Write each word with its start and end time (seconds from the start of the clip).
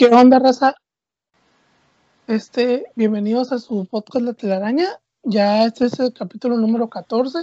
¿Qué 0.00 0.06
onda, 0.06 0.38
raza? 0.38 0.76
Este, 2.26 2.86
bienvenidos 2.96 3.52
a 3.52 3.58
su 3.58 3.84
podcast 3.84 4.24
La 4.24 4.32
Telaraña. 4.32 4.86
Ya 5.24 5.66
este 5.66 5.84
es 5.84 6.00
el 6.00 6.14
capítulo 6.14 6.56
número 6.56 6.88
14. 6.88 7.40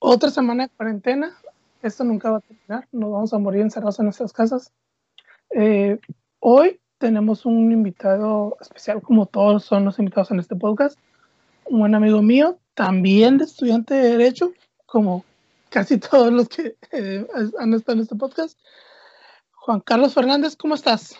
Otra 0.00 0.30
semana 0.32 0.64
de 0.64 0.70
cuarentena. 0.70 1.38
Esto 1.80 2.02
nunca 2.02 2.32
va 2.32 2.38
a 2.38 2.40
terminar. 2.40 2.88
Nos 2.90 3.12
vamos 3.12 3.32
a 3.32 3.38
morir 3.38 3.60
encerrados 3.60 4.00
en 4.00 4.06
nuestras 4.06 4.32
casas. 4.32 4.72
Eh, 5.50 6.00
hoy 6.40 6.80
tenemos 6.98 7.46
un 7.46 7.70
invitado 7.70 8.56
especial, 8.60 9.00
como 9.00 9.26
todos 9.26 9.64
son 9.64 9.84
los 9.84 10.00
invitados 10.00 10.32
en 10.32 10.40
este 10.40 10.56
podcast. 10.56 10.98
Un 11.66 11.78
buen 11.78 11.94
amigo 11.94 12.20
mío, 12.20 12.58
también 12.74 13.38
de 13.38 13.44
estudiante 13.44 13.94
de 13.94 14.08
Derecho, 14.08 14.52
como 14.86 15.24
casi 15.68 15.98
todos 15.98 16.32
los 16.32 16.48
que 16.48 16.74
eh, 16.90 17.28
han 17.60 17.74
estado 17.74 17.92
en 17.92 18.02
este 18.02 18.16
podcast. 18.16 18.58
Juan 19.64 19.80
Carlos 19.80 20.12
Fernández, 20.12 20.56
¿cómo 20.56 20.74
estás? 20.74 21.16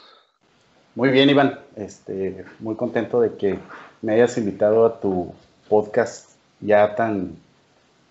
Muy 0.95 1.09
bien, 1.09 1.31
Iván. 1.31 1.61
Este, 1.77 2.45
muy 2.61 2.77
contento 2.77 3.19
de 3.23 3.39
que 3.39 3.59
me 4.03 4.13
hayas 4.13 4.37
invitado 4.37 4.85
a 4.85 5.01
tu 5.01 5.33
podcast 5.71 6.33
ya 6.61 6.95
tan 6.95 7.39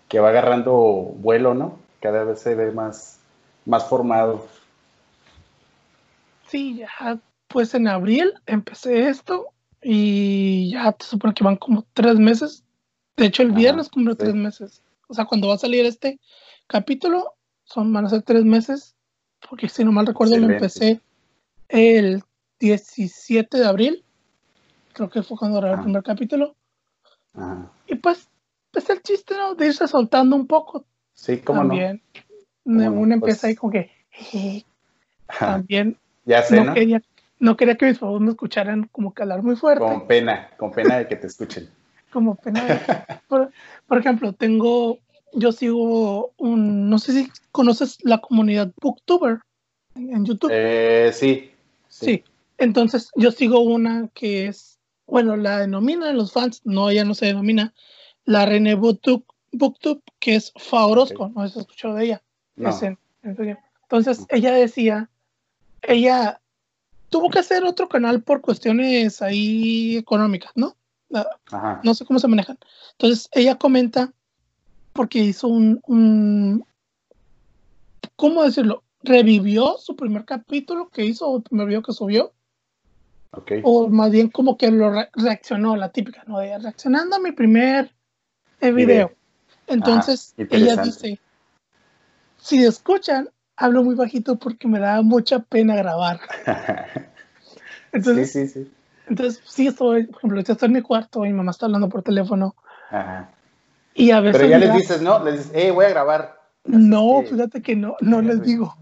que 0.08 0.18
va 0.18 0.30
agarrando 0.30 0.72
vuelo, 0.72 1.54
¿no? 1.54 1.78
Cada 2.00 2.24
vez 2.24 2.40
se 2.40 2.56
ve 2.56 2.72
más, 2.72 3.20
más 3.64 3.88
formado. 3.88 4.44
Sí, 6.48 6.78
ya, 6.78 7.20
pues 7.46 7.72
en 7.74 7.86
abril 7.86 8.34
empecé 8.46 9.08
esto 9.08 9.50
y 9.80 10.72
ya 10.72 10.90
te 10.90 11.04
supone 11.04 11.32
que 11.32 11.44
van 11.44 11.58
como 11.58 11.86
tres 11.92 12.18
meses. 12.18 12.64
De 13.16 13.26
hecho, 13.26 13.44
el 13.44 13.52
viernes 13.52 13.88
cumple 13.88 14.16
tres 14.16 14.34
meses. 14.34 14.82
O 15.06 15.14
sea, 15.14 15.26
cuando 15.26 15.46
va 15.46 15.54
a 15.54 15.58
salir 15.58 15.86
este 15.86 16.18
capítulo, 16.66 17.34
son, 17.62 17.92
van 17.92 18.06
a 18.06 18.10
ser 18.10 18.22
tres 18.22 18.44
meses 18.44 18.93
porque 19.48 19.68
si 19.68 19.84
no 19.84 19.92
mal 19.92 20.06
recuerdo 20.06 20.36
lo 20.36 20.50
empecé 20.50 21.00
el 21.68 22.22
17 22.60 23.58
de 23.58 23.66
abril, 23.66 24.04
creo 24.92 25.10
que 25.10 25.22
fue 25.22 25.36
cuando 25.36 25.58
grabé 25.60 25.76
el 25.76 25.82
primer 25.82 26.02
capítulo. 26.02 26.54
Y 27.86 27.96
pues, 27.96 28.28
pues 28.70 28.88
el 28.90 29.02
chiste, 29.02 29.34
¿no? 29.36 29.54
De 29.54 29.66
irse 29.66 29.86
soltando 29.88 30.36
un 30.36 30.46
poco. 30.46 30.84
Sí, 31.14 31.38
como 31.38 31.60
también. 31.60 32.02
no. 32.64 32.92
Uno 32.92 33.14
empieza 33.14 33.42
pues 33.42 33.44
ahí 33.44 33.54
como 33.54 33.72
que, 33.72 33.90
también. 35.38 35.98
Ya 36.24 36.42
sé, 36.42 36.60
no, 36.60 36.72
Quería, 36.72 37.02
no 37.38 37.56
quería 37.56 37.76
que 37.76 37.86
mis 37.86 37.98
papás 37.98 38.20
me 38.20 38.30
escucharan 38.30 38.88
como 38.90 39.12
hablar 39.16 39.42
muy 39.42 39.56
fuerte. 39.56 39.84
Con 39.84 40.06
pena, 40.06 40.50
con 40.56 40.72
pena 40.72 40.96
de 40.98 41.08
que 41.08 41.16
te 41.16 41.26
escuchen. 41.26 41.68
como 42.12 42.36
pena 42.36 42.64
de... 42.64 42.80
por, 43.28 43.50
por 43.86 43.98
ejemplo, 43.98 44.32
tengo 44.32 45.00
yo 45.34 45.52
sigo 45.52 46.32
un, 46.36 46.88
no 46.88 46.98
sé 46.98 47.12
si 47.12 47.32
conoces 47.52 47.98
la 48.02 48.18
comunidad 48.18 48.72
Booktuber 48.80 49.40
en 49.94 50.24
YouTube. 50.24 50.50
Eh, 50.52 51.10
sí, 51.12 51.50
sí, 51.88 52.24
entonces 52.58 53.10
yo 53.16 53.30
sigo 53.30 53.60
una 53.60 54.08
que 54.14 54.46
es, 54.46 54.78
bueno, 55.06 55.36
la 55.36 55.58
denominan 55.58 56.16
los 56.16 56.32
fans, 56.32 56.62
no, 56.64 56.90
ella 56.90 57.04
no 57.04 57.14
se 57.14 57.26
denomina, 57.26 57.74
la 58.24 58.46
René 58.46 58.74
Booktube, 58.74 59.24
Booktube 59.52 60.00
que 60.18 60.36
es 60.36 60.52
Faorosco, 60.56 61.28
no 61.28 61.42
has 61.42 61.56
escuchado 61.56 61.94
de 61.94 62.06
ella. 62.06 62.22
entonces 63.82 64.26
ella 64.28 64.52
decía, 64.52 65.10
ella 65.82 66.40
tuvo 67.10 67.30
que 67.30 67.38
hacer 67.38 67.64
otro 67.64 67.88
canal 67.88 68.22
por 68.22 68.40
cuestiones 68.40 69.22
ahí 69.22 69.96
económicas, 69.96 70.52
¿no? 70.54 70.76
No 71.84 71.94
sé 71.94 72.04
cómo 72.04 72.18
se 72.18 72.26
manejan. 72.26 72.58
Entonces 72.92 73.28
ella 73.32 73.56
comenta 73.56 74.12
porque 74.94 75.18
hizo 75.18 75.48
un, 75.48 76.64
¿cómo 78.16 78.44
decirlo? 78.44 78.84
Revivió 79.02 79.76
su 79.78 79.96
primer 79.96 80.24
capítulo 80.24 80.88
que 80.88 81.04
hizo, 81.04 81.28
o 81.28 81.36
el 81.36 81.42
primer 81.42 81.66
video 81.66 81.82
que 81.82 81.92
subió. 81.92 82.32
Okay. 83.32 83.60
O 83.64 83.88
más 83.88 84.12
bien 84.12 84.30
como 84.30 84.56
que 84.56 84.70
lo 84.70 84.92
reaccionó, 85.12 85.76
la 85.76 85.90
típica, 85.90 86.22
¿no? 86.26 86.38
De 86.38 86.56
reaccionando 86.56 87.16
a 87.16 87.18
mi 87.18 87.32
primer 87.32 87.90
eh, 88.60 88.70
video. 88.70 89.12
Entonces, 89.66 90.34
ella 90.38 90.76
dice, 90.76 91.18
si 92.38 92.64
escuchan, 92.64 93.28
hablo 93.56 93.82
muy 93.82 93.96
bajito 93.96 94.36
porque 94.36 94.68
me 94.68 94.78
da 94.78 95.02
mucha 95.02 95.40
pena 95.40 95.74
grabar. 95.74 96.20
entonces, 97.92 98.30
sí, 98.30 98.46
sí, 98.46 98.64
sí. 98.64 98.72
Entonces, 99.08 99.42
sí 99.44 99.66
estoy, 99.66 100.06
por 100.06 100.18
ejemplo, 100.18 100.40
estoy 100.40 100.56
en 100.66 100.72
mi 100.72 100.82
cuarto 100.82 101.24
y 101.24 101.30
mi 101.30 101.34
mamá 101.34 101.50
está 101.50 101.66
hablando 101.66 101.88
por 101.88 102.02
teléfono. 102.04 102.54
Ajá. 102.90 103.34
Y 103.94 104.10
a 104.10 104.20
veces. 104.20 104.40
Pero 104.40 104.50
ya 104.50 104.58
les 104.58 104.74
dices, 104.74 105.02
¿no? 105.02 105.22
Les 105.24 105.38
dices, 105.38 105.52
hey, 105.54 105.70
voy 105.70 105.86
a 105.86 105.90
grabar. 105.90 106.40
no, 106.64 107.22
fíjate 107.22 107.62
que 107.62 107.76
no, 107.76 107.96
no 108.00 108.20
les 108.20 108.42
digo. 108.42 108.74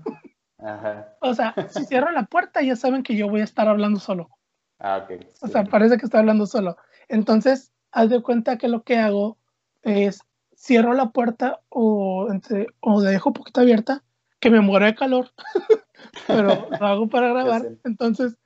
Ajá. 0.59 1.15
O 1.21 1.35
sea, 1.35 1.55
si 1.71 1.85
cierro 1.85 2.11
la 2.13 2.25
puerta, 2.25 2.63
ya 2.63 2.77
saben 2.77 3.03
que 3.03 3.17
yo 3.17 3.29
voy 3.29 3.41
a 3.41 3.45
estar 3.45 3.69
hablando 3.69 4.01
solo. 4.01 4.31
Ah, 4.79 5.05
ok. 5.05 5.25
O 5.41 5.49
sea, 5.49 5.65
parece 5.65 5.97
que 5.97 6.07
estoy 6.07 6.21
hablando 6.21 6.47
solo. 6.47 6.77
Entonces, 7.09 7.73
haz 7.91 8.11
de 8.11 8.23
cuenta 8.23 8.59
que 8.59 8.69
lo 8.69 8.83
que 8.83 8.97
hago 8.97 9.39
es 9.83 10.21
cierro 10.57 10.95
la 10.95 11.11
puerta 11.11 11.61
o, 11.69 12.29
entre, 12.31 12.69
o 12.81 13.03
dejo 13.03 13.31
un 13.31 13.35
poquito 13.35 13.61
abierta, 13.61 14.03
que 14.39 14.51
me 14.51 14.61
muero 14.61 14.87
de 14.87 14.95
calor, 14.95 15.31
pero 16.27 16.69
lo 16.71 16.87
hago 16.87 17.09
para 17.09 17.29
grabar. 17.33 17.63
Entonces, 17.85 18.37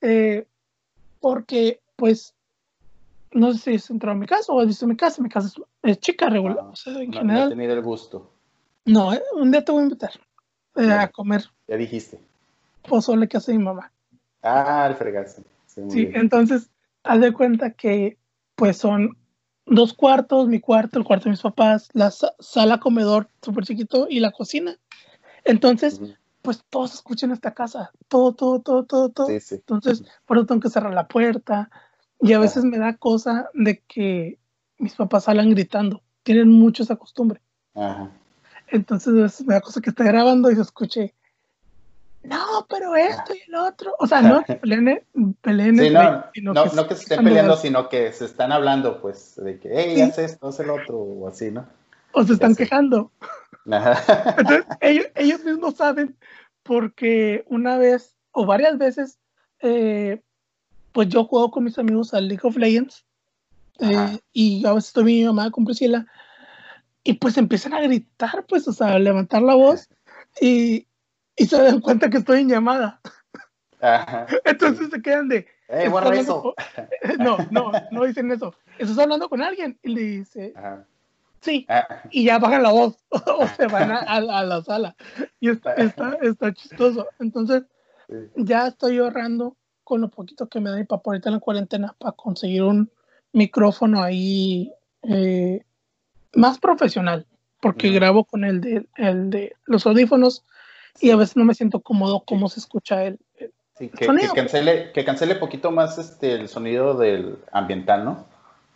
eh, 0.00 0.46
porque 1.20 1.80
pues 1.96 2.34
no 3.32 3.52
sé 3.52 3.58
si 3.58 3.74
es 3.74 3.90
entrado 3.90 4.16
a 4.16 4.18
mi 4.18 4.26
casa 4.26 4.52
o 4.52 4.60
has 4.60 4.66
visto 4.66 4.86
mi 4.86 4.96
casa, 4.96 5.22
mi 5.22 5.28
casa 5.28 5.50
es, 5.82 6.00
chica, 6.00 6.28
regular, 6.28 6.66
o 6.70 6.76
sea, 6.76 6.94
en 6.94 7.12
general. 7.12 7.40
No 7.40 7.46
he 7.46 7.50
tenido 7.50 7.74
el 7.74 7.82
gusto. 7.82 8.30
No, 8.84 9.12
eh, 9.12 9.22
un 9.34 9.50
día 9.50 9.64
te 9.64 9.72
voy 9.72 9.80
a 9.80 9.84
invitar 9.84 10.12
eh, 10.76 10.90
a 10.90 11.08
comer. 11.08 11.44
Ya 11.68 11.76
dijiste. 11.76 12.20
Pozole 12.88 13.28
que 13.28 13.36
hace 13.36 13.52
mi 13.52 13.62
mamá. 13.62 13.92
Ah, 14.42 14.86
el 14.88 14.96
fregazo. 14.96 15.42
Sí, 15.66 16.10
entonces, 16.14 16.70
haz 17.04 17.20
de 17.20 17.32
cuenta 17.32 17.70
que, 17.70 18.18
pues 18.56 18.76
son 18.76 19.16
dos 19.66 19.94
cuartos, 19.94 20.48
mi 20.48 20.60
cuarto, 20.60 20.98
el 20.98 21.04
cuarto 21.04 21.24
de 21.24 21.30
mis 21.30 21.40
papás, 21.40 21.88
la 21.92 22.10
sala 22.10 22.80
comedor 22.80 23.28
súper 23.40 23.64
chiquito 23.64 24.06
y 24.10 24.20
la 24.20 24.32
cocina. 24.32 24.76
Entonces, 25.44 26.00
pues 26.42 26.64
todos 26.68 26.94
escuchan 26.94 27.30
esta 27.30 27.54
casa, 27.54 27.92
todo, 28.08 28.34
todo, 28.34 28.60
todo, 28.60 28.84
todo, 28.84 29.08
todo. 29.08 29.26
Sí, 29.28 29.40
sí. 29.40 29.54
Entonces, 29.54 30.04
por 30.26 30.36
eso 30.36 30.46
tengo 30.46 30.60
que 30.60 30.70
cerrar 30.70 30.92
la 30.92 31.08
puerta, 31.08 31.70
y 32.22 32.32
a 32.32 32.38
veces 32.38 32.64
me 32.64 32.78
da 32.78 32.96
cosa 32.96 33.50
de 33.52 33.80
que 33.80 34.38
mis 34.78 34.94
papás 34.94 35.24
salen 35.24 35.50
gritando. 35.50 36.02
Tienen 36.22 36.48
mucho 36.48 36.84
esa 36.84 36.96
costumbre. 36.96 37.40
Ajá. 37.74 38.10
Entonces 38.68 39.44
me 39.44 39.54
da 39.54 39.60
cosa 39.60 39.80
que 39.80 39.90
esté 39.90 40.04
grabando 40.04 40.50
y 40.50 40.54
se 40.54 40.62
escuche, 40.62 41.14
no, 42.22 42.66
pero 42.68 42.94
esto 42.94 43.34
y 43.34 43.42
el 43.48 43.56
otro. 43.56 43.94
O 43.98 44.06
sea, 44.06 44.22
no 44.22 44.42
peleen, 44.60 45.02
peleen 45.40 45.78
sí, 45.78 45.90
no, 45.90 46.24
sino 46.32 46.54
no, 46.54 46.64
que, 46.64 46.76
no 46.76 46.86
que 46.86 46.94
se 46.94 47.02
estén 47.02 47.24
peleando, 47.24 47.56
sino 47.56 47.88
que 47.88 48.12
se 48.12 48.24
están 48.24 48.52
hablando, 48.52 49.00
pues, 49.00 49.34
de 49.36 49.58
que, 49.58 49.70
hey, 49.72 50.00
haz 50.00 50.18
esto, 50.18 50.48
haz 50.48 50.60
el 50.60 50.70
otro, 50.70 50.96
o 50.96 51.28
así, 51.28 51.50
¿no? 51.50 51.66
O 52.12 52.22
se 52.22 52.34
están 52.34 52.54
quejando. 52.54 53.10
Ajá. 53.70 54.34
Entonces, 54.38 54.66
ellos, 54.80 55.06
ellos 55.16 55.44
mismos 55.44 55.74
saben, 55.74 56.16
porque 56.62 57.44
una 57.48 57.76
vez 57.78 58.14
o 58.30 58.46
varias 58.46 58.78
veces 58.78 59.18
eh, 59.60 60.22
pues 60.92 61.08
yo 61.08 61.24
juego 61.24 61.50
con 61.50 61.64
mis 61.64 61.78
amigos 61.78 62.14
al 62.14 62.28
League 62.28 62.42
of 62.44 62.56
Legends 62.56 63.04
eh, 63.80 64.18
y 64.32 64.66
a 64.66 64.72
veces 64.72 64.88
estoy 64.88 65.04
mi 65.04 65.24
mamá 65.24 65.50
con 65.50 65.64
Priscila 65.64 66.06
y 67.04 67.14
pues 67.14 67.36
empiezan 67.36 67.74
a 67.74 67.80
gritar, 67.80 68.44
pues, 68.46 68.68
o 68.68 68.72
sea, 68.72 68.94
a 68.94 68.98
levantar 68.98 69.42
la 69.42 69.54
voz 69.54 69.88
y, 70.40 70.86
y 71.36 71.46
se 71.46 71.60
dan 71.60 71.80
cuenta 71.80 72.10
que 72.10 72.18
estoy 72.18 72.40
en 72.40 72.48
llamada. 72.48 73.00
Entonces 74.44 74.90
se 74.90 75.02
quedan 75.02 75.28
de... 75.28 75.46
Eh, 75.68 75.90
eso. 76.14 76.54
No, 77.18 77.38
no, 77.50 77.72
no 77.90 78.04
dicen 78.04 78.30
eso. 78.30 78.54
Estás 78.78 78.98
hablando 78.98 79.28
con 79.28 79.42
alguien 79.42 79.78
y 79.82 79.88
le 79.88 80.00
dice... 80.00 80.54
Sí, 81.40 81.66
ah. 81.68 82.02
y 82.12 82.24
ya 82.24 82.38
bajan 82.38 82.62
la 82.62 82.70
voz 82.70 83.04
o 83.10 83.48
se 83.56 83.66
van 83.66 83.90
a, 83.90 84.20
la 84.20 84.62
sala. 84.62 84.94
Y 85.40 85.50
está, 85.50 85.74
está, 85.74 86.16
está 86.22 86.52
chistoso. 86.52 87.08
Entonces, 87.18 87.64
ya 88.36 88.68
estoy 88.68 88.98
ahorrando 88.98 89.56
con 89.84 90.00
lo 90.00 90.08
poquito 90.08 90.48
que 90.48 90.60
me 90.60 90.70
da 90.70 90.76
mi 90.76 90.84
papá 90.84 91.10
ahorita 91.10 91.28
en 91.28 91.34
la 91.34 91.40
cuarentena 91.40 91.94
para 91.98 92.12
conseguir 92.12 92.62
un 92.62 92.90
micrófono 93.32 94.02
ahí 94.02 94.72
eh, 95.02 95.62
más 96.34 96.58
profesional, 96.58 97.26
porque 97.60 97.90
grabo 97.90 98.24
con 98.24 98.44
el 98.44 98.60
de, 98.60 98.86
el 98.96 99.30
de 99.30 99.56
los 99.64 99.86
audífonos 99.86 100.44
y 101.00 101.10
a 101.10 101.16
veces 101.16 101.36
no 101.36 101.44
me 101.44 101.54
siento 101.54 101.80
cómodo 101.80 102.22
cómo 102.26 102.48
se 102.48 102.60
escucha 102.60 103.04
el, 103.04 103.18
sí, 103.76 103.88
que, 103.88 104.04
sonido. 104.04 104.32
Que 104.34 104.40
cancele, 104.40 104.92
que 104.92 105.04
cancele 105.04 105.34
poquito 105.36 105.70
más 105.70 105.98
este, 105.98 106.34
el 106.34 106.48
sonido 106.48 106.94
del 106.94 107.38
ambiental, 107.52 108.04
¿no? 108.04 108.26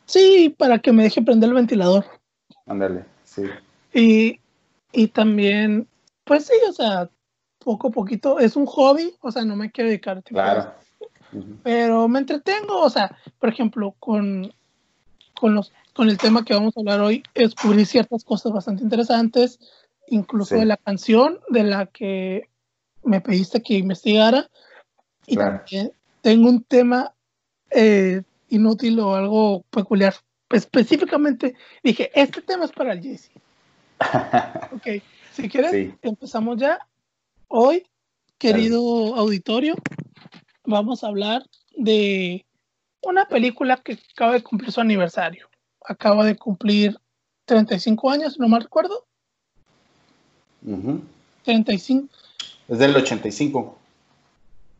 Sí, 0.06 0.54
para 0.56 0.78
que 0.78 0.92
me 0.92 1.02
deje 1.02 1.22
prender 1.22 1.48
el 1.48 1.54
ventilador. 1.54 2.04
Ándale, 2.66 3.04
sí. 3.24 3.42
Y, 3.92 4.40
y 4.92 5.08
también, 5.08 5.88
pues 6.24 6.46
sí, 6.46 6.54
o 6.68 6.72
sea, 6.72 7.10
poco 7.58 7.88
a 7.88 7.90
poquito, 7.90 8.38
es 8.38 8.56
un 8.56 8.66
hobby, 8.66 9.14
o 9.20 9.30
sea, 9.30 9.44
no 9.44 9.56
me 9.56 9.70
quiero 9.70 9.88
dedicar. 9.88 10.22
Claro. 10.22 10.72
Pero 11.62 12.08
me 12.08 12.20
entretengo, 12.20 12.80
o 12.80 12.90
sea, 12.90 13.16
por 13.38 13.48
ejemplo, 13.48 13.94
con, 13.98 14.52
con, 15.34 15.54
los, 15.54 15.72
con 15.92 16.08
el 16.08 16.18
tema 16.18 16.44
que 16.44 16.54
vamos 16.54 16.76
a 16.76 16.80
hablar 16.80 17.00
hoy, 17.00 17.22
descubrí 17.34 17.84
ciertas 17.84 18.24
cosas 18.24 18.52
bastante 18.52 18.82
interesantes, 18.82 19.58
incluso 20.08 20.54
de 20.54 20.64
la 20.64 20.76
canción 20.76 21.40
de 21.48 21.64
la 21.64 21.86
que 21.86 22.48
me 23.02 23.20
pediste 23.20 23.62
que 23.62 23.74
investigara, 23.74 24.48
Y 25.26 25.36
también 25.36 25.92
tengo 26.22 26.48
un 26.48 26.62
tema 26.62 27.12
eh, 27.70 28.22
inútil 28.48 28.98
o 29.00 29.14
algo 29.14 29.62
peculiar. 29.70 30.14
Específicamente 30.50 31.54
dije, 31.82 32.10
este 32.14 32.42
tema 32.42 32.64
es 32.64 32.72
para 32.72 32.92
el 32.92 33.02
Jesse. 33.02 33.30
ok, 34.72 35.02
si 35.32 35.48
quieres, 35.48 35.94
empezamos 36.02 36.58
ya. 36.58 36.78
Hoy, 37.48 37.86
querido 38.38 38.80
auditorio, 39.16 39.74
vamos 40.66 41.02
a 41.02 41.08
hablar 41.08 41.44
de 41.76 42.44
una 43.02 43.26
película 43.26 43.76
que 43.78 43.98
acaba 44.12 44.32
de 44.32 44.42
cumplir 44.42 44.72
su 44.72 44.80
aniversario. 44.80 45.48
Acaba 45.84 46.24
de 46.24 46.36
cumplir 46.36 46.98
35 47.44 48.10
años, 48.10 48.38
no 48.38 48.48
mal 48.48 48.62
recuerdo. 48.62 49.06
35. 51.44 52.08
Es 52.68 52.78
del 52.78 52.96
85. 52.96 53.78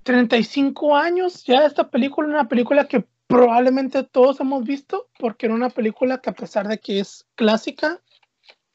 35 0.02 0.96
años 0.96 1.44
ya 1.44 1.64
esta 1.64 1.88
película, 1.88 2.28
una 2.28 2.48
película 2.48 2.86
que 2.86 3.04
probablemente 3.26 4.02
todos 4.04 4.40
hemos 4.40 4.64
visto, 4.64 5.08
porque 5.18 5.46
era 5.46 5.54
una 5.54 5.70
película 5.70 6.18
que 6.18 6.30
a 6.30 6.34
pesar 6.34 6.68
de 6.68 6.78
que 6.78 7.00
es 7.00 7.26
clásica, 7.34 8.00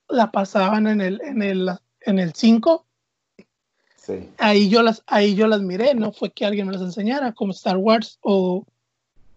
la 0.10 0.31
pasaban 0.31 0.88
en 0.88 1.02
el, 1.02 1.22
en 1.22 1.42
el, 1.42 1.69
en 2.02 2.19
el 2.19 2.34
5. 2.34 2.86
Sí. 4.01 4.30
Ahí 4.39 4.68
yo 4.68 4.81
las, 4.81 5.03
ahí 5.06 5.36
yo 5.36 5.48
las 5.48 5.62
miré, 5.62 5.94
no 5.94 6.12
fue 6.12 6.31
que 6.31 6.45
alguien 6.45 6.65
me 6.68 6.74
las 6.74 6.81
enseñara, 6.81 7.33
como 7.33 7.51
Star 7.51 7.77
Wars 7.77 8.18
o, 8.21 8.65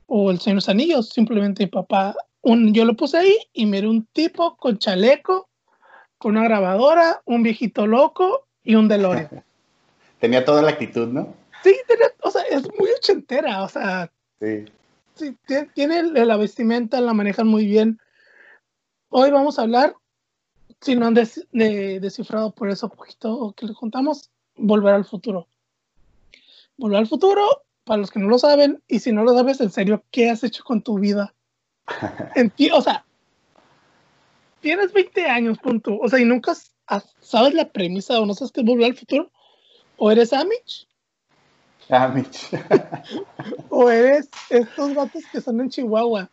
o 0.07 0.31
El 0.31 0.41
Señor 0.41 0.55
de 0.55 0.57
los 0.57 0.69
Anillos, 0.71 1.09
simplemente 1.11 1.65
mi 1.65 1.71
papá, 1.71 2.17
un, 2.41 2.73
yo 2.73 2.87
lo 2.87 2.95
puse 2.95 3.19
ahí 3.19 3.37
y 3.53 3.67
miré 3.67 3.89
un 3.89 4.07
tipo 4.07 4.57
con 4.57 4.79
chaleco, 4.79 5.49
con 6.17 6.37
una 6.37 6.45
grabadora, 6.45 7.21
un 7.27 7.43
viejito 7.43 7.87
loco 7.87 8.47
y 8.63 8.75
un 8.75 8.89
DeLorean. 8.89 9.45
Tenía 10.21 10.45
toda 10.45 10.63
la 10.63 10.71
actitud, 10.71 11.09
¿no? 11.09 11.35
Sí, 11.63 11.75
o 12.23 12.31
sea, 12.31 12.43
es 12.43 12.63
muy 12.79 12.89
ochentera, 12.97 13.63
o 13.63 13.69
sea. 13.69 14.11
Sí. 14.41 14.65
Sí, 15.15 15.37
tiene 15.75 16.03
la 16.03 16.37
vestimenta, 16.37 17.01
la 17.01 17.15
manejan 17.15 17.47
muy 17.47 17.67
bien. 17.67 18.01
Hoy 19.11 19.31
vamos 19.31 19.59
a 19.59 19.63
hablar, 19.63 19.95
si 20.81 20.97
no 20.97 21.07
han 21.07 21.15
descifrado 21.15 22.53
por 22.53 22.69
eso 22.69 22.89
poquito 22.89 23.55
que 23.57 23.67
les 23.67 23.77
contamos, 23.77 24.31
volver 24.57 24.95
al 24.95 25.05
futuro. 25.05 25.49
Volver 26.77 26.99
al 26.99 27.07
futuro, 27.07 27.63
para 27.85 27.99
los 27.99 28.11
que 28.11 28.19
no 28.19 28.29
lo 28.29 28.39
saben, 28.39 28.83
y 28.89 29.01
si 29.01 29.13
no 29.13 29.25
lo 29.25 29.35
sabes, 29.35 29.61
en 29.61 29.71
serio, 29.71 30.03
¿qué 30.11 30.31
has 30.31 30.43
hecho 30.45 30.65
con 30.65 30.83
tu 30.83 30.99
vida? 30.99 31.35
en 32.35 32.51
ti, 32.51 32.71
o 32.71 32.81
sea, 32.81 33.05
tienes 34.61 34.93
20 34.93 35.27
años, 35.27 35.59
punto. 35.59 35.99
O 35.99 36.09
sea, 36.09 36.19
y 36.19 36.25
nunca 36.25 36.55
sabes 37.21 37.55
la 37.55 37.69
premisa 37.69 38.19
o 38.19 38.27
no 38.27 38.35
sabes 38.35 38.53
qué 38.53 38.61
es 38.61 38.67
volver 38.67 38.87
al 38.87 38.97
futuro. 38.97 39.31
O 39.97 40.11
eres 40.11 40.33
Amish. 40.33 40.89
Amish. 41.89 42.51
o 43.69 43.91
eres 43.91 44.29
estos 44.49 44.95
gatos 44.95 45.23
que 45.31 45.41
son 45.41 45.61
en 45.61 45.69
Chihuahua. 45.69 46.31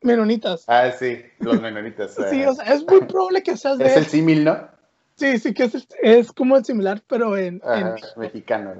Menonitas. 0.00 0.64
Ah, 0.66 0.90
sí, 0.90 1.18
los 1.38 1.60
menonitas. 1.60 2.16
sí, 2.30 2.44
o 2.44 2.54
sea, 2.54 2.64
es 2.74 2.84
muy 2.86 3.02
probable 3.02 3.42
que 3.42 3.56
seas 3.56 3.78
de. 3.78 3.86
Es 3.86 3.96
el 3.96 4.06
símil, 4.06 4.44
¿no? 4.44 4.71
Sí, 5.16 5.38
sí, 5.38 5.54
que 5.54 5.64
es, 5.64 5.86
es 6.02 6.32
como 6.32 6.56
el 6.56 6.64
similar, 6.64 7.02
pero 7.06 7.36
en. 7.36 7.60
en 7.64 7.94
mexicano, 8.16 8.72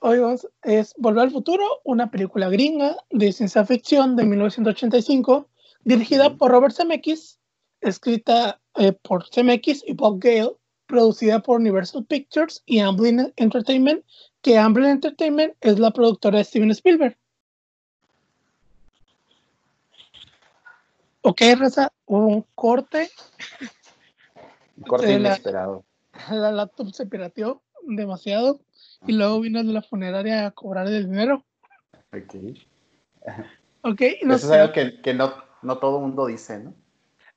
Hoy 0.00 0.18
vamos, 0.18 0.46
es 0.62 0.94
Volver 0.98 1.22
al 1.22 1.30
Futuro, 1.30 1.64
una 1.82 2.10
película 2.10 2.50
gringa 2.50 2.96
de 3.08 3.32
ciencia 3.32 3.64
ficción 3.64 4.16
de 4.16 4.24
1985, 4.24 5.48
dirigida 5.84 6.36
por 6.36 6.50
Robert 6.50 6.74
Zemeckis 6.74 7.38
escrita 7.84 8.60
eh, 8.76 8.92
por 8.92 9.28
CMX 9.28 9.82
y 9.86 9.92
Bob 9.94 10.18
Gale, 10.18 10.52
producida 10.86 11.40
por 11.40 11.60
Universal 11.60 12.04
Pictures 12.04 12.62
y 12.66 12.80
Amblin 12.80 13.32
Entertainment, 13.36 14.04
que 14.42 14.58
Amblin 14.58 14.90
Entertainment 14.90 15.54
es 15.60 15.78
la 15.78 15.90
productora 15.90 16.38
de 16.38 16.44
Steven 16.44 16.70
Spielberg. 16.70 17.16
Ok, 21.22 21.40
Raza, 21.58 21.90
hubo 22.06 22.26
un 22.26 22.44
corte. 22.54 23.10
Corte 24.86 25.12
inesperado. 25.12 25.84
La, 26.30 26.52
laptop 26.52 26.92
se 26.92 27.06
pirateó 27.06 27.62
demasiado 27.82 28.60
y 29.06 29.12
luego 29.12 29.40
vino 29.40 29.62
de 29.62 29.72
la 29.72 29.82
funeraria 29.82 30.46
a 30.46 30.50
cobrar 30.52 30.86
el 30.86 31.10
dinero. 31.10 31.44
Ok. 32.12 32.34
Ok, 33.82 34.00
no 34.22 34.36
Eso 34.36 34.46
es 34.46 34.52
algo 34.52 34.72
que, 34.72 35.00
que 35.02 35.12
no, 35.12 35.34
no 35.62 35.78
todo 35.78 36.00
mundo 36.00 36.26
dice, 36.26 36.58
¿no? 36.58 36.74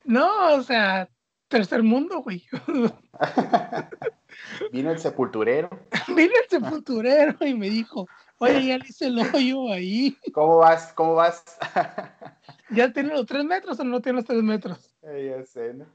No, 0.04 0.54
o 0.54 0.62
sea, 0.62 1.10
tercer 1.48 1.82
mundo, 1.82 2.22
güey. 2.22 2.46
Vino 4.72 4.90
el 4.90 4.98
sepulturero. 4.98 5.68
Vino 6.08 6.32
el 6.42 6.48
sepulturero 6.48 7.46
y 7.46 7.54
me 7.54 7.68
dijo, 7.68 8.06
oye, 8.38 8.66
ya 8.66 8.78
le 8.78 8.86
hice 8.86 9.06
el 9.06 9.18
hoyo 9.18 9.72
ahí. 9.72 10.16
¿Cómo 10.32 10.58
vas? 10.58 10.92
¿Cómo 10.92 11.14
vas? 11.14 11.44
¿Ya 12.70 12.92
tiene 12.92 13.10
los 13.10 13.26
tres 13.26 13.44
metros 13.44 13.80
o 13.80 13.84
no 13.84 14.00
tiene 14.00 14.18
los 14.18 14.24
tres 14.24 14.42
metros? 14.42 14.94
Eh, 15.02 15.34
ya 15.36 15.44
sé, 15.44 15.74
¿no? 15.74 15.86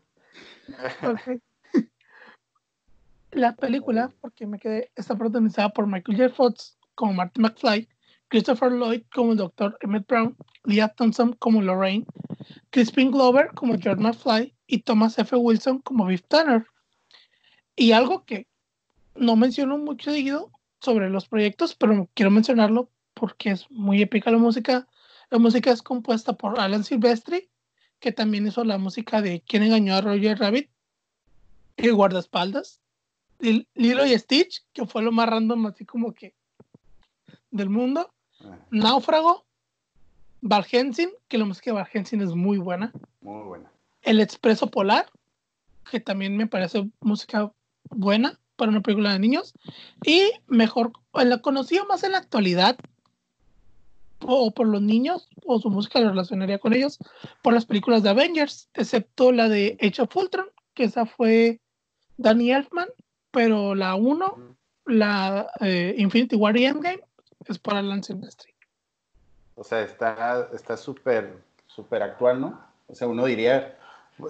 La 3.31 3.55
película, 3.55 4.11
porque 4.21 4.45
me 4.45 4.59
quedé, 4.59 4.91
está 4.95 5.17
protagonizada 5.17 5.69
por 5.69 5.87
Michael 5.87 6.17
J. 6.17 6.29
Fox 6.29 6.77
como 6.95 7.13
Marty 7.13 7.41
McFly, 7.41 7.89
Christopher 8.27 8.71
Lloyd 8.71 9.03
como 9.13 9.31
el 9.31 9.37
Dr. 9.37 9.77
Emmett 9.81 10.07
Brown, 10.07 10.35
Leah 10.63 10.89
Thompson 10.89 11.33
como 11.33 11.61
Lorraine, 11.61 12.05
Crispin 12.69 13.11
Glover 13.11 13.49
como 13.55 13.77
George 13.77 14.01
McFly 14.01 14.55
y 14.67 14.79
Thomas 14.79 15.17
F. 15.17 15.35
Wilson 15.35 15.79
como 15.79 16.05
Biff 16.05 16.23
Tanner. 16.27 16.65
Y 17.75 17.91
algo 17.91 18.25
que 18.25 18.47
no 19.15 19.35
menciono 19.35 19.77
mucho 19.77 20.11
seguido 20.11 20.51
sobre 20.79 21.09
los 21.09 21.27
proyectos, 21.27 21.75
pero 21.75 22.09
quiero 22.13 22.31
mencionarlo 22.31 22.89
porque 23.13 23.51
es 23.51 23.69
muy 23.71 24.01
épica 24.01 24.31
la 24.31 24.37
música. 24.37 24.87
La 25.29 25.39
música 25.39 25.71
es 25.71 25.81
compuesta 25.81 26.33
por 26.33 26.59
Alan 26.59 26.83
Silvestri, 26.83 27.49
que 28.03 28.11
también 28.11 28.45
hizo 28.45 28.65
la 28.65 28.77
música 28.77 29.21
de 29.21 29.41
Quien 29.47 29.63
engañó 29.63 29.95
a 29.95 30.01
Roger 30.01 30.37
Rabbit, 30.37 30.69
El 31.77 31.93
guardaespaldas, 31.93 32.81
Lilo 33.39 34.05
y 34.05 34.19
Stitch, 34.19 34.65
que 34.73 34.85
fue 34.85 35.03
lo 35.03 35.13
más 35.13 35.29
random 35.29 35.67
así 35.67 35.85
como 35.85 36.13
que 36.13 36.35
del 37.49 37.69
mundo. 37.69 38.13
Náufrago, 38.71 39.45
Valhensin, 40.41 41.11
que 41.29 41.37
la 41.37 41.45
música 41.45 41.71
de 41.71 41.77
Valhensin 41.81 42.19
es 42.19 42.31
muy 42.31 42.57
buena. 42.57 42.91
Muy 43.21 43.41
buena. 43.43 43.71
El 44.01 44.19
Expreso 44.19 44.69
Polar, 44.69 45.09
que 45.89 46.01
también 46.01 46.35
me 46.35 46.47
parece 46.47 46.89
música 46.99 47.53
buena 47.89 48.37
para 48.57 48.71
una 48.71 48.81
película 48.81 49.13
de 49.13 49.19
niños. 49.19 49.53
Y 50.05 50.29
mejor, 50.47 50.91
la 51.13 51.41
conocía 51.41 51.85
más 51.85 52.03
en 52.03 52.11
la 52.11 52.17
actualidad, 52.17 52.77
o 54.27 54.51
por 54.51 54.67
los 54.67 54.81
niños, 54.81 55.29
o 55.45 55.59
su 55.59 55.69
música 55.69 55.99
la 55.99 56.09
relacionaría 56.09 56.59
con 56.59 56.73
ellos, 56.73 56.99
por 57.41 57.53
las 57.53 57.65
películas 57.65 58.03
de 58.03 58.09
Avengers, 58.09 58.69
excepto 58.73 59.31
la 59.31 59.49
de 59.49 59.77
Age 59.81 60.01
of 60.01 60.15
que 60.73 60.85
esa 60.85 61.05
fue 61.05 61.59
Danny 62.17 62.51
Elfman, 62.51 62.89
pero 63.31 63.75
la 63.75 63.95
1, 63.95 64.55
la 64.85 65.49
eh, 65.61 65.95
Infinity 65.97 66.35
War 66.35 66.57
y 66.57 66.65
Endgame, 66.65 67.01
es 67.45 67.59
para 67.59 67.81
Lance 67.81 68.13
Silvestri. 68.13 68.53
O 69.55 69.63
sea, 69.63 69.81
está 69.81 70.49
está 70.53 70.77
súper 70.77 71.37
súper 71.67 72.03
actual, 72.03 72.39
¿no? 72.39 72.61
O 72.87 72.95
sea, 72.95 73.07
uno 73.07 73.25
diría, 73.25 73.77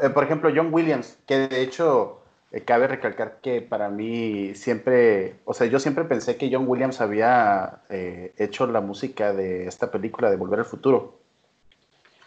eh, 0.02 0.10
por 0.10 0.24
ejemplo, 0.24 0.52
John 0.54 0.74
Williams, 0.74 1.18
que 1.28 1.48
de 1.48 1.62
hecho 1.62 2.23
eh, 2.54 2.62
cabe 2.62 2.88
recalcar 2.88 3.40
que 3.42 3.62
para 3.62 3.90
mí 3.90 4.54
siempre, 4.54 5.38
o 5.44 5.56
sea, 5.56 5.66
yo 5.66 5.80
siempre 5.80 6.04
pensé 6.04 6.38
que 6.38 6.50
John 6.54 6.66
Williams 6.68 7.02
había 7.02 7.82
eh, 7.90 8.32
hecho 8.38 8.68
la 8.68 8.80
música 8.80 9.34
de 9.34 9.66
esta 9.66 9.90
película 9.90 10.30
de 10.30 10.38
Volver 10.38 10.60
al 10.60 10.66
Futuro. 10.66 11.18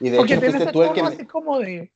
Y 0.01 0.11
de 0.11 0.19
Porque 0.19 0.35
hecho, 0.35 0.73
tú 0.73 0.83
el 0.83 0.93
que 0.93 1.01
así 1.01 1.27
como 1.27 1.61
de 1.61 1.91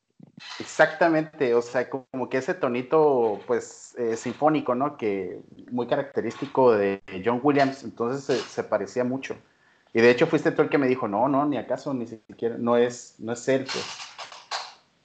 Exactamente, 0.59 1.55
o 1.55 1.61
sea, 1.61 1.91
como 1.91 2.31
que 2.31 2.39
ese 2.39 2.55
tonito, 2.55 3.41
pues, 3.47 3.95
sinfónico, 4.17 4.75
¿no? 4.75 4.97
Que 4.97 5.41
muy 5.71 5.87
característico 5.87 6.73
de 6.73 7.03
John 7.23 7.41
Williams, 7.43 7.83
entonces 7.83 8.41
se 8.41 8.63
parecía 8.63 9.05
mucho. 9.05 9.37
Y 9.93 10.01
de 10.01 10.11
hecho 10.11 10.27
fuiste 10.27 10.53
tú 10.53 10.63
el 10.63 10.69
que 10.69 10.79
me 10.79 10.87
dijo, 10.87 11.09
no, 11.09 11.29
no, 11.29 11.47
ni 11.47 11.57
acaso, 11.57 11.93
ni 11.93 12.07
siquiera, 12.07 12.57
no 12.59 12.77
es, 12.77 13.17
no 13.19 13.33
es 13.33 13.49
él, 13.49 13.65
pues. 13.65 14.10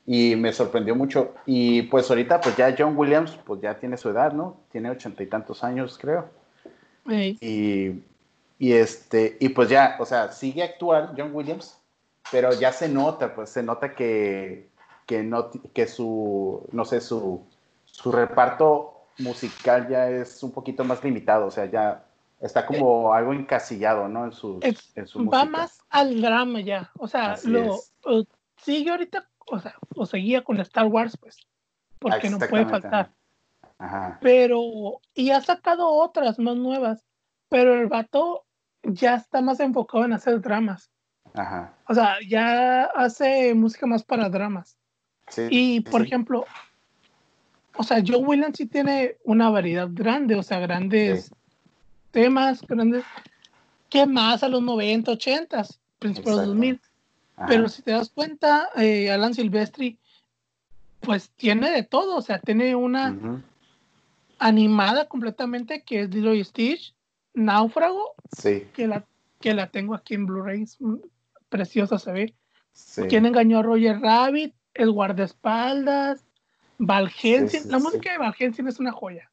Y 0.05 0.35
me 0.35 0.53
sorprendió 0.53 0.95
mucho. 0.95 1.33
Y 1.45 1.83
pues 1.83 2.09
ahorita, 2.09 2.39
pues 2.41 2.55
ya 2.55 2.75
John 2.77 2.95
Williams, 2.95 3.38
pues 3.45 3.62
ya 3.62 3.79
tiene 3.79 3.97
su 3.97 4.09
edad, 4.09 4.33
¿no? 4.33 4.57
Tiene 4.71 4.91
ochenta 4.91 5.24
y 5.24 5.27
tantos 5.27 5.63
años, 5.63 5.97
creo. 6.00 6.29
Y, 7.07 8.03
y, 8.59 8.71
este, 8.74 9.38
y 9.39 9.50
pues 9.50 9.69
ya, 9.69 9.95
o 10.00 10.05
sea, 10.05 10.31
sigue 10.31 10.63
actual 10.63 11.13
John 11.17 11.31
Williams, 11.33 11.77
pero 12.31 12.53
ya 12.53 12.71
se 12.71 12.89
nota, 12.89 13.33
pues 13.35 13.50
se 13.50 13.63
nota 13.63 13.93
que, 13.93 14.69
que, 15.05 15.24
no, 15.24 15.51
que 15.74 15.88
su, 15.88 16.67
no 16.71 16.85
sé, 16.85 17.01
su, 17.01 17.43
su 17.85 18.12
reparto 18.12 19.07
musical 19.19 19.88
ya 19.88 20.09
es 20.09 20.41
un 20.43 20.51
poquito 20.51 20.83
más 20.83 21.03
limitado, 21.03 21.47
o 21.47 21.51
sea, 21.51 21.65
ya 21.65 22.05
está 22.41 22.65
como 22.65 23.13
algo 23.13 23.33
encasillado, 23.33 24.07
¿no? 24.07 24.25
En 24.25 24.31
su, 24.31 24.59
Va 25.31 25.45
más 25.45 25.79
al 25.89 26.21
drama 26.21 26.62
ya. 26.62 26.91
O 26.97 27.07
sea, 27.07 27.35
lo 27.43 27.79
sigue 28.57 28.91
ahorita, 28.91 29.27
o 29.46 29.60
sea, 29.60 29.75
o 29.96 30.06
seguía 30.06 30.44
con 30.44 30.60
Star 30.60 30.86
Wars, 30.88 31.18
pues, 31.18 31.38
porque 32.00 32.30
no 32.30 32.40
puede 32.40 32.66
faltar. 32.66 33.12
Ajá. 33.78 34.18
Pero, 34.22 35.02
y 35.14 35.32
ha 35.32 35.42
sacado 35.42 35.88
otras 35.90 36.40
más 36.40 36.56
nuevas. 36.56 37.04
pero 37.50 37.75
el 37.80 37.88
vato 37.88 38.44
ya 38.84 39.16
está 39.16 39.42
más 39.42 39.60
enfocado 39.60 40.04
en 40.04 40.14
hacer 40.14 40.42
dramas. 40.42 40.90
Ajá. 41.36 41.74
O 41.88 41.94
sea, 41.94 42.18
ya 42.28 42.86
hace 42.86 43.54
música 43.54 43.86
más 43.86 44.04
para 44.04 44.30
dramas. 44.30 44.78
Sí, 45.28 45.48
Y, 45.52 45.80
por 45.82 46.02
sí. 46.02 46.08
ejemplo, 46.08 46.46
o 47.78 47.84
sea, 47.84 48.02
Joe 48.06 48.18
Williams 48.18 48.58
sí 48.58 48.66
tiene 48.66 49.18
una 49.24 49.50
variedad 49.50 49.88
grande, 49.92 50.36
o 50.36 50.44
sea, 50.44 50.60
grandes 50.60 51.25
Sí. 51.25 51.32
temas, 52.12 52.62
grandes, 52.62 53.04
que 53.90 54.06
más 54.06 54.44
a 54.44 54.50
los 54.50 54.62
90, 54.62 55.12
80, 55.12 55.64
principios 56.00 56.36
de 56.38 56.46
los 56.48 56.56
Exacto. 56.56 56.80
2000. 56.80 56.82
Ajá. 57.38 57.48
Pero 57.48 57.68
si 57.70 57.82
te 57.82 57.92
das 57.92 58.10
cuenta, 58.10 58.70
eh, 58.75 59.12
Alan 59.12 59.34
Silvestri, 59.34 59.98
pues 61.01 61.30
tiene 61.32 61.70
de 61.72 61.84
todo, 61.84 62.15
o 62.18 62.22
sea, 62.22 62.39
tiene 62.39 62.75
una 62.75 63.10
animada 64.39 65.08
completamente 65.08 65.84
que 65.84 66.01
es 66.01 66.10
Lilo 66.13 66.34
y 66.34 66.44
Stitch, 66.44 66.94
Náufrago, 67.34 68.13
Sí, 68.38 68.68
que 68.74 68.88
la, 68.88 69.06
que 69.39 69.54
la 69.54 69.68
tengo 69.70 69.94
aquí 69.96 70.13
en 70.13 70.25
Blu-ray, 70.25 70.65
preciosa 71.50 72.00
se 72.00 72.12
ve. 72.12 72.36
sí. 72.74 73.04
¿Quién 73.10 73.25
engañó 73.25 73.60
a 73.60 73.63
Roger 73.63 74.00
Rabbit? 74.00 74.54
El 74.74 74.92
guardaespaldas, 74.92 76.25
Val 76.77 77.10
Helsing. 77.10 77.62
sí, 77.63 77.70
la 77.70 77.80
música 77.80 78.12
de 78.12 78.18
Val 78.18 78.34
Helsing 78.34 78.68
es 78.68 78.80
una 78.80 78.92
joya. 78.92 79.32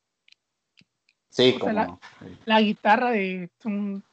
Sí, 1.30 1.56
como 1.58 1.72
sea. 1.72 1.98
La 2.44 2.60
guitarra 2.60 3.10
de. 3.10 3.50
un- 3.64 4.04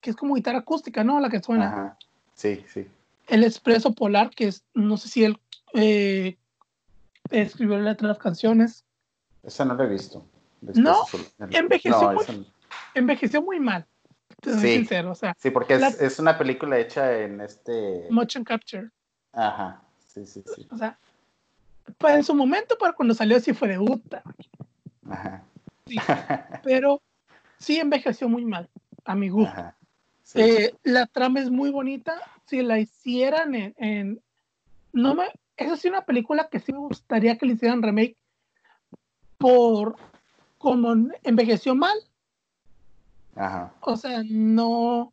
que 0.00 0.10
es 0.10 0.16
como 0.16 0.34
guitarra 0.34 0.58
acústica, 0.58 1.02
¿no? 1.04 1.18
La 1.20 1.30
que 1.30 1.40
suena. 1.42 1.68
Ajá. 1.68 1.98
Sí, 2.36 2.64
sí. 2.72 2.86
El 3.28 3.42
Expreso 3.42 3.92
Polar, 3.92 4.30
que 4.30 4.46
es. 4.48 4.62
No 4.74 4.96
sé 4.98 5.08
si 5.08 5.24
él 5.24 5.38
eh, 5.74 6.36
escribió 7.30 7.76
la 7.78 7.90
letra 7.90 8.06
de 8.06 8.14
las 8.14 8.22
canciones. 8.22 8.84
Esa 9.42 9.64
no 9.64 9.74
la 9.74 9.84
he 9.84 9.88
visto. 9.88 10.24
No, 10.60 11.04
envejeció 11.50 11.90
No, 12.00 12.12
muy- 12.12 12.24
no. 12.28 12.44
Envejeció 12.94 13.42
muy 13.42 13.58
mal. 13.60 13.86
Te 14.40 14.52
soy 14.52 14.60
Sí. 14.60 14.74
sincero. 14.76 15.10
O 15.12 15.14
sea, 15.14 15.34
Sí, 15.38 15.50
porque 15.50 15.74
es, 15.74 15.80
La- 15.80 15.88
es 15.88 16.18
una 16.18 16.36
película 16.38 16.78
hecha 16.78 17.18
en 17.20 17.40
este. 17.40 18.06
motion 18.10 18.44
capture. 18.44 18.90
Ajá. 19.32 19.82
Sí, 20.06 20.26
sí, 20.26 20.42
sí. 20.54 20.66
O 20.70 20.76
sea, 20.76 20.98
pues 21.98 22.14
en 22.16 22.24
su 22.24 22.34
momento, 22.34 22.76
para 22.78 22.92
cuando 22.92 23.14
salió, 23.14 23.38
sí 23.40 23.52
fue 23.54 23.68
de 23.68 23.78
puta. 23.78 24.22
Ajá. 25.10 25.42
Sí. 25.86 25.96
Pero 26.64 27.00
sí 27.58 27.78
envejeció 27.78 28.28
muy 28.28 28.44
mal, 28.44 28.68
a 29.04 29.14
mi 29.14 29.28
gusto. 29.28 29.50
Ajá. 29.52 29.76
Sí. 30.26 30.40
Eh, 30.40 30.74
la 30.82 31.06
trama 31.06 31.38
es 31.38 31.50
muy 31.50 31.70
bonita. 31.70 32.20
Si 32.46 32.60
la 32.60 32.80
hicieran 32.80 33.54
en, 33.54 33.74
en- 33.78 34.22
no 34.92 35.14
me, 35.14 35.28
esa 35.56 35.76
sí 35.76 35.88
una 35.88 36.04
película 36.04 36.48
que 36.48 36.58
sí 36.58 36.72
me 36.72 36.78
gustaría 36.80 37.38
que 37.38 37.46
le 37.46 37.52
hicieran 37.52 37.80
remake 37.80 38.16
por 39.38 39.94
como 40.58 40.92
envejeció 41.22 41.76
mal. 41.76 41.96
Ajá. 43.36 43.72
O 43.82 43.96
sea, 43.96 44.22
no, 44.28 45.12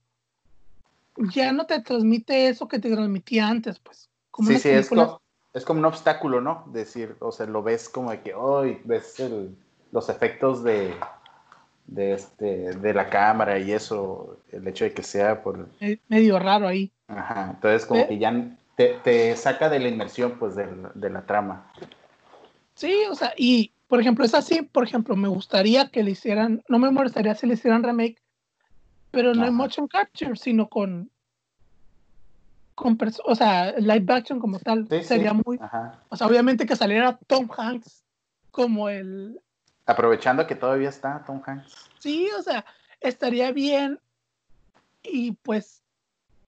ya 1.32 1.52
no 1.52 1.68
te 1.68 1.80
transmite 1.82 2.48
eso 2.48 2.68
que 2.68 2.80
te 2.80 2.90
transmitía 2.92 3.48
antes, 3.48 3.78
pues. 3.80 4.10
Como 4.32 4.48
Sí, 4.48 4.58
sí, 4.58 4.70
es 4.70 4.90
como, 4.90 5.22
es 5.54 5.64
como 5.64 5.80
un 5.80 5.86
obstáculo, 5.86 6.42
¿no? 6.42 6.64
Decir, 6.72 7.18
o 7.20 7.32
sea, 7.32 7.46
lo 7.46 7.62
ves 7.62 7.88
como 7.88 8.10
de 8.10 8.22
que 8.22 8.34
hoy 8.34 8.82
ves 8.84 9.20
el- 9.20 9.56
los 9.92 10.10
efectos 10.10 10.64
de, 10.64 10.96
de, 11.86 12.14
este, 12.14 12.74
de 12.76 12.94
la 12.94 13.10
cámara 13.10 13.60
y 13.60 13.72
eso, 13.72 14.40
el 14.52 14.68
hecho 14.68 14.86
de 14.86 14.94
que 14.94 15.04
sea 15.04 15.42
por. 15.44 15.70
me- 15.80 16.00
medio 16.08 16.40
raro 16.40 16.68
ahí. 16.68 16.92
Ajá. 17.08 17.52
Entonces, 17.56 17.86
como 17.86 18.02
Eh. 18.02 18.08
que 18.08 18.18
ya 18.18 18.34
te, 18.76 18.96
te 19.04 19.36
saca 19.36 19.70
de 19.70 19.80
la 19.80 19.90
inmersión, 19.90 20.38
pues, 20.40 20.56
del- 20.56 20.88
de 20.94 21.10
la 21.10 21.22
trama. 21.26 21.72
Sí, 22.76 22.94
o 23.10 23.16
sea, 23.16 23.34
y 23.38 23.74
por 23.88 24.00
ejemplo, 24.00 24.26
es 24.26 24.34
así, 24.34 24.64
por 24.64 24.84
ejemplo, 24.84 25.16
me 25.16 25.28
gustaría 25.28 25.90
que 25.90 26.02
le 26.02 26.12
hicieran, 26.12 26.64
no 26.68 26.80
me 26.80 26.90
molestaría 26.90 27.36
si 27.36 27.46
le 27.46 27.54
hicieran 27.54 27.84
remake, 27.84 28.18
pero 29.12 29.36
no 29.36 29.46
en 29.46 29.54
motion 29.54 29.88
capture, 29.88 30.36
sino 30.36 30.68
con, 30.68 31.12
con 32.74 32.98
o 33.26 33.36
sea, 33.36 33.74
live 33.78 34.12
action 34.12 34.40
como 34.40 34.58
tal. 34.58 34.88
Sí, 34.90 34.98
sí. 35.02 35.04
Sería 35.04 35.34
muy, 35.34 35.60
Ajá. 35.62 36.00
o 36.10 36.16
sea, 36.18 36.26
obviamente 36.26 36.66
que 36.66 36.76
saliera 36.76 37.20
Tom 37.28 37.48
Hanks 37.56 38.04
como 38.50 38.90
el, 38.90 39.40
Aprovechando 39.86 40.48
que 40.48 40.56
todavía 40.56 40.90
está 40.90 41.24
Tom 41.26 41.42
Hanks. 41.46 41.90
sí, 42.00 42.30
o 42.38 42.42
sea, 42.42 42.66
estaría 43.02 43.52
bien 43.52 44.00
y 45.04 45.34
pues 45.34 45.82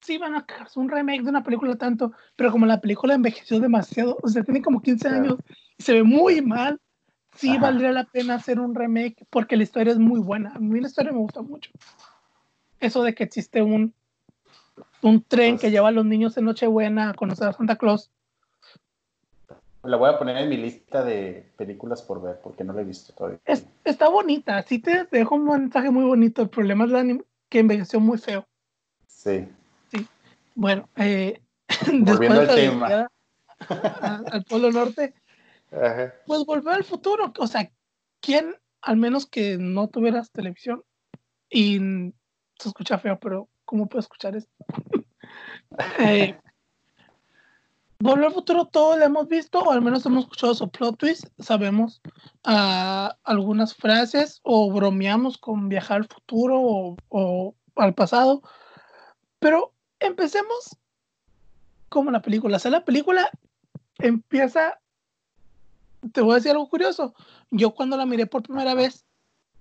sí 0.00 0.16
van 0.18 0.34
a 0.34 0.46
hacer 0.60 0.66
un 0.82 0.88
remake 0.88 1.22
de 1.22 1.30
una 1.30 1.42
película 1.42 1.76
tanto, 1.76 2.12
pero 2.36 2.50
como 2.50 2.64
la 2.66 2.80
película 2.80 3.14
envejeció 3.14 3.60
demasiado, 3.60 4.16
o 4.22 4.28
sea, 4.28 4.42
tiene 4.44 4.62
como 4.62 4.80
15 4.80 5.08
Claro. 5.08 5.22
años 5.24 5.38
y 5.76 5.82
se 5.82 5.92
ve 5.92 6.02
muy 6.02 6.40
mal, 6.40 6.80
sí 7.34 7.50
Ajá. 7.50 7.60
valdría 7.60 7.92
la 7.92 8.04
pena 8.04 8.34
hacer 8.36 8.58
un 8.60 8.74
remake 8.74 9.26
porque 9.30 9.56
la 9.56 9.64
historia 9.64 9.92
es 9.92 9.98
muy 9.98 10.20
buena. 10.20 10.52
A 10.54 10.58
mí 10.58 10.80
la 10.80 10.88
historia 10.88 11.12
me 11.12 11.18
gusta 11.18 11.42
mucho. 11.42 11.70
Eso 12.80 13.02
de 13.02 13.14
que 13.14 13.24
existe 13.24 13.60
un, 13.62 13.92
un 15.02 15.22
tren 15.22 15.54
Pues- 15.54 15.60
que 15.62 15.70
lleva 15.70 15.88
a 15.88 15.92
los 15.92 16.06
niños 16.06 16.36
en 16.38 16.44
Nochebuena 16.46 17.10
a 17.10 17.14
conocer 17.14 17.48
a 17.48 17.52
Santa 17.52 17.76
Claus. 17.76 18.10
La 19.86 19.96
voy 19.96 20.10
a 20.10 20.18
poner 20.18 20.36
en 20.38 20.48
mi 20.48 20.56
lista 20.56 21.04
de 21.04 21.52
películas 21.56 22.02
por 22.02 22.20
ver, 22.20 22.40
porque 22.42 22.64
no 22.64 22.72
la 22.72 22.80
he 22.80 22.84
visto 22.84 23.12
todavía. 23.12 23.38
Es- 23.44 23.66
está 23.84 24.08
bonita, 24.08 24.62
sí 24.62 24.78
te 24.80 25.04
deja 25.04 25.34
un 25.34 25.44
mensaje 25.44 25.90
muy 25.90 26.04
bonito. 26.04 26.42
El 26.42 26.50
problema 26.50 26.84
es 26.84 26.90
la 26.90 27.04
que 27.48 27.58
envejeció 27.58 28.00
muy 28.00 28.18
feo. 28.18 28.46
Sí. 29.06 29.48
Bueno, 30.54 30.88
eh, 30.96 31.40
Volviendo 31.86 32.12
después 32.12 32.38
al 32.38 32.46
de 32.46 32.66
la 32.66 33.08
tema. 33.70 34.26
al 34.30 34.44
Polo 34.44 34.70
Norte, 34.72 35.14
Ajá. 35.70 36.14
pues 36.26 36.44
volver 36.44 36.74
al 36.74 36.84
futuro. 36.84 37.32
O 37.38 37.46
sea, 37.46 37.70
¿quién, 38.20 38.54
al 38.80 38.96
menos 38.96 39.26
que 39.26 39.58
no 39.58 39.88
tuvieras 39.88 40.30
televisión? 40.32 40.82
Y 41.50 41.78
se 42.58 42.68
escucha 42.68 42.98
feo, 42.98 43.18
pero 43.20 43.48
¿cómo 43.64 43.86
puedo 43.86 44.00
escuchar 44.00 44.36
esto? 44.36 44.52
Eh, 45.98 46.38
volver 47.98 48.26
al 48.26 48.32
futuro 48.32 48.66
todos 48.66 48.98
lo 48.98 49.04
hemos 49.04 49.28
visto, 49.28 49.60
o 49.60 49.72
al 49.72 49.82
menos 49.82 50.04
hemos 50.06 50.24
escuchado 50.24 50.54
su 50.54 50.68
plot 50.68 50.98
twist. 50.98 51.26
Sabemos 51.38 52.00
ah, 52.44 53.16
algunas 53.24 53.74
frases, 53.74 54.40
o 54.42 54.70
bromeamos 54.72 55.38
con 55.38 55.68
viajar 55.68 55.98
al 55.98 56.08
futuro 56.08 56.60
o, 56.60 56.96
o 57.08 57.54
al 57.76 57.94
pasado. 57.94 58.42
Pero 59.38 59.72
empecemos 60.00 60.76
como 61.88 62.10
la 62.10 62.22
película. 62.22 62.56
O 62.56 62.60
sea, 62.60 62.70
la 62.70 62.84
película 62.84 63.30
empieza. 63.98 64.78
Te 66.12 66.20
voy 66.20 66.32
a 66.32 66.36
decir 66.36 66.52
algo 66.52 66.68
curioso. 66.68 67.14
Yo 67.50 67.74
cuando 67.74 67.96
la 67.96 68.06
miré 68.06 68.26
por 68.26 68.42
primera 68.42 68.74
vez, 68.74 69.04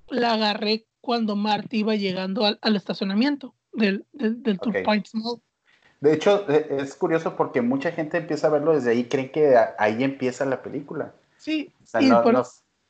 la 0.10 0.34
agarré 0.34 0.86
cuando 1.02 1.36
Marty 1.36 1.80
iba 1.80 1.96
llegando 1.96 2.46
al, 2.46 2.60
al 2.62 2.76
estacionamiento 2.76 3.56
del, 3.72 4.06
del, 4.12 4.42
del 4.42 4.60
Two 4.60 4.72
Ok. 4.72 4.84
Points 4.84 5.16
Mall. 5.16 5.42
De 6.06 6.14
hecho, 6.14 6.46
e- 6.50 6.68
es 6.80 6.96
curioso 6.96 7.36
porque 7.36 7.62
mucha 7.62 7.92
gente 7.92 8.18
empieza 8.18 8.48
a 8.48 8.52
verlo 8.52 8.74
desde 8.74 8.92
ahí, 8.92 9.06
creen 9.06 9.32
que 9.32 9.56
ahí 9.80 10.04
empieza 10.04 10.46
la 10.46 10.62
película. 10.62 11.14
Sí, 11.38 11.74
O 11.84 11.88
sea, 11.88 12.02
no, 12.02 12.22
por- 12.22 12.34
no- 12.34 12.44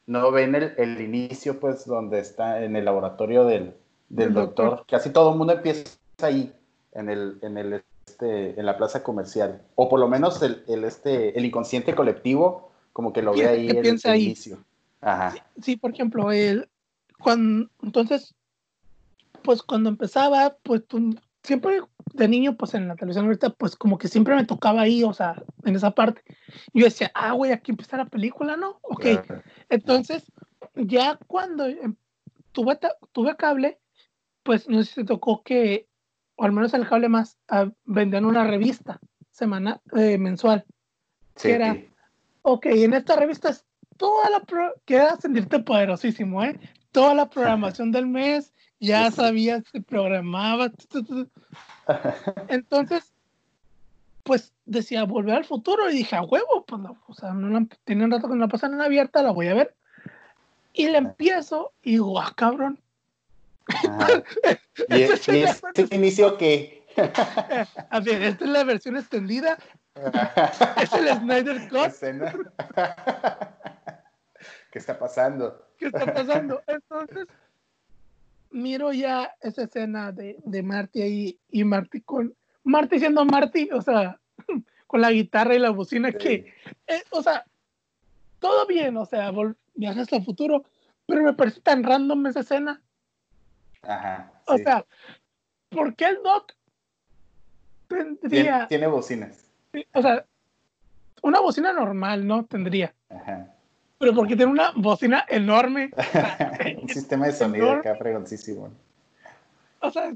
no 0.08 0.32
ven 0.32 0.54
el, 0.56 0.74
el 0.78 1.00
inicio, 1.00 1.60
pues, 1.60 1.86
donde 1.86 2.20
está 2.20 2.62
en 2.64 2.76
el 2.76 2.84
laboratorio 2.86 3.46
del, 3.46 3.74
del 4.10 4.34
doctor. 4.34 4.70
doctor. 4.72 4.86
Casi 4.88 5.12
todo 5.12 5.32
el 5.32 5.38
mundo 5.38 5.54
empieza 5.54 5.90
ahí, 6.22 6.54
en 6.92 7.10
el, 7.10 7.40
en 7.42 7.58
el 7.58 7.84
este, 8.06 8.60
en 8.60 8.66
la 8.66 8.78
plaza 8.78 9.02
comercial. 9.02 9.62
O 9.76 9.88
por 9.90 10.00
lo 10.00 10.08
menos 10.08 10.42
el, 10.42 10.64
el, 10.68 10.84
este, 10.84 11.38
el 11.38 11.46
inconsciente 11.46 11.96
colectivo, 11.96 12.70
como 12.94 13.14
que 13.14 13.22
lo 13.22 13.34
ve 13.34 13.48
ahí 13.48 13.68
que 13.68 13.80
el, 13.80 14.00
ahí. 14.04 14.26
inicio. 14.26 14.58
Ajá. 15.02 15.36
sí, 15.62 15.78
por 15.78 15.92
ejemplo, 15.92 16.32
el, 16.32 16.68
cuando, 17.20 17.70
entonces, 17.82 18.36
pues 19.44 19.62
cuando 19.64 19.90
empezaba, 19.90 20.56
pues 20.64 20.86
tú- 20.86 21.16
siempre 21.46 21.82
de 22.14 22.28
niño, 22.28 22.56
pues 22.58 22.74
en 22.74 22.88
la 22.88 22.96
televisión 22.96 23.26
ahorita, 23.26 23.52
pues 23.52 23.76
como 23.76 23.98
que 23.98 24.08
siempre 24.08 24.36
me 24.36 24.46
tocaba 24.46 24.82
ahí, 24.82 25.04
o 25.04 25.14
sea, 25.14 25.42
en 25.64 25.76
esa 25.76 25.92
parte. 25.92 26.22
Yo 26.74 26.86
decía, 26.86 27.12
ah, 27.14 27.32
güey, 27.34 27.52
aquí 27.52 27.72
empieza 27.72 27.98
la 27.98 28.06
película, 28.06 28.56
¿no? 28.56 28.80
Ok. 28.82 29.06
Entonces, 29.70 30.32
ya 30.76 31.18
cuando 31.28 31.66
em, 31.66 31.96
tuve, 32.52 32.78
tuve 33.12 33.36
cable, 33.36 33.80
pues 34.44 34.68
no 34.70 34.84
sé 34.84 34.94
si 34.94 35.04
tocó 35.06 35.44
que, 35.44 35.88
o 36.36 36.46
al 36.46 36.52
menos 36.52 36.74
en 36.74 36.82
el 36.82 36.88
cable 36.88 37.10
más, 37.10 37.38
ah, 37.50 37.70
vendían 37.86 38.26
una 38.26 38.46
revista 38.46 39.00
semana, 39.32 39.82
eh, 39.98 40.18
mensual. 40.18 40.66
Sí, 41.36 41.50
era- 41.52 41.74
sí. 41.74 41.90
Ok, 42.44 42.68
en 42.68 42.94
esta 42.94 43.16
revista 43.16 43.50
es 43.50 43.66
toda 43.98 44.30
la... 44.30 44.40
Pro 44.42 44.74
Queda 44.86 45.18
sentirte 45.20 45.60
poderosísimo, 45.60 46.44
¿eh? 46.44 46.60
Toda 46.92 47.14
la 47.16 47.30
programación 47.30 47.92
del 47.92 48.06
mes, 48.08 48.54
ya 48.80 49.10
sí. 49.10 49.18
sabías, 49.18 49.64
se 49.72 49.82
programaba. 49.82 50.72
Entonces, 52.48 53.12
pues 54.24 54.54
decía, 54.66 55.04
volver 55.04 55.36
al 55.36 55.46
futuro, 55.46 55.90
y 55.90 55.98
dije, 55.98 56.16
a 56.16 56.24
huevo, 56.24 56.66
pues, 56.66 56.82
no, 56.82 56.98
o 57.08 57.14
sea, 57.14 57.34
no 57.34 57.50
la, 57.50 57.66
tiene 57.84 58.06
un 58.06 58.12
rato 58.12 58.28
que 58.28 58.36
no 58.36 58.42
la 58.42 58.48
pasan 58.48 58.74
en 58.74 58.82
abierta, 58.82 59.24
la 59.24 59.32
voy 59.32 59.48
a 59.48 59.54
ver. 59.54 59.76
Y 60.74 60.90
la 60.90 60.98
empiezo, 60.98 61.72
y 61.84 61.92
digo, 61.92 62.20
ah, 62.20 62.34
cabrón. 62.36 62.80
Ajá. 63.68 64.24
Y, 64.90 64.96
y 64.98 65.04
es 65.04 65.28
este 65.74 65.96
inicio 65.96 66.38
que... 66.38 66.86
A 67.90 68.00
ver, 68.00 68.22
esta 68.24 68.46
es 68.46 68.52
la 68.52 68.64
versión 68.64 68.96
extendida, 68.96 69.58
es 70.82 70.94
el 70.94 71.08
Snyder 71.08 71.70
Cut. 71.70 71.88
Escena. 71.88 72.34
¿Qué 74.72 74.80
está 74.80 74.98
pasando? 75.00 75.68
¿Qué 75.78 75.88
está 75.88 76.14
pasando? 76.14 76.62
Entonces, 76.68 77.28
miro 78.56 78.94
ya 78.94 79.36
esa 79.42 79.64
escena 79.64 80.12
de, 80.12 80.38
de 80.44 80.64
Marty 80.64 81.02
ahí 81.02 81.40
y 81.50 81.64
Marty 81.64 82.02
con 82.02 82.34
Marty 82.64 83.00
siendo 83.00 83.26
Marty, 83.26 83.70
o 83.72 83.82
sea, 83.82 84.20
con 84.88 85.02
la 85.02 85.12
guitarra 85.12 85.56
y 85.56 85.60
la 85.60 85.70
bocina 85.72 86.12
que, 86.12 86.54
eh, 86.88 87.04
o 87.12 87.22
sea, 87.22 87.46
todo 88.40 88.66
bien, 88.66 88.96
o 88.98 89.06
sea, 89.06 89.32
viajas 89.76 90.12
al 90.14 90.24
futuro, 90.24 90.64
pero 91.06 91.22
me 91.22 91.34
parece 91.34 91.60
tan 91.62 91.84
random 91.84 92.28
esa 92.28 92.40
escena. 92.40 92.82
Ajá. 93.84 94.32
O 94.48 94.58
sea, 94.58 94.86
¿por 95.70 95.96
qué 95.96 96.06
el 96.06 96.24
Doc 96.24 96.54
tendría... 97.88 98.68
Tiene, 98.68 98.88
bocinas. 98.88 99.52
O 99.94 100.02
sea, 100.02 100.26
una 101.22 101.42
bocina 101.42 101.74
normal, 101.74 102.26
¿no? 102.26 102.46
Tendría. 102.46 102.96
Ajá. 103.10 103.55
Pero 103.98 104.14
porque 104.14 104.36
tiene 104.36 104.52
una 104.52 104.72
bocina 104.76 105.26
enorme. 105.28 105.90
Un 106.82 106.90
sistema 106.90 107.28
de 107.28 107.32
sonido 107.34 107.72
acá 107.72 107.96
fregoncísimo. 107.96 108.72
O 109.80 109.92
sea, 109.92 110.14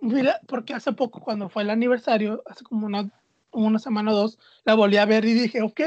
mira, 0.00 0.40
porque 0.46 0.74
hace 0.74 0.92
poco, 0.92 1.20
cuando 1.20 1.48
fue 1.48 1.62
el 1.62 1.70
aniversario, 1.70 2.42
hace 2.46 2.64
como 2.64 2.86
una, 2.86 3.10
una 3.52 3.78
semana 3.78 4.12
o 4.12 4.16
dos, 4.16 4.38
la 4.64 4.74
volví 4.74 4.96
a 4.96 5.06
ver 5.06 5.24
y 5.24 5.34
dije, 5.34 5.62
ok, 5.62 5.80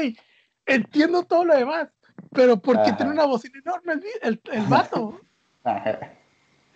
entiendo 0.64 1.24
todo 1.24 1.44
lo 1.44 1.54
demás, 1.54 1.88
pero 2.32 2.58
¿por 2.58 2.82
qué 2.82 2.92
tiene 2.92 3.12
una 3.12 3.26
bocina 3.26 3.60
enorme 3.64 3.94
el, 4.22 4.40
el, 4.52 4.66
vato? 4.66 5.20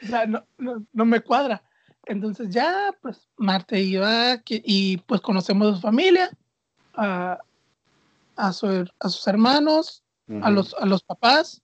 O 0.02 0.07
sea, 0.07 0.25
no, 0.25 0.43
no, 0.57 0.83
no, 0.95 1.05
me 1.05 1.21
cuadra. 1.21 1.62
Entonces 2.07 2.49
ya, 2.49 2.90
pues, 3.02 3.29
Marte 3.37 3.79
iba 3.79 4.40
y 4.49 4.97
pues 4.97 5.21
conocemos 5.21 5.69
a 5.69 5.75
su 5.76 5.83
familia, 5.83 6.31
a, 6.95 7.38
a, 8.37 8.52
su, 8.55 8.67
a 8.99 9.09
sus 9.11 9.29
hermanos, 9.29 10.02
a, 10.42 10.50
los, 10.50 10.75
a 10.75 10.87
los 10.87 11.02
papás, 11.02 11.62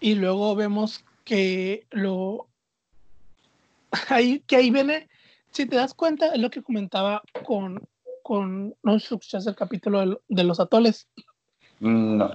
y 0.00 0.14
luego 0.14 0.54
vemos 0.54 1.04
que 1.24 1.86
lo... 1.90 2.46
Ahí, 4.08 4.40
que 4.40 4.56
ahí 4.56 4.70
viene, 4.70 5.08
si 5.50 5.66
te 5.66 5.76
das 5.76 5.94
cuenta, 5.94 6.34
es 6.34 6.40
lo 6.40 6.50
que 6.50 6.62
comentaba 6.62 7.22
con, 7.44 7.80
con 8.22 8.74
no 8.82 8.96
escuchas 8.96 9.46
el 9.46 9.54
capítulo 9.54 10.20
de, 10.28 10.44
los 10.44 10.58
atoles. 10.58 11.08
Mm, 11.80 12.16
no. 12.16 12.34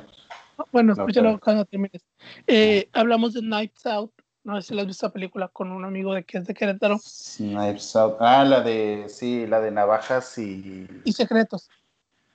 Bueno, 0.72 0.94
escúchalo 0.94 1.40
cuando 1.40 1.66
termines. 1.66 2.06
Eh, 2.48 2.90
hablamos 2.94 3.34
de 3.34 3.42
Nights 3.42 3.86
Out. 3.86 4.14
No 4.44 4.62
sé 4.62 4.70
si 4.70 4.74
la 4.74 4.82
has 4.82 4.88
visto 4.88 5.06
la 5.06 5.14
película 5.14 5.48
con 5.50 5.72
un 5.72 5.84
amigo 5.84 6.14
de 6.14 6.24
que 6.24 6.38
es 6.38 6.48
de 6.48 6.54
Querétaro. 6.54 6.98
Knives 7.38 7.96
Out. 7.96 8.18
Ah, 8.20 8.46
la 8.46 8.62
de, 8.62 9.06
sí, 9.10 9.46
la 9.46 9.60
de 9.60 9.72
navajas 9.72 10.38
y... 10.38 10.88
Y 11.04 11.12
secretos. 11.12 11.70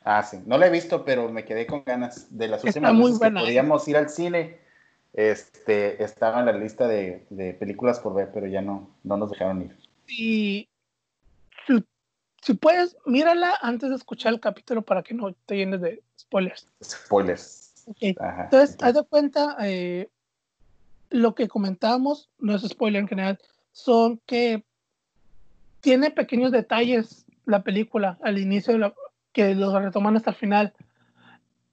Ah, 0.05 0.23
sí. 0.23 0.39
No 0.47 0.59
la 0.59 0.67
he 0.67 0.71
visto, 0.71 1.05
pero 1.05 1.31
me 1.31 1.45
quedé 1.45 1.67
con 1.67 1.83
ganas. 1.85 2.37
De 2.37 2.47
las 2.47 2.63
últimas 2.63 2.93
muy 2.93 3.07
veces 3.07 3.19
buena, 3.19 3.41
que 3.41 3.45
¿eh? 3.45 3.49
podíamos 3.49 3.89
ir 3.89 3.97
al 3.97 4.11
cine, 4.11 4.59
este, 5.15 6.03
estaba 6.03 6.41
en 6.41 6.47
la 6.47 6.53
lista 6.53 6.87
de, 6.87 7.27
de, 7.31 7.55
películas 7.55 8.01
por 8.01 8.15
ver, 8.15 8.31
pero 8.33 8.47
ya 8.47 8.61
no, 8.61 8.91
no 9.03 9.17
nos 9.17 9.31
dejaron 9.31 9.63
ir. 9.63 9.77
Y 10.07 10.69
si 12.45 12.53
puedes, 12.53 12.97
mírala 13.07 13.55
antes 13.63 13.89
de 13.89 13.97
escuchar 13.97 14.35
el 14.35 14.41
capítulo 14.41 14.83
para 14.83 15.03
que 15.03 15.15
no 15.15 15.33
te 15.47 15.57
llenes 15.57 15.81
de 15.81 16.03
spoilers. 16.19 16.69
Spoilers. 16.83 17.73
Entonces, 18.01 18.77
haz 18.83 18.95
de 18.95 19.03
cuenta, 19.05 19.57
eh, 19.63 20.11
lo 21.09 21.35
que 21.35 21.49
comentábamos, 21.49 22.29
no 22.39 22.55
es 22.55 22.63
spoiler 22.63 23.01
en 23.01 23.09
general, 23.09 23.39
son 23.73 24.21
que 24.27 24.63
tiene 25.81 26.11
pequeños 26.11 26.53
detalles 26.53 27.25
la 27.47 27.63
película 27.63 28.19
al 28.23 28.39
inicio 28.39 28.75
que 29.35 29.55
los 29.55 29.75
retoman 29.75 30.17
hasta 30.17 30.31
el 30.31 30.37
final. 30.37 30.73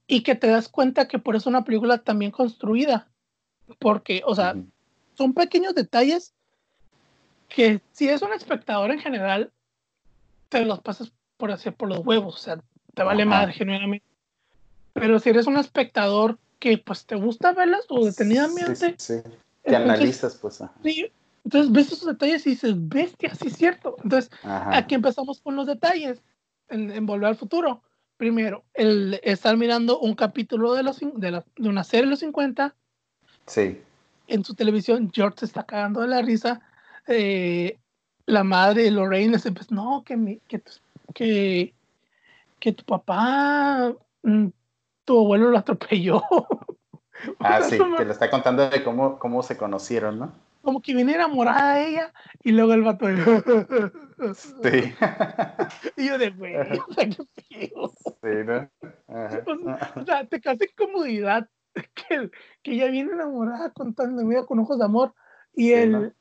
Y 0.08 0.24
que 0.24 0.36
te 0.36 0.48
das 0.48 0.68
cuenta 0.68 1.08
que 1.08 1.20
por 1.20 1.38
eso 1.38 1.44
es 1.44 1.54
una 1.54 1.64
película 1.64 2.00
también 2.00 2.32
construida. 2.32 3.08
Porque 3.80 4.22
o 4.26 4.36
sea 4.36 4.56
son 5.22 5.34
pequeños 5.34 5.76
detalles 5.76 6.34
que 7.48 7.82
si 7.92 8.10
es 8.10 8.22
un 8.22 8.34
espectador 8.34 8.92
en 8.92 9.00
general 9.00 9.52
te 10.50 10.66
los 10.66 10.80
pasas 10.80 11.12
por 11.38 11.52
hacer 11.52 11.76
por 11.76 11.90
los 11.90 12.00
huevos, 12.00 12.36
o 12.36 12.38
sea, 12.40 12.60
te 12.94 13.04
vale 13.04 13.26
madre 13.26 13.54
genuinamente. 13.54 14.06
Pero 14.94 15.20
si 15.20 15.30
eres 15.30 15.48
un 15.48 15.58
espectador 15.58 16.38
que 16.60 16.78
pues 16.78 17.06
te 17.06 17.16
gusta 17.16 17.54
verlas 17.54 17.86
o 17.90 18.06
detenidamente, 18.06 18.96
sí, 18.98 19.22
sí, 19.24 19.30
te 19.64 19.76
analizas 19.76 20.36
pues. 20.36 20.64
Sí, 20.84 21.12
entonces 21.44 21.72
ves 21.72 21.92
esos 21.92 22.08
detalles 22.08 22.46
y 22.48 22.52
dices, 22.52 22.74
bestia, 22.76 23.34
sí 23.36 23.48
es 23.48 23.58
cierto. 23.58 23.96
Entonces, 24.04 24.32
aquí 24.44 24.96
empezamos 24.96 25.40
con 25.42 25.56
los 25.56 25.68
detalles 25.68 26.22
en, 26.72 27.06
Volver 27.06 27.30
al 27.30 27.36
Futuro. 27.36 27.82
Primero, 28.18 28.64
el 28.74 29.20
estar 29.24 29.58
mirando 29.58 30.00
un 30.00 30.16
capítulo 30.16 30.74
de, 30.74 30.84
los, 30.84 31.00
de, 31.00 31.32
la, 31.32 31.46
de 31.58 31.70
una 31.70 31.84
serie 31.84 32.06
de 32.06 32.12
los 32.12 32.20
50. 32.20 32.76
Sí. 33.48 33.82
En 34.28 34.46
su 34.46 34.54
televisión, 34.54 35.12
George 35.14 35.40
se 35.40 35.46
está 35.46 35.64
cagando 35.64 36.02
de 36.02 36.08
la 36.08 36.22
risa. 36.22 36.62
Eh, 37.08 37.80
la 38.26 38.44
madre 38.44 38.84
de 38.84 38.92
Lorraine 38.92 39.40
se 39.40 39.52
pues, 39.52 39.72
no, 39.72 40.04
que, 40.06 40.18
mi, 40.18 40.38
que, 40.48 40.62
que, 41.14 41.74
que 42.60 42.72
tu 42.74 42.84
papá, 42.86 43.94
mm, 44.24 44.48
tu 45.06 45.20
abuelo 45.20 45.50
lo 45.50 45.58
atropelló. 45.58 46.24
Ah, 47.38 47.62
sí, 47.62 47.78
que 47.98 48.04
le 48.04 48.14
está 48.14 48.32
contando 48.32 48.68
de 48.68 48.84
cómo, 48.84 49.20
cómo 49.20 49.44
se 49.44 49.56
conocieron, 49.56 50.18
¿no? 50.18 50.34
Como 50.62 50.82
que 50.82 50.94
viene 50.94 51.16
enamorada 51.16 51.76
de 51.76 51.90
ella 51.90 52.14
y 52.44 52.52
luego 52.52 52.74
el 52.74 52.84
vato. 52.84 53.08
sí. 54.36 54.94
y 55.98 56.08
yo 56.08 56.18
de 56.18 56.30
güey, 56.32 56.56
o 56.56 56.94
sea, 56.94 57.10
qué 57.10 57.70
feo. 57.70 57.92
Sí, 58.06 58.46
¿no? 58.46 58.70
O 59.96 60.06
sea, 60.06 60.26
te 60.26 60.40
casi 60.40 60.68
comodidad 60.70 61.48
que, 61.74 62.30
que 62.62 62.74
ella 62.74 62.90
viene 62.90 63.14
enamorada 63.14 63.72
contando 63.72 64.28
vida 64.28 64.46
con 64.46 64.60
ojos 64.60 64.78
de 64.78 64.86
amor 64.86 65.14
y 65.54 65.72
el, 65.72 66.14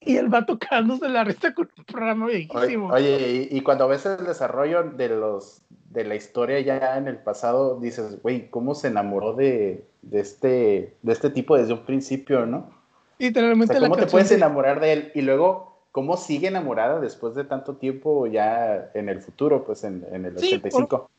y 0.00 0.16
él 0.16 0.32
va 0.32 0.46
tocándose 0.46 1.08
la 1.08 1.24
risa 1.24 1.54
con 1.54 1.70
un 1.76 1.84
programa 1.84 2.26
viejísimo. 2.26 2.88
Oye, 2.88 3.48
y, 3.50 3.60
cuando 3.62 3.88
ves 3.88 4.06
el 4.06 4.24
desarrollo 4.24 4.84
de 4.84 5.08
los 5.08 5.62
de 5.90 6.04
la 6.04 6.16
historia 6.16 6.60
ya 6.60 6.98
en 6.98 7.06
el 7.06 7.18
pasado, 7.18 7.78
dices, 7.78 8.20
güey, 8.20 8.50
¿cómo 8.50 8.74
se 8.74 8.88
enamoró 8.88 9.34
de, 9.34 9.86
de, 10.02 10.20
este, 10.20 10.96
de 11.02 11.12
este 11.12 11.30
tipo 11.30 11.56
desde 11.56 11.72
un 11.72 11.84
principio, 11.84 12.46
no? 12.46 12.68
Literalmente. 13.18 13.78
¿Cómo 13.78 13.96
te 13.96 14.06
puedes 14.06 14.30
enamorar 14.32 14.80
de 14.80 14.92
él? 14.92 15.12
Y 15.14 15.22
luego, 15.22 15.86
¿cómo 15.92 16.16
sigue 16.16 16.48
enamorada 16.48 17.00
después 17.00 17.34
de 17.34 17.44
tanto 17.44 17.76
tiempo 17.76 18.26
ya 18.26 18.90
en 18.94 19.08
el 19.08 19.20
futuro, 19.20 19.64
pues 19.64 19.84
en, 19.84 20.04
en 20.12 20.26
el 20.26 20.36
85? 20.36 21.10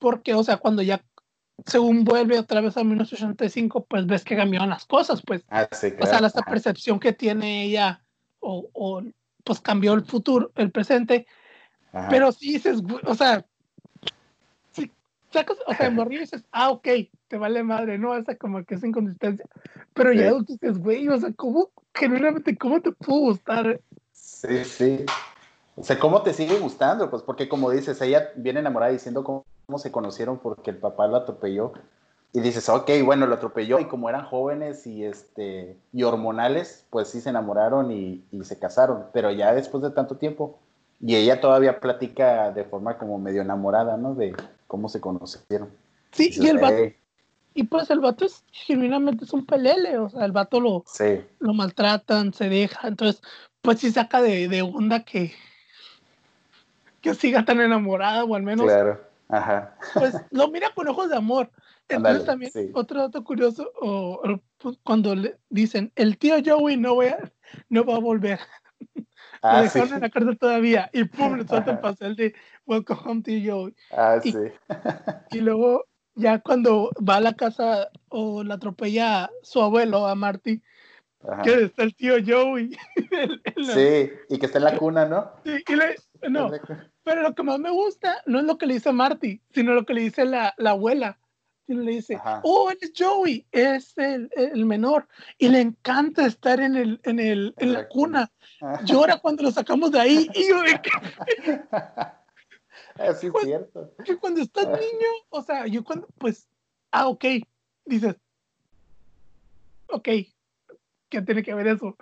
porque, 0.00 0.34
o 0.34 0.42
sea, 0.42 0.56
cuando 0.56 0.82
ya 0.82 1.00
según 1.66 2.04
vuelve 2.04 2.38
otra 2.38 2.60
vez 2.60 2.76
a 2.76 2.84
1985, 2.84 3.84
pues 3.84 4.06
ves 4.06 4.24
que 4.24 4.36
cambiaron 4.36 4.70
las 4.70 4.86
cosas, 4.86 5.22
pues. 5.24 5.44
Ah, 5.50 5.68
sí, 5.70 5.90
claro. 5.92 6.04
O 6.04 6.06
sea, 6.06 6.26
esta 6.26 6.42
percepción 6.42 6.98
que 6.98 7.12
tiene 7.12 7.64
ella 7.64 8.02
o, 8.40 8.68
o 8.72 9.02
pues 9.44 9.60
cambió 9.60 9.92
el 9.92 10.04
futuro, 10.04 10.50
el 10.56 10.70
presente. 10.70 11.26
Pero 12.08 12.30
si 12.32 12.52
dices, 12.52 12.80
o 13.04 13.14
sea, 13.14 13.44
si 14.70 14.90
sacas, 15.32 15.58
o 15.66 15.74
sea, 15.74 15.86
en 15.86 16.08
dices, 16.08 16.44
ah, 16.52 16.70
ok, 16.70 16.88
te 17.30 17.38
vale 17.38 17.62
madre, 17.62 17.96
no, 17.96 18.16
esa 18.16 18.34
como 18.34 18.64
que 18.64 18.74
es 18.74 18.82
inconsistencia. 18.82 19.46
Pero 19.94 20.12
ya 20.12 20.32
dices, 20.46 20.78
güey, 20.78 21.08
o 21.08 21.16
sea, 21.16 21.32
¿cómo, 21.32 21.70
generalmente, 21.94 22.58
cómo 22.58 22.82
te 22.82 22.90
pudo 22.90 23.20
gustar? 23.20 23.80
Sí, 24.12 24.64
sí. 24.64 25.06
O 25.76 25.84
sea, 25.84 25.96
¿cómo 25.98 26.22
te 26.22 26.34
sigue 26.34 26.58
gustando? 26.58 27.08
Pues 27.08 27.22
porque 27.22 27.48
como 27.48 27.70
dices, 27.70 28.00
ella 28.02 28.30
viene 28.34 28.58
enamorada 28.58 28.90
diciendo 28.90 29.22
cómo, 29.22 29.46
cómo 29.66 29.78
se 29.78 29.92
conocieron 29.92 30.38
porque 30.38 30.70
el 30.70 30.78
papá 30.78 31.06
la 31.06 31.18
atropelló 31.18 31.72
y 32.32 32.40
dices, 32.40 32.68
ok, 32.68 32.90
bueno, 33.04 33.26
lo 33.26 33.36
atropelló 33.36 33.78
y 33.78 33.86
como 33.86 34.08
eran 34.08 34.24
jóvenes 34.24 34.86
y, 34.88 35.04
este, 35.04 35.76
y 35.92 36.02
hormonales, 36.02 36.84
pues 36.90 37.08
sí 37.08 37.20
se 37.20 37.30
enamoraron 37.30 37.92
y, 37.92 38.24
se 38.42 38.58
casaron, 38.58 39.06
pero 39.12 39.30
ya 39.30 39.54
después 39.54 39.84
de 39.84 39.90
tanto 39.90 40.16
tiempo, 40.16 40.58
y 41.00 41.14
ella 41.14 41.40
todavía 41.40 41.78
platica 41.78 42.50
de 42.50 42.64
forma 42.64 42.98
como 42.98 43.18
medio 43.18 43.42
enamorada, 43.42 43.96
¿no? 43.96 44.14
De 44.14 44.34
cómo 44.66 44.88
se 44.88 45.00
conocieron. 45.00 45.70
Sí, 46.12 46.30
y, 46.34 46.48
el 46.48 46.58
vato, 46.58 46.76
y 47.54 47.64
pues 47.64 47.90
el 47.90 48.00
vato 48.00 48.24
es 48.24 48.44
genuinamente 48.52 49.24
es 49.24 49.32
un 49.32 49.44
pelele, 49.44 49.98
o 49.98 50.08
sea, 50.08 50.24
el 50.24 50.32
vato 50.32 50.60
lo, 50.60 50.84
lo 51.38 51.54
maltratan, 51.54 52.32
se 52.32 52.48
deja, 52.48 52.88
entonces, 52.88 53.22
pues 53.60 53.80
sí 53.80 53.90
saca 53.90 54.22
de, 54.22 54.48
de 54.48 54.62
onda 54.62 55.04
que, 55.04 55.32
que 57.00 57.14
siga 57.14 57.44
tan 57.44 57.60
enamorada, 57.60 58.24
o 58.24 58.34
al 58.34 58.42
menos. 58.42 58.66
Claro, 58.66 59.00
ajá. 59.28 59.76
Pues 59.94 60.14
lo 60.30 60.48
mira 60.48 60.70
con 60.74 60.88
ojos 60.88 61.10
de 61.10 61.16
amor. 61.16 61.50
Entonces 61.88 62.24
también, 62.24 62.52
otro 62.74 63.00
dato 63.00 63.24
curioso, 63.24 63.72
o, 63.80 64.22
pues, 64.58 64.78
cuando 64.84 65.14
le 65.16 65.38
dicen, 65.48 65.92
el 65.96 66.18
tío 66.18 66.36
Joey 66.44 66.76
no, 66.76 66.94
voy 66.94 67.06
a, 67.06 67.32
no 67.68 67.84
va 67.84 67.96
a 67.96 68.00
volver. 68.00 68.38
Ah, 69.42 69.56
lo 69.56 69.62
dejaron 69.64 69.94
en 69.94 70.00
la 70.00 70.10
carta 70.10 70.34
todavía 70.36 70.90
y 70.92 71.04
pum, 71.04 71.36
le 71.36 71.48
suelta 71.48 71.72
el 71.72 71.80
pastel 71.80 72.14
de 72.14 72.34
Welcome 72.66 73.00
home, 73.04 73.22
tío 73.22 73.54
Joey. 73.54 73.74
Ah, 73.90 74.20
y, 74.22 74.32
sí. 74.32 74.38
y 75.30 75.40
luego, 75.40 75.86
ya 76.14 76.38
cuando 76.40 76.90
va 76.96 77.16
a 77.16 77.20
la 77.20 77.34
casa 77.34 77.90
o 78.08 78.42
la 78.42 78.54
atropella 78.54 79.30
su 79.42 79.62
abuelo, 79.62 80.06
a 80.06 80.14
Marty, 80.14 80.62
que 81.42 81.64
está 81.64 81.82
el 81.82 81.94
tío 81.94 82.14
Joey. 82.24 82.76
sí, 83.56 84.10
y 84.28 84.38
que 84.38 84.46
está 84.46 84.58
en 84.58 84.64
la 84.64 84.76
cuna, 84.76 85.06
¿no? 85.06 85.30
Sí, 85.44 85.62
y 85.66 85.74
le, 85.74 85.96
no, 86.28 86.50
pero 87.02 87.22
lo 87.22 87.34
que 87.34 87.42
más 87.42 87.58
me 87.58 87.70
gusta 87.70 88.22
no 88.26 88.38
es 88.38 88.44
lo 88.44 88.58
que 88.58 88.66
le 88.66 88.74
dice 88.74 88.92
Marty, 88.92 89.40
sino 89.50 89.74
lo 89.74 89.84
que 89.84 89.94
le 89.94 90.02
dice 90.02 90.24
la, 90.24 90.54
la 90.56 90.70
abuela 90.70 91.18
Martin 91.70 91.84
le 91.84 91.92
dice, 91.92 92.20
oh, 92.42 92.70
él 92.70 92.78
es 92.80 92.92
Joey, 92.96 93.46
es 93.52 93.96
el, 93.96 94.28
menor, 94.66 95.06
y 95.38 95.48
le 95.48 95.60
encanta 95.60 96.26
estar 96.26 96.60
en, 96.60 96.76
el, 96.76 97.00
en, 97.04 97.18
el, 97.18 97.54
en 97.58 97.72
la 97.72 97.88
cuna. 97.88 98.30
Llora 98.84 99.18
cuando 99.18 99.44
lo 99.44 99.50
sacamos 99.50 99.92
de 99.92 100.00
ahí, 100.00 100.30
y 100.34 100.48
yo 100.48 100.62
de 100.62 100.80
que... 103.00 103.26
es 103.26 103.34
cierto. 103.42 103.90
Que 104.04 104.16
cuando 104.16 104.40
estás 104.40 104.66
niño, 104.66 105.08
o 105.30 105.42
sea, 105.42 105.66
yo 105.66 105.84
cuando, 105.84 106.06
pues, 106.18 106.46
ah, 106.90 107.08
ok, 107.08 107.24
dices, 107.84 108.16
ok, 109.88 110.08
¿qué 111.08 111.22
tiene 111.22 111.42
que 111.42 111.54
ver 111.54 111.68
eso? 111.68 111.96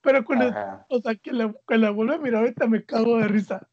Pero 0.00 0.24
cuando, 0.24 0.52
o 0.88 1.00
sea, 1.00 1.14
que 1.14 1.32
la, 1.32 1.54
que 1.66 1.78
la 1.78 1.90
vuelvo 1.90 2.12
a 2.12 2.18
mirar 2.18 2.42
ahorita 2.42 2.66
me 2.66 2.84
cago 2.84 3.18
de 3.18 3.28
risa. 3.28 3.66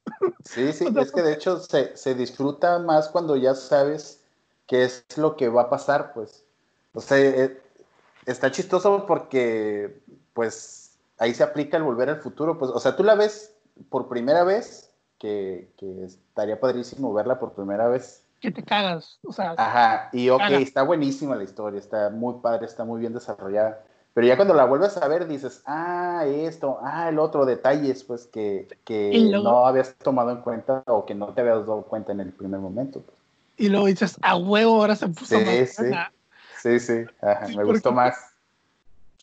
Sí, 0.46 0.72
sí, 0.72 0.86
es 0.98 1.12
que 1.12 1.22
de 1.22 1.34
hecho 1.34 1.60
se, 1.60 1.96
se, 1.98 2.16
disfruta 2.16 2.80
más 2.80 3.10
cuando 3.10 3.36
ya 3.36 3.54
sabes 3.54 4.22
qué 4.66 4.84
es 4.84 5.06
lo 5.18 5.36
que 5.36 5.50
va 5.50 5.64
a 5.64 5.70
pasar, 5.70 6.14
pues. 6.14 6.46
O 6.94 7.02
sea, 7.02 7.20
eh, 7.20 7.62
está 8.26 8.50
chistoso 8.52 9.06
porque, 9.06 10.02
pues, 10.34 10.98
ahí 11.18 11.34
se 11.34 11.44
aplica 11.44 11.78
el 11.78 11.84
volver 11.84 12.10
al 12.10 12.22
futuro, 12.22 12.58
pues, 12.58 12.72
o 12.72 12.80
sea, 12.80 12.96
tú 12.96 13.04
la 13.04 13.16
ves 13.16 13.54
por 13.90 14.08
primera 14.08 14.44
vez, 14.44 14.91
que, 15.22 15.70
que 15.78 16.06
estaría 16.06 16.60
padrísimo 16.60 17.14
verla 17.14 17.40
por 17.40 17.54
primera 17.54 17.88
vez. 17.88 18.24
Que 18.40 18.50
te 18.50 18.64
cagas, 18.64 19.20
o 19.24 19.32
sea. 19.32 19.54
Ajá, 19.56 20.10
y 20.12 20.30
ok, 20.30 20.42
está 20.60 20.82
buenísima 20.82 21.36
la 21.36 21.44
historia, 21.44 21.80
está 21.80 22.10
muy 22.10 22.42
padre, 22.42 22.66
está 22.66 22.84
muy 22.84 23.00
bien 23.00 23.14
desarrollada 23.14 23.84
pero 24.14 24.28
ya 24.28 24.36
cuando 24.36 24.54
la 24.54 24.66
vuelves 24.66 24.98
a 24.98 25.08
ver 25.08 25.28
dices, 25.28 25.62
ah, 25.66 26.26
esto, 26.28 26.80
ah, 26.84 27.08
el 27.08 27.18
otro, 27.18 27.46
detalles, 27.46 28.04
pues 28.04 28.28
que, 28.28 28.68
no 29.32 29.66
habías 29.66 29.96
tomado 29.96 30.32
en 30.32 30.42
cuenta 30.42 30.84
o 30.88 31.06
que 31.06 31.16
no 31.16 31.28
te 31.28 31.42
habías 31.42 31.60
dado 31.60 31.84
cuenta 31.84 32.12
en 32.12 32.20
el 32.20 32.34
primer 32.34 32.60
momento. 32.60 33.00
Pues. 33.02 33.18
Y 33.58 33.70
luego 33.70 33.86
dices, 33.86 34.18
a 34.22 34.36
huevo, 34.36 34.82
ahora 34.82 34.98
se 34.98 35.08
puso 35.08 35.40
sí, 35.40 35.46
más. 35.46 36.12
Sí, 36.62 36.80
sí, 36.80 36.80
sí, 36.80 37.06
Ajá, 37.22 37.48
me 37.56 37.64
gustó 37.64 37.94
más. 37.94 38.18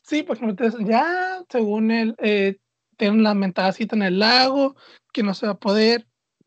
Sí, 0.03 0.23
porque 0.23 0.55
ya, 0.81 1.43
según 1.51 1.91
él, 1.91 2.15
eh, 2.19 2.57
tiene 2.97 3.19
una 3.19 3.35
mentada 3.35 3.73
cita 3.73 3.95
en 3.95 4.03
el 4.03 4.19
lago, 4.19 4.75
que 5.19 5.25
no 5.25 5.35
se 5.35 5.47
va 5.47 5.55
a 5.55 5.59
poder, 5.59 6.07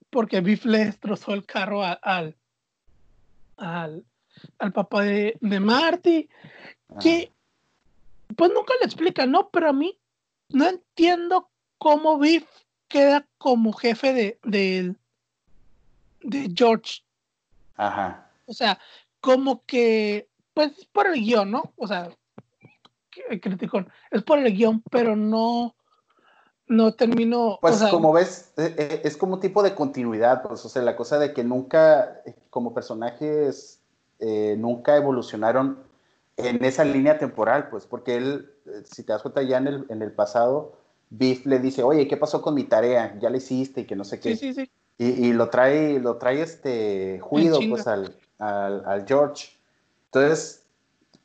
porque 0.10 0.40
Biff 0.40 0.64
le 0.64 0.86
destrozó 0.86 1.34
el 1.34 1.46
carro 1.46 1.84
al, 1.84 2.38
al, 3.58 4.06
al 4.60 4.72
papá 4.72 5.02
de, 5.02 5.38
de 5.42 5.60
Marty, 5.60 6.30
que 7.02 7.34
pues 8.38 8.50
nunca 8.54 8.74
le 8.80 8.86
explican, 8.86 9.30
¿no? 9.30 9.50
Pero 9.50 9.68
a 9.68 9.74
mí 9.74 10.00
no 10.48 10.70
entiendo 10.70 11.50
cómo 11.80 12.18
Biff 12.18 12.46
queda 12.88 13.28
como 13.38 13.74
jefe 13.74 14.14
de, 14.14 14.40
de, 14.44 14.96
de 16.22 16.54
George. 16.56 17.02
Ajá. 17.76 18.32
O 18.46 18.54
sea, 18.54 18.80
como 19.20 19.66
que, 19.66 20.30
pues 20.54 20.88
por 20.94 21.08
el 21.08 21.22
guion, 21.22 21.52
¿no? 21.52 21.74
O 21.76 21.88
sea, 21.88 22.10
criticón, 23.10 23.92
es 24.12 24.24
por 24.24 24.40
el 24.40 24.56
guion, 24.56 24.82
pero 24.90 25.18
no, 25.18 25.76
no 26.72 26.94
termino. 26.94 27.60
Pues 27.62 27.84
como 27.92 28.14
ves, 28.14 28.52
e, 28.58 28.74
e, 28.78 29.02
es 29.08 29.18
como 29.18 29.36
un 29.36 29.40
tipo 29.40 29.62
de 29.62 29.76
continuidad, 29.76 30.42
pues, 30.42 30.66
o 30.66 30.70
sea, 30.70 30.82
la 30.82 30.96
cosa 30.96 31.20
de 31.20 31.34
que 31.34 31.44
nunca, 31.44 32.22
como 32.50 32.74
personajes, 32.74 33.82
eh, 34.20 34.56
nunca 34.58 34.96
evolucionaron 34.96 35.80
en 36.38 36.64
esa 36.64 36.86
línea 36.86 37.20
temporal, 37.20 37.68
pues, 37.70 37.86
porque 37.86 38.16
él, 38.16 38.52
eh, 38.66 38.84
si 38.90 39.04
te 39.04 39.12
das 39.12 39.22
cuenta 39.22 39.42
ya 39.44 39.58
en 39.58 39.68
el, 39.68 39.86
en 39.90 40.02
el 40.02 40.12
pasado, 40.14 40.74
Biff 41.10 41.46
le 41.46 41.60
dice, 41.60 41.84
oye, 41.84 42.08
¿qué 42.08 42.16
pasó 42.16 42.42
con 42.42 42.54
mi 42.54 42.64
tarea? 42.64 43.18
Ya 43.20 43.30
la 43.30 43.38
hiciste 43.38 43.82
y 43.82 43.86
que 43.86 43.98
no 43.98 44.06
sé 44.06 44.20
qué. 44.20 44.36
Sí, 44.38 44.54
sí, 44.54 44.66
sí. 44.66 44.72
Y, 44.98 45.28
y, 45.28 45.34
lo 45.34 45.50
trae, 45.50 46.00
lo 46.00 46.18
trae 46.18 46.42
este 46.42 47.20
juido, 47.20 47.60
pues, 47.70 47.86
al, 47.86 48.16
al, 48.40 48.84
al, 48.86 49.06
George. 49.06 49.50
Entonces, 50.06 50.61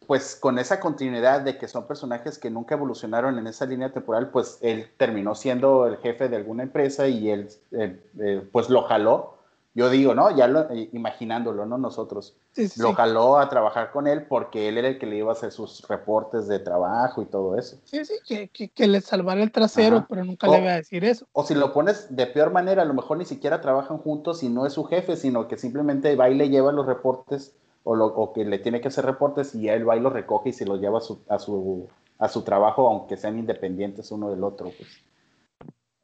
pues, 0.06 0.36
con 0.36 0.58
esa 0.58 0.80
continuidad 0.80 1.40
de 1.40 1.58
que 1.58 1.68
son 1.68 1.86
personajes 1.86 2.38
que 2.38 2.50
nunca 2.50 2.74
evolucionaron 2.74 3.38
en 3.38 3.46
esa 3.46 3.66
línea 3.66 3.92
temporal, 3.92 4.30
pues, 4.30 4.58
él 4.60 4.88
terminó 4.96 5.34
siendo 5.34 5.86
el 5.86 5.96
jefe 5.98 6.28
de 6.28 6.36
alguna 6.36 6.62
empresa 6.62 7.08
y 7.08 7.30
él, 7.30 7.48
eh, 7.72 8.00
eh, 8.20 8.48
pues, 8.52 8.68
lo 8.70 8.82
jaló 8.82 9.36
yo 9.76 9.90
digo, 9.90 10.14
¿no? 10.14 10.34
Ya 10.34 10.48
lo, 10.48 10.70
eh, 10.70 10.88
imaginándolo, 10.94 11.66
¿no? 11.66 11.76
Nosotros. 11.76 12.34
lo 12.78 12.94
jaló 12.94 13.36
a 13.36 13.50
trabajar 13.50 13.90
con 13.90 14.06
él 14.06 14.22
porque 14.26 14.70
él 14.70 14.78
era 14.78 14.88
el 14.88 14.98
que 14.98 15.04
le 15.04 15.16
iba 15.16 15.28
a 15.28 15.32
hacer 15.32 15.52
sus 15.52 15.86
reportes 15.86 16.48
de 16.48 16.58
trabajo 16.58 17.20
y 17.20 17.26
todo 17.26 17.58
eso. 17.58 17.76
Sí, 17.84 18.02
sí, 18.06 18.14
que, 18.26 18.68
que, 18.70 18.88
le 18.88 19.02
salvara 19.02 19.42
el 19.42 19.52
trasero, 19.52 20.06
pero 20.08 20.24
nunca 20.24 20.48
le 20.48 20.60
iba 20.60 20.70
a 20.70 20.76
decir 20.76 21.04
eso. 21.04 21.26
O 21.34 21.44
si 21.44 21.54
lo 21.54 21.74
pones 21.74 22.16
de 22.16 22.26
peor 22.26 22.52
manera, 22.52 22.80
a 22.80 22.84
lo 22.86 22.94
mejor 22.94 23.18
ni 23.18 23.26
siquiera 23.26 23.60
trabajan 23.60 23.98
juntos 23.98 24.42
y 24.42 24.48
no 24.48 24.64
es 24.64 24.72
su 24.72 24.84
jefe, 24.84 25.14
sino 25.14 25.46
que 25.46 25.58
simplemente 25.58 26.16
va 26.16 26.30
y 26.30 26.36
le 26.36 26.48
lleva 26.48 26.72
los 26.72 26.86
reportes 26.86 27.54
o, 27.88 27.94
lo, 27.94 28.06
o 28.06 28.32
que 28.32 28.44
le 28.44 28.58
tiene 28.58 28.80
que 28.80 28.88
hacer 28.88 29.06
reportes 29.06 29.54
y 29.54 29.68
él 29.68 29.88
va 29.88 29.96
y 29.96 30.00
los 30.00 30.12
recoge 30.12 30.48
y 30.48 30.52
se 30.52 30.66
los 30.66 30.80
lleva 30.80 30.98
a 30.98 31.00
su, 31.00 31.22
a 31.28 31.38
su, 31.38 31.88
a 32.18 32.28
su 32.28 32.42
trabajo, 32.42 32.88
aunque 32.88 33.16
sean 33.16 33.38
independientes 33.38 34.10
uno 34.10 34.28
del 34.28 34.42
otro. 34.42 34.72
Pues. 34.76 35.04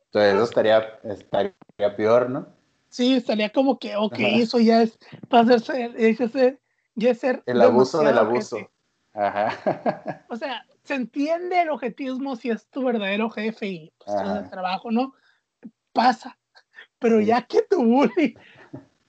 Entonces 0.06 0.34
eso 0.34 0.44
estaría, 0.44 1.00
estaría 1.02 1.96
peor, 1.96 2.30
¿no? 2.30 2.46
Sí, 2.88 3.14
estaría 3.14 3.50
como 3.50 3.80
que, 3.80 3.96
ok, 3.96 4.14
eso 4.18 4.60
ya 4.60 4.82
es 4.82 4.96
para 5.28 5.56
hacerse, 5.56 6.60
ya 6.94 7.10
es 7.10 7.18
ser 7.18 7.42
el 7.46 7.60
abuso 7.60 8.00
del 8.00 8.16
abuso. 8.16 8.58
Ajá. 9.12 10.24
O 10.30 10.36
sea, 10.36 10.64
se 10.84 10.94
entiende 10.94 11.62
el 11.62 11.70
objetismo 11.70 12.36
si 12.36 12.50
es 12.50 12.64
tu 12.68 12.84
verdadero 12.84 13.28
jefe 13.28 13.66
y 13.66 13.92
pues, 13.98 14.16
el 14.20 14.50
trabajo, 14.50 14.92
¿no? 14.92 15.14
Pasa. 15.92 16.38
Pero 17.00 17.20
ya 17.20 17.42
que 17.42 17.62
tu 17.62 17.82
bully 17.84 18.36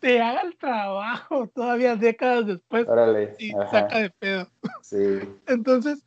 te 0.03 0.21
haga 0.21 0.41
el 0.41 0.57
trabajo 0.57 1.47
todavía 1.47 1.95
décadas 1.95 2.45
después, 2.45 2.85
y 3.39 3.51
saca 3.51 3.99
de 3.99 4.09
pedo. 4.09 4.49
Sí. 4.81 5.21
Entonces, 5.47 6.03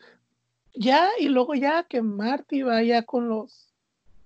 ya, 0.74 1.08
y 1.18 1.30
luego 1.30 1.54
ya 1.54 1.82
que 1.84 2.02
Marty 2.02 2.62
vaya 2.62 3.04
con 3.04 3.30
los, 3.30 3.72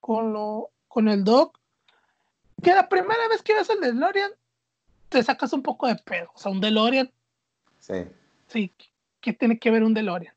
con 0.01 0.33
lo, 0.33 0.71
con 0.89 1.07
el 1.07 1.23
doc, 1.23 1.57
que 2.61 2.75
la 2.75 2.89
primera 2.89 3.29
vez 3.29 3.43
que 3.43 3.55
ves 3.55 3.71
el 3.71 3.79
DeLorean, 3.79 4.33
te 5.09 5.23
sacas 5.23 5.53
un 5.53 5.63
poco 5.63 5.87
de 5.87 5.95
pedo. 5.95 6.33
O 6.35 6.39
sea, 6.39 6.51
un 6.51 6.61
DeLorean. 6.61 7.09
Sí. 7.79 8.07
Sí, 8.49 8.75
¿qué 9.21 9.33
tiene 9.33 9.61
que 9.61 9.71
ver 9.71 9.85
un 9.85 9.95
DeLorean? 9.95 10.35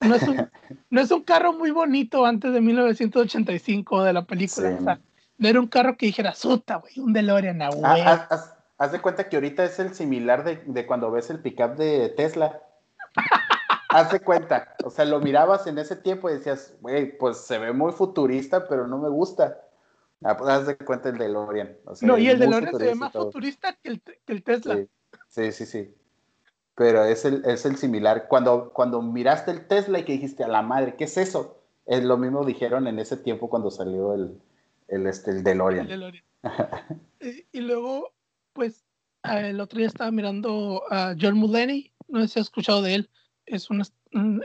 No 0.00 0.14
es 0.14 0.22
un, 0.22 0.50
no 0.88 1.00
es 1.02 1.10
un 1.10 1.22
carro 1.22 1.52
muy 1.52 1.70
bonito 1.70 2.24
antes 2.24 2.54
de 2.54 2.62
1985 2.62 4.04
de 4.04 4.12
la 4.14 4.24
película. 4.24 4.74
O 4.80 4.82
sea, 4.84 5.00
no 5.36 5.48
era 5.48 5.60
un 5.60 5.68
carro 5.68 5.98
que 5.98 6.06
dijera, 6.06 6.34
suta, 6.34 6.76
güey, 6.76 6.98
un 6.98 7.12
DeLorean, 7.12 7.60
ah, 7.60 7.68
güey. 7.68 8.02
Haz, 8.80 8.92
de 8.92 9.00
cuenta 9.00 9.28
que 9.28 9.36
ahorita 9.36 9.64
es 9.64 9.78
el 9.78 9.94
similar 9.94 10.42
de, 10.44 10.62
de 10.66 10.86
cuando 10.86 11.10
ves 11.10 11.30
el 11.30 11.40
pickup 11.40 11.76
de 11.76 12.08
Tesla. 12.10 12.62
haz 13.90 14.12
de 14.12 14.20
cuenta. 14.20 14.74
O 14.84 14.90
sea, 14.90 15.04
lo 15.04 15.20
mirabas 15.20 15.66
en 15.66 15.78
ese 15.78 15.96
tiempo 15.96 16.30
y 16.30 16.34
decías, 16.34 16.74
güey, 16.80 17.16
pues 17.16 17.38
se 17.38 17.58
ve 17.58 17.72
muy 17.72 17.92
futurista, 17.92 18.66
pero 18.68 18.86
no 18.86 18.98
me 18.98 19.08
gusta. 19.08 19.60
Ah, 20.22 20.36
pues 20.36 20.50
haz 20.50 20.66
de 20.66 20.76
cuenta 20.76 21.08
el 21.08 21.18
DeLorean. 21.18 21.76
no, 22.02 22.18
y 22.18 22.28
el 22.28 22.38
DeLorean 22.38 22.76
se 22.76 22.84
ve 22.84 22.94
más 22.94 23.12
futurista 23.12 23.76
que 23.82 23.88
el, 23.88 24.02
que 24.02 24.32
el 24.32 24.42
Tesla. 24.42 24.84
Sí, 25.28 25.52
sí, 25.52 25.64
sí, 25.64 25.94
Pero 26.74 27.04
es 27.04 27.24
el, 27.24 27.42
es 27.46 27.64
el 27.64 27.76
similar. 27.76 28.28
Cuando, 28.28 28.70
cuando 28.72 29.00
miraste 29.00 29.50
el 29.50 29.66
Tesla 29.66 29.98
y 29.98 30.04
que 30.04 30.12
dijiste, 30.12 30.44
a 30.44 30.48
la 30.48 30.62
madre, 30.62 30.96
¿qué 30.96 31.04
es 31.04 31.16
eso? 31.16 31.62
Es 31.86 32.04
lo 32.04 32.18
mismo 32.18 32.44
dijeron 32.44 32.86
en 32.86 32.98
ese 32.98 33.16
tiempo 33.16 33.48
cuando 33.48 33.70
salió 33.70 34.14
el, 34.14 34.40
el, 34.88 35.06
este, 35.06 35.30
el 35.30 35.42
DeLorean. 35.42 35.86
El 35.86 36.00
DeLorean. 36.00 36.24
y, 37.52 37.60
luego, 37.60 38.12
pues, 38.52 38.84
el 39.22 39.60
otro 39.60 39.78
día 39.78 39.88
estaba 39.88 40.10
mirando 40.10 40.82
a 40.90 41.14
John 41.20 41.36
Mulaney, 41.36 41.92
no 42.08 42.20
sé 42.20 42.28
si 42.28 42.40
has 42.40 42.46
escuchado 42.46 42.82
de 42.82 42.94
él, 42.94 43.10
es 43.46 43.68
un, 43.70 43.82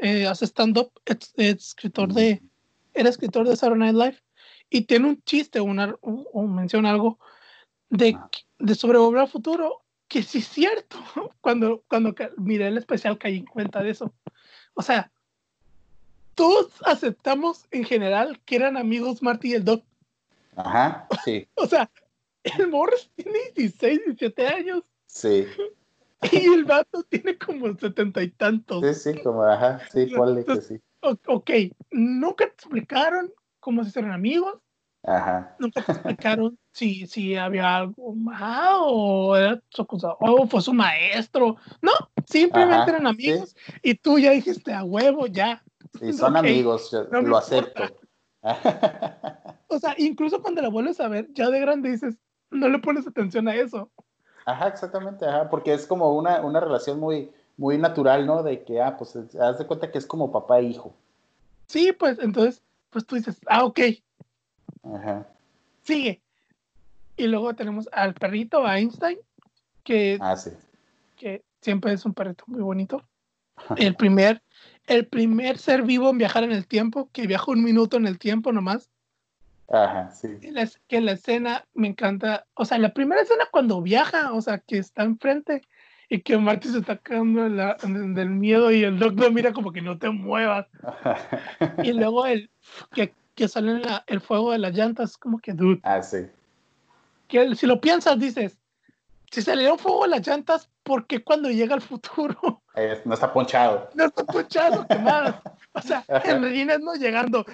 eh, 0.02 0.28
hace 0.28 0.46
stand-up, 0.46 0.92
es, 1.06 1.34
escritor 1.36 2.14
de, 2.14 2.42
era 2.94 3.10
escritor 3.10 3.48
de 3.48 3.56
Saturday 3.56 3.94
Night 3.94 3.96
Live, 3.96 4.24
y 4.70 4.82
tiene 4.82 5.08
un 5.08 5.24
chiste 5.24 5.62
una, 5.62 5.96
o, 6.02 6.48
menciona 6.48 6.92
algo 6.92 7.20
de, 7.90 8.16
ah. 8.18 8.30
de 8.60 8.76
sobre 8.76 8.98
Volver 8.98 9.28
Futuro 9.28 9.86
que 10.08 10.24
sí 10.24 10.40
es 10.40 10.48
cierto. 10.48 10.98
Cuando, 11.42 11.84
cuando 11.88 12.14
miré 12.38 12.68
el 12.68 12.78
especial 12.78 13.18
caí 13.18 13.38
en 13.38 13.46
cuenta 13.46 13.84
de 13.84 13.92
eso. 13.92 14.14
O 14.74 14.82
sea, 14.82 15.12
todos 16.34 16.72
aceptamos 16.86 17.66
en 17.72 17.86
general 17.86 18.40
que 18.46 18.56
eran 18.56 18.78
amigos 18.78 19.22
Marty 19.22 19.52
y 19.52 19.54
el 19.54 19.64
Doc. 19.64 19.84
Ajá, 20.56 21.08
sí. 21.24 21.48
o 21.56 21.66
sea, 21.68 21.90
el 22.58 22.68
Morris 22.68 23.10
tiene 23.16 23.40
16, 23.56 24.02
17 24.06 24.48
años. 24.48 24.84
Sí. 25.08 25.48
Y 26.32 26.46
el 26.46 26.66
vato 26.66 27.04
tiene 27.04 27.38
como 27.38 27.76
setenta 27.78 28.22
y 28.24 28.30
tantos. 28.30 28.84
Sí, 28.84 29.14
sí, 29.14 29.22
como, 29.22 29.44
ajá, 29.44 29.82
sí, 29.92 30.08
ponle 30.08 30.44
que 30.44 30.62
sí. 30.62 30.82
Ok, 31.02 31.52
nunca 31.92 32.46
te 32.46 32.54
explicaron 32.54 33.32
cómo 33.60 33.84
se 33.84 33.90
hicieron 33.90 34.12
amigos, 34.12 34.60
Ajá. 35.06 35.56
Nunca 35.60 35.84
te 35.84 35.92
explicaron 35.92 36.58
si, 36.72 37.06
si 37.08 37.36
había 37.36 37.78
algo 37.78 38.16
más 38.16 38.78
o 38.80 39.36
era 39.36 39.62
su 39.70 39.86
o 40.20 40.48
fue 40.48 40.62
su 40.62 40.74
maestro. 40.74 41.58
No, 41.82 41.92
simplemente 42.26 42.92
eran 42.92 43.08
amigos 43.08 43.56
y 43.84 43.96
tú 43.96 44.18
ya 44.18 44.32
dijiste 44.32 44.74
a 44.74 44.84
huevo, 44.84 45.28
ya. 45.28 45.64
Sí, 46.00 46.12
son 46.14 46.36
amigos, 46.36 46.92
lo 47.12 47.38
acepto. 47.38 47.84
o 49.68 49.80
sea, 49.80 49.96
incluso 49.98 50.42
cuando 50.42 50.62
la 50.62 50.70
vuelves 50.70 51.00
a 51.00 51.08
ver, 51.08 51.28
ya 51.34 51.50
de 51.50 51.60
grande 51.60 51.92
dices, 51.92 52.18
no 52.52 52.70
le 52.70 52.80
pones 52.80 53.08
atención 53.08 53.48
a 53.48 53.56
eso. 53.56 53.90
Ajá, 54.46 54.68
exactamente, 54.68 55.26
ajá, 55.26 55.50
porque 55.50 55.74
es 55.74 55.88
como 55.88 56.16
una, 56.16 56.42
una 56.42 56.60
relación 56.60 57.00
muy, 57.00 57.32
muy 57.58 57.78
natural, 57.78 58.26
¿no? 58.28 58.44
De 58.44 58.64
que, 58.64 58.82
ah, 58.82 58.96
pues, 58.98 59.16
haz 59.16 59.58
de 59.58 59.66
cuenta 59.66 59.92
que 59.92 59.98
es 59.98 60.06
como 60.06 60.32
papá 60.32 60.60
e 60.60 60.66
hijo. 60.66 60.94
Sí, 61.68 61.92
pues, 61.94 62.20
entonces, 62.20 62.62
pues 62.92 63.06
tú 63.06 63.16
dices, 63.16 63.40
ah, 63.48 63.66
ok. 63.66 63.80
Ajá. 64.84 65.28
Sigue. 65.84 66.22
Y 67.18 67.28
luego 67.28 67.56
tenemos 67.56 67.90
al 67.92 68.14
perrito 68.14 68.68
Einstein, 68.68 69.18
que, 69.84 70.18
ah, 70.22 70.36
sí. 70.36 70.52
que 71.16 71.44
siempre 71.62 71.94
es 71.94 72.06
un 72.06 72.14
perrito 72.14 72.44
muy 72.48 72.62
bonito. 72.62 73.02
El 73.78 73.96
primer, 73.96 74.44
el 74.86 75.08
primer 75.08 75.58
ser 75.58 75.84
vivo 75.84 76.10
en 76.10 76.18
viajar 76.18 76.44
en 76.44 76.52
el 76.52 76.68
tiempo, 76.68 77.10
que 77.14 77.26
viaja 77.26 77.52
un 77.52 77.64
minuto 77.64 77.96
en 77.98 78.06
el 78.06 78.20
tiempo 78.20 78.52
nomás. 78.52 78.90
Ajá, 79.70 80.12
sí. 80.12 80.28
Que 80.88 81.02
la, 81.02 81.12
escena 81.12 81.66
me 81.74 81.88
encanta, 81.88 82.46
o 82.54 82.66
sea, 82.66 82.78
la 82.78 82.94
primera 82.94 83.22
escena 83.22 83.46
cuando 83.52 83.82
viaja, 83.82 84.32
o 84.34 84.42
sea, 84.42 84.60
que 84.60 84.78
está 84.78 85.04
enfrente 85.04 85.62
y 86.08 86.22
que 86.22 86.38
Marty 86.38 86.70
se 86.70 86.80
está 86.80 86.98
cagando 86.98 87.50
del 87.50 88.30
miedo 88.30 88.72
y 88.72 88.84
el 88.84 89.00
doctor 89.00 89.32
mira 89.32 89.54
como 89.54 89.72
que 89.72 89.82
no 89.82 89.98
te 89.98 90.10
muevas. 90.10 90.68
y 91.84 91.94
luego 91.94 92.28
el 92.28 92.50
que, 92.94 93.14
que 93.34 93.48
sale 93.48 93.82
el 94.06 94.22
fuego 94.22 94.52
de 94.52 94.60
las 94.60 94.76
llantas, 94.76 95.18
como 95.18 95.40
que 95.40 95.54
dude. 95.54 95.80
Ah, 95.84 96.04
sí. 96.04 96.28
Que 97.28 97.56
si 97.56 97.66
lo 97.66 97.82
piensas, 97.82 98.20
dices, 98.20 98.60
si 99.32 99.42
salieron 99.42 99.80
fuego 99.80 100.04
de 100.04 100.10
las 100.10 100.28
llantas, 100.28 100.70
¿por 100.84 101.08
qué 101.08 101.24
cuando 101.24 101.50
llega 101.50 101.76
el 101.76 101.82
futuro? 101.82 102.62
no 103.06 103.14
está 103.14 103.34
ponchado. 103.34 103.90
No 103.96 104.06
está 104.06 104.24
ponchado, 104.24 104.86
¿qué 104.88 104.98
más? 105.00 105.36
O 105.74 105.82
sea, 105.82 106.04
en 106.08 106.42
Regina 106.42 106.78
no 106.78 106.94
llegando. 106.94 107.46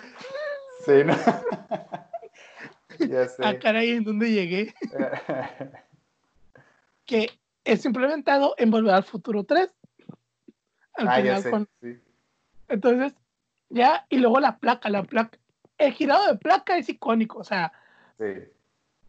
Sí, 0.85 1.03
¿no? 1.05 1.15
ya 2.99 3.27
sé. 3.27 3.43
Ah, 3.43 3.57
caray, 3.59 3.91
¿en 3.91 4.03
dónde 4.03 4.31
llegué? 4.31 4.73
que 7.05 7.29
es 7.63 7.85
implementado 7.85 8.55
en 8.57 8.71
Volver 8.71 8.93
al 8.93 9.03
Futuro 9.03 9.43
3. 9.43 9.69
Al 10.93 11.07
ah, 11.07 11.15
final, 11.15 11.23
ya 11.23 11.41
sé, 11.41 11.51
sí. 11.81 11.99
Entonces, 12.67 13.13
ya, 13.69 14.05
y 14.09 14.17
luego 14.17 14.39
la 14.39 14.57
placa, 14.57 14.89
la 14.89 15.03
placa. 15.03 15.37
El 15.77 15.93
girado 15.93 16.27
de 16.27 16.37
placa 16.37 16.77
es 16.77 16.89
icónico, 16.89 17.39
o 17.39 17.43
sea. 17.43 17.71
Sí. 18.17 18.33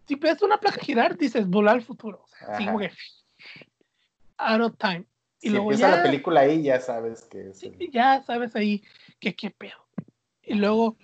Si 0.07 0.15
ves 0.17 0.43
una 0.43 0.59
placa 0.59 0.81
girar, 0.81 1.17
dices 1.17 1.47
volar 1.47 1.77
al 1.77 1.83
futuro. 1.83 2.25
O 2.25 2.29
sea, 2.29 2.59
como 2.59 2.79
que. 2.79 2.91
Out 4.39 4.63
of 4.63 4.77
time. 4.79 5.05
Y 5.41 5.49
si 5.49 5.51
luego 5.51 5.73
empieza 5.73 5.91
ya, 5.91 5.97
la 5.97 6.03
película 6.03 6.41
ahí, 6.41 6.63
ya 6.63 6.81
sabes 6.81 7.25
que 7.25 7.51
es. 7.51 7.61
Ya 7.91 8.23
sabes 8.23 8.57
ahí 8.57 8.83
que 9.21 9.35
qué 9.35 9.51
pedo. 9.51 9.87
Y 10.43 10.55
luego 10.55 10.97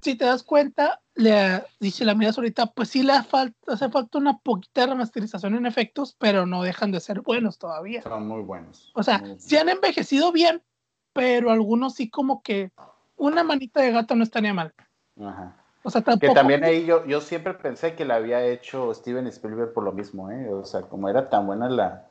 si 0.00 0.14
te 0.14 0.24
das 0.24 0.42
cuenta, 0.42 1.00
le, 1.14 1.62
dice 1.80 2.04
la 2.04 2.14
miras 2.14 2.38
ahorita, 2.38 2.66
pues 2.66 2.90
sí 2.90 3.02
le 3.02 3.22
falta, 3.22 3.56
hace 3.72 3.88
falta 3.88 4.18
una 4.18 4.38
poquita 4.38 4.86
remasterización 4.86 5.54
en 5.56 5.66
efectos, 5.66 6.16
pero 6.18 6.46
no 6.46 6.62
dejan 6.62 6.92
de 6.92 7.00
ser 7.00 7.20
buenos 7.20 7.58
todavía. 7.58 8.02
Son 8.02 8.26
muy 8.26 8.42
buenos. 8.42 8.92
O 8.94 9.02
sea, 9.02 9.22
sí 9.38 9.56
han 9.56 9.68
envejecido 9.68 10.32
bien, 10.32 10.62
pero 11.12 11.50
algunos 11.50 11.94
sí 11.94 12.08
como 12.10 12.42
que 12.42 12.70
una 13.16 13.42
manita 13.42 13.80
de 13.80 13.92
gato 13.92 14.14
no 14.14 14.22
estaría 14.22 14.54
mal. 14.54 14.72
Ajá. 15.20 15.56
O 15.82 15.90
sea, 15.90 16.02
tampoco... 16.02 16.32
Que 16.32 16.34
también 16.34 16.64
ahí 16.64 16.84
yo, 16.84 17.06
yo 17.06 17.20
siempre 17.20 17.54
pensé 17.54 17.94
que 17.94 18.04
la 18.04 18.16
había 18.16 18.44
hecho 18.44 18.92
Steven 18.94 19.26
Spielberg 19.26 19.72
por 19.72 19.84
lo 19.84 19.92
mismo, 19.92 20.30
¿eh? 20.30 20.52
O 20.52 20.64
sea, 20.64 20.82
como 20.82 21.08
era 21.08 21.28
tan 21.28 21.46
buena 21.46 21.68
la, 21.68 22.07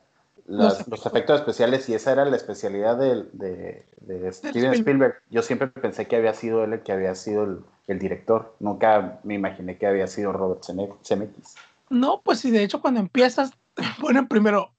los, 0.48 0.80
efectos 1.04 1.40
especiales 1.40 1.88
y 1.90 1.94
esa 1.94 2.12
era 2.12 2.24
la 2.24 2.36
especialidad 2.36 2.96
de, 2.96 3.84
de, 4.00 4.32
Steven 4.32 4.72
Spielberg. 4.72 5.16
Yo 5.30 5.42
siempre 5.42 5.68
pensé 5.68 6.06
que 6.06 6.16
había 6.16 6.32
sido 6.32 6.64
él 6.64 6.72
el 6.72 6.80
que 6.80 6.92
había 6.92 7.14
sido 7.14 7.44
el, 7.44 7.58
el 7.86 7.98
director. 7.98 8.56
Nunca 8.58 9.20
me 9.24 9.34
imaginé 9.34 9.76
que 9.76 9.86
había 9.86 10.06
sido 10.06 10.32
Robert 10.32 10.64
Zemeckis. 10.64 11.54
No, 11.90 12.22
pues 12.22 12.40
sí, 12.40 12.50
de 12.50 12.62
hecho 12.62 12.80
cuando 12.80 13.00
empiezas, 13.00 13.50
ponen 14.00 14.26
primero, 14.26 14.72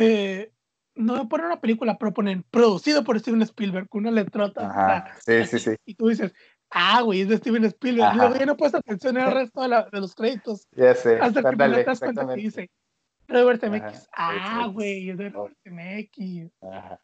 eh, 0.00 0.50
no 0.94 1.28
ponen 1.28 1.46
una 1.46 1.60
película, 1.60 1.98
pero 1.98 2.14
ponen 2.14 2.42
producido 2.50 3.04
por 3.04 3.20
Steven 3.20 3.42
Spielberg, 3.42 3.88
con 3.90 4.02
una 4.02 4.10
letrota. 4.10 4.68
Ajá, 4.68 5.14
sí, 5.24 5.44
sí, 5.44 5.58
sí. 5.58 5.76
Y 5.84 5.94
tú 5.94 6.08
dices, 6.08 6.32
ah, 6.70 7.02
güey, 7.02 7.20
es 7.20 7.28
de 7.28 7.36
Steven 7.36 7.64
Spielberg. 7.66 8.14
Y 8.14 8.16
luego 8.16 8.36
ya 8.36 8.46
no 8.46 8.56
puedes 8.56 8.74
atención 8.74 9.18
al 9.18 9.32
resto 9.32 9.60
de, 9.68 9.84
de, 9.92 10.00
los 10.00 10.14
créditos. 10.14 10.66
Ya 10.74 10.94
sé. 10.94 11.18
Hasta 11.20 11.42
que 11.42 11.56
te 11.56 11.84
das 11.84 12.00
cuenta 12.00 12.26
que 12.26 12.40
dice 12.40 12.70
Robert 13.32 13.60
Zemeckis. 13.60 14.08
ah, 14.12 14.68
güey, 14.72 15.10
es 15.10 15.18
de 15.18 15.30
Robert 15.30 15.56
Zemeckis. 15.62 16.50
Ajá. 16.62 17.00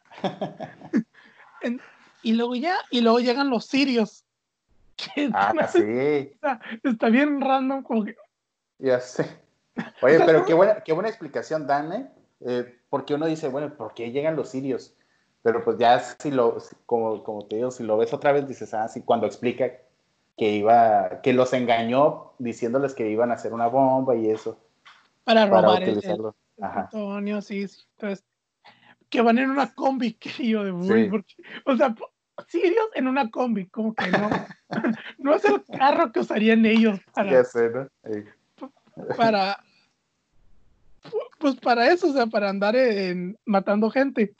y 2.23 2.33
luego 2.33 2.55
ya, 2.55 2.75
y 2.91 3.01
luego 3.01 3.19
llegan 3.19 3.49
los 3.49 3.65
sirios 3.65 4.25
Ah, 5.33 5.67
sí. 5.67 6.31
Está, 6.83 7.09
bien 7.09 7.41
random 7.41 7.83
como 7.83 8.05
que... 8.05 8.15
Ya 8.79 8.99
sé. 8.99 9.25
Oye, 10.01 10.19
pero 10.25 10.45
qué 10.45 10.53
buena, 10.53 10.81
qué 10.81 10.93
buena 10.93 11.09
explicación 11.09 11.67
dan, 11.67 11.93
¿eh? 11.93 12.11
¿eh? 12.41 12.75
Porque 12.89 13.13
uno 13.13 13.25
dice, 13.25 13.47
bueno, 13.49 13.73
¿por 13.75 13.93
qué 13.93 14.11
llegan 14.11 14.35
los 14.35 14.49
sirios? 14.49 14.95
Pero 15.41 15.63
pues 15.63 15.77
ya 15.77 15.99
si 15.99 16.31
lo, 16.31 16.57
como, 16.85 17.23
como 17.23 17.45
te 17.45 17.57
digo, 17.57 17.71
si 17.71 17.83
lo 17.83 17.97
ves 17.97 18.13
otra 18.13 18.31
vez, 18.31 18.47
dices, 18.47 18.73
ah, 18.73 18.87
sí, 18.87 19.01
cuando 19.01 19.25
explica 19.25 19.71
que 20.37 20.51
iba, 20.51 21.21
que 21.21 21.33
los 21.33 21.53
engañó 21.53 22.33
diciéndoles 22.39 22.93
que 22.93 23.09
iban 23.09 23.31
a 23.31 23.35
hacer 23.35 23.53
una 23.53 23.67
bomba 23.67 24.15
y 24.15 24.29
eso. 24.29 24.57
Para 25.29 25.45
robar 25.45 25.83
el, 25.83 26.03
el, 26.03 26.21
Antonio, 26.59 27.39
sí, 27.43 27.67
sí. 27.67 27.83
Entonces, 27.97 28.25
que 29.11 29.21
van 29.21 29.37
en 29.37 29.51
una 29.51 29.71
combi, 29.75 30.13
que 30.19 30.47
yo 30.47 30.63
de 30.63 30.71
muy, 30.71 31.07
porque, 31.07 31.35
o 31.65 31.77
sea, 31.77 31.95
sirios 32.47 32.87
en 32.95 33.07
una 33.07 33.29
combi, 33.29 33.67
como 33.67 33.93
que 33.93 34.07
no. 34.07 34.27
no 35.19 35.35
es 35.35 35.45
el 35.45 35.63
carro 35.77 36.11
que 36.11 36.21
usarían 36.21 36.65
ellos 36.65 36.99
para. 37.13 37.43
Para. 39.15 39.63
Pues 41.37 41.57
para 41.57 41.91
eso, 41.91 42.09
o 42.09 42.13
sea, 42.13 42.25
para 42.25 42.49
andar 42.49 42.75
en, 42.75 43.37
matando 43.45 43.91
gente. 43.91 44.33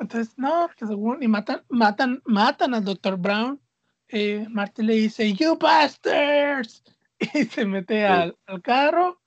Entonces, 0.00 0.38
no, 0.38 0.70
que 0.74 0.86
según. 0.86 1.22
Y 1.22 1.28
matan, 1.28 1.62
matan, 1.68 2.22
matan 2.24 2.72
al 2.72 2.82
Dr. 2.82 3.18
Brown. 3.18 3.60
Eh, 4.08 4.46
Marty 4.48 4.82
le 4.82 4.94
dice, 4.94 5.34
You 5.34 5.58
bastards. 5.58 6.82
Y 7.18 7.44
se 7.44 7.66
mete 7.66 8.06
al, 8.06 8.38
al 8.46 8.62
carro. 8.62 9.20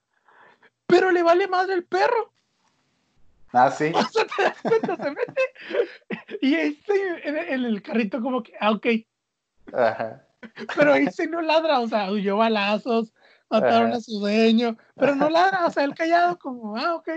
Pero 0.89 1.11
le 1.11 1.23
vale 1.23 1.47
madre 1.47 1.75
el 1.75 1.85
perro. 1.85 2.33
Ah, 3.53 3.71
sí. 3.71 3.91
O 3.95 4.03
sea, 4.03 4.25
te 4.25 4.43
das 4.43 4.61
cuenta, 4.61 4.95
se 4.97 5.11
mete. 5.11 5.41
Y 6.41 6.55
ahí 6.55 6.79
en, 7.23 7.37
en, 7.37 7.65
el 7.65 7.81
carrito, 7.81 8.21
como 8.21 8.43
que, 8.43 8.53
ah, 8.59 8.71
ok. 8.71 8.87
Ajá. 9.73 10.25
Pero 10.75 10.93
ahí 10.93 11.07
sí 11.11 11.27
no 11.27 11.41
ladra, 11.41 11.79
o 11.79 11.87
sea, 11.87 12.11
huyó 12.11 12.37
balazos, 12.37 13.13
mataron 13.49 13.91
a 13.91 13.99
su 13.99 14.19
dueño, 14.19 14.77
pero 14.95 15.15
no 15.15 15.29
ladra, 15.29 15.65
o 15.65 15.71
sea, 15.71 15.83
él 15.83 15.93
callado, 15.93 16.39
como, 16.39 16.77
ah, 16.77 16.95
ok. 16.95 17.09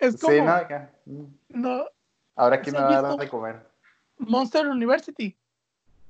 Es 0.00 0.18
como. 0.20 0.32
Sí, 0.32 0.40
no, 0.40 0.52
acá. 0.52 0.90
No. 1.48 1.84
Ahora, 2.36 2.60
¿quién 2.60 2.74
me 2.74 2.82
va 2.82 2.98
a 2.98 3.02
dar 3.02 3.16
de 3.16 3.28
comer? 3.28 3.66
Monster 4.18 4.66
University. 4.66 5.36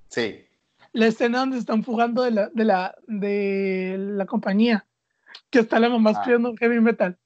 Sí. 0.09 0.47
La 0.93 1.07
escena 1.07 1.41
donde 1.41 1.59
están 1.59 1.83
fugando 1.83 2.23
de 2.23 2.31
la, 2.31 2.49
de 2.51 2.65
la, 2.65 2.95
de 3.07 3.97
la 3.99 4.27
compañía, 4.27 4.87
que 5.51 5.61
está 5.61 5.79
la 5.79 5.89
mamá 5.89 6.11
ah. 6.11 6.13
escribiendo 6.15 6.55
heavy 6.59 6.81
metal. 6.81 7.19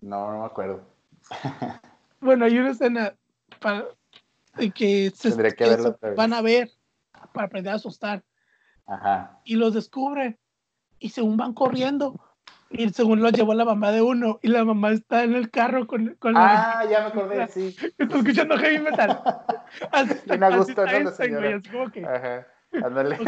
No, 0.00 0.32
no 0.32 0.40
me 0.40 0.46
acuerdo. 0.46 0.82
bueno, 2.20 2.44
hay 2.44 2.58
una 2.58 2.70
escena 2.70 3.14
para, 3.60 3.86
que, 4.74 5.10
se, 5.14 5.34
van 6.16 6.32
a 6.32 6.42
ver 6.42 6.70
para 7.32 7.46
aprender 7.46 7.72
a 7.72 7.76
asustar. 7.76 8.22
Ajá. 8.86 9.40
Y 9.44 9.56
los 9.56 9.74
descubren. 9.74 10.38
Y 11.00 11.10
según 11.10 11.36
van 11.36 11.52
corriendo, 11.52 12.20
y 12.70 12.88
según 12.90 13.22
lo 13.22 13.30
llevó 13.30 13.54
la 13.54 13.64
mamá 13.64 13.92
de 13.92 14.02
uno, 14.02 14.40
y 14.42 14.48
la 14.48 14.64
mamá 14.64 14.90
está 14.90 15.24
en 15.24 15.34
el 15.34 15.50
carro 15.50 15.86
con, 15.86 16.16
con 16.18 16.34
Ah, 16.36 16.84
ya 16.90 17.00
me 17.00 17.06
acordé, 17.06 17.46
sí. 17.48 17.76
Está 17.98 18.16
escuchando 18.16 18.58
heavy 18.58 18.78
metal. 18.80 19.22
Así, 19.92 20.14
me 20.26 20.56
gusta 20.56 21.00
¿no, 21.00 21.10
señora? 21.12 21.56
así 21.56 21.70
como 21.70 21.90
que, 21.90 22.04
Ajá, 22.04 22.46
ándale. 22.84 23.18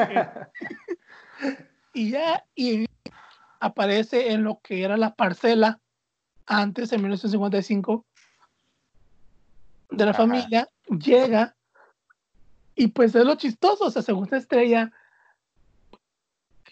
y 1.94 2.10
ya, 2.10 2.44
y 2.54 2.89
aparece 3.60 4.32
en 4.32 4.42
lo 4.42 4.60
que 4.60 4.82
era 4.82 4.96
la 4.96 5.14
parcela 5.14 5.80
antes, 6.46 6.92
en 6.92 7.02
1955, 7.02 8.04
de 9.90 10.06
la 10.06 10.14
familia, 10.14 10.68
llega 10.88 11.54
y 12.74 12.88
pues 12.88 13.14
es 13.14 13.24
lo 13.24 13.34
chistoso, 13.34 13.84
o 13.84 13.90
sea, 13.90 14.02
según 14.02 14.32
estrella 14.34 14.90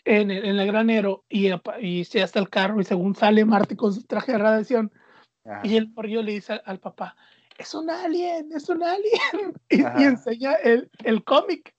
en 0.04 0.30
el, 0.30 0.44
en 0.44 0.58
el 0.58 0.66
granero 0.66 1.24
y, 1.28 1.50
y 1.80 2.04
se 2.04 2.22
hace 2.22 2.38
el 2.38 2.48
carro 2.48 2.80
y 2.80 2.84
según 2.84 3.14
sale 3.14 3.44
Marty 3.44 3.76
con 3.76 3.92
su 3.92 4.02
traje 4.04 4.32
de 4.32 4.38
radiación 4.38 4.92
y 5.62 5.76
el 5.76 5.90
morrillo 5.90 6.22
le 6.22 6.32
dice 6.32 6.60
al, 6.64 6.78
papá, 6.78 7.16
es 7.56 7.74
un 7.74 7.90
alien, 7.90 8.50
es 8.52 8.68
un 8.68 8.82
alien 8.82 9.54
y, 9.68 9.82
enseña 10.02 10.54
el, 10.54 10.90
el 11.04 11.24
cómic. 11.24 11.74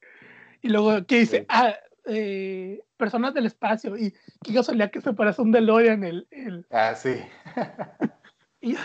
Y 0.61 0.69
luego 0.69 1.05
que 1.05 1.19
dice, 1.19 1.45
ah, 1.49 1.73
eh, 2.09 2.81
personas 2.97 3.33
del 3.33 3.45
espacio 3.45 3.97
y 3.97 4.13
qué 4.43 4.53
casualidad 4.53 4.91
que 4.91 5.01
se 5.01 5.13
parece 5.13 5.41
un 5.41 5.51
DeLorean 5.51 6.03
el, 6.03 6.27
el... 6.31 6.65
Ah, 6.71 6.95
sí. 6.95 7.15
y 8.61 8.75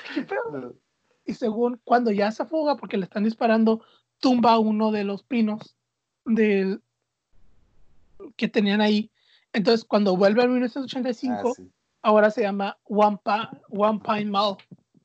Y 1.25 1.35
según 1.35 1.81
cuando 1.85 2.11
ya 2.13 2.31
se 2.31 2.45
fuga 2.45 2.77
porque 2.77 2.97
le 2.97 3.05
están 3.05 3.25
disparando, 3.25 3.83
tumba 4.21 4.59
uno 4.59 4.93
de 4.93 5.05
los 5.05 5.23
pinos 5.23 5.77
del 6.25 6.83
que 8.37 8.49
tenían 8.49 8.81
ahí. 8.81 9.11
Entonces, 9.53 9.85
cuando 9.85 10.17
vuelve 10.17 10.43
en 10.43 10.53
1985, 10.53 11.55
ah, 11.59 11.63
ahora 12.03 12.31
se 12.31 12.43
llama 12.43 12.77
One, 12.85 13.19
One 13.69 14.01
Pine 14.05 14.31
Mall. 14.31 14.57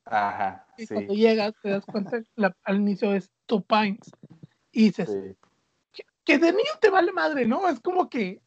Ajá. 0.04 0.66
Y 0.76 0.86
cuando 0.86 1.14
llegas 1.14 1.54
te 1.62 1.70
das 1.70 1.84
cuenta 1.86 2.22
que 2.22 2.50
al 2.64 2.76
inicio 2.76 3.14
es 3.14 3.30
Two 3.46 3.62
Pines. 3.62 4.10
Y 4.72 4.84
dices, 4.84 5.16
que, 6.38 6.38
de 6.38 6.52
niño 6.52 6.72
te 6.80 6.90
vale 6.90 7.12
madre, 7.12 7.46
¿no? 7.46 7.68
Es 7.68 7.80
como 7.80 8.08
que... 8.08 8.40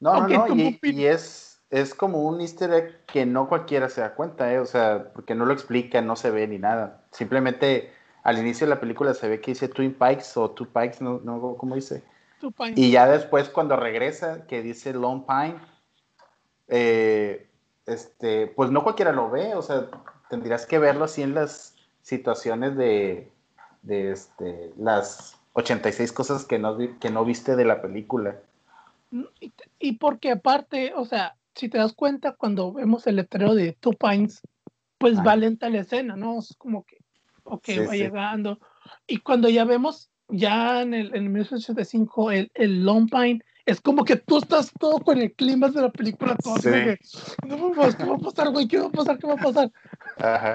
No, 0.00 0.26
no, 0.26 0.48
no, 0.48 0.54
y, 0.56 1.06
es, 1.06 1.62
es 1.70 1.94
como 1.94 2.22
un 2.22 2.40
easter 2.40 2.72
egg 2.72 3.04
que 3.06 3.24
no 3.24 3.48
cualquiera 3.48 3.88
se 3.88 4.00
da 4.00 4.14
cuenta, 4.14 4.52
¿eh? 4.52 4.58
O 4.58 4.66
sea, 4.66 5.12
porque 5.12 5.34
no 5.34 5.46
lo 5.46 5.52
explica, 5.52 6.00
no 6.00 6.16
se 6.16 6.30
ve 6.30 6.48
ni 6.48 6.58
nada. 6.58 7.04
Simplemente 7.12 7.92
al 8.24 8.38
inicio 8.38 8.66
de 8.66 8.74
la 8.74 8.80
película 8.80 9.14
se 9.14 9.28
ve 9.28 9.40
que 9.40 9.52
dice 9.52 9.68
Twin 9.68 9.94
Pikes 9.94 10.24
o 10.36 10.50
Two 10.50 10.66
Pikes, 10.72 10.98
no, 11.00 11.20
no 11.22 11.56
¿cómo 11.56 11.76
dice? 11.76 12.02
Two 12.40 12.50
Pines. 12.50 12.76
Y 12.76 12.90
ya 12.90 13.06
después 13.06 13.48
cuando 13.48 13.76
regresa, 13.76 14.46
que 14.46 14.60
dice 14.60 14.92
Lone 14.92 15.24
Pine, 15.26 15.60
eh, 16.66 17.48
este, 17.86 18.48
pues 18.48 18.70
no 18.70 18.82
cualquiera 18.82 19.12
lo 19.12 19.30
ve, 19.30 19.54
o 19.54 19.62
sea, 19.62 19.88
tendrías 20.30 20.66
que 20.66 20.78
verlo 20.78 21.04
así 21.04 21.22
en 21.22 21.34
las 21.34 21.76
situaciones 22.02 22.76
de, 22.76 23.30
de 23.82 24.10
este, 24.10 24.72
las 24.76 25.38
86 25.54 26.12
cosas 26.12 26.44
que 26.44 26.58
no, 26.58 26.76
que 27.00 27.10
no 27.10 27.24
viste 27.24 27.56
de 27.56 27.64
la 27.64 27.82
película. 27.82 28.40
Y, 29.78 29.92
porque 29.92 30.30
aparte, 30.30 30.92
o 30.96 31.04
sea, 31.04 31.36
si 31.54 31.68
te 31.68 31.78
das 31.78 31.92
cuenta, 31.92 32.32
cuando 32.32 32.72
vemos 32.72 33.06
el 33.06 33.16
letrero 33.16 33.54
de 33.54 33.72
Two 33.72 33.92
Pines, 33.92 34.40
pues 34.96 35.18
va 35.18 35.36
lenta 35.36 35.68
la 35.68 35.80
escena, 35.80 36.16
¿no? 36.16 36.38
Es 36.38 36.54
como 36.56 36.84
que, 36.84 36.98
ok, 37.44 37.68
va 37.88 37.94
llegando. 37.94 38.58
Y 39.06 39.18
cuando 39.18 39.50
ya 39.50 39.64
vemos, 39.64 40.10
ya 40.28 40.80
en 40.80 40.94
el, 40.94 41.14
en 41.14 41.24
1985, 41.24 42.30
el, 42.30 42.50
el 42.54 42.84
Long 42.84 43.10
Pine, 43.10 43.40
es 43.66 43.80
como 43.80 44.04
que 44.04 44.16
tú 44.16 44.38
estás 44.38 44.72
todo 44.78 44.98
con 45.00 45.18
el 45.18 45.32
clima 45.34 45.68
de 45.68 45.82
la 45.82 45.90
película, 45.90 46.36
todo 46.36 46.56
que, 46.56 46.98
no, 47.46 47.72
pues, 47.72 47.94
¿qué 47.94 48.04
va 48.04 48.16
a 48.16 48.18
pasar, 48.18 48.50
güey? 48.50 48.66
¿Qué 48.66 48.78
va 48.78 48.86
a 48.86 48.90
pasar? 48.90 49.18
¿Qué 49.18 49.26
va 49.26 49.34
a 49.34 49.36
pasar? 49.36 49.70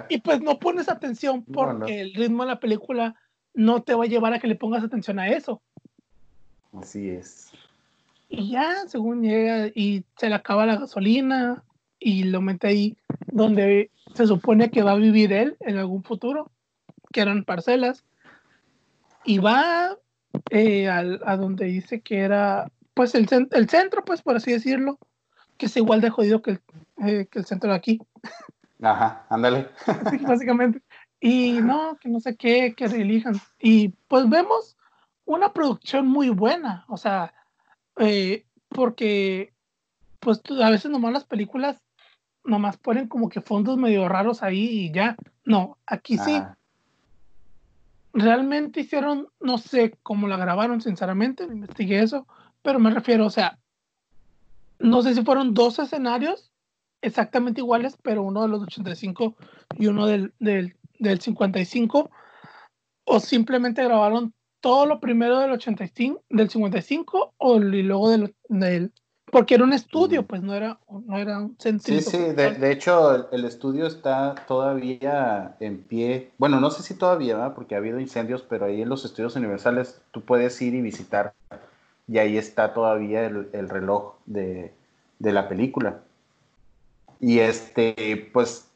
Y 0.10 0.20
pues 0.20 0.42
no 0.42 0.60
pones 0.60 0.90
atención 0.90 1.44
porque 1.46 2.02
el 2.02 2.14
ritmo 2.16 2.44
de 2.44 2.50
la 2.50 2.60
película 2.60 3.16
no 3.58 3.82
te 3.82 3.96
va 3.96 4.04
a 4.04 4.08
llevar 4.08 4.34
a 4.34 4.40
que 4.40 4.48
le 4.48 4.56
pongas 4.56 4.84
atención 4.84 5.18
a 5.18 5.30
eso. 5.30 5.62
Así 6.80 7.10
es. 7.10 7.52
Y 8.30 8.52
ya, 8.52 8.88
según 8.88 9.24
llega 9.24 9.68
y 9.74 10.06
se 10.16 10.30
le 10.30 10.36
acaba 10.36 10.68
la 10.68 10.78
gasolina 10.78 11.64
y 12.00 12.26
lo 12.26 12.40
mete 12.40 12.68
ahí 12.68 12.98
donde 13.26 13.90
se 14.14 14.28
supone 14.28 14.70
que 14.70 14.84
va 14.84 14.92
a 14.92 14.98
vivir 14.98 15.34
él 15.34 15.58
en 15.62 15.78
algún 15.78 16.04
futuro, 16.04 16.52
que 17.12 17.22
eran 17.22 17.46
parcelas. 17.46 18.04
Y 19.26 19.40
va 19.40 19.98
eh, 20.52 20.88
a 20.88 21.36
donde 21.36 21.66
dice 21.66 22.02
que 22.02 22.20
era 22.20 22.72
pues 22.94 23.16
el, 23.16 23.28
el 23.52 23.70
centro, 23.70 24.06
pues 24.06 24.22
por 24.22 24.36
así 24.36 24.52
decirlo, 24.52 25.00
que 25.58 25.66
es 25.66 25.78
igual 25.78 26.00
de 26.02 26.12
jodido 26.12 26.44
que 26.44 26.52
el, 26.52 26.62
eh, 27.06 27.28
que 27.30 27.40
el 27.40 27.46
centro 27.46 27.72
de 27.72 27.76
aquí. 27.76 28.00
Ajá, 28.82 29.26
ándale. 29.30 29.70
básicamente. 30.28 30.82
Y 31.20 31.54
no, 31.54 31.98
que 32.00 32.10
no 32.10 32.20
sé 32.20 32.36
qué, 32.36 32.74
que 32.76 32.86
elijan. 32.86 33.36
Y 33.60 33.90
pues 34.08 34.30
vemos 34.30 34.78
una 35.26 35.52
producción 35.54 36.08
muy 36.08 36.30
buena, 36.30 36.86
o 36.88 36.98
sea, 36.98 37.34
eh, 37.98 38.46
porque 38.70 39.54
pues 40.20 40.42
a 40.62 40.70
veces 40.70 40.92
nomás 40.92 41.14
las 41.14 41.26
películas 41.26 41.82
nomás 42.44 42.78
ponen 42.78 43.08
como 43.08 43.30
que 43.30 43.42
fondos 43.42 43.78
medio 43.78 44.08
raros 44.08 44.42
ahí 44.42 44.86
y 44.86 44.92
ya. 44.92 45.18
No, 45.44 45.78
aquí 45.86 46.18
sí. 46.18 46.42
Realmente 48.14 48.80
hicieron, 48.80 49.28
no 49.40 49.58
sé 49.58 49.96
cómo 50.02 50.28
la 50.28 50.38
grabaron, 50.38 50.82
sinceramente, 50.82 51.44
investigué 51.44 52.00
eso, 52.00 52.26
pero 52.62 52.80
me 52.80 52.90
refiero, 52.90 53.26
o 53.26 53.30
sea, 53.30 53.60
no 54.80 55.02
sé 55.02 55.14
si 55.14 55.24
fueron 55.24 55.54
dos 55.54 55.78
escenarios 55.80 56.52
exactamente 57.02 57.62
iguales, 57.62 57.98
pero 58.02 58.24
uno 58.24 58.42
de 58.42 58.48
los 58.48 58.64
85 58.64 59.36
y 59.78 59.88
uno 59.88 60.08
del, 60.08 60.34
del, 60.40 60.76
del 61.00 61.20
55, 61.20 62.10
o 63.06 63.20
simplemente 63.20 63.84
grabaron 63.84 64.34
todo 64.60 64.86
lo 64.86 65.00
primero 65.00 65.40
del 65.40 65.52
85, 65.52 66.24
del 66.30 66.50
55 66.50 67.34
o, 67.38 67.58
y 67.58 67.84
luego 67.84 68.10
del, 68.10 68.36
del 68.50 68.92
porque 69.32 69.56
era 69.56 69.66
un 69.66 69.74
estudio, 69.74 70.26
pues 70.26 70.42
no 70.42 70.54
era, 70.54 70.80
no 70.90 71.18
era 71.18 71.40
un 71.40 71.58
centro. 71.60 71.94
Sí, 71.94 72.02
sí, 72.02 72.18
de, 72.18 72.52
de, 72.52 72.72
hecho 72.72 73.30
el, 73.32 73.44
estudio 73.44 73.86
está 73.86 74.36
todavía 74.48 75.56
en 75.60 75.84
pie. 75.84 76.32
Bueno, 76.38 76.62
no 76.62 76.72
sé 76.72 76.82
si 76.82 76.94
todavía, 76.94 77.36
¿verdad? 77.36 77.54
porque 77.54 77.76
ha 77.76 77.80
habido 77.80 78.00
incendios, 78.00 78.42
pero 78.42 78.66
ahí 78.66 78.82
en 78.82 78.90
los 78.90 79.04
estudios 79.04 79.36
universales 79.36 80.02
tú 80.12 80.22
puedes 80.22 80.62
ir 80.62 80.76
y 80.76 80.82
visitar 80.82 81.34
y 82.08 82.20
ahí 82.20 82.38
está 82.38 82.74
todavía 82.74 83.26
el, 83.26 83.70
reloj 83.70 84.16
de, 84.26 84.72
la 85.20 85.50
película. 85.50 86.00
Y 87.20 87.40
este, 87.40 88.30
pues, 88.32 88.67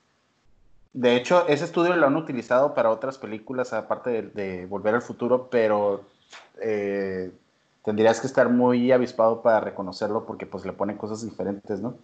de 0.94 1.16
hecho, 1.16 1.48
ese 1.48 1.66
estudio 1.66 1.96
lo 1.96 2.08
han 2.08 2.16
utilizado 2.16 2.74
para 2.74 2.90
otras 2.90 3.18
películas, 3.18 3.74
aparte 3.74 4.22
de, 4.22 4.66
Volver 4.66 4.96
al 4.96 5.02
Futuro, 5.02 5.50
pero 5.50 6.02
eh, 6.62 7.32
tendrías 7.84 8.20
que 8.20 8.28
estar 8.28 8.50
muy 8.50 8.92
avispado 8.92 9.42
para 9.42 9.62
reconocerlo 9.62 10.26
porque 10.26 10.46
pues 10.46 10.66
le 10.66 10.74
ponen 10.74 10.98
cosas 10.98 11.24
diferentes, 11.24 11.80
¿no? 11.80 11.96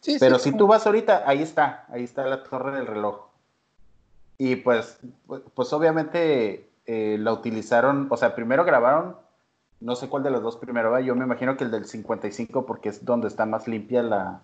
Sí, 0.00 0.16
pero 0.18 0.38
si 0.38 0.52
tú 0.52 0.66
vas 0.66 0.86
ahorita, 0.86 1.24
ahí 1.26 1.42
está, 1.42 1.84
ahí 1.90 2.04
está 2.04 2.24
la 2.24 2.42
torre 2.42 2.72
del 2.72 2.86
reloj. 2.86 3.26
Y 4.38 4.56
pues, 4.56 4.98
pues 5.54 5.72
obviamente 5.74 6.70
eh, 6.86 7.18
la 7.20 7.34
utilizaron, 7.34 8.06
o 8.10 8.16
sea, 8.16 8.34
primero 8.34 8.64
grabaron 8.64 9.16
no 9.80 9.96
sé 9.96 10.08
cuál 10.08 10.22
de 10.22 10.30
los 10.30 10.42
dos 10.42 10.56
primero 10.56 10.90
va. 10.90 11.00
Yo 11.00 11.16
me 11.16 11.24
imagino 11.24 11.56
que 11.56 11.64
el 11.64 11.70
del 11.70 11.86
55 11.86 12.66
porque 12.66 12.90
es 12.90 13.04
donde 13.04 13.28
está 13.28 13.46
más 13.46 13.66
limpia 13.66 14.02
la, 14.02 14.42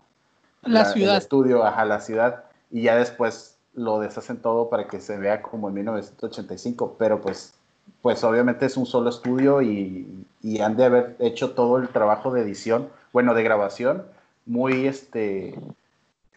la, 0.63 0.87
ciudad. 0.87 1.17
El 1.17 1.19
estudio, 1.19 1.65
ajá, 1.65 1.85
la 1.85 2.01
ciudad. 2.01 2.45
Y 2.71 2.83
ya 2.83 2.97
después 2.97 3.56
lo 3.77 4.01
deshacen 4.01 4.39
todo 4.39 4.69
para 4.69 4.89
que 4.89 5.01
se 5.01 5.17
vea 5.19 5.43
como 5.43 5.69
en 5.69 5.75
1985. 5.75 6.97
Pero 6.99 7.21
pues, 7.21 7.55
pues 8.03 8.25
obviamente 8.25 8.67
es 8.67 8.77
un 8.77 8.87
solo 8.87 9.11
estudio 9.11 9.63
y, 9.63 10.25
han 10.61 10.77
de 10.77 10.85
haber 10.85 11.17
hecho 11.19 11.53
todo 11.55 11.77
el 11.77 11.89
trabajo 11.89 12.33
de 12.33 12.43
edición, 12.43 12.89
bueno, 13.13 13.35
de 13.35 13.43
grabación, 13.43 14.05
muy 14.47 14.87
este, 14.87 15.59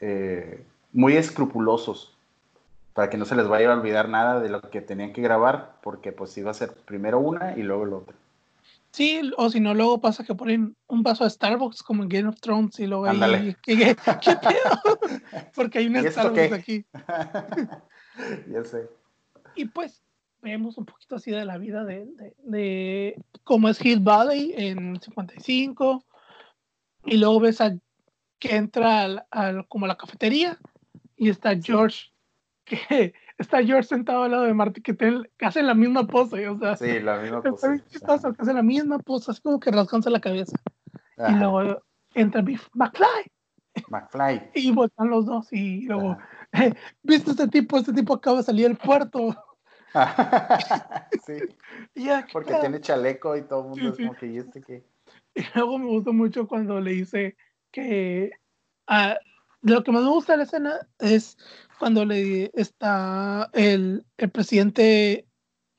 eh, 0.01 0.63
muy 0.93 1.15
escrupulosos 1.15 2.15
para 2.93 3.09
que 3.09 3.17
no 3.17 3.25
se 3.25 3.35
les 3.35 3.47
vaya 3.47 3.71
a 3.71 3.77
olvidar 3.77 4.09
nada 4.09 4.39
de 4.39 4.49
lo 4.49 4.61
que 4.61 4.81
tenían 4.81 5.13
que 5.13 5.21
grabar, 5.21 5.73
porque 5.81 6.11
pues 6.11 6.37
iba 6.37 6.51
a 6.51 6.55
ser 6.55 6.73
primero 6.73 7.19
una 7.19 7.55
y 7.55 7.63
luego 7.63 7.83
el 7.83 7.93
otro. 7.93 8.15
Sí, 8.91 9.21
o 9.37 9.49
si 9.49 9.59
no, 9.59 9.73
luego 9.73 10.01
pasa 10.01 10.23
que 10.23 10.33
ponen 10.33 10.75
un 10.87 11.03
vaso 11.03 11.23
de 11.23 11.29
Starbucks 11.29 11.83
como 11.83 12.03
en 12.03 12.09
Game 12.09 12.29
of 12.29 12.39
Thrones 12.41 12.79
y 12.79 12.87
luego 12.87 13.05
ahí. 13.05 13.55
¿Qué, 13.61 13.77
qué, 13.77 13.95
qué 14.21 14.35
pedo? 14.35 14.99
Porque 15.55 15.79
hay 15.79 15.87
un 15.87 16.11
Starbucks 16.11 16.51
aquí. 16.51 16.85
ya 18.51 18.63
sé. 18.63 18.89
Y 19.55 19.65
pues 19.65 20.01
vemos 20.41 20.77
un 20.77 20.85
poquito 20.85 21.15
así 21.15 21.31
de 21.31 21.45
la 21.45 21.57
vida 21.57 21.83
de, 21.83 22.05
de, 22.05 22.35
de 22.43 23.21
cómo 23.43 23.69
es 23.69 23.83
Hill 23.83 23.99
Valley 23.99 24.53
en 24.57 24.99
55. 24.99 26.03
Y 27.05 27.17
luego 27.17 27.39
ves 27.41 27.61
a 27.61 27.75
que 28.39 28.55
entra 28.55 29.01
al, 29.01 29.25
al, 29.31 29.67
como 29.67 29.85
a 29.85 29.89
la 29.89 29.97
cafetería 29.97 30.57
y 31.15 31.29
está 31.29 31.55
George 31.61 32.11
que 32.65 33.13
está 33.39 33.63
George 33.63 33.87
sentado 33.87 34.23
al 34.23 34.31
lado 34.31 34.43
de 34.43 34.53
Marty, 34.53 34.81
que, 34.81 35.23
hacen 35.41 35.65
la 35.65 35.73
misma 35.73 36.05
pose, 36.05 36.47
o 36.47 36.59
sea. 36.59 36.75
Sí, 36.75 36.99
la 36.99 37.17
misma 37.17 37.41
pose. 37.41 37.81
Está 37.91 38.19
que 38.19 38.41
hacen 38.41 38.55
la 38.55 38.63
misma 38.63 38.99
pose, 38.99 39.31
así 39.31 39.41
como 39.41 39.59
que 39.59 39.71
rascándose 39.71 40.11
la 40.11 40.19
cabeza. 40.19 40.57
Y 41.17 41.33
luego 41.33 41.81
entra 42.13 42.43
McFly. 42.73 43.31
McFly. 43.89 44.51
y 44.53 44.71
votan 44.71 45.09
los 45.09 45.25
dos, 45.25 45.51
y 45.51 45.81
luego, 45.85 46.17
¿viste 47.03 47.31
este 47.31 47.47
tipo? 47.47 47.77
Este 47.77 47.93
tipo 47.93 48.13
acaba 48.13 48.37
de 48.37 48.43
salir 48.43 48.67
del 48.67 48.77
puerto. 48.77 49.35
sí. 51.25 51.39
Porque 52.33 52.53
tiene 52.55 52.81
chaleco 52.81 53.35
y 53.35 53.43
todo 53.43 53.61
el 53.61 53.69
mundo 53.69 53.89
es 53.89 53.97
como 53.97 54.13
que, 54.13 54.27
¿y 54.27 54.37
este 54.37 54.61
qué? 54.61 54.83
Y 55.33 55.43
luego 55.55 55.79
me 55.79 55.87
gustó 55.87 56.13
mucho 56.13 56.47
cuando 56.47 56.79
le 56.79 56.91
dice 56.91 57.35
que. 57.71 58.31
Uh, 58.89 59.15
lo 59.61 59.83
que 59.83 59.91
más 59.91 60.03
me 60.03 60.09
gusta 60.09 60.33
de 60.33 60.37
la 60.37 60.43
escena 60.43 60.87
es 60.99 61.37
cuando 61.77 62.05
le 62.05 62.51
está 62.53 63.49
el, 63.53 64.05
el 64.17 64.29
presidente, 64.29 65.27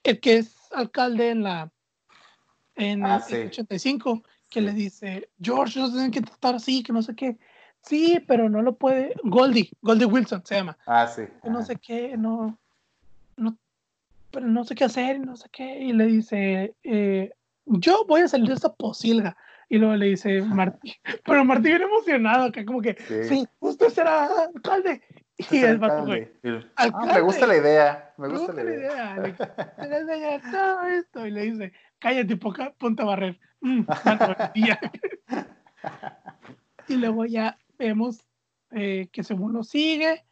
el 0.03 0.21
que 0.21 0.39
es 0.39 0.55
alcalde 0.73 1.31
en 1.31 1.43
la 1.43 1.73
en 2.77 3.05
ah, 3.05 3.23
el, 3.29 3.49
85, 3.49 4.23
que 4.49 4.61
le 4.61 4.73
dice, 4.73 5.29
George, 5.41 5.79
no 5.79 5.91
tienen 5.91 6.11
que 6.11 6.23
tratar 6.23 6.55
así, 6.55 6.83
que 6.83 6.93
no 6.93 7.03
sé 7.03 7.15
qué. 7.15 7.39
Sí, 7.83 8.23
pero 8.27 8.49
no 8.49 8.63
lo 8.63 8.77
puede. 8.77 9.15
Goldie, 9.25 9.71
Goldie 9.83 10.07
Wilson 10.07 10.43
se 10.45 10.57
llama. 10.57 10.77
Ah, 10.87 11.07
sí. 11.07 11.23
no 11.45 11.63
sé 11.63 11.77
qué, 11.77 12.17
no, 12.17 12.59
no, 13.37 13.57
pero 14.31 14.47
no 14.47 14.65
sé 14.65 14.75
qué 14.75 14.85
hacer, 14.85 15.21
no 15.21 15.37
sé 15.37 15.49
qué. 15.51 15.81
Y 15.81 15.93
le 15.93 16.07
dice, 16.07 16.75
eh, 16.83 17.33
yo 17.67 18.05
voy 18.07 18.23
a 18.23 18.29
salir 18.29 18.49
de 18.49 18.55
esta 18.55 18.73
posilga. 18.73 19.37
Y 19.73 19.79
luego 19.79 19.95
le 19.95 20.07
dice 20.07 20.43
Martí, 20.43 20.97
pero 21.25 21.45
Martí 21.45 21.69
viene 21.69 21.85
emocionado, 21.85 22.47
acá 22.47 22.65
como 22.65 22.83
que, 22.83 22.97
sí, 23.29 23.47
usted 23.61 23.89
será 23.89 24.27
alcalde. 24.27 25.01
Y 25.51 25.59
el 25.59 25.79
vato, 25.79 26.05
güey. 26.05 26.29
Ah, 26.77 26.91
me 27.15 27.21
gusta 27.21 27.47
la 27.47 27.57
idea, 27.57 28.13
me 28.19 28.29
gusta, 28.29 28.53
la 28.53 28.63
idea. 28.63 29.17
Le, 29.17 29.29
le 30.05 30.41
todo 30.51 30.87
esto 30.87 31.25
y 31.25 31.31
le 31.31 31.43
dice, 31.43 31.73
cállate, 32.01 32.37
poca, 32.37 32.75
ponte 32.77 33.03
a 33.03 33.07
barrer. 33.07 33.39
Mm, 33.61 33.83
y 36.89 36.97
luego 36.97 37.25
ya 37.25 37.57
vemos 37.79 38.27
eh, 38.73 39.09
que 39.13 39.23
según 39.23 39.53
lo 39.53 39.63
sigue 39.63 40.25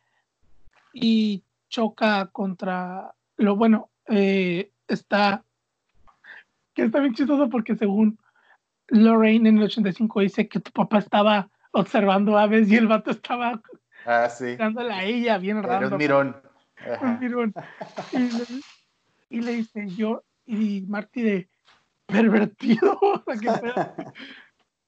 y 0.92 1.44
choca 1.68 2.26
contra 2.32 3.14
lo 3.36 3.54
bueno, 3.54 3.88
eh, 4.08 4.72
está 4.88 5.44
que 6.74 6.82
está 6.82 6.98
bien 7.00 7.14
chistoso 7.14 7.48
porque 7.48 7.76
según 7.76 8.18
Lorraine 8.88 9.48
en 9.48 9.58
el 9.58 9.64
85 9.64 10.20
dice 10.20 10.48
que 10.48 10.60
tu 10.60 10.70
papá 10.72 10.98
estaba 10.98 11.50
observando 11.72 12.38
aves 12.38 12.70
y 12.70 12.76
el 12.76 12.86
vato 12.86 13.10
estaba 13.10 13.60
ah, 14.06 14.28
sí. 14.28 14.56
dándole 14.56 14.92
a 14.92 15.04
ella 15.04 15.38
bien 15.38 15.62
raro. 15.62 15.88
Un 15.88 15.96
mirón. 15.96 16.36
Un 17.00 17.18
mirón. 17.20 17.54
Y 18.12 18.18
le, 18.18 18.44
y 19.30 19.40
le, 19.42 19.52
dice 19.52 19.86
yo, 19.88 20.24
y 20.46 20.82
Marty 20.88 21.22
de 21.22 21.48
pervertido, 22.06 22.98
o 23.00 23.22
sea, 23.36 23.94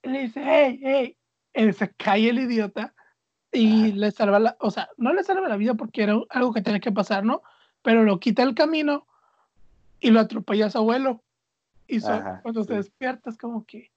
que 0.03 0.09
le 0.09 0.21
dice, 0.23 0.43
hey, 0.43 0.81
hey, 0.83 1.17
él 1.53 1.75
se 1.75 1.93
cae 1.95 2.31
el 2.31 2.39
idiota 2.39 2.95
y 3.53 3.93
le 3.93 4.11
salva 4.11 4.39
la, 4.39 4.57
o 4.61 4.71
sea, 4.71 4.89
no 4.97 5.13
le 5.13 5.23
salva 5.23 5.49
la 5.49 5.57
vida 5.57 5.75
porque 5.75 6.03
era 6.03 6.15
algo 6.31 6.53
que 6.53 6.63
tenía 6.63 6.81
que 6.81 6.93
pasar, 6.93 7.25
¿no? 7.25 7.43
Pero 7.83 8.05
lo 8.05 8.21
quita 8.21 8.43
el 8.43 8.55
camino 8.55 9.07
y 10.01 10.11
lo 10.11 10.21
atropella 10.21 10.67
a 10.67 10.71
su 10.71 10.79
abuelo. 10.79 11.23
Y 11.91 12.01
cuando 12.43 12.64
se 12.64 12.74
despierta 12.74 13.30
es 13.30 13.36
como 13.36 13.64
que, 13.64 13.91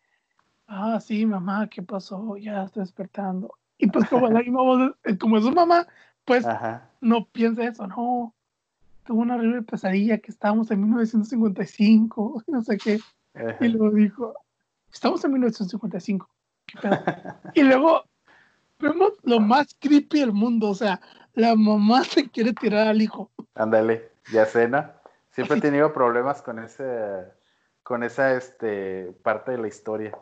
ah, 0.68 1.00
sí, 1.00 1.26
mamá, 1.26 1.68
¿qué 1.70 1.84
pasó? 1.84 2.36
Ya 2.38 2.64
estoy 2.64 2.82
despertando. 2.82 3.56
Y 3.78 3.88
pues 3.88 4.10
como 4.10 4.28
la 4.30 4.40
misma 4.44 4.62
voz, 4.62 4.96
eh, 5.04 5.18
como 5.18 5.38
es 5.38 5.44
su 5.44 5.52
mamá, 5.52 5.88
pues 6.26 6.46
no 7.02 7.26
piensa 7.28 7.64
eso, 7.66 7.86
no. 7.88 8.34
Tuvo 9.06 9.22
una 9.22 9.36
horrible 9.36 9.62
pesadilla 9.64 10.18
que 10.18 10.32
estábamos 10.32 10.72
en 10.72 10.82
1955, 10.82 12.44
no 12.48 12.62
sé 12.62 12.78
qué. 12.78 13.00
Y 13.60 13.68
luego 13.68 13.92
dijo, 13.92 14.34
estamos 14.92 15.24
en 15.26 15.34
1955. 15.34 16.30
y 17.54 17.62
luego 17.62 18.04
vemos 18.80 19.14
lo 19.24 19.40
más 19.40 19.76
creepy 19.80 20.20
del 20.20 20.34
mundo, 20.34 20.70
o 20.70 20.76
sea, 20.76 21.00
la 21.34 21.56
mamá 21.56 22.04
se 22.04 22.30
quiere 22.30 22.54
tirar 22.54 22.88
al 22.88 23.02
hijo. 23.02 23.32
Ándale, 23.56 24.10
ya 24.32 24.46
cena. 24.46 24.94
Siempre 25.32 25.58
he 25.58 25.62
tenido 25.62 25.94
problemas 25.94 26.42
con 26.42 26.60
ese 26.60 27.26
con 27.84 28.04
esa 28.04 28.36
este, 28.36 29.14
parte 29.24 29.52
de 29.52 29.58
la 29.60 29.68
historia. 29.68 30.18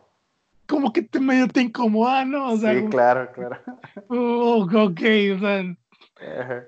Como 0.68 0.92
que 0.94 1.02
te 1.02 1.20
medio 1.20 1.48
te 1.48 1.62
incomoda, 1.62 2.26
¿no? 2.26 2.56
sí, 2.58 2.88
claro, 2.90 3.32
claro. 3.34 3.62
Oh, 4.08 4.64
ok, 4.64 5.02
o 5.36 5.40
sea, 5.40 5.76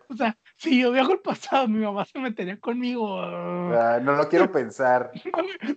o 0.09 0.15
sea, 0.15 0.37
si 0.57 0.81
yo 0.81 0.91
viajo 0.91 1.13
al 1.13 1.19
pasado, 1.19 1.67
mi 1.67 1.79
mamá 1.79 2.05
se 2.05 2.19
metería 2.19 2.57
conmigo. 2.59 3.21
Ah, 3.21 3.99
no 4.01 4.15
lo 4.15 4.27
quiero 4.29 4.51
pensar. 4.51 5.11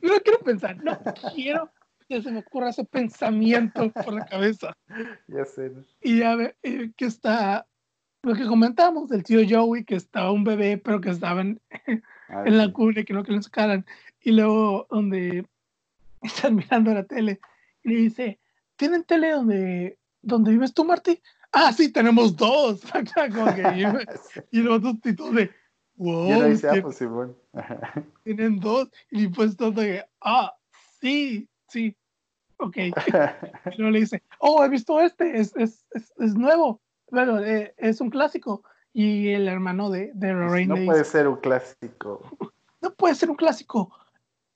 No, 0.03 0.15
lo 0.15 0.21
quiero 0.21 0.39
pensar, 0.41 0.77
no 0.83 0.99
quiero 1.35 1.71
que 2.09 2.23
se 2.23 2.31
me 2.31 2.41
ocurra 2.41 2.71
ese 2.71 2.85
pensamiento 2.85 3.91
por 3.91 4.15
la 4.15 4.25
cabeza. 4.25 4.73
Ya 5.27 5.45
sé. 5.45 5.73
Y 6.01 6.21
ya 6.21 6.37
ve 6.37 6.57
eh, 6.63 6.93
que 6.97 7.07
está 7.07 7.67
lo 8.23 8.35
que 8.35 8.47
comentamos 8.47 9.09
del 9.09 9.23
tío 9.23 9.41
Joey, 9.49 9.85
que 9.85 9.97
estaba 9.97 10.33
un 10.33 10.45
bebé, 10.45 10.79
pero 10.79 11.01
que 11.01 11.11
estaba 11.11 11.41
en, 11.41 11.61
ah, 12.29 12.45
la 12.47 12.73
cuna 12.73 13.05
que 13.05 13.13
no 13.13 13.23
que 13.23 13.33
lo 13.33 13.43
sacaran. 13.43 13.85
Y 14.21 14.33
luego 14.33 14.87
donde 14.91 15.47
están 16.23 16.57
mirando 16.57 16.93
la 16.93 17.05
tele 17.05 17.41
y 17.83 17.89
le 17.91 17.97
dice, 17.97 18.41
¿tienen 18.77 19.05
tele 19.05 19.31
donde, 19.31 19.99
donde 20.23 20.51
vives 20.51 20.75
tú, 20.75 20.85
Marty? 20.85 21.21
Ah, 21.53 21.73
sí, 21.73 21.91
tenemos 21.91 22.37
dos. 22.37 22.83
y 24.51 24.61
los 24.61 24.83
dos 24.83 25.01
títulos 25.01 25.35
de, 25.35 25.51
wow. 25.97 26.31
Ah, 26.33 26.81
pues, 26.83 26.99
tienen 28.25 28.61
dos. 28.61 28.91
Y 29.11 29.29
pues 29.29 29.57
todo 29.57 29.73
de, 29.73 30.05
ah, 30.21 30.55
sí, 31.01 31.49
sí. 31.69 31.97
Ok. 32.59 32.77
y 32.77 33.77
luego 33.77 33.91
le 33.91 34.01
dice, 34.01 34.23
oh, 34.39 34.65
he 34.65 34.69
visto 34.69 34.99
este, 35.01 35.39
es, 35.39 35.55
es, 35.57 35.87
es, 35.93 36.13
es 36.19 36.35
nuevo. 36.35 36.81
Bueno, 37.11 37.39
eh, 37.39 37.75
es 37.77 38.01
un 38.01 38.11
clásico. 38.11 38.65
Y 38.99 39.29
el 39.29 39.47
hermano 39.47 39.91
de, 39.91 40.11
de 40.15 40.33
Lorraine. 40.33 40.81
No 40.81 40.87
puede 40.87 41.05
ser 41.05 41.29
un 41.29 41.37
clásico. 41.37 42.23
No 42.81 42.95
puede 42.95 43.15
ser 43.15 43.29
un 43.29 43.37
clásico 43.37 43.93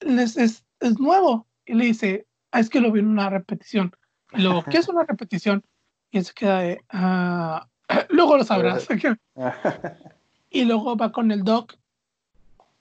es, 0.00 0.36
es, 0.36 0.64
es, 0.80 0.98
nuevo. 0.98 1.46
Y 1.66 1.74
le 1.74 1.84
dice, 1.86 2.26
ah, 2.52 2.60
es 2.60 2.70
que 2.70 2.80
lo 2.80 2.90
vi 2.90 3.00
en 3.00 3.08
una 3.08 3.30
repetición. 3.30 3.94
Y 4.32 4.42
luego, 4.42 4.64
¿qué 4.64 4.78
es 4.78 4.88
una 4.88 5.04
repetición? 5.04 5.64
Y 6.10 6.18
él 6.18 6.24
se 6.24 6.32
queda 6.32 6.60
de, 6.60 6.84
ah, 6.90 7.68
luego 8.08 8.36
lo 8.36 8.44
sabrás. 8.44 8.88
y 10.50 10.64
luego 10.64 10.96
va 10.96 11.12
con 11.12 11.30
el 11.30 11.44
doc 11.44 11.74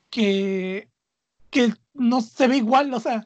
que, 0.09 0.87
que 1.49 1.73
no 1.93 2.21
se 2.21 2.47
ve 2.47 2.57
igual, 2.57 2.93
o 2.93 2.99
sea, 2.99 3.25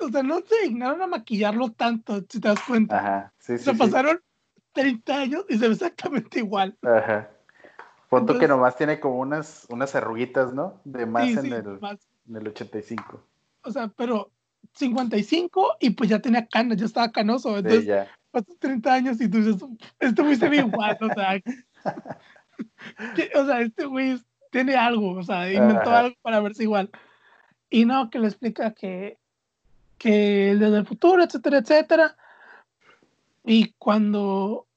o 0.00 0.08
sea, 0.08 0.22
no 0.22 0.40
se 0.40 0.68
dignaron 0.68 1.02
a 1.02 1.06
maquillarlo 1.06 1.70
tanto, 1.72 2.24
si 2.28 2.40
te 2.40 2.48
das 2.48 2.60
cuenta. 2.66 2.98
Ajá, 2.98 3.32
sí, 3.38 3.58
se 3.58 3.74
pasaron 3.74 4.20
30 4.72 5.16
años 5.16 5.44
y 5.48 5.58
se 5.58 5.68
ve 5.68 5.74
exactamente 5.74 6.38
igual. 6.40 6.76
Ajá. 6.82 7.30
Punto 8.08 8.38
que 8.38 8.48
nomás 8.48 8.76
tiene 8.76 9.00
como 9.00 9.18
unas, 9.18 9.66
unas 9.68 9.94
arruguitas, 9.94 10.54
¿no? 10.54 10.80
De 10.84 11.04
más 11.04 11.28
en 11.28 11.52
el. 11.52 11.78
En 12.28 12.36
el 12.36 12.48
85. 12.48 13.22
O 13.62 13.70
sea, 13.70 13.88
pero 13.88 14.30
55 14.74 15.76
y 15.80 15.90
pues 15.90 16.08
ya 16.08 16.20
tenía 16.20 16.46
canas, 16.46 16.78
ya 16.78 16.86
estaba 16.86 17.12
canoso. 17.12 17.56
Entonces, 17.58 17.82
sí, 17.82 17.86
ya. 17.86 18.08
30 18.60 18.92
años 18.92 19.20
y 19.20 19.28
tú 19.28 19.38
dices, 19.38 19.62
este 19.98 20.22
güey 20.22 20.36
se 20.36 20.48
ve 20.48 20.58
igual, 20.58 20.96
o 21.00 21.08
sea. 21.14 21.40
o 23.34 23.46
sea, 23.46 23.60
este 23.60 23.84
güey 23.84 24.18
tiene 24.50 24.74
algo, 24.74 25.12
o 25.12 25.22
sea, 25.22 25.52
inventó 25.52 25.90
algo 25.90 26.16
para 26.22 26.40
verse 26.40 26.62
igual. 26.62 26.90
Y 27.68 27.84
no, 27.84 28.08
que 28.10 28.18
le 28.18 28.28
explica 28.28 28.72
que, 28.72 29.18
que 29.98 30.56
desde 30.58 30.78
el 30.78 30.86
futuro, 30.86 31.22
etcétera, 31.22 31.58
etcétera. 31.58 32.16
Y 33.44 33.72
cuando 33.78 34.67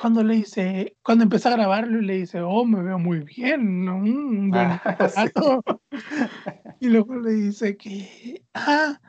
cuando 0.00 0.22
le 0.22 0.36
dice, 0.36 0.96
cuando 1.02 1.24
empieza 1.24 1.48
a 1.48 1.56
grabarlo 1.56 1.98
y 1.98 2.04
le 2.04 2.14
dice, 2.18 2.40
oh, 2.40 2.64
me 2.64 2.82
veo 2.82 2.98
muy 2.98 3.20
bien, 3.20 3.84
¿no? 3.84 3.96
un 3.96 4.50
buen 4.50 4.80
y 6.80 6.86
luego 6.86 7.16
le 7.16 7.32
dice 7.32 7.76
que, 7.76 8.44
ah, 8.54 9.00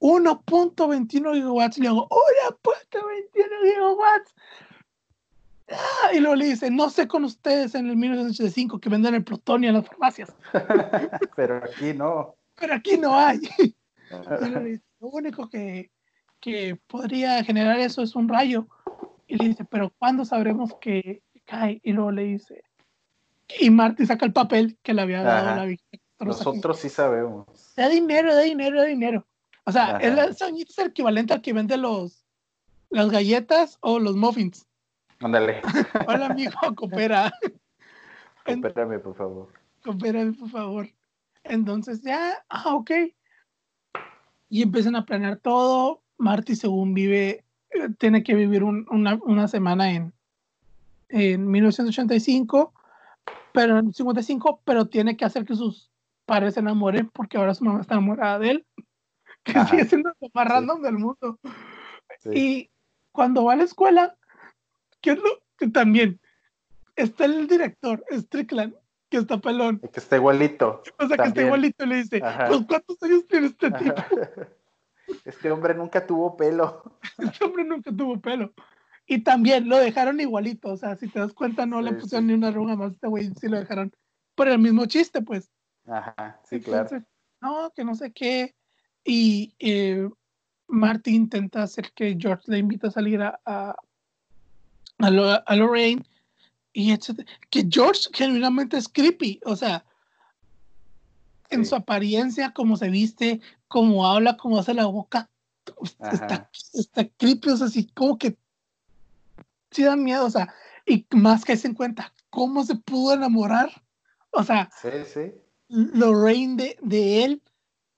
1.21 0.00 1.34
gigawatts, 1.34 1.78
y 1.78 1.82
luego, 1.82 2.08
1.21 2.08 3.64
gigawatts. 3.64 4.34
Ah, 5.70 6.14
y 6.14 6.20
luego 6.20 6.36
le 6.36 6.46
dice, 6.46 6.70
no 6.70 6.88
sé 6.88 7.06
con 7.06 7.24
ustedes 7.24 7.74
en 7.74 7.88
el 7.88 7.96
1985 7.96 8.80
que 8.80 8.88
venden 8.88 9.16
el 9.16 9.24
plutonio 9.24 9.68
en 9.68 9.76
las 9.76 9.86
farmacias. 9.86 10.34
Pero 11.36 11.58
aquí 11.58 11.92
no. 11.92 12.36
Pero 12.58 12.74
aquí 12.74 12.96
no 12.96 13.18
hay. 13.18 13.40
lo 15.00 15.08
único 15.08 15.50
que, 15.50 15.90
que 16.40 16.78
podría 16.86 17.44
generar 17.44 17.78
eso 17.78 18.00
es 18.00 18.16
un 18.16 18.30
rayo 18.30 18.66
y 19.28 19.36
le 19.36 19.48
dice, 19.48 19.64
pero 19.64 19.92
¿cuándo 19.98 20.24
sabremos 20.24 20.74
que 20.80 21.22
cae? 21.44 21.80
Y 21.84 21.92
luego 21.92 22.10
le 22.10 22.24
dice, 22.24 22.64
y 23.60 23.70
Marty 23.70 24.06
saca 24.06 24.26
el 24.26 24.32
papel 24.32 24.78
que 24.82 24.94
le 24.94 25.02
había 25.02 25.22
dado 25.22 25.54
la 25.54 25.64
víctima. 25.66 26.02
Nosotros 26.18 26.80
sí 26.80 26.88
sabemos. 26.88 27.46
Da 27.76 27.88
dinero, 27.88 28.34
da 28.34 28.40
dinero, 28.40 28.80
da 28.80 28.86
dinero. 28.86 29.26
O 29.64 29.70
sea, 29.70 29.98
es, 29.98 30.40
es, 30.40 30.78
el 30.78 30.86
equivalente 30.86 31.34
al 31.34 31.42
que 31.42 31.52
vende 31.52 31.76
los, 31.76 32.24
las 32.88 33.10
galletas 33.10 33.78
o 33.80 33.98
los 33.98 34.16
muffins. 34.16 34.66
Ándale. 35.20 35.60
Hola, 36.08 36.26
amigo, 36.26 36.58
coopera. 36.74 37.32
Coopérame, 38.44 38.98
por 38.98 39.14
favor. 39.14 39.52
Coopérame, 39.84 40.32
por 40.32 40.48
favor. 40.48 40.88
Entonces 41.44 42.00
ya, 42.00 42.42
ah, 42.48 42.74
ok. 42.74 42.90
Y 44.48 44.62
empiezan 44.62 44.96
a 44.96 45.04
planear 45.04 45.36
todo. 45.36 46.02
Marty, 46.16 46.56
según 46.56 46.94
vive 46.94 47.44
tiene 47.98 48.22
que 48.22 48.34
vivir 48.34 48.64
una, 48.64 49.18
una, 49.22 49.48
semana 49.48 49.92
en, 49.92 50.12
en 51.08 51.50
1985, 51.50 52.72
pero 53.52 53.78
en 53.78 53.92
55, 53.92 54.62
pero 54.64 54.86
tiene 54.86 55.16
que 55.16 55.24
hacer 55.24 55.44
que 55.44 55.54
sus 55.54 55.90
padres 56.24 56.54
se 56.54 56.60
enamoren 56.60 57.08
porque 57.10 57.38
ahora 57.38 57.54
su 57.54 57.64
mamá 57.64 57.80
está 57.80 57.94
enamorada 57.94 58.38
de 58.38 58.50
él, 58.50 58.66
que 59.44 59.64
sigue 59.66 59.84
siendo 59.84 60.12
lo 60.20 60.28
más 60.32 60.48
random 60.48 60.82
del 60.82 60.98
mundo. 60.98 61.38
Y 62.32 62.70
cuando 63.12 63.44
va 63.44 63.54
a 63.54 63.56
la 63.56 63.64
escuela, 63.64 64.16
que 65.00 65.12
es 65.12 65.18
lo 65.18 65.42
que 65.56 65.68
también 65.68 66.20
está 66.96 67.24
el 67.24 67.46
director, 67.46 68.04
Strickland, 68.10 68.74
que 69.08 69.18
está 69.18 69.38
pelón. 69.38 69.80
Que 69.80 70.00
está 70.00 70.16
igualito. 70.16 70.82
O 70.98 71.06
sea, 71.06 71.16
que 71.16 71.28
está 71.28 71.42
igualito 71.42 71.84
y 71.84 71.88
le 71.88 71.96
dice, 71.96 72.20
pues, 72.20 72.64
¿cuántos 72.66 73.02
años 73.02 73.26
tiene 73.26 73.46
este 73.46 73.70
tipo? 73.70 73.94
Este 75.24 75.50
hombre 75.50 75.74
nunca 75.74 76.06
tuvo 76.06 76.36
pelo. 76.36 76.82
Este 77.18 77.44
hombre 77.44 77.64
nunca 77.64 77.90
tuvo 77.92 78.20
pelo. 78.20 78.52
Y 79.06 79.22
también 79.22 79.68
lo 79.68 79.78
dejaron 79.78 80.20
igualito, 80.20 80.68
o 80.68 80.76
sea, 80.76 80.96
si 80.96 81.08
te 81.08 81.18
das 81.18 81.32
cuenta, 81.32 81.64
no 81.64 81.80
le 81.80 81.94
pusieron 81.94 82.26
ni 82.26 82.34
una 82.34 82.48
arruga 82.48 82.76
más, 82.76 82.92
este 82.92 83.06
güey 83.06 83.32
sí 83.40 83.48
lo 83.48 83.58
dejaron 83.58 83.90
por 84.34 84.48
el 84.48 84.58
mismo 84.58 84.84
chiste, 84.84 85.22
pues. 85.22 85.50
Ajá, 85.86 86.38
sí, 86.44 86.60
claro. 86.60 87.02
No, 87.40 87.72
que 87.74 87.84
no 87.84 87.94
sé 87.94 88.12
qué. 88.12 88.54
Y 89.04 89.54
eh, 89.58 90.08
Marty 90.68 91.14
intenta 91.14 91.62
hacer 91.62 91.90
que 91.92 92.16
George 92.18 92.44
le 92.46 92.58
invita 92.58 92.88
a 92.88 92.90
salir 92.90 93.22
a, 93.22 93.40
a, 93.46 93.74
a, 94.98 95.56
Lorraine 95.56 96.04
y 96.72 96.92
etcétera. 96.92 97.26
Que 97.48 97.66
George 97.68 98.10
genuinamente 98.12 98.76
es 98.76 98.88
creepy, 98.88 99.40
o 99.44 99.56
sea, 99.56 99.84
en 101.50 101.64
su 101.64 101.74
apariencia, 101.74 102.52
cómo 102.52 102.76
se 102.76 102.88
viste, 102.88 103.40
cómo 103.68 104.06
habla, 104.06 104.36
cómo 104.36 104.58
hace 104.58 104.74
la 104.74 104.86
boca, 104.86 105.30
está, 106.12 106.50
está 106.74 107.08
creepy, 107.08 107.50
o 107.50 107.56
sea, 107.56 107.66
así 107.66 107.86
como 107.94 108.18
que 108.18 108.36
sí 109.70 109.84
da 109.84 109.96
miedo, 109.96 110.26
o 110.26 110.30
sea, 110.30 110.52
y 110.86 111.06
más 111.10 111.44
que 111.44 111.56
se 111.56 111.68
en 111.68 111.74
cuenta, 111.74 112.12
cómo 112.30 112.64
se 112.64 112.74
pudo 112.76 113.14
enamorar 113.14 113.70
O 114.30 114.42
sea, 114.42 114.70
sí, 114.80 114.88
sí. 115.06 115.32
Lorraine 115.68 116.56
de, 116.56 116.78
de 116.82 117.24
él 117.24 117.42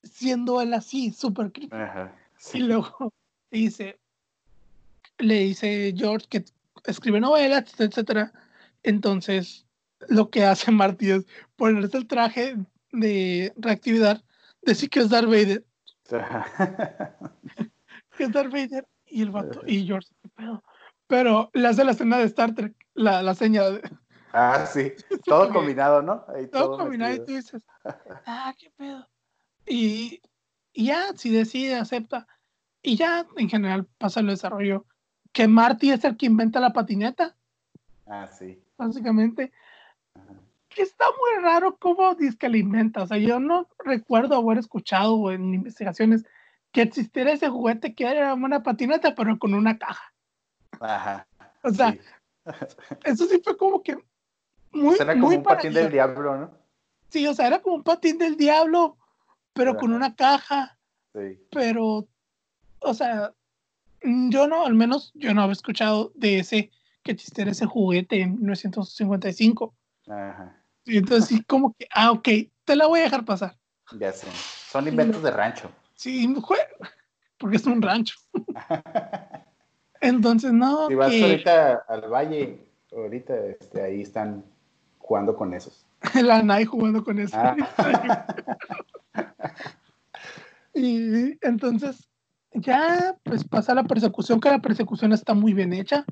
siendo 0.03 0.61
él 0.61 0.75
así, 0.75 1.13
súper 1.13 1.53
creepy. 1.53 1.77
Y 2.55 2.61
luego 2.61 3.13
dice, 3.51 3.99
le 5.19 5.41
dice 5.41 5.95
George 5.97 6.27
que 6.29 6.45
escribe 6.85 7.21
novelas, 7.21 7.79
etcétera. 7.79 8.33
Entonces, 8.83 9.67
lo 10.09 10.31
que 10.31 10.45
hace 10.45 10.71
Marty 10.71 11.11
es 11.11 11.27
ponerse 11.57 11.99
el 11.99 12.07
traje 12.07 12.57
de 12.93 13.53
reactividad, 13.57 14.23
decir 14.63 14.91
que 14.91 15.01
es 15.01 15.09
Darth 15.09 15.29
Vader. 15.29 15.65
que 18.17 18.25
es 18.25 18.33
Darth 18.33 18.53
Vader 18.53 18.87
y 19.07 19.23
el 19.23 19.31
vato, 19.31 19.63
y 19.67 19.87
George, 19.87 20.09
¿qué 20.23 20.29
pedo? 20.29 20.63
Pero 21.07 21.51
le 21.55 21.69
hace 21.69 21.85
la 21.85 21.93
escena 21.93 22.19
de 22.19 22.25
Star 22.25 22.55
Trek, 22.55 22.75
la, 22.95 23.23
la 23.23 23.35
señal. 23.35 23.81
Ah, 24.33 24.67
sí, 24.67 24.93
todo 25.25 25.53
combinado, 25.53 26.03
¿no? 26.03 26.25
todo, 26.53 26.79
combinado 26.79 27.15
y 27.15 27.19
tú 27.19 27.33
dices, 27.33 27.65
ah, 28.27 28.55
qué 28.59 28.71
pedo. 28.77 29.09
Y, 29.67 30.21
y 30.73 30.87
ya, 30.87 31.13
si 31.17 31.31
decide, 31.31 31.77
acepta. 31.77 32.27
Y 32.83 32.97
ya, 32.97 33.27
en 33.37 33.49
general, 33.49 33.87
pasa 33.99 34.21
el 34.21 34.29
desarrollo. 34.29 34.87
Que 35.33 35.47
Marty 35.47 35.93
es 35.93 36.05
el 36.05 36.17
que 36.17 36.27
inventa 36.27 36.61
la 36.61 36.73
patineta. 36.73 37.37
Ah, 38.07 38.27
sí. 38.27 38.61
Básicamente. 38.77 39.53
Que 40.71 40.83
está 40.83 41.05
muy 41.05 41.43
raro 41.43 41.77
cómo 41.77 42.15
dice 42.15 42.39
que 42.39 42.49
la 42.49 42.57
inventa. 42.57 43.03
O 43.03 43.07
sea, 43.07 43.19
yo 43.19 43.41
no 43.41 43.69
recuerdo 43.85 44.37
haber 44.37 44.59
escuchado 44.59 45.31
en 45.33 45.53
investigaciones 45.53 46.25
que 46.73 46.83
existiera 46.83 47.33
ese 47.33 47.49
juguete 47.49 47.95
que 47.95 48.07
era 48.07 48.35
una 48.35 48.63
patineta, 48.63 49.15
pero 49.15 49.39
con 49.39 49.55
una 49.55 49.79
caja. 49.79 50.13
Ajá. 50.81 51.27
O 51.63 51.71
sea, 51.71 51.97
eso 53.05 53.27
sí 53.27 53.41
fue 53.43 53.57
como 53.57 53.83
que 53.83 53.99
muy. 54.71 54.97
Era 54.99 55.15
como 55.15 55.29
un 55.29 55.43
patín 55.43 55.73
del 55.73 55.91
diablo, 55.91 56.37
¿no? 56.37 56.51
Sí, 57.09 57.27
o 57.27 57.35
sea, 57.35 57.49
era 57.49 57.61
como 57.61 57.77
un 57.77 57.83
patín 57.83 58.19
del 58.19 58.37
diablo, 58.37 58.97
pero 59.53 59.77
con 59.77 59.93
una 59.93 60.15
caja. 60.15 60.79
Sí. 61.13 61.45
Pero, 61.51 62.07
o 62.79 62.95
sea, 62.95 63.35
yo 64.03 64.47
no, 64.47 64.65
al 64.65 64.75
menos 64.75 65.11
yo 65.15 65.35
no 65.35 65.43
había 65.43 65.53
escuchado 65.53 66.13
de 66.15 66.39
ese 66.39 66.71
que 67.03 67.13
existiera 67.13 67.51
ese 67.51 67.67
juguete 67.67 68.21
en 68.21 68.37
1955. 68.37 69.75
Ajá. 70.07 70.60
Y 70.91 70.99
entonces 70.99 71.29
sí, 71.29 71.45
como 71.45 71.73
que, 71.75 71.87
ah, 71.95 72.11
ok, 72.11 72.29
te 72.65 72.75
la 72.75 72.89
voy 72.89 72.99
a 72.99 73.05
dejar 73.05 73.25
pasar. 73.25 73.57
Ya 73.97 74.11
sé. 74.11 74.27
Son 74.33 74.89
inventos 74.89 75.23
de 75.23 75.31
rancho. 75.31 75.71
Sí, 75.95 76.35
porque 77.39 77.57
es 77.57 77.67
un 77.67 77.81
rancho. 77.81 78.17
Entonces, 80.01 80.53
no. 80.53 80.89
Si 80.89 80.95
vas 80.97 81.13
ahorita 81.13 81.85
al 81.89 82.11
valle, 82.11 82.67
ahorita 82.91 83.37
este, 83.47 83.83
ahí 83.83 84.03
están 84.03 84.45
jugando 84.99 85.37
con 85.37 85.55
esos. 85.55 85.87
La 86.23 86.43
NAI 86.43 86.65
jugando 86.65 87.05
con 87.05 87.21
eso. 87.21 87.37
Ah. 87.37 87.55
y 90.75 91.39
entonces, 91.47 92.09
ya, 92.53 93.17
pues 93.23 93.45
pasa 93.45 93.75
la 93.75 93.85
persecución, 93.85 94.41
que 94.41 94.51
la 94.51 94.61
persecución 94.61 95.13
está 95.13 95.35
muy 95.35 95.53
bien 95.53 95.73
hecha. 95.73 96.05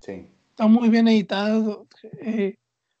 Sí. 0.00 0.28
Está 0.50 0.66
muy 0.66 0.88
bien 0.88 1.06
editada. 1.06 1.78
Eh, 2.20 2.56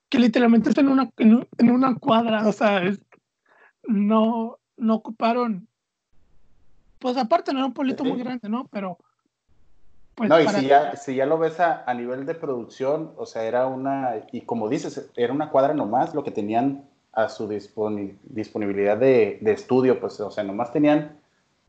que 0.08 0.18
literalmente 0.18 0.68
está 0.68 0.80
en 0.80 0.88
una, 0.88 1.10
en, 1.16 1.70
una 1.70 1.94
cuadra, 1.96 2.46
o 2.46 2.52
sea, 2.52 2.82
no, 3.84 4.58
no 4.76 4.94
ocuparon 4.94 5.68
pues 6.98 7.16
aparte 7.16 7.52
no 7.52 7.60
era 7.60 7.66
un 7.66 7.74
pueblito 7.74 8.04
muy 8.04 8.18
grande, 8.18 8.48
¿no? 8.48 8.68
Pero... 8.70 8.98
Pues, 10.14 10.30
no, 10.30 10.40
y 10.40 10.48
si 10.48 10.66
ya, 10.66 10.96
si 10.96 11.14
ya 11.14 11.26
lo 11.26 11.36
ves 11.36 11.60
a, 11.60 11.84
a, 11.88 11.92
nivel 11.92 12.24
de 12.24 12.34
producción, 12.34 13.12
o 13.16 13.26
sea, 13.26 13.44
era 13.44 13.66
una, 13.66 14.14
y 14.32 14.40
como 14.40 14.70
dices, 14.70 15.10
era 15.14 15.30
una 15.30 15.50
cuadra 15.50 15.74
nomás 15.74 16.14
lo 16.14 16.24
que 16.24 16.30
tenían 16.30 16.88
a 17.12 17.28
su 17.28 17.46
disponibilidad 17.48 18.96
de, 18.96 19.38
de, 19.42 19.52
estudio, 19.52 20.00
pues, 20.00 20.18
o 20.20 20.30
sea, 20.30 20.42
nomás 20.42 20.72
tenían 20.72 21.18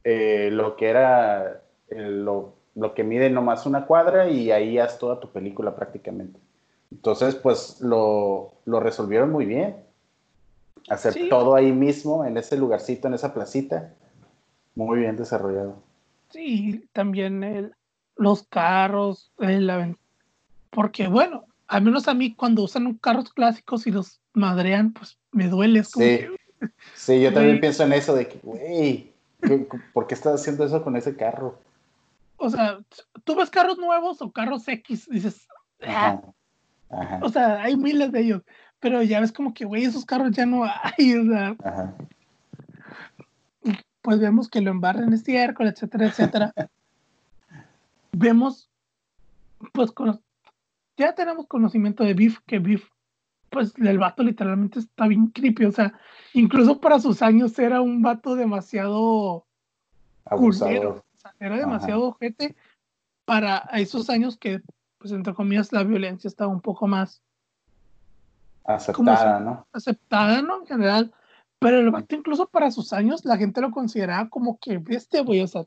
eh, 0.05 0.49
lo 0.49 0.77
que 0.77 0.87
era 0.89 1.61
lo, 1.89 2.53
lo, 2.73 2.93
que 2.93 3.03
mide 3.03 3.29
nomás 3.29 3.65
una 3.65 3.85
cuadra 3.85 4.29
y 4.29 4.49
ahí 4.51 4.77
haz 4.77 4.97
toda 4.97 5.19
tu 5.19 5.29
película 5.29 5.75
prácticamente. 5.75 6.39
Entonces, 6.91 7.35
pues 7.35 7.81
lo, 7.81 8.53
lo 8.65 8.79
resolvieron 8.79 9.31
muy 9.31 9.45
bien. 9.45 9.77
Hacer 10.89 11.29
todo 11.29 11.55
ahí 11.55 11.71
mismo, 11.71 12.23
en 12.23 12.37
ese 12.37 12.57
lugarcito, 12.57 13.07
en 13.07 13.13
esa 13.13 13.33
placita. 13.33 13.93
Muy 14.75 14.99
bien 14.99 15.17
desarrollado. 15.17 15.75
Sí, 16.29 16.87
también 16.93 17.43
el, 17.43 17.73
los 18.15 18.43
carros, 18.43 19.31
el, 19.39 19.97
porque 20.69 21.07
bueno, 21.07 21.45
al 21.67 21.81
menos 21.81 22.07
a 22.07 22.13
mí 22.13 22.33
cuando 22.33 22.63
usan 22.63 22.93
carros 22.95 23.31
clásicos 23.33 23.87
y 23.87 23.91
los 23.91 24.19
madrean, 24.33 24.93
pues 24.93 25.17
me 25.31 25.47
duele. 25.47 25.83
sí. 25.83 26.27
sí, 26.95 27.21
yo 27.21 27.33
también 27.33 27.59
pienso 27.59 27.83
en 27.83 27.93
eso 27.93 28.15
de 28.15 28.27
que, 28.27 28.39
güey, 28.41 29.13
¿por 29.93 30.07
qué 30.07 30.15
estás 30.15 30.41
haciendo 30.41 30.65
eso 30.65 30.83
con 30.83 30.95
ese 30.95 31.15
carro? 31.15 31.59
O 32.37 32.49
sea, 32.49 32.79
tú 33.23 33.35
ves 33.35 33.49
carros 33.49 33.77
nuevos 33.77 34.21
o 34.21 34.31
carros 34.31 34.67
X, 34.67 35.07
dices, 35.09 35.47
ah". 35.83 36.21
O 37.21 37.29
sea, 37.29 37.61
hay 37.61 37.75
miles 37.75 38.11
de 38.11 38.21
ellos, 38.21 38.41
pero 38.79 39.03
ya 39.03 39.19
ves 39.19 39.31
como 39.31 39.53
que, 39.53 39.65
güey, 39.65 39.83
esos 39.83 40.05
carros 40.05 40.31
ya 40.31 40.45
no 40.45 40.63
hay, 40.63 41.15
o 41.15 41.25
sea, 41.25 41.55
Ajá 41.63 41.95
pues 44.07 44.21
vemos 44.21 44.47
que 44.47 44.61
lo 44.61 44.71
embarran 44.71 45.11
estiércol, 45.11 45.67
etcétera, 45.67 46.05
etcétera. 46.05 46.53
vemos, 48.13 48.69
pues 49.73 49.91
ya 50.95 51.13
tenemos 51.13 51.45
conocimiento 51.45 52.05
de 52.05 52.13
Biff, 52.13 52.39
que 52.45 52.59
Biff, 52.59 52.89
pues 53.49 53.73
el 53.75 53.97
vato 53.97 54.23
literalmente 54.23 54.79
está 54.79 55.07
bien 55.07 55.27
creepy, 55.27 55.65
o 55.65 55.73
sea, 55.73 55.93
incluso 56.31 56.79
para 56.79 57.01
sus 57.01 57.21
años 57.21 57.59
era 57.59 57.81
un 57.81 58.01
vato 58.01 58.35
demasiado 58.35 59.45
abusador. 60.23 61.03
era 61.41 61.57
demasiado 61.57 62.05
ojete 62.05 62.55
para 63.25 63.57
esos 63.73 64.09
años 64.09 64.37
que, 64.37 64.61
pues 65.07 65.17
entre 65.17 65.33
comillas, 65.33 65.71
la 65.71 65.83
violencia 65.83 66.27
estaba 66.27 66.51
un 66.51 66.59
poco 66.59 66.85
más 66.85 67.21
aceptada, 68.65 69.39
¿no? 69.39 69.65
Aceptada, 69.71 70.41
¿no? 70.41 70.61
En 70.61 70.67
general. 70.67 71.13
Pero 71.59 71.79
el 71.79 71.91
vato, 71.91 72.13
incluso 72.13 72.47
para 72.47 72.71
sus 72.71 72.91
años, 72.91 73.23
la 73.23 73.37
gente 73.37 73.61
lo 73.61 73.71
consideraba 73.71 74.29
como 74.29 74.59
que 74.59 74.77
bestia, 74.77 75.23
güey, 75.23 75.41
o 75.41 75.47
sea, 75.47 75.65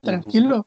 tranquilo. 0.00 0.66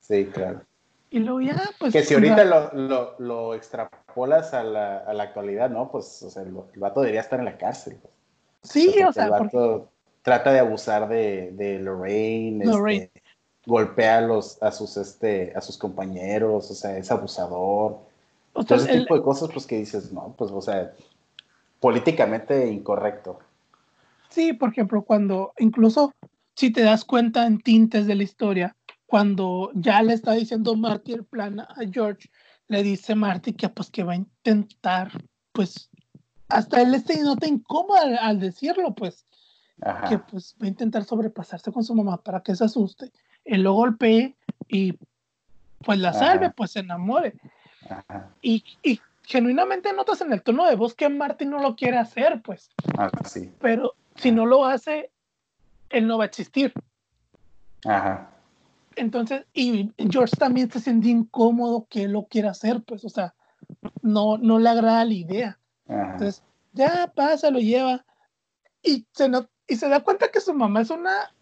Sí, 0.00 0.24
claro. 0.32 0.62
Y 1.10 1.18
luego 1.18 1.42
ya, 1.42 1.62
pues. 1.78 1.92
Que 1.92 2.02
si 2.02 2.14
ahorita 2.14 2.44
lo, 2.44 2.72
lo, 2.72 3.14
lo, 3.18 3.54
extrapolas 3.54 4.54
a 4.54 4.64
la, 4.64 4.98
a 4.98 5.12
la, 5.12 5.24
actualidad, 5.24 5.68
¿no? 5.68 5.90
Pues, 5.90 6.22
o 6.22 6.30
sea, 6.30 6.42
el, 6.42 6.52
vato 6.76 7.02
debería 7.02 7.20
estar 7.20 7.38
en 7.38 7.44
la 7.44 7.58
cárcel. 7.58 8.00
Sí, 8.62 8.94
o 9.06 9.12
sea. 9.12 9.24
el 9.24 9.30
vato 9.30 9.90
trata 10.22 10.52
de 10.52 10.60
abusar 10.60 11.06
de, 11.06 11.52
de 11.52 11.78
Lorraine, 11.80 12.64
Lorraine. 12.64 13.04
Este, 13.04 13.21
golpea 13.66 14.18
a, 14.18 14.20
los, 14.22 14.62
a, 14.62 14.72
sus, 14.72 14.96
este, 14.96 15.52
a 15.54 15.60
sus 15.60 15.78
compañeros, 15.78 16.70
o 16.70 16.74
sea, 16.74 16.96
es 16.96 17.10
abusador. 17.10 17.98
O 18.54 18.62
sea, 18.62 18.76
ese 18.76 19.00
tipo 19.00 19.14
de 19.16 19.22
cosas, 19.22 19.50
pues 19.52 19.66
que 19.66 19.78
dices, 19.78 20.12
no, 20.12 20.34
pues, 20.36 20.50
o 20.50 20.60
sea, 20.60 20.92
políticamente 21.80 22.70
incorrecto. 22.70 23.38
Sí, 24.28 24.52
por 24.52 24.70
ejemplo, 24.70 25.02
cuando 25.02 25.52
incluso 25.58 26.12
si 26.54 26.70
te 26.70 26.82
das 26.82 27.04
cuenta 27.04 27.46
en 27.46 27.60
tintes 27.60 28.06
de 28.06 28.14
la 28.14 28.22
historia, 28.22 28.76
cuando 29.06 29.70
ya 29.74 30.02
le 30.02 30.14
está 30.14 30.32
diciendo 30.32 30.74
Marty 30.74 31.12
el 31.12 31.24
plan 31.24 31.60
a 31.60 31.76
George, 31.90 32.30
le 32.68 32.82
dice 32.82 33.14
Marty 33.14 33.52
que 33.52 33.68
pues 33.68 33.90
que 33.90 34.04
va 34.04 34.12
a 34.12 34.16
intentar, 34.16 35.10
pues 35.52 35.90
hasta 36.48 36.80
él 36.80 36.94
este 36.94 37.22
nota 37.22 37.46
incómodo 37.46 37.98
al, 37.98 38.18
al 38.18 38.40
decirlo, 38.40 38.94
pues, 38.94 39.26
que 40.08 40.18
pues 40.18 40.54
va 40.60 40.66
a 40.66 40.68
intentar 40.68 41.04
sobrepasarse 41.04 41.72
con 41.72 41.82
su 41.82 41.94
mamá 41.94 42.22
para 42.22 42.42
que 42.42 42.54
se 42.54 42.64
asuste, 42.64 43.10
él 43.44 43.62
lo 43.62 43.72
golpee 43.74 44.34
y 44.68 44.98
pues 45.84 45.98
la 45.98 46.12
salve, 46.12 46.50
pues 46.50 46.72
se 46.72 46.80
enamore. 46.80 47.34
Y, 48.40 48.64
y 48.82 49.00
genuinamente 49.24 49.92
notas 49.92 50.20
en 50.20 50.32
el 50.32 50.42
tono 50.42 50.66
de 50.66 50.76
voz 50.76 50.94
que 50.94 51.08
Marty 51.08 51.46
no 51.46 51.58
lo 51.58 51.76
quiere 51.76 51.98
hacer, 51.98 52.40
pues. 52.42 52.70
Ah, 52.96 53.10
sí. 53.24 53.50
Pero 53.60 53.94
si 54.16 54.30
no 54.30 54.46
lo 54.46 54.64
hace, 54.64 55.10
él 55.90 56.06
no 56.06 56.18
va 56.18 56.24
a 56.24 56.26
existir. 56.28 56.72
Ajá. 57.84 58.30
Entonces, 58.96 59.44
y 59.54 59.92
George 60.10 60.36
también 60.36 60.70
se 60.70 60.80
siente 60.80 61.08
incómodo 61.08 61.86
que 61.88 62.04
él 62.04 62.12
lo 62.12 62.24
quiera 62.24 62.50
hacer, 62.50 62.82
pues, 62.82 63.04
o 63.04 63.08
sea, 63.08 63.34
no, 64.02 64.38
no 64.38 64.58
le 64.58 64.68
agrada 64.68 65.04
la 65.04 65.14
idea. 65.14 65.58
Entonces, 65.88 66.42
ya 66.72 67.10
pasa, 67.14 67.50
lo 67.50 67.58
lleva 67.58 68.04
y 68.82 69.06
se, 69.12 69.28
no, 69.28 69.48
y 69.66 69.76
se 69.76 69.88
da 69.88 70.00
cuenta 70.00 70.30
que 70.30 70.40
su 70.40 70.54
mamá 70.54 70.82
es 70.82 70.90
una, 70.90 71.32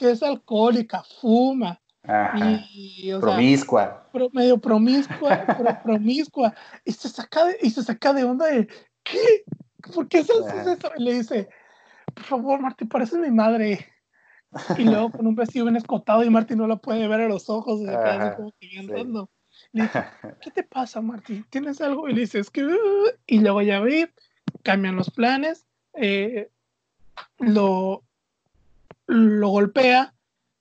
que 0.00 0.10
es 0.10 0.22
alcohólica, 0.22 1.04
fuma. 1.20 1.78
Y, 2.72 3.12
promiscua. 3.20 4.08
medio 4.32 4.56
promiscua, 4.56 5.44
pero 5.46 5.82
promiscua. 5.84 6.54
Y 6.86 6.92
se 6.92 7.10
saca 7.10 7.44
de, 7.44 7.58
y 7.60 7.68
se 7.68 7.82
saca 7.82 8.14
de 8.14 8.24
onda 8.24 8.46
de, 8.46 8.66
¿qué? 9.02 9.44
¿Por 9.94 10.08
qué 10.08 10.20
eso? 10.20 10.32
Y 10.96 11.02
le 11.04 11.12
dice, 11.12 11.50
por 12.14 12.24
favor, 12.24 12.60
Martín, 12.60 12.88
pareces 12.88 13.18
mi 13.18 13.30
madre. 13.30 13.86
Y 14.78 14.84
luego 14.84 15.12
con 15.12 15.26
un 15.26 15.34
vestido 15.34 15.66
bien 15.66 15.76
escotado 15.76 16.24
y 16.24 16.30
Martín 16.30 16.56
no 16.56 16.66
la 16.66 16.76
puede 16.76 17.06
ver 17.06 17.20
a 17.20 17.28
los 17.28 17.50
ojos. 17.50 17.80
como 18.36 18.54
Le 19.72 19.82
dice, 19.82 20.04
¿qué 20.40 20.50
te 20.50 20.62
pasa, 20.62 21.02
Martín? 21.02 21.44
¿Tienes 21.50 21.82
algo? 21.82 22.08
Y 22.08 22.14
le 22.14 22.22
dice, 22.22 22.38
es 22.38 22.48
que... 22.48 22.66
Y 23.26 23.40
luego 23.40 23.60
ya 23.60 23.80
ve 23.80 24.10
cambian 24.62 24.96
los 24.96 25.10
planes, 25.10 25.66
eh, 25.94 26.50
lo, 27.38 28.02
lo 29.10 29.48
golpea, 29.48 30.14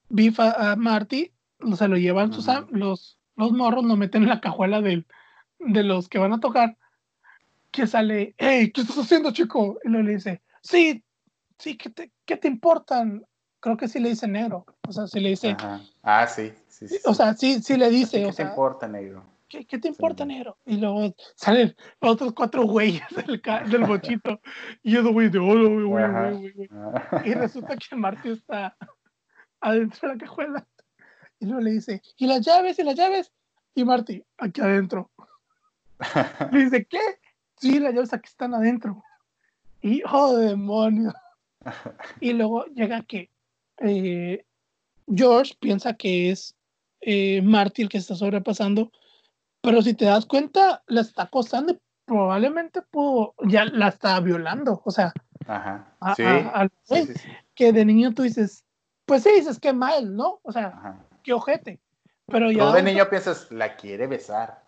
bifa 0.10 0.72
a 0.72 0.76
Marty, 0.76 1.32
se 1.76 1.88
lo 1.88 1.98
llevan 1.98 2.34
sus, 2.34 2.48
los, 2.72 3.20
los 3.36 3.52
morros, 3.52 3.86
lo 3.86 3.96
meten 3.96 4.24
en 4.24 4.30
la 4.30 4.42
cajuela 4.42 4.82
de 4.82 5.04
los 5.60 6.10
que 6.10 6.18
van 6.18 6.34
a 6.34 6.40
tocar, 6.40 6.78
que 7.72 7.86
sale, 7.86 8.34
hey, 8.38 8.72
¿qué 8.74 8.82
estás 8.82 8.98
haciendo, 8.98 9.32
chico? 9.32 9.78
Y 9.84 9.90
le 9.90 10.02
dice, 10.14 10.42
sí, 10.62 11.04
sí, 11.60 11.78
¿qué 11.78 11.90
te, 11.92 12.12
qué 12.26 12.38
te 12.38 12.48
importan? 12.48 13.24
Creo 13.60 13.78
que 13.78 13.88
sí 13.88 14.00
le 14.00 14.10
dice 14.10 14.28
negro, 14.28 14.66
o 14.88 14.92
sea, 14.92 15.06
sí 15.06 15.20
le 15.20 15.30
dice... 15.30 15.56
Ah, 16.02 16.26
sí, 16.28 16.52
sí, 16.70 16.88
O 17.06 17.14
sea, 17.14 17.36
sí, 17.36 17.62
sí 17.62 17.78
le 17.78 17.90
dice... 17.90 18.24
¿Qué 18.24 18.32
te 18.32 18.44
importa, 18.44 18.88
negro? 18.88 19.24
¿Qué, 19.50 19.66
¿Qué, 19.66 19.80
te 19.80 19.88
importa, 19.88 20.26
negro? 20.26 20.58
Y 20.66 20.78
luego 20.78 21.14
salen 21.36 21.76
otros 22.00 22.34
cuatro 22.34 22.64
güeyes 22.66 23.04
del, 23.16 23.42
del 23.70 23.84
bochito. 23.84 24.40
y 24.84 24.92
yo, 24.92 25.12
güey, 25.12 25.30
de 25.30 25.40
oro, 25.40 25.70
güey, 25.70 25.86
güey, 25.86 26.52
güey. 26.54 26.70
Y 27.26 27.34
resulta 27.34 27.76
que 27.76 27.96
Marty 27.96 28.30
está 28.30 28.78
adentro 29.62 30.08
de 30.08 30.16
la 30.16 30.20
cajuela. 30.20 30.68
Y 31.40 31.46
luego 31.46 31.62
le 31.62 31.72
dice, 31.72 32.02
¿y 32.18 32.28
las 32.28 32.46
llaves? 32.46 32.78
¿Y 32.80 32.84
las 32.84 32.96
llaves? 32.96 33.32
Y 33.76 33.84
Marty, 33.86 34.24
aquí 34.38 34.62
adentro. 34.62 35.10
Le 36.52 36.66
dice, 36.66 36.86
¿qué? 36.86 37.00
Sí, 37.58 37.80
las 37.80 37.94
llaves 37.94 38.14
aquí 38.14 38.28
están 38.28 38.54
adentro. 38.54 39.04
Y, 39.82 40.02
oh, 40.12 40.36
demonio. 40.36 41.14
Y 42.20 42.34
luego 42.34 42.66
llega 42.66 43.04
que 43.04 43.30
eh, 43.80 44.46
George 45.08 45.56
piensa 45.60 45.94
que 45.94 46.32
es 46.32 46.56
eh, 47.02 47.42
Marty 47.42 47.84
el 47.84 47.90
que 47.90 47.98
está 47.98 48.16
sobrepasando, 48.16 48.92
pero 49.62 49.82
si 49.82 49.94
te 49.94 50.06
das 50.06 50.26
cuenta, 50.26 50.84
la 50.88 51.02
está 51.02 51.24
acosando 51.24 51.74
y 51.74 51.80
probablemente 52.06 52.82
pudo, 52.82 53.34
ya 53.44 53.66
la 53.66 53.90
está 53.90 54.20
violando. 54.20 54.82
O 54.86 54.92
sea, 54.92 55.14
que 57.56 57.74
de 57.74 57.86
niño 57.86 58.14
tú 58.14 58.24
dices, 58.24 58.64
pues 59.06 59.24
sí, 59.24 59.30
dices 59.36 59.60
que 59.60 59.74
mal, 59.74 60.16
¿no? 60.16 60.40
O 60.44 60.52
sea, 60.52 60.98
qué 61.24 61.34
ojete. 61.34 61.80
Pero 62.28 62.52
ya. 62.52 62.68
Tú 62.70 62.74
de 62.74 62.84
niño 62.84 63.10
piensas, 63.10 63.52
la 63.52 63.76
quiere 63.76 64.08
besar. 64.08 64.64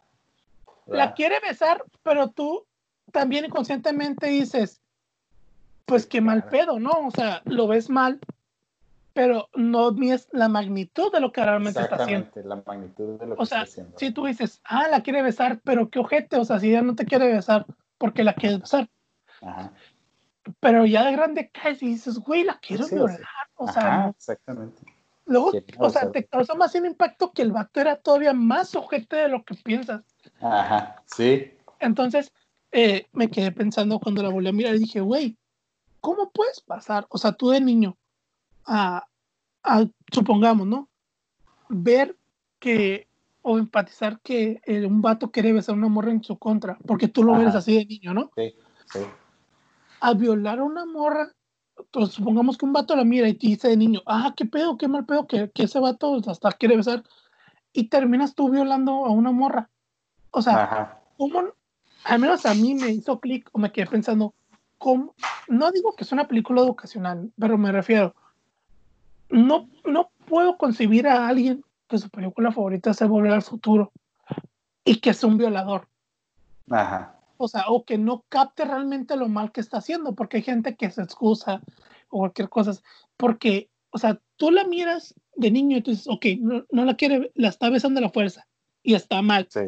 La 0.87 1.13
quiere 1.13 1.39
besar, 1.39 1.83
pero 2.03 2.29
tú 2.29 2.65
también 3.11 3.45
inconscientemente 3.45 4.27
dices, 4.27 4.81
pues 5.85 6.05
qué 6.05 6.21
mal 6.21 6.45
pedo, 6.45 6.79
¿no? 6.79 6.91
O 6.91 7.11
sea, 7.11 7.41
lo 7.45 7.67
ves 7.67 7.89
mal, 7.89 8.19
pero 9.13 9.49
no 9.55 9.95
es 10.01 10.27
la 10.31 10.47
magnitud 10.47 11.11
de 11.11 11.19
lo 11.19 11.31
que 11.31 11.43
realmente 11.43 11.81
está 11.81 11.95
haciendo. 11.95 12.29
la 12.43 12.63
magnitud 12.65 13.19
de 13.19 13.25
lo 13.25 13.35
que 13.35 13.43
está 13.43 13.61
haciendo. 13.61 13.97
Si 13.97 14.11
tú 14.11 14.25
dices, 14.25 14.61
ah, 14.63 14.87
la 14.89 15.01
quiere 15.01 15.21
besar, 15.21 15.61
pero 15.63 15.89
qué 15.89 15.99
ojete, 15.99 16.37
o 16.37 16.45
sea, 16.45 16.59
si 16.59 16.69
ella 16.69 16.81
no 16.81 16.95
te 16.95 17.05
quiere 17.05 17.31
besar, 17.31 17.65
porque 17.97 18.23
la 18.23 18.33
quieres 18.33 18.61
besar? 18.61 18.89
Ajá. 19.41 19.73
Pero 20.59 20.85
ya 20.85 21.05
de 21.05 21.11
grande 21.11 21.51
caes 21.51 21.83
y 21.83 21.87
dices, 21.87 22.17
güey, 22.19 22.43
la 22.43 22.59
quiero 22.59 22.87
violar, 22.87 23.19
o 23.55 23.67
sea. 23.67 24.09
exactamente. 24.09 24.81
Luego, 25.25 25.51
o 25.77 25.89
sea, 25.89 26.11
te 26.11 26.25
causa 26.25 26.55
más 26.55 26.73
un 26.75 26.85
impacto 26.87 27.31
que 27.31 27.41
el 27.41 27.51
vato 27.51 27.79
era 27.79 27.95
todavía 27.95 28.33
más 28.33 28.75
ojete 28.75 29.17
de 29.17 29.27
lo 29.29 29.45
que 29.45 29.55
piensas. 29.55 30.01
Ajá, 30.41 31.01
sí. 31.05 31.53
Entonces, 31.79 32.33
eh, 32.71 33.07
me 33.13 33.29
quedé 33.29 33.51
pensando 33.51 33.99
cuando 33.99 34.23
la 34.23 34.29
volví 34.29 34.47
a 34.47 34.53
mirar 34.53 34.75
y 34.75 34.79
dije, 34.79 34.99
güey, 34.99 35.37
¿cómo 35.99 36.31
puedes 36.31 36.59
pasar? 36.61 37.05
O 37.09 37.17
sea, 37.17 37.33
tú 37.33 37.49
de 37.49 37.61
niño, 37.61 37.97
a, 38.65 39.05
supongamos, 40.11 40.67
¿no? 40.67 40.89
Ver 41.69 42.15
que 42.59 43.07
o 43.41 43.57
empatizar 43.57 44.19
que 44.21 44.61
un 44.87 45.01
vato 45.01 45.31
quiere 45.31 45.53
besar 45.53 45.75
a 45.75 45.77
una 45.77 45.87
morra 45.87 46.11
en 46.11 46.23
su 46.23 46.37
contra, 46.37 46.77
porque 46.85 47.07
tú 47.07 47.23
lo 47.23 47.33
ves 47.37 47.55
así 47.55 47.75
de 47.75 47.85
niño, 47.85 48.13
¿no? 48.13 48.31
Sí, 48.35 48.53
sí. 48.85 48.99
A 49.99 50.13
violar 50.13 50.59
a 50.59 50.63
una 50.63 50.85
morra, 50.85 51.31
pues 51.91 52.09
supongamos 52.09 52.57
que 52.57 52.65
un 52.65 52.73
vato 52.73 52.95
la 52.95 53.03
mira 53.03 53.27
y 53.27 53.33
te 53.33 53.47
dice 53.47 53.69
de 53.69 53.77
niño, 53.77 54.01
ah, 54.05 54.33
qué 54.35 54.45
pedo, 54.45 54.77
qué 54.77 54.87
mal 54.87 55.05
pedo, 55.05 55.25
que, 55.27 55.51
ese 55.55 55.79
vato 55.79 56.21
hasta 56.27 56.51
quiere 56.51 56.77
besar, 56.77 57.03
y 57.73 57.85
terminas 57.85 58.35
tú 58.35 58.49
violando 58.49 59.05
a 59.05 59.09
una 59.09 59.31
morra. 59.31 59.69
O 60.31 60.41
sea, 60.41 60.99
¿cómo? 61.17 61.43
Al 62.03 62.19
menos 62.19 62.45
a 62.45 62.53
mí 62.53 62.75
me 62.75 62.89
hizo 62.89 63.19
clic 63.19 63.49
o 63.53 63.59
me 63.59 63.71
quedé 63.71 63.87
pensando, 63.87 64.33
¿cómo? 64.77 65.15
No 65.47 65.71
digo 65.71 65.95
que 65.95 66.03
es 66.03 66.11
una 66.11 66.27
película 66.27 66.61
educacional, 66.61 67.31
pero 67.39 67.57
me 67.57 67.71
refiero, 67.71 68.15
no, 69.31 69.69
no 69.85 70.11
puedo 70.25 70.57
concebir 70.57 71.07
a 71.07 71.27
alguien 71.27 71.63
que 71.87 71.97
su 71.97 72.09
película 72.09 72.51
favorita 72.51 72.93
sea 72.93 73.07
Volver 73.07 73.33
al 73.33 73.41
Futuro 73.41 73.91
y 74.83 74.99
que 74.99 75.13
sea 75.13 75.29
un 75.29 75.37
violador. 75.37 75.87
Ajá. 76.69 77.17
O 77.37 77.47
sea, 77.47 77.65
o 77.67 77.83
que 77.85 77.97
no 77.97 78.23
capte 78.29 78.65
realmente 78.65 79.15
lo 79.15 79.27
mal 79.27 79.51
que 79.51 79.61
está 79.61 79.77
haciendo, 79.77 80.13
porque 80.13 80.37
hay 80.37 80.43
gente 80.43 80.75
que 80.75 80.89
se 80.91 81.01
excusa 81.01 81.61
o 82.09 82.19
cualquier 82.19 82.49
cosa. 82.49 82.73
Porque, 83.17 83.69
o 83.89 83.97
sea, 83.97 84.19
tú 84.37 84.51
la 84.51 84.63
miras 84.63 85.15
de 85.35 85.51
niño 85.51 85.77
y 85.77 85.81
tú 85.81 85.91
dices, 85.91 86.07
ok, 86.07 86.25
no, 86.39 86.85
la 86.85 86.95
quiere, 86.95 87.31
la 87.35 87.49
está 87.49 87.69
besando 87.69 87.99
a 87.99 88.03
la 88.03 88.09
fuerza 88.09 88.47
y 88.83 88.93
está 88.93 89.21
mal. 89.21 89.47
Sí, 89.49 89.61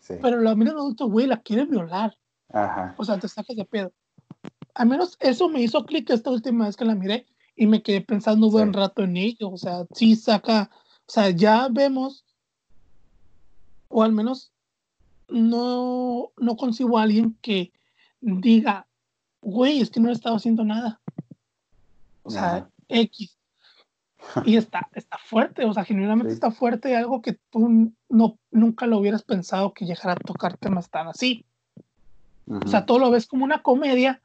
sí. 0.00 0.14
Pero 0.20 0.40
la 0.40 0.54
miras 0.54 0.74
adulto, 0.74 1.08
güey, 1.08 1.26
la 1.26 1.40
quiere 1.40 1.64
violar. 1.64 2.16
Ajá. 2.52 2.94
O 2.98 3.04
sea, 3.04 3.18
te 3.18 3.28
sacas 3.28 3.56
de 3.56 3.64
pedo. 3.64 3.92
Al 4.74 4.88
menos 4.88 5.16
eso 5.20 5.48
me 5.48 5.62
hizo 5.62 5.84
clic 5.84 6.10
esta 6.10 6.30
última 6.30 6.66
vez 6.66 6.76
que 6.76 6.84
la 6.84 6.94
miré 6.94 7.26
y 7.56 7.66
me 7.66 7.82
quedé 7.82 8.00
pensando 8.00 8.46
un 8.46 8.52
buen 8.52 8.72
rato 8.72 9.02
en 9.02 9.16
ello. 9.16 9.50
O 9.50 9.58
sea, 9.58 9.86
sí 9.94 10.16
saca, 10.16 10.70
o 11.06 11.12
sea, 11.12 11.30
ya 11.30 11.68
vemos, 11.70 12.24
o 13.88 14.02
al 14.02 14.12
menos 14.12 14.52
no, 15.28 16.32
no 16.36 16.56
consigo 16.56 16.98
a 16.98 17.02
alguien 17.02 17.36
que 17.40 17.72
diga, 18.20 18.86
güey, 19.40 19.80
es 19.80 19.90
que 19.90 20.00
no 20.00 20.08
he 20.08 20.12
estado 20.12 20.36
haciendo 20.36 20.64
nada. 20.64 21.00
O 22.22 22.30
sea, 22.30 22.68
X. 22.88 23.36
Y 24.46 24.56
está, 24.56 24.88
está 24.94 25.18
fuerte, 25.18 25.64
o 25.64 25.74
sea, 25.74 25.84
genuinamente 25.84 26.32
está 26.32 26.52
fuerte, 26.52 26.94
algo 26.94 27.20
que 27.22 27.40
tú 27.50 27.92
no, 28.08 28.38
nunca 28.52 28.86
lo 28.86 28.98
hubieras 28.98 29.24
pensado 29.24 29.74
que 29.74 29.84
llegara 29.84 30.12
a 30.12 30.16
tocar 30.16 30.56
temas 30.56 30.90
tan 30.90 31.08
así. 31.08 31.44
O 32.46 32.68
sea, 32.68 32.86
todo 32.86 33.00
lo 33.00 33.10
ves 33.10 33.26
como 33.26 33.44
una 33.44 33.62
comedia, 33.62 34.22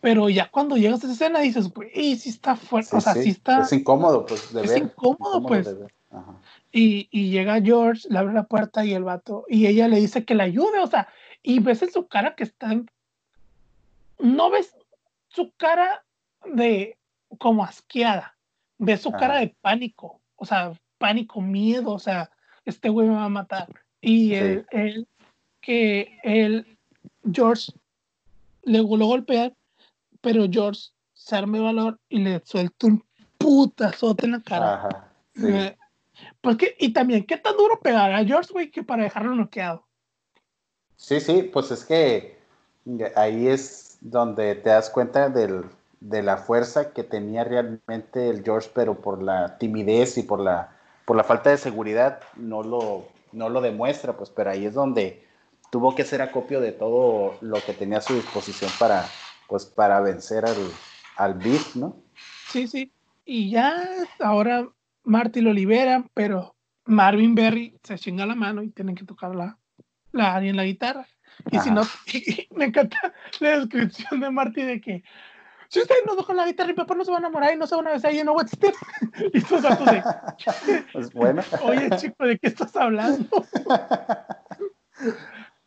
pero 0.00 0.28
ya 0.28 0.50
cuando 0.50 0.76
llegas 0.76 1.02
a 1.02 1.06
esa 1.06 1.12
escena 1.12 1.40
dices, 1.40 1.72
güey, 1.72 2.16
sí 2.16 2.30
está 2.30 2.56
fuerte, 2.56 2.96
o 2.96 3.00
sea, 3.00 3.14
sí. 3.14 3.30
está... 3.30 3.62
Es 3.62 3.72
incómodo, 3.72 4.24
pues, 4.26 4.52
de 4.52 4.64
es 4.64 4.76
Incómodo, 4.76 5.42
pues. 5.42 5.68
Y, 6.72 7.08
y, 7.10 7.30
llega 7.30 7.60
George, 7.60 8.08
le 8.08 8.18
abre 8.18 8.32
la 8.32 8.44
puerta 8.44 8.84
y 8.84 8.94
el 8.94 9.04
vato, 9.04 9.44
y 9.48 9.66
ella 9.66 9.88
le 9.88 10.00
dice 10.00 10.24
que 10.24 10.34
le 10.34 10.44
ayude, 10.44 10.78
o 10.80 10.86
sea, 10.86 11.08
y 11.42 11.58
ves 11.60 11.82
en 11.82 11.92
su 11.92 12.06
cara 12.06 12.34
que 12.34 12.44
está... 12.44 12.70
No 14.18 14.50
ves 14.50 14.76
su 15.28 15.52
cara 15.56 16.04
de 16.44 16.96
como 17.38 17.64
asqueada, 17.64 18.36
ves 18.78 19.02
su 19.02 19.12
cara 19.12 19.38
de 19.38 19.54
pánico, 19.60 20.20
o 20.36 20.44
sea, 20.44 20.72
pánico, 20.98 21.40
miedo, 21.40 21.92
o 21.92 21.98
sea, 21.98 22.30
este 22.64 22.88
güey 22.88 23.08
me 23.08 23.14
va 23.14 23.24
a 23.24 23.30
matar. 23.30 23.68
Y 24.00 24.34
él, 24.34 24.66
él, 24.70 25.06
que 25.60 26.18
él, 26.22 26.78
George, 27.30 27.72
le 28.62 28.78
lo 28.78 29.06
golpea 29.06 29.52
pero 30.20 30.46
George 30.50 30.80
se 31.12 31.36
arme 31.36 31.60
valor 31.60 31.98
y 32.08 32.20
le 32.20 32.40
suelta 32.44 32.86
un 32.86 33.04
putazote 33.38 34.26
en 34.26 34.32
la 34.32 34.40
cara. 34.40 34.74
Ajá, 34.74 35.10
eh, 35.42 35.76
porque, 36.40 36.76
y 36.78 36.92
también, 36.92 37.24
¿qué 37.24 37.36
tan 37.36 37.56
duro 37.56 37.80
pegar 37.80 38.12
a 38.12 38.24
George, 38.24 38.52
güey, 38.52 38.70
que 38.70 38.82
para 38.82 39.04
dejarlo 39.04 39.34
noqueado? 39.34 39.86
Sí, 40.96 41.20
sí, 41.20 41.42
pues 41.42 41.70
es 41.70 41.84
que 41.84 42.38
ahí 43.16 43.48
es 43.48 43.98
donde 44.00 44.54
te 44.54 44.70
das 44.70 44.90
cuenta 44.90 45.28
del, 45.28 45.64
de 46.00 46.22
la 46.22 46.36
fuerza 46.36 46.92
que 46.92 47.04
tenía 47.04 47.44
realmente 47.44 48.28
el 48.28 48.44
George, 48.44 48.70
pero 48.74 49.00
por 49.00 49.22
la 49.22 49.58
timidez 49.58 50.18
y 50.18 50.22
por 50.22 50.40
la, 50.40 50.76
por 51.04 51.16
la 51.16 51.24
falta 51.24 51.50
de 51.50 51.56
seguridad 51.56 52.20
no 52.36 52.62
lo, 52.62 53.06
no 53.32 53.48
lo 53.48 53.60
demuestra, 53.60 54.16
pues, 54.16 54.30
pero 54.30 54.50
ahí 54.50 54.66
es 54.66 54.74
donde 54.74 55.26
tuvo 55.70 55.94
que 55.94 56.02
hacer 56.02 56.20
acopio 56.20 56.60
de 56.60 56.72
todo 56.72 57.34
lo 57.40 57.62
que 57.64 57.72
tenía 57.72 57.98
a 57.98 58.02
su 58.02 58.14
disposición 58.14 58.70
para, 58.78 59.06
pues 59.50 59.66
para 59.66 60.00
vencer 60.00 60.46
al, 60.46 60.56
al 61.16 61.34
Beef, 61.34 61.74
¿no? 61.74 62.04
Sí, 62.50 62.68
sí. 62.68 62.92
Y 63.24 63.50
ya 63.50 63.84
ahora 64.20 64.68
Marty 65.02 65.40
lo 65.40 65.52
libera, 65.52 66.04
pero 66.14 66.54
Marvin 66.84 67.34
Berry 67.34 67.76
se 67.82 67.98
chinga 67.98 68.26
la 68.26 68.36
mano 68.36 68.62
y 68.62 68.70
tienen 68.70 68.94
que 68.94 69.04
tocar 69.04 69.34
la, 69.34 69.58
la 70.12 70.38
en 70.42 70.56
la 70.56 70.64
guitarra. 70.64 71.08
Y 71.50 71.58
si 71.58 71.72
no, 71.72 71.82
me 72.56 72.66
encanta 72.66 73.12
la 73.40 73.58
descripción 73.58 74.20
de 74.20 74.30
Marty 74.30 74.62
de 74.62 74.80
que 74.80 75.02
si 75.68 75.80
ustedes 75.80 76.02
no 76.06 76.14
tocan 76.14 76.36
la 76.36 76.46
guitarra, 76.46 76.68
mi 76.68 76.74
papá 76.74 76.94
no 76.94 77.04
se 77.04 77.10
va 77.10 77.16
a 77.16 77.20
enamorar 77.20 77.52
y 77.52 77.56
no 77.56 77.66
se 77.66 77.74
van 77.74 77.88
a 77.88 77.92
besar 77.92 78.14
y 78.14 78.22
no 78.22 78.32
what's 78.32 78.52
step. 78.54 78.74
Y 79.32 79.38
estos 79.38 79.62
datos 79.62 79.86
de. 79.86 80.02
Pues 80.92 81.12
bueno. 81.12 81.42
Oye, 81.62 81.90
chico, 81.96 82.24
¿de 82.24 82.38
qué 82.38 82.48
estás 82.48 82.74
hablando? 82.76 83.28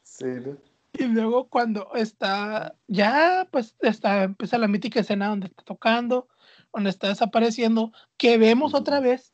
sí, 0.03 0.25
¿no? 0.25 0.72
Y 0.93 1.05
luego 1.05 1.47
cuando 1.49 1.89
está, 1.95 2.75
ya 2.87 3.47
pues 3.51 3.75
está, 3.79 4.23
empieza 4.23 4.57
la 4.57 4.67
mítica 4.67 4.99
escena 4.99 5.27
donde 5.27 5.47
está 5.47 5.63
tocando, 5.63 6.27
donde 6.71 6.89
está 6.89 7.07
desapareciendo, 7.07 7.91
que 8.17 8.37
vemos 8.37 8.73
otra 8.73 8.99
vez 8.99 9.33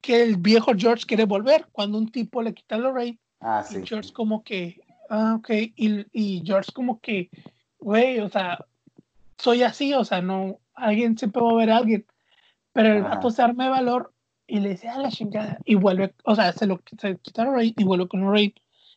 que 0.00 0.22
el 0.22 0.36
viejo 0.36 0.72
George 0.76 1.06
quiere 1.06 1.24
volver 1.24 1.66
cuando 1.72 1.98
un 1.98 2.10
tipo 2.10 2.42
le 2.42 2.54
quita 2.54 2.76
el 2.76 2.82
Lorraine. 2.82 3.18
Ah, 3.40 3.62
sí. 3.62 3.78
Y 3.78 3.86
George 3.86 4.12
como 4.12 4.42
que, 4.42 4.80
ah, 5.10 5.36
ok, 5.38 5.50
y, 5.76 6.06
y 6.12 6.42
George 6.44 6.72
como 6.72 7.00
que 7.00 7.30
güey, 7.84 8.18
o 8.20 8.30
sea, 8.30 8.64
soy 9.38 9.62
así, 9.62 9.92
o 9.92 10.04
sea, 10.04 10.22
no, 10.22 10.58
alguien 10.74 11.18
siempre 11.18 11.42
va 11.42 11.50
a 11.50 11.54
ver 11.54 11.70
a 11.70 11.76
alguien. 11.76 12.06
Pero 12.72 12.94
el 12.94 13.02
vato 13.02 13.30
se 13.30 13.42
arma 13.42 13.64
de 13.64 13.70
valor 13.70 14.12
y 14.46 14.60
le 14.60 14.70
dice 14.70 14.88
a 14.88 14.98
la 14.98 15.10
chingada 15.10 15.58
y 15.64 15.74
vuelve, 15.74 16.14
o 16.24 16.34
sea, 16.34 16.52
se 16.52 16.66
lo 16.66 16.80
se 16.98 17.18
quitaron 17.18 17.54
Raid 17.54 17.74
y 17.76 17.84
vuelve 17.84 18.08
con 18.08 18.28
Raid 18.28 18.52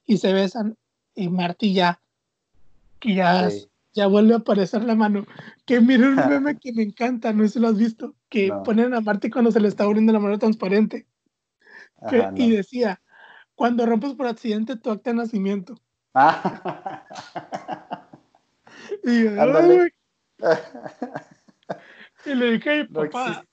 y 0.06 0.18
se 0.18 0.34
besan 0.34 0.78
y 1.18 1.28
Marty 1.30 1.74
ya, 1.74 2.00
que 3.00 3.16
ya, 3.16 3.50
ya 3.94 4.08
vuelve 4.08 4.36
a 4.36 4.38
aparecer 4.38 4.84
la 4.84 4.96
mano. 4.96 5.26
Que 5.66 5.82
miren 5.82 6.10
un 6.10 6.16
meme 6.30 6.60
que 6.60 6.72
me 6.72 6.84
encanta, 6.84 7.34
no 7.34 7.44
sé 7.44 7.50
si 7.50 7.60
lo 7.60 7.68
has 7.68 7.78
visto, 7.78 8.16
que 8.30 8.54
ponen 8.64 8.94
a 8.94 9.02
Marty 9.02 9.30
cuando 9.30 9.52
se 9.52 9.60
le 9.60 9.68
está 9.68 9.84
abriendo 9.84 10.14
la 10.14 10.20
mano 10.20 10.38
transparente. 10.38 11.08
Y 12.36 12.52
decía, 12.52 13.02
cuando 13.56 13.88
rompes 13.88 14.14
por 14.14 14.28
accidente 14.28 14.78
tu 14.78 14.92
acta 14.92 15.10
de 15.10 15.18
nacimiento. 15.18 15.82
Ah. 16.14 17.04
y, 19.04 19.26
y 22.26 22.36
le 22.36 22.52
dije, 22.52 22.86
papá, 22.86 23.44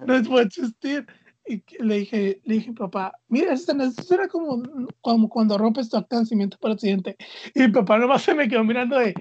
no, 0.00 0.14
es 0.14 0.26
puede 0.26 0.46
existir. 0.46 1.06
Y 1.46 1.62
le 1.82 1.98
dije, 1.98 2.40
le 2.44 2.54
dije, 2.54 2.72
papá, 2.72 3.12
mira, 3.28 3.52
eso 3.52 3.72
era 4.10 4.28
como, 4.28 4.62
como 5.00 5.28
cuando 5.28 5.58
rompes 5.58 5.88
tu 5.88 5.96
acta 5.96 6.16
de 6.16 6.22
nacimiento 6.22 6.58
por 6.58 6.70
accidente. 6.70 7.16
Y 7.54 7.60
mi 7.60 7.68
papá 7.68 7.98
nomás 7.98 8.22
se 8.22 8.34
me 8.34 8.48
quedó 8.48 8.62
mirando 8.62 8.98
de, 8.98 9.14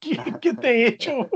¿qué, 0.00 0.18
qué 0.40 0.54
te 0.54 0.68
he 0.70 0.88
hecho? 0.88 1.28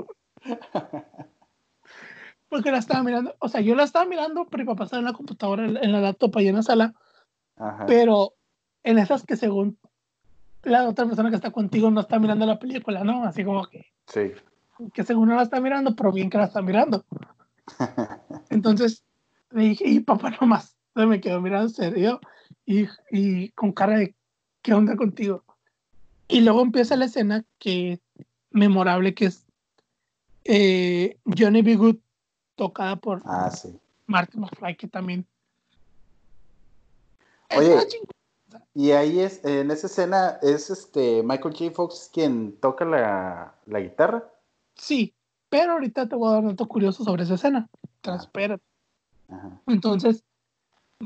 Porque 2.48 2.70
la 2.70 2.78
estaba 2.78 3.02
mirando, 3.02 3.36
o 3.40 3.48
sea, 3.48 3.60
yo 3.60 3.74
la 3.74 3.84
estaba 3.84 4.06
mirando, 4.06 4.46
pero 4.48 4.64
mi 4.64 4.68
papá 4.68 4.84
estaba 4.84 5.00
en 5.00 5.06
la 5.06 5.12
computadora, 5.12 5.66
en 5.66 5.92
la 5.92 6.00
laptop 6.00 6.36
ahí 6.36 6.48
en 6.48 6.56
la 6.56 6.62
sala. 6.62 6.94
Pero 7.86 8.34
en 8.84 8.98
esas 8.98 9.24
que 9.24 9.36
según 9.36 9.78
la 10.62 10.88
otra 10.88 11.06
persona 11.06 11.30
que 11.30 11.36
está 11.36 11.50
contigo 11.50 11.90
no 11.90 12.00
está 12.00 12.18
mirando 12.18 12.46
la 12.46 12.58
película, 12.58 13.04
¿no? 13.04 13.24
Así 13.24 13.44
como 13.44 13.66
que. 13.66 13.86
Sí. 14.06 14.32
Que 14.92 15.04
según 15.04 15.28
no 15.28 15.36
la 15.36 15.42
está 15.42 15.60
mirando, 15.60 15.94
pero 15.94 16.12
bien 16.12 16.30
que 16.30 16.38
la 16.38 16.44
está 16.44 16.62
mirando. 16.62 17.04
Entonces 18.50 19.04
le 19.50 19.62
dije, 19.62 19.84
y 19.86 20.00
papá 20.00 20.30
nomás. 20.40 20.76
Entonces 20.88 21.10
me 21.10 21.20
quedó 21.20 21.40
mirando 21.40 21.68
serio 21.68 22.20
y, 22.66 22.86
y 23.10 23.50
con 23.50 23.72
cara 23.72 23.98
de, 23.98 24.14
¿qué 24.62 24.74
onda 24.74 24.96
contigo? 24.96 25.44
Y 26.28 26.40
luego 26.40 26.62
empieza 26.62 26.96
la 26.96 27.06
escena 27.06 27.44
que 27.58 28.00
memorable 28.50 29.14
que 29.14 29.26
es 29.26 29.46
eh, 30.44 31.18
Johnny 31.24 31.62
B. 31.62 31.76
Good 31.76 31.96
tocada 32.56 32.96
por 32.96 33.22
ah, 33.24 33.50
sí. 33.50 33.78
Martin 34.06 34.40
McFly, 34.40 34.76
que 34.76 34.88
también. 34.88 35.26
Oye, 37.56 37.76
y 38.74 38.90
ahí 38.92 39.20
es, 39.20 39.44
en 39.44 39.70
esa 39.70 39.86
escena, 39.86 40.38
¿es 40.42 40.70
este 40.70 41.22
Michael 41.22 41.54
J. 41.56 41.70
Fox 41.70 42.10
quien 42.12 42.56
toca 42.60 42.84
la, 42.84 43.54
la 43.66 43.80
guitarra? 43.80 44.24
Sí, 44.74 45.14
pero 45.48 45.72
ahorita 45.72 46.08
te 46.08 46.16
voy 46.16 46.28
a 46.28 46.32
dar 46.32 46.42
un 46.42 46.50
dato 46.50 46.66
curioso 46.66 47.04
sobre 47.04 47.24
esa 47.24 47.34
escena. 47.34 47.68
Espérate. 48.02 48.67
Entonces, 49.66 50.24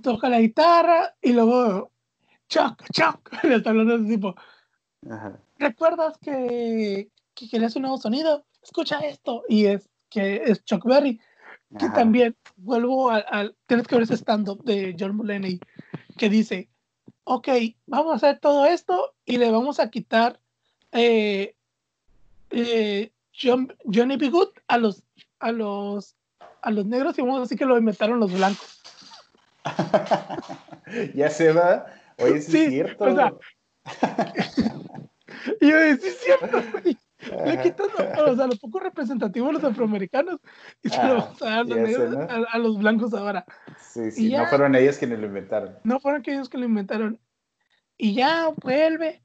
toca 0.02 0.28
la 0.28 0.40
guitarra 0.40 1.14
y 1.20 1.32
luego, 1.32 1.90
Chuck, 2.48 2.84
Chuck, 2.92 3.30
le 3.44 3.56
está 3.56 3.70
hablando 3.70 3.98
de 3.98 4.04
ese 4.04 4.14
tipo. 4.14 4.34
¿Recuerdas 5.58 6.16
que, 6.18 7.10
que 7.34 7.48
querías 7.48 7.74
un 7.76 7.82
nuevo 7.82 7.98
sonido? 7.98 8.44
Escucha 8.62 9.00
esto. 9.00 9.42
Y 9.48 9.66
es 9.66 9.88
que 10.08 10.42
es 10.44 10.64
Chuck 10.64 10.84
Berry 10.84 11.20
que 11.78 11.88
también 11.90 12.36
vuelvo 12.56 13.10
al, 13.10 13.56
tienes 13.66 13.86
que 13.86 13.94
ver 13.94 14.04
ese 14.04 14.16
stand-up 14.16 14.62
de 14.64 14.94
John 14.98 15.16
Mulaney 15.16 15.60
que 16.18 16.28
dice, 16.28 16.68
ok, 17.24 17.48
vamos 17.86 18.12
a 18.12 18.16
hacer 18.16 18.40
todo 18.40 18.66
esto 18.66 19.14
y 19.24 19.38
le 19.38 19.50
vamos 19.50 19.80
a 19.80 19.90
quitar 19.90 20.40
eh, 20.92 21.54
eh, 22.50 23.12
Johnny 23.32 24.16
B. 24.16 24.28
Good 24.28 24.50
a 24.68 24.78
los, 24.78 25.02
a 25.38 25.52
los, 25.52 26.16
a 26.62 26.70
los 26.70 26.86
negros 26.86 27.18
y 27.18 27.22
vamos 27.22 27.38
a 27.38 27.40
decir 27.42 27.58
que 27.58 27.66
lo 27.66 27.76
inventaron 27.76 28.20
los 28.20 28.32
blancos. 28.32 28.80
ya 31.14 31.28
se 31.28 31.52
va. 31.52 31.86
Oye, 32.18 32.40
sí, 32.40 32.58
es 32.58 32.70
cierto. 32.70 33.04
O 33.04 33.14
sea, 33.14 33.32
y 35.60 35.68
yo 35.68 35.76
decía, 35.76 36.00
sí 36.00 36.08
es 36.08 36.18
cierto, 36.20 36.62
güey. 36.72 36.98
Le 37.46 37.62
quitan 37.62 37.86
o 38.26 38.34
sea, 38.34 38.46
lo 38.48 38.56
poco 38.56 38.80
representativo 38.80 39.46
de 39.46 39.52
los 39.52 39.64
afroamericanos 39.64 40.40
y 40.82 40.88
se 40.88 40.96
lo 41.04 41.18
vamos 41.18 41.42
a 41.42 41.62
dar 41.62 42.46
a, 42.50 42.58
los 42.58 42.78
blancos 42.78 43.14
ahora. 43.14 43.44
Sí, 43.78 44.10
sí, 44.10 44.32
no 44.32 44.44
fueron 44.46 44.74
ellos 44.74 44.98
quienes 44.98 45.20
lo 45.20 45.26
inventaron. 45.26 45.76
No 45.84 46.00
fueron 46.00 46.22
ellos 46.26 46.48
que 46.48 46.58
lo 46.58 46.64
inventaron. 46.64 47.20
Y 47.96 48.14
ya 48.14 48.48
vuelve. 48.60 49.22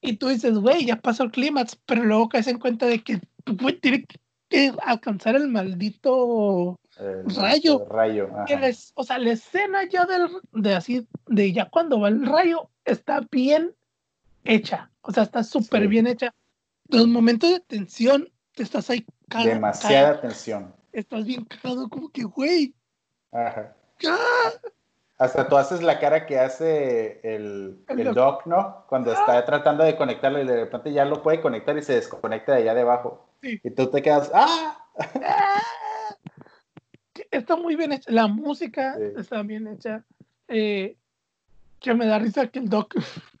Y 0.00 0.18
tú 0.18 0.28
dices, 0.28 0.56
güey, 0.58 0.84
ya 0.86 0.96
pasó 0.96 1.24
el 1.24 1.32
clímax, 1.32 1.76
pero 1.84 2.04
luego 2.04 2.28
caes 2.28 2.46
en 2.46 2.60
cuenta 2.60 2.86
de 2.86 3.02
que 3.02 3.20
güey, 3.46 3.78
tiene 3.80 4.04
que 4.04 4.18
alcanzar 4.82 5.36
el 5.36 5.48
maldito 5.48 6.78
rayo. 7.36 7.86
rayo. 7.88 8.30
o 8.94 9.04
sea, 9.04 9.18
la 9.18 9.30
escena 9.30 9.88
ya 9.88 10.04
del, 10.06 10.28
de 10.52 10.74
así, 10.74 11.06
de 11.26 11.52
ya 11.52 11.68
cuando 11.68 12.00
va 12.00 12.08
el 12.08 12.24
rayo, 12.26 12.70
está 12.84 13.20
bien 13.30 13.74
hecha. 14.44 14.90
O 15.02 15.12
sea, 15.12 15.24
está 15.24 15.42
súper 15.44 15.88
bien 15.88 16.06
hecha 16.06 16.34
los 16.88 17.06
momentos 17.06 17.50
de 17.50 17.60
tensión, 17.60 18.28
te 18.54 18.62
estás 18.62 18.90
ahí 18.90 19.06
cagado. 19.28 19.50
Demasiada 19.50 20.20
tensión. 20.20 20.74
Estás 20.92 21.24
bien 21.24 21.44
cagado, 21.44 21.88
como 21.88 22.10
que, 22.10 22.24
güey. 22.24 22.74
Ajá. 23.32 23.74
Hasta 25.18 25.48
tú 25.48 25.56
haces 25.56 25.82
la 25.82 25.98
cara 25.98 26.26
que 26.26 26.38
hace 26.38 27.20
el, 27.22 27.82
el, 27.88 28.14
doc. 28.14 28.46
¿no? 28.46 28.84
Cuando 28.88 29.12
está 29.12 29.44
tratando 29.44 29.84
de 29.84 29.96
conectarlo 29.96 30.40
y 30.40 30.46
de 30.46 30.56
repente 30.56 30.92
ya 30.92 31.04
lo 31.04 31.22
puede 31.22 31.40
conectar 31.40 31.76
y 31.76 31.82
se 31.82 31.94
desconecta 31.94 32.52
de 32.52 32.62
allá 32.62 32.74
debajo. 32.74 33.25
Sí. 33.46 33.60
Y 33.62 33.70
tú 33.70 33.88
te 33.88 34.02
quedas, 34.02 34.30
¡ah! 34.34 34.76
¡Ah! 34.98 35.62
Está 37.30 37.54
muy 37.54 37.76
bien 37.76 37.92
hecha. 37.92 38.10
La 38.10 38.26
música 38.26 38.96
está 39.16 39.42
bien 39.42 39.68
hecha. 39.68 40.04
Eh, 40.48 40.96
que 41.80 41.94
me 41.94 42.06
da 42.06 42.18
risa 42.18 42.48
que 42.48 42.58
el 42.58 42.68
doc 42.68 42.94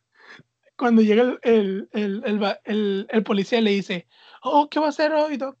cuando 0.76 1.02
llega 1.02 1.38
el, 1.42 1.88
el, 1.92 3.22
policía 3.24 3.60
le 3.60 3.70
dice, 3.72 4.06
oh, 4.42 4.68
¿qué 4.68 4.78
va 4.78 4.86
a 4.86 4.90
hacer 4.90 5.12
hoy, 5.12 5.36
Doc? 5.36 5.56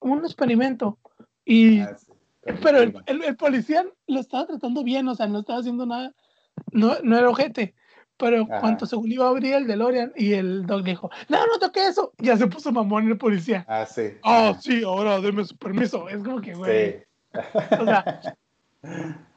Un 0.00 0.24
experimento. 0.24 0.98
Y, 1.44 1.80
ah, 1.80 1.96
pero 2.62 2.80
el, 3.06 3.36
policía 3.36 3.86
lo 4.06 4.20
estaba 4.20 4.46
tratando 4.46 4.82
bien, 4.82 5.08
o 5.08 5.14
sea, 5.14 5.26
no 5.26 5.40
estaba 5.40 5.60
haciendo 5.60 5.86
nada, 5.86 6.12
no, 6.72 6.96
no 7.02 7.16
era 7.16 7.30
ojete. 7.30 7.74
Pero 8.18 8.48
cuando 8.48 8.84
según 8.84 9.12
iba 9.12 9.26
a 9.26 9.28
abrir 9.28 9.54
el 9.54 9.66
DeLorean 9.68 10.12
y 10.16 10.32
el 10.32 10.66
Doc 10.66 10.82
dijo, 10.82 11.08
no, 11.28 11.46
no 11.46 11.58
toque 11.60 11.86
eso, 11.86 12.12
ya 12.18 12.36
se 12.36 12.48
puso 12.48 12.72
mamón 12.72 13.06
el 13.06 13.16
policía. 13.16 13.64
Ah, 13.68 13.86
sí. 13.86 14.10
Oh, 14.24 14.56
sí, 14.60 14.82
ahora 14.82 15.20
deme 15.20 15.44
su 15.44 15.56
permiso. 15.56 16.08
Es 16.08 16.22
como 16.24 16.40
que, 16.40 16.52
güey. 16.54 17.04
O 17.32 17.84
sea, 17.84 18.20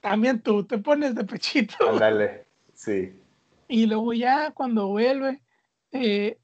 también 0.00 0.40
tú 0.40 0.64
te 0.64 0.78
pones 0.78 1.16
de 1.16 1.24
pechito. 1.24 1.90
Ándale, 1.90 2.46
sí. 2.74 3.12
Y 3.66 3.86
luego 3.86 4.12
ya 4.12 4.52
cuando 4.52 4.86
vuelve, 4.86 5.42
eh, 5.90 6.38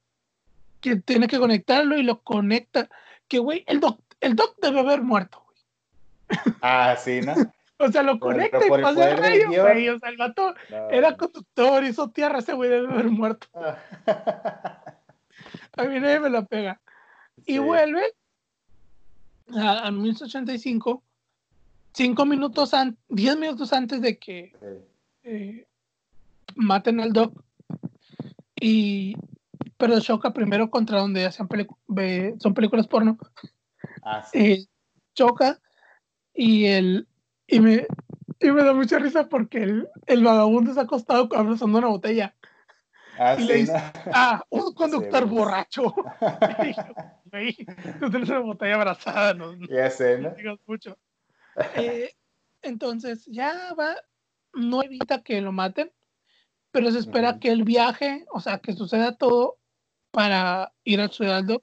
que 0.81 0.97
tiene 0.97 1.29
que 1.29 1.39
conectarlo 1.39 1.97
y 1.97 2.03
lo 2.03 2.23
conecta. 2.23 2.89
Que, 3.29 3.39
güey, 3.39 3.63
el 3.69 3.79
doc, 3.79 4.01
el 4.21 4.35
doc 4.35 4.57
debe 4.61 4.81
haber 4.81 5.03
muerto, 5.03 5.45
güey. 5.47 6.57
Ah, 6.61 6.97
sí, 6.99 7.21
¿no? 7.21 7.35
O 7.79 7.91
sea, 7.91 8.03
lo 8.03 8.19
conecta 8.19 8.65
y 8.65 8.71
pasa 8.71 9.11
el 9.11 9.19
rayo, 9.19 9.49
güey. 9.49 9.89
O 9.89 9.99
sea, 9.99 10.09
el 10.09 10.17
vato 10.17 10.55
era 10.91 11.17
conductor, 11.17 11.85
hizo 11.85 12.11
tierra, 12.11 12.39
ese 12.39 12.53
güey 12.53 12.71
debe 12.71 12.93
haber 12.93 13.11
muerto. 13.11 13.47
a 15.77 15.85
mí 15.85 16.01
nadie 16.01 16.21
me 16.21 16.31
la 16.31 16.45
pega. 16.45 16.81
Y 17.47 17.59
vuelve 17.59 18.15
a, 19.57 19.87
a 19.87 19.91
1985, 19.91 21.03
cinco 21.93 22.27
minutos 22.27 22.75
antes, 22.75 23.03
diez 23.09 23.37
minutos 23.37 23.73
antes 23.73 24.01
de 24.01 24.19
que 24.19 24.53
eh, 25.25 25.67
maten 26.55 27.01
al 27.01 27.13
Doc. 27.13 27.33
Y 28.61 29.17
pero 29.77 30.01
choca 30.01 30.33
primero 30.33 30.71
contra 30.71 31.01
donde 31.01 31.27
hacen 31.27 31.49
son 32.39 32.55
películas 32.55 32.87
porno. 32.87 33.19
Ah, 34.03 34.27
eh, 34.33 34.67
choca 35.15 35.61
y 36.35 36.67
el 36.67 37.07
y 37.47 37.61
me 37.61 37.87
y 38.41 38.51
me 38.51 38.63
da 38.63 38.75
mucha 38.75 38.99
risa 38.99 39.29
porque 39.29 39.63
el, 39.63 39.89
el 40.07 40.25
vagabundo 40.25 40.71
está 40.71 40.83
acostado 40.83 41.29
abrazando 41.35 41.79
una 41.79 41.89
botella. 41.89 42.35
Ah, 43.17 43.37
y 43.39 43.45
le 43.45 43.55
dice 43.59 43.73
ah 44.13 44.43
un 44.51 44.75
conductor 44.75 45.25
borracho 45.27 45.85
tú 48.01 48.11
tienes 48.11 48.29
una 48.29 48.41
botella 48.41 48.75
abrazada 48.75 49.35
no, 49.35 49.55
ya 49.69 49.89
sé, 49.89 50.19
¿no? 50.19 50.35
mucho 50.67 50.99
eh, 51.77 52.13
entonces 52.63 53.25
ya 53.27 53.73
va 53.79 53.95
no 54.53 54.83
evita 54.83 55.23
que 55.23 55.41
lo 55.41 55.53
maten 55.53 55.93
pero 56.75 56.91
se 56.91 56.99
espera 56.99 57.39
que 57.39 57.53
el 57.53 57.63
viaje, 57.63 58.25
o 58.33 58.41
sea, 58.41 58.59
que 58.59 58.73
suceda 58.73 59.17
todo 59.17 59.59
para 60.11 60.73
ir 60.83 61.01
a 61.01 61.07
ciudad 61.07 61.37
al 61.37 61.47
doc. 61.47 61.63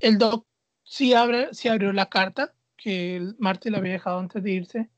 El 0.00 0.18
doc 0.18 0.48
sí, 0.82 1.14
abre, 1.14 1.54
sí 1.54 1.68
abrió 1.68 1.92
la 1.92 2.06
carta 2.06 2.52
que 2.76 3.22
Marty 3.38 3.70
le 3.70 3.76
había 3.76 3.92
dejado 3.92 4.18
antes 4.18 4.42
de 4.42 4.50
irse 4.50 4.90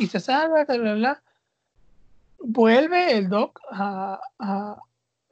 y 0.00 0.06
se 0.06 0.18
salva, 0.18 0.64
bla, 0.64 0.76
bla, 0.76 0.94
bla. 0.94 1.22
Vuelve 2.38 3.18
el 3.18 3.28
doc 3.28 3.60
a, 3.70 4.82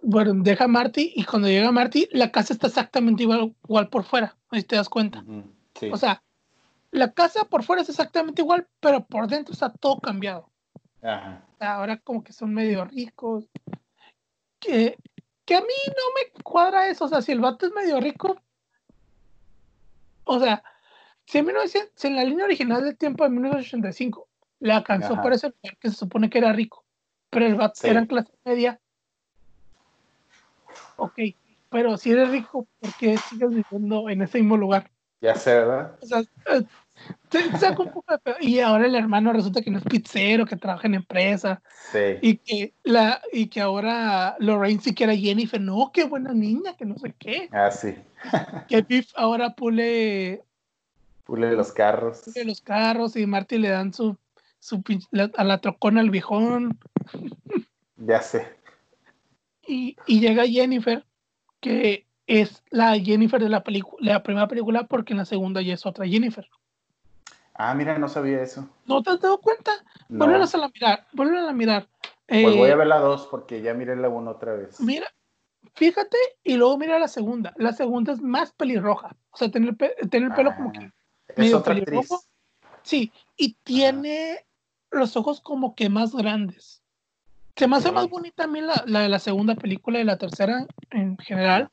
bueno, 0.03 0.35
deja 0.43 0.65
a 0.65 0.69
Marty 0.69 1.13
y 1.17 1.25
cuando 1.25 1.49
llega 1.49 1.73
Marty, 1.73 2.09
la 2.13 2.31
casa 2.31 2.53
está 2.53 2.67
exactamente 2.67 3.23
igual, 3.23 3.55
igual 3.65 3.89
por 3.89 4.05
fuera, 4.05 4.37
ahí 4.51 4.63
te 4.63 4.77
das 4.77 4.89
cuenta. 4.89 5.25
O 5.91 5.97
sea, 5.97 6.23
la 6.91 7.13
casa 7.13 7.45
por 7.45 7.65
fuera 7.65 7.83
es 7.83 7.89
exactamente 7.89 8.43
igual, 8.43 8.67
pero 8.81 9.05
por 9.05 9.27
dentro 9.27 9.53
está 9.53 9.73
todo 9.73 9.99
cambiado. 9.99 10.51
Ajá. 11.03 11.45
Ahora 11.61 11.97
como 11.99 12.23
que 12.23 12.33
son 12.33 12.53
medio 12.53 12.85
ricos. 12.85 13.49
Que, 14.59 14.99
que 15.45 15.55
a 15.57 15.61
mí 15.61 15.67
no 15.87 16.03
me 16.15 16.43
cuadra 16.43 16.89
eso. 16.89 17.05
O 17.05 17.09
sea, 17.09 17.23
si 17.23 17.33
el 17.33 17.41
vato 17.41 17.67
es 17.67 17.73
medio 17.73 18.01
rico, 18.01 18.41
o 20.25 20.39
sea, 20.41 20.63
si, 21.27 21.39
en, 21.39 21.47
si 21.95 22.07
en 22.07 22.17
la 22.17 22.25
línea 22.25 22.45
original 22.45 22.85
del 22.85 22.97
tiempo 22.97 23.25
de 23.25 23.31
1985 23.31 24.28
le 24.61 24.73
alcanzó 24.73 25.21
por 25.21 25.33
ese 25.33 25.49
lugar 25.49 25.77
que 25.79 25.91
se 25.91 25.97
supone 25.97 26.31
que 26.31 26.39
era 26.39 26.53
rico, 26.53 26.85
pero 27.31 27.47
el 27.47 27.55
vato 27.55 27.87
era 27.87 28.01
en 28.01 28.07
clase 28.07 28.33
media, 28.45 28.81
ok, 30.97 31.19
pero 31.71 31.97
si 31.97 32.13
eres 32.13 32.31
rico, 32.31 32.67
¿por 32.81 32.95
qué 32.95 33.17
sigues 33.19 33.51
viviendo 33.51 34.09
en 34.09 34.23
ese 34.23 34.39
mismo 34.39 34.57
lugar? 34.57 34.91
Ya 35.21 35.35
sé, 35.35 35.55
¿verdad? 35.55 35.99
O 36.01 36.07
sea, 36.07 36.21
eh, 36.21 36.65
un 37.79 37.93
poco 37.93 38.05
de 38.25 38.35
y 38.41 38.61
ahora 38.61 38.87
el 38.87 38.95
hermano 38.95 39.33
resulta 39.33 39.63
que 39.63 39.71
no 39.71 39.79
es 39.79 39.85
pizzero, 39.85 40.47
que 40.47 40.57
trabaja 40.57 40.87
en 40.87 40.95
empresa. 40.95 41.61
Sí. 41.93 42.19
Y 42.23 42.37
que, 42.37 42.75
la, 42.85 43.21
y 43.33 43.49
que 43.49 43.61
ahora 43.61 44.37
Lorraine 44.39 44.81
sí 44.81 44.95
que 44.95 45.05
era 45.05 45.17
Jennifer. 45.17 45.61
No, 45.61 45.91
qué 45.93 46.05
buena 46.05 46.33
niña, 46.33 46.77
que 46.77 46.85
no 46.85 46.97
sé 46.99 47.15
qué. 47.19 47.49
Ah, 47.53 47.71
sí. 47.71 47.97
que 48.69 48.83
Biff 48.83 49.11
ahora 49.17 49.55
pule. 49.55 50.45
Pule 51.25 51.53
los 51.53 51.73
carros. 51.73 52.23
Pule 52.25 52.45
los 52.45 52.61
carros 52.61 53.17
y 53.17 53.27
Marty 53.27 53.59
le 53.59 53.71
dan 53.71 53.93
su. 53.93 54.17
Su 54.59 54.83
a 55.37 55.45
la 55.45 55.61
trocona 55.61 56.01
al 56.01 56.11
viejón. 56.11 56.79
ya 57.97 58.21
sé. 58.21 58.57
Y, 59.67 59.97
y 60.07 60.21
llega 60.21 60.47
Jennifer, 60.47 61.05
que 61.61 62.07
es 62.27 62.63
la 62.71 62.99
Jennifer 62.99 63.43
de 63.43 63.49
la 63.49 63.63
película, 63.63 64.13
la 64.13 64.23
primera 64.23 64.49
película, 64.49 64.87
porque 64.87 65.13
en 65.13 65.19
la 65.19 65.25
segunda 65.25 65.63
ya 65.63 65.75
es 65.75 65.87
otra 65.87 66.07
Jennifer. 66.07 66.49
Ah, 67.55 67.75
mira, 67.75 67.99
no 67.99 68.09
sabía 68.09 68.41
eso. 68.41 68.69
¿No 68.87 69.03
te 69.03 69.11
has 69.11 69.21
dado 69.21 69.41
cuenta? 69.41 69.73
No. 70.09 70.27
a 70.27 70.39
la 70.39 70.69
mirar, 70.69 71.07
vuelven 71.13 71.45
a 71.45 71.53
mirar. 71.53 71.89
pues 72.27 72.57
voy 72.57 72.69
a 72.69 72.73
eh, 72.73 72.77
ver 72.77 72.87
la 72.87 73.01
dos 73.01 73.27
porque 73.27 73.61
ya 73.63 73.75
miré 73.75 73.97
la 73.97 74.09
uno 74.09 74.31
otra 74.31 74.53
vez. 74.53 74.81
Mira, 74.81 75.09
fíjate 75.75 76.17
y 76.45 76.57
luego 76.57 76.79
mira 76.79 76.99
la 76.99 77.09
segunda. 77.09 77.53
La 77.57 77.73
segunda 77.73 78.13
es 78.13 78.21
más 78.21 78.53
pelirroja. 78.53 79.17
O 79.31 79.37
sea, 79.37 79.51
tiene 79.51 79.71
el, 79.71 79.77
el 79.99 80.33
pelo 80.35 80.55
como 80.55 80.71
que. 80.71 80.79
Ah, 80.79 80.93
es 81.35 81.53
otra 81.53 81.75
actriz. 81.75 82.09
Sí, 82.83 83.13
y 83.37 83.55
tiene 83.65 84.47
los 84.91 85.17
ojos 85.17 85.41
como 85.41 85.75
que 85.75 85.89
más 85.89 86.15
grandes. 86.15 86.83
Se 87.57 87.67
me 87.67 87.77
hace 87.77 87.91
más 87.91 88.09
bonita 88.09 88.45
a 88.45 88.47
mí 88.47 88.61
la, 88.61 88.85
la 88.87 89.01
de 89.01 89.09
la 89.09 89.19
segunda 89.19 89.57
película 89.57 89.99
y 89.99 90.05
la 90.05 90.17
tercera 90.17 90.67
en 90.91 91.19
general, 91.19 91.71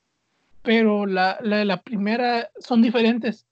pero 0.63 1.05
la, 1.05 1.37
la 1.41 1.57
de 1.57 1.65
la 1.65 1.81
primera 1.81 2.49
son 2.59 2.81
diferentes. 2.81 3.45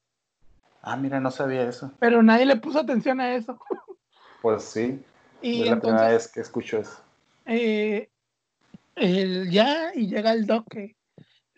Ah, 0.81 0.97
mira, 0.97 1.19
no 1.19 1.31
sabía 1.31 1.67
eso. 1.69 1.91
Pero 1.99 2.21
nadie 2.23 2.45
le 2.45 2.57
puso 2.57 2.79
atención 2.79 3.19
a 3.21 3.35
eso. 3.35 3.57
Pues 4.41 4.65
sí. 4.65 5.01
Y 5.41 5.61
es 5.61 5.69
la 5.69 5.79
primera 5.79 6.09
vez 6.09 6.27
que 6.27 6.41
escucho 6.41 6.77
eso. 6.77 7.01
Eh, 7.45 8.09
ya, 9.49 9.91
y 9.95 10.07
llega 10.07 10.33
el 10.33 10.45
doc 10.45 10.67
que, 10.69 10.97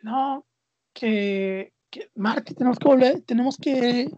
no, 0.03 0.45
que, 0.93 1.74
que 1.89 2.12
Marty, 2.14 2.53
tenemos 2.53 2.78
que 2.78 2.88
volver, 2.88 3.22
tenemos 3.22 3.58
que, 3.58 4.12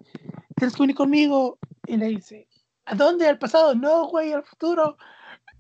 tienes 0.58 0.76
que 0.76 0.84
venir 0.84 0.98
conmigo. 0.98 1.58
Y 1.86 1.96
le 1.96 2.08
dice, 2.08 2.46
¿a 2.88 2.96
dónde? 2.96 3.28
¿Al 3.28 3.38
pasado? 3.38 3.76
No, 3.76 4.08
güey, 4.08 4.34
al 4.34 4.44
futuro. 4.44 4.98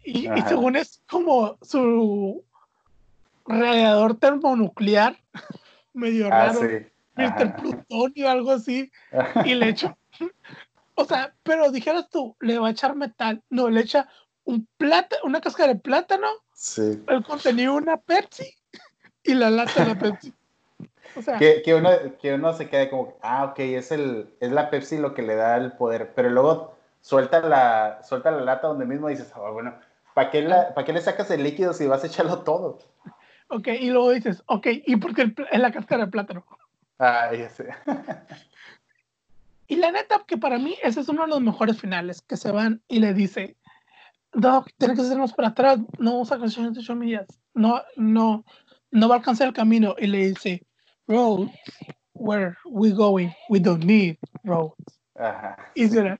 Y, 0.03 0.29
según 0.47 0.77
es 0.77 1.01
como 1.09 1.57
su 1.61 2.43
radiador 3.45 4.17
termonuclear, 4.17 5.17
medio 5.93 6.27
ah, 6.27 6.29
raro. 6.29 6.61
Sí. 6.61 6.87
Mr. 7.15 7.55
Plutonio, 7.55 8.29
algo 8.29 8.51
así, 8.51 8.91
y 9.43 9.55
le 9.55 9.69
echa, 9.69 9.97
o 10.95 11.03
sea, 11.03 11.33
pero 11.41 11.71
dijeras 11.71 12.09
tú, 12.09 12.35
le 12.39 12.59
va 12.59 12.67
a 12.67 12.71
echar 12.71 12.95
metal, 12.95 13.41
no, 13.49 13.69
le 13.69 13.81
echa 13.81 14.07
un 14.43 14.67
plata, 14.77 15.17
una 15.23 15.41
cáscara 15.41 15.73
de 15.73 15.79
plátano, 15.79 16.27
sí. 16.53 17.03
el 17.07 17.23
contenido 17.23 17.73
una 17.73 17.97
Pepsi 17.97 18.45
y 19.23 19.33
la 19.33 19.49
lata 19.49 19.83
de 19.83 19.95
la 19.95 19.99
Pepsi. 19.99 20.31
O 21.15 21.21
sea, 21.23 21.39
que, 21.39 21.63
que, 21.63 21.73
uno, 21.73 21.89
que 22.21 22.35
uno 22.35 22.53
se 22.53 22.69
quede 22.69 22.91
como, 22.91 23.17
ah, 23.23 23.45
ok, 23.45 23.59
es, 23.59 23.91
el, 23.91 24.31
es 24.39 24.51
la 24.51 24.69
Pepsi 24.69 24.99
lo 24.99 25.15
que 25.15 25.23
le 25.23 25.35
da 25.35 25.57
el 25.57 25.71
poder, 25.71 26.13
pero 26.13 26.29
luego 26.29 26.76
suelta 27.01 27.39
la, 27.41 28.01
suelta 28.03 28.31
la 28.31 28.41
lata 28.41 28.67
donde 28.67 28.85
mismo 28.85 29.07
dices, 29.07 29.31
oh, 29.35 29.53
bueno, 29.53 29.75
¿para 30.13 30.29
qué, 30.29 30.43
¿para 30.43 30.85
qué 30.85 30.93
le 30.93 31.01
sacas 31.01 31.31
el 31.31 31.43
líquido 31.43 31.73
si 31.73 31.87
vas 31.87 32.03
a 32.03 32.07
echarlo 32.07 32.39
todo? 32.39 32.79
Ok, 33.49 33.67
y 33.79 33.89
luego 33.89 34.11
dices, 34.11 34.43
ok, 34.47 34.67
¿y 34.85 34.95
por 34.97 35.15
qué 35.15 35.33
es 35.51 35.59
la 35.59 35.71
cáscara 35.71 36.05
de 36.05 36.11
plátano? 36.11 36.45
Ah, 36.99 37.31
ya 37.33 37.49
sé. 37.49 37.69
y 39.67 39.75
la 39.77 39.91
neta, 39.91 40.23
que 40.27 40.37
para 40.37 40.57
mí 40.57 40.75
ese 40.83 40.99
es 40.99 41.09
uno 41.09 41.23
de 41.23 41.29
los 41.29 41.41
mejores 41.41 41.79
finales, 41.79 42.21
que 42.21 42.35
se 42.35 42.51
van 42.51 42.81
y 42.87 42.99
le 42.99 43.13
dice, 43.13 43.55
Doc, 44.33 44.69
tiene 44.77 44.95
que 44.95 45.01
hacernos 45.01 45.33
para 45.33 45.49
atrás, 45.49 45.79
no 45.97 46.11
vamos 46.11 46.31
a 46.31 46.35
8 46.37 46.95
millas, 46.95 47.27
no, 47.53 47.81
no, 47.95 48.43
no 48.91 49.07
va 49.07 49.15
a 49.15 49.17
alcanzar 49.19 49.47
el 49.47 49.53
camino. 49.53 49.95
Y 49.97 50.07
le 50.07 50.29
dice, 50.29 50.65
roads, 51.07 51.51
where 52.13 52.55
we 52.65 52.91
going, 52.91 53.29
we 53.49 53.59
don't 53.59 53.83
need 53.83 54.17
roads. 54.43 54.96
Ajá. 55.17 55.57
Y 55.73 55.89
suena, 55.89 56.19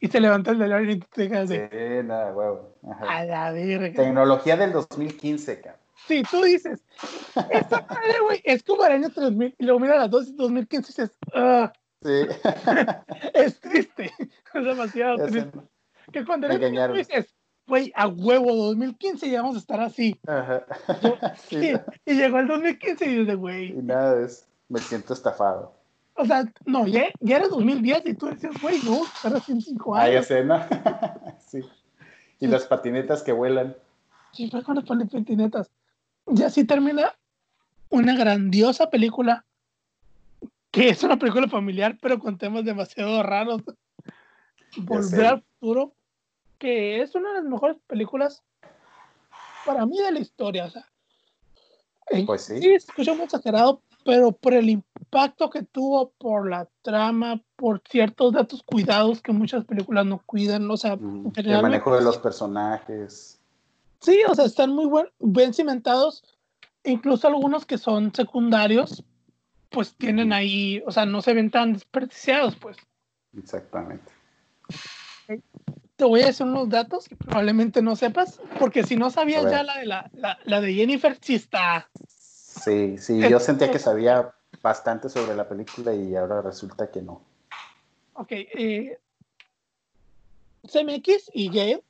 y 0.00 0.08
se 0.08 0.20
levanta 0.20 0.52
el 0.52 0.58
dolor 0.58 0.88
y 0.88 0.98
te 0.98 1.28
quedas 1.28 1.50
de. 1.50 1.68
Sí, 1.70 2.06
nada, 2.06 2.32
huevo. 2.34 2.74
A 3.06 3.24
la 3.24 3.52
verga. 3.52 4.02
Tecnología 4.02 4.56
del 4.56 4.72
2015, 4.72 5.60
cabrón. 5.60 5.88
Sí, 6.06 6.22
tú 6.30 6.42
dices, 6.42 6.82
esta 7.50 7.86
madre, 7.90 8.20
güey, 8.22 8.40
es 8.44 8.62
como 8.62 8.84
el 8.86 8.92
año 8.92 9.10
3000, 9.10 9.56
y 9.58 9.64
luego 9.64 9.80
mira 9.80 9.96
las 9.96 10.10
dos 10.10 10.34
2015 10.36 10.90
y 10.90 11.04
dices, 11.04 11.18
ah. 11.34 11.72
Sí. 12.02 12.26
es 13.34 13.60
triste, 13.60 14.12
es 14.54 14.64
demasiado 14.64 15.26
triste. 15.26 15.58
Que 16.12 16.24
cuando 16.24 16.46
eres 16.46 16.94
dices, 16.94 17.34
güey, 17.66 17.92
a 17.94 18.06
huevo, 18.06 18.54
2015 18.54 19.28
ya 19.28 19.42
vamos 19.42 19.56
a 19.56 19.58
estar 19.58 19.80
así. 19.80 20.18
Ajá. 20.26 20.64
sí. 21.48 21.72
y, 22.06 22.14
llegó 22.14 22.38
el 22.38 22.46
2015 22.46 23.04
y 23.04 23.16
dices, 23.16 23.36
güey. 23.36 23.78
Y 23.78 23.82
nada, 23.82 24.24
es, 24.24 24.48
me 24.68 24.78
siento 24.78 25.12
estafado. 25.12 25.77
O 26.18 26.26
sea, 26.26 26.44
no, 26.66 26.86
ya, 26.86 27.06
ya 27.20 27.36
era 27.36 27.48
2010 27.48 28.06
y 28.06 28.14
tú 28.14 28.26
decías, 28.26 28.52
güey, 28.60 28.80
no, 28.82 29.02
era 29.24 29.40
105 29.40 29.94
años. 29.94 30.26
Sé, 30.26 30.44
¿no? 30.44 30.60
sí. 31.46 31.62
Y 32.40 32.46
las 32.46 32.66
patinetas 32.66 33.22
que 33.22 33.32
vuelan. 33.32 33.76
Sí, 34.32 34.50
fue 34.50 34.62
con 34.62 34.76
las 34.76 34.84
patinetas 34.84 35.70
y 36.34 36.42
así 36.42 36.64
termina 36.64 37.14
una 37.90 38.16
grandiosa 38.16 38.90
película 38.90 39.44
que 40.70 40.90
es 40.90 41.02
una 41.02 41.16
película 41.16 41.48
familiar, 41.48 41.96
pero 42.00 42.18
con 42.18 42.36
temas 42.36 42.64
demasiado 42.64 43.22
raros. 43.22 43.62
Volver 44.76 45.26
al 45.26 45.42
futuro, 45.42 45.94
que 46.58 47.00
es 47.00 47.14
una 47.14 47.30
de 47.30 47.36
las 47.36 47.44
mejores 47.44 47.78
películas 47.86 48.42
para 49.64 49.86
mí 49.86 49.98
de 49.98 50.12
la 50.12 50.20
historia. 50.20 50.66
O 50.66 50.70
sea, 50.70 50.86
pues 52.26 52.42
sí. 52.42 52.60
sí, 52.60 52.74
escucho 52.74 53.14
muy 53.14 53.24
exagerado, 53.24 53.80
pero 54.08 54.32
por 54.32 54.54
el 54.54 54.70
impacto 54.70 55.50
que 55.50 55.64
tuvo, 55.64 56.14
por 56.16 56.48
la 56.48 56.66
trama, 56.80 57.42
por 57.56 57.82
ciertos 57.90 58.32
datos 58.32 58.62
cuidados 58.62 59.20
que 59.20 59.32
muchas 59.32 59.66
películas 59.66 60.06
no 60.06 60.22
cuidan, 60.24 60.70
o 60.70 60.78
sea, 60.78 60.94
el 60.94 61.60
manejo 61.60 61.94
de 61.94 62.02
los 62.02 62.16
personajes. 62.16 63.38
Sí, 64.00 64.22
o 64.26 64.34
sea, 64.34 64.46
están 64.46 64.70
muy 64.70 64.90
bien 65.18 65.52
cimentados. 65.52 66.24
Incluso 66.84 67.28
algunos 67.28 67.66
que 67.66 67.76
son 67.76 68.14
secundarios, 68.14 69.04
pues 69.68 69.94
tienen 69.94 70.32
ahí, 70.32 70.82
o 70.86 70.90
sea, 70.90 71.04
no 71.04 71.20
se 71.20 71.34
ven 71.34 71.50
tan 71.50 71.74
desperdiciados, 71.74 72.56
pues. 72.56 72.78
Exactamente. 73.36 74.10
Te 75.96 76.04
voy 76.06 76.22
a 76.22 76.28
decir 76.28 76.46
unos 76.46 76.70
datos 76.70 77.10
que 77.10 77.16
probablemente 77.16 77.82
no 77.82 77.94
sepas, 77.94 78.40
porque 78.58 78.84
si 78.84 78.96
no 78.96 79.10
sabías 79.10 79.42
ya 79.50 79.62
la 79.64 79.76
de, 79.76 79.84
la, 79.84 80.60
de 80.62 80.72
Jennifer, 80.72 81.18
sí 81.20 81.34
está. 81.34 81.90
Sí, 82.62 82.98
sí, 82.98 83.20
yo 83.28 83.40
sentía 83.40 83.70
que 83.70 83.78
sabía 83.78 84.34
bastante 84.62 85.08
sobre 85.08 85.34
la 85.36 85.48
película 85.48 85.94
y 85.94 86.14
ahora 86.16 86.42
resulta 86.42 86.90
que 86.90 87.02
no. 87.02 87.22
Ok, 88.14 88.32
eh, 88.32 88.98
CMX 90.62 91.30
y 91.32 91.48
Gale 91.48 91.82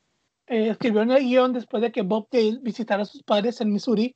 eh, 0.47 0.69
escribió 0.71 1.03
en 1.03 1.11
el 1.11 1.25
guion 1.25 1.53
después 1.53 1.83
de 1.83 1.93
que 1.93 2.03
Bob 2.03 2.29
Gale 2.31 2.59
visitara 2.61 3.03
a 3.03 3.07
sus 3.07 3.23
padres 3.23 3.61
en 3.61 3.73
Missouri, 3.73 4.15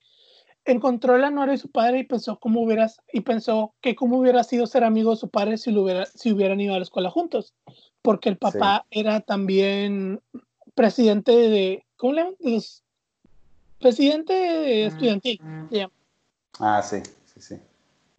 encontró 0.64 1.18
la 1.18 1.30
nuera 1.30 1.52
de 1.52 1.58
su 1.58 1.70
padre 1.70 2.00
y 2.00 2.04
pensó 2.04 2.38
cómo 2.38 2.62
hubieras 2.62 3.00
y 3.12 3.20
pensó 3.20 3.74
que 3.80 3.94
cómo 3.94 4.18
hubiera 4.18 4.44
sido 4.44 4.66
ser 4.66 4.84
amigo 4.84 5.10
de 5.10 5.16
su 5.16 5.28
padre 5.28 5.58
si, 5.58 5.72
lo 5.72 5.82
hubiera, 5.82 6.06
si 6.06 6.32
hubieran 6.32 6.60
ido 6.60 6.74
a 6.74 6.78
la 6.78 6.84
escuela 6.84 7.10
juntos, 7.10 7.54
porque 8.00 8.28
el 8.28 8.36
papá 8.36 8.86
era 8.90 9.20
también 9.20 10.20
presidente 10.74 11.32
de, 11.32 11.84
¿cómo 11.96 12.12
le 12.14 12.22
llaman? 12.22 12.36
presidente 13.80 14.86
estudiantil. 14.86 15.40
Ah, 16.58 16.82
sí, 16.82 17.02
sí, 17.26 17.40
sí. 17.40 17.60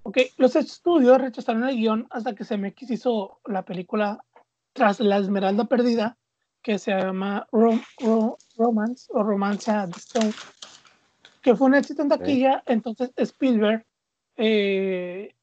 Ok, 0.03 0.17
los 0.37 0.55
estudios 0.55 1.19
rechazaron 1.19 1.63
el 1.63 1.77
guion 1.77 2.07
hasta 2.11 2.35
que 2.35 2.43
CMX 2.43 2.91
hizo 2.91 3.39
la 3.45 3.63
película 3.63 4.23
Tras 4.73 4.99
la 4.99 5.17
Esmeralda 5.17 5.65
Perdida, 5.65 6.17
que 6.61 6.79
se 6.79 6.91
llama 6.91 7.47
Romance 7.51 9.07
o 9.09 9.23
Romance 9.23 9.71
at 9.71 9.89
the 9.91 9.99
Stone. 9.99 10.33
que 11.41 11.55
fue 11.55 11.67
un 11.67 11.75
éxito 11.75 12.01
en 12.01 12.09
taquilla, 12.09 12.63
entonces 12.65 13.11
Spielberg 13.17 13.85
eh, 14.37 15.35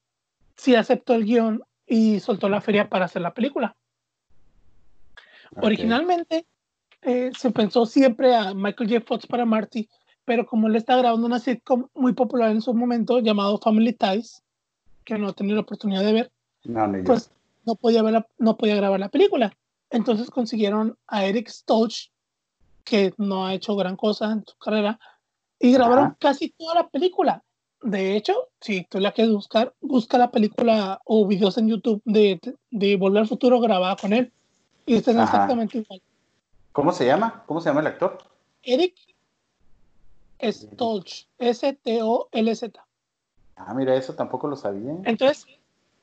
sí 0.57 0.74
aceptó 0.74 1.14
el 1.14 1.24
guion 1.24 1.62
y 1.86 2.20
soltó 2.20 2.49
la 2.49 2.61
feria 2.61 2.88
para 2.88 3.05
hacer 3.05 3.22
la 3.22 3.34
película. 3.34 3.76
Originalmente 5.57 6.47
eh, 7.03 7.30
se 7.36 7.51
pensó 7.51 7.86
siempre 7.86 8.34
a 8.34 8.55
Michael 8.55 8.91
J. 8.91 9.05
Fox 9.07 9.26
para 9.26 9.45
Marty, 9.45 9.88
pero 10.30 10.46
como 10.46 10.68
él 10.68 10.76
está 10.76 10.96
grabando 10.96 11.26
una 11.26 11.40
sitcom 11.40 11.88
muy 11.92 12.12
popular 12.12 12.52
en 12.52 12.62
su 12.62 12.72
momento 12.72 13.18
llamado 13.18 13.58
Family 13.58 13.92
Ties, 13.92 14.44
que 15.02 15.18
no 15.18 15.30
he 15.30 15.32
tenido 15.32 15.56
la 15.56 15.62
oportunidad 15.62 16.04
de 16.04 16.12
ver, 16.12 16.32
pues 17.04 17.32
no 17.66 17.74
podía, 17.74 18.00
ver 18.04 18.24
no 18.38 18.56
podía 18.56 18.76
grabar 18.76 19.00
la 19.00 19.08
película. 19.08 19.52
Entonces 19.90 20.30
consiguieron 20.30 20.96
a 21.08 21.24
Eric 21.24 21.48
Stoltz, 21.48 22.12
que 22.84 23.12
no 23.16 23.44
ha 23.44 23.54
hecho 23.54 23.74
gran 23.74 23.96
cosa 23.96 24.30
en 24.30 24.44
su 24.46 24.56
carrera, 24.58 25.00
y 25.58 25.72
grabaron 25.72 26.14
casi 26.20 26.50
toda 26.50 26.76
la 26.76 26.88
película. 26.88 27.42
De 27.82 28.14
hecho, 28.14 28.50
si 28.60 28.84
tú 28.84 29.00
la 29.00 29.10
quieres 29.10 29.34
buscar, 29.34 29.74
busca 29.80 30.16
la 30.16 30.30
película 30.30 31.00
o 31.06 31.26
videos 31.26 31.58
en 31.58 31.70
YouTube 31.70 32.02
de, 32.04 32.38
de 32.70 32.96
Volver 32.96 33.22
al 33.22 33.28
Futuro 33.28 33.58
grabada 33.58 33.96
con 33.96 34.12
él. 34.12 34.30
Y 34.86 34.94
están 34.94 35.18
exactamente 35.18 35.78
igual. 35.78 36.00
¿Cómo 36.70 36.92
se 36.92 37.04
llama? 37.04 37.42
¿Cómo 37.46 37.60
se 37.60 37.68
llama 37.68 37.80
el 37.80 37.88
actor? 37.88 38.18
Eric 38.62 38.94
Stolz. 40.43 41.28
S-T-O-L-Z. 41.38 42.86
Ah, 43.57 43.74
mira, 43.74 43.95
eso 43.95 44.14
tampoco 44.14 44.49
lo 44.49 44.57
sabía. 44.57 44.97
Entonces, 45.05 45.47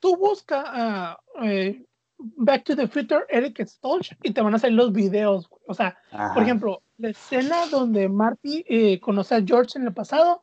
tú 0.00 0.16
busca 0.16 0.64
a 0.66 1.20
eh, 1.42 1.84
Back 2.18 2.64
to 2.64 2.76
the 2.76 2.88
Future 2.88 3.24
Eric 3.28 3.64
Stolz 3.66 4.10
y 4.22 4.32
te 4.32 4.40
van 4.40 4.54
a 4.54 4.58
salir 4.58 4.76
los 4.76 4.92
videos. 4.92 5.48
O 5.66 5.74
sea, 5.74 5.98
por 6.34 6.42
ejemplo, 6.42 6.82
la 6.98 7.10
escena 7.10 7.66
donde 7.70 8.08
Marty 8.08 8.64
eh, 8.68 9.00
conoce 9.00 9.36
a 9.36 9.42
George 9.42 9.78
en 9.78 9.86
el 9.86 9.94
pasado 9.94 10.42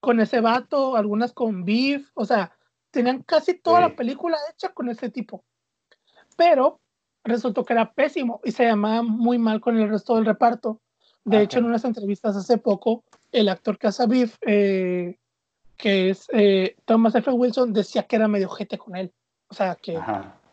con 0.00 0.20
ese 0.20 0.40
vato, 0.40 0.96
algunas 0.96 1.32
con 1.32 1.64
Beef, 1.64 2.10
o 2.14 2.24
sea, 2.24 2.52
tenían 2.90 3.22
casi 3.22 3.54
toda 3.54 3.80
la 3.80 3.94
película 3.94 4.36
hecha 4.52 4.70
con 4.70 4.88
ese 4.88 5.10
tipo. 5.10 5.44
Pero 6.36 6.80
resultó 7.24 7.64
que 7.64 7.72
era 7.72 7.92
pésimo 7.92 8.40
y 8.44 8.50
se 8.50 8.64
llamaba 8.64 9.02
muy 9.02 9.38
mal 9.38 9.60
con 9.60 9.78
el 9.78 9.88
resto 9.88 10.16
del 10.16 10.26
reparto. 10.26 10.80
De 11.24 11.40
hecho, 11.40 11.60
en 11.60 11.66
unas 11.66 11.84
entrevistas 11.84 12.36
hace 12.36 12.58
poco, 12.58 13.04
el 13.32 13.48
actor 13.48 13.78
que 13.78 13.88
hace 13.88 14.06
Beef, 14.06 14.36
eh, 14.42 15.18
que 15.76 16.10
es 16.10 16.28
eh, 16.32 16.76
Thomas 16.84 17.14
F. 17.14 17.30
Wilson, 17.30 17.72
decía 17.72 18.04
que 18.04 18.16
era 18.16 18.28
medio 18.28 18.48
jete 18.48 18.78
con 18.78 18.94
él. 18.94 19.12
O 19.48 19.54
sea, 19.54 19.74
que, 19.74 19.98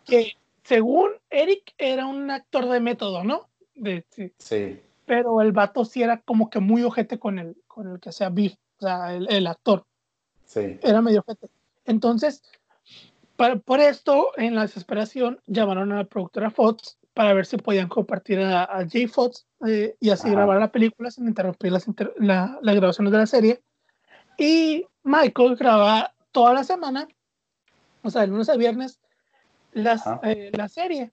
que 0.05 0.33
según 0.63 1.11
Eric 1.29 1.73
era 1.77 2.05
un 2.05 2.31
actor 2.31 2.67
de 2.67 2.79
método, 2.79 3.23
¿no? 3.23 3.47
De, 3.75 4.05
sí. 4.37 4.81
Pero 5.05 5.41
el 5.41 5.51
vato 5.51 5.85
sí 5.85 6.03
era 6.03 6.21
como 6.21 6.49
que 6.49 6.59
muy 6.59 6.83
ojete 6.83 7.17
con 7.17 7.39
el, 7.39 7.55
con 7.67 7.91
el 7.91 7.99
que 7.99 8.11
sea 8.11 8.29
Beef 8.29 8.55
o 8.79 8.85
sea, 8.85 9.13
el, 9.13 9.47
actor. 9.47 9.85
Sí. 10.45 10.79
Era 10.81 11.01
medio 11.01 11.23
fete. 11.23 11.49
Entonces, 11.85 12.43
por 13.65 13.79
esto, 13.79 14.31
en 14.37 14.55
la 14.55 14.61
desesperación, 14.63 15.41
llamaron 15.47 15.91
a 15.91 15.97
la 15.97 16.03
productora 16.05 16.51
Fox 16.51 16.98
para 17.19 17.33
ver 17.33 17.45
si 17.45 17.57
podían 17.57 17.89
compartir 17.89 18.39
a, 18.39 18.63
a 18.63 18.87
Jay 18.87 19.05
Fox 19.05 19.45
eh, 19.67 19.93
y 19.99 20.09
así 20.09 20.29
grabar 20.29 20.57
la 20.57 20.71
película 20.71 21.11
sin 21.11 21.27
interrumpir 21.27 21.69
las, 21.69 21.85
la, 22.15 22.57
grabaciones 22.61 23.11
de 23.11 23.17
la 23.17 23.25
serie. 23.25 23.61
Y 24.37 24.85
Michael 25.03 25.57
graba 25.57 26.13
toda 26.31 26.53
la 26.53 26.63
semana, 26.63 27.09
o 28.03 28.09
sea, 28.09 28.21
de 28.21 28.27
lunes 28.27 28.47
a 28.47 28.55
viernes, 28.55 29.01
las, 29.73 30.01
eh, 30.23 30.49
la 30.53 30.69
serie 30.69 31.11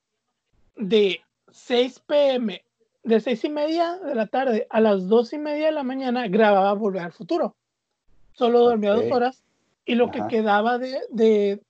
de 0.77 1.23
6 1.51 1.99
pm 2.07 2.63
de 3.03 3.21
seis 3.21 3.43
y 3.43 3.49
media 3.49 3.97
de 3.97 4.15
la 4.15 4.29
tarde 4.29 4.69
a 4.71 4.81
las 4.81 5.09
dos 5.09 5.33
y 5.33 5.39
media 5.39 5.67
de 5.67 5.73
la 5.73 5.83
mañana 5.83 6.29
grababa 6.29 6.73
Volver 6.75 7.03
al 7.03 7.13
Futuro. 7.13 7.57
Solo 8.31 8.61
dormía 8.61 8.93
dos 8.93 9.11
horas 9.11 9.43
y 9.85 9.97
lo 9.97 10.13
que 10.13 10.23
quedaba 10.29 10.79
de, 10.79 11.01
de, 11.11 11.61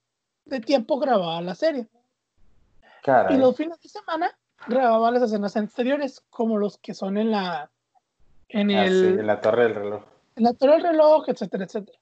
de, 0.45 0.61
tiempo 0.61 0.99
grababa 0.99 1.41
la 1.41 1.55
serie. 1.55 1.87
Y 3.31 3.37
los 3.37 3.57
fines 3.57 3.81
de 3.81 3.89
semana 3.89 4.31
grababa 4.67 5.11
las 5.11 5.23
escenas 5.23 5.57
exteriores, 5.57 6.23
como 6.31 6.59
los 6.59 6.79
que 6.79 6.95
son 6.95 7.17
en 7.19 7.31
la. 7.31 7.71
En, 8.49 8.71
ah, 8.71 8.85
el, 8.85 9.21
en 9.21 9.27
la 9.27 9.41
torre 9.41 9.65
del 9.65 9.75
reloj. 9.75 10.03
En 10.37 10.45
la 10.45 10.53
torre 10.55 10.75
del 10.75 10.83
reloj, 10.83 11.29
etcétera, 11.29 11.65
etcétera. 11.65 11.99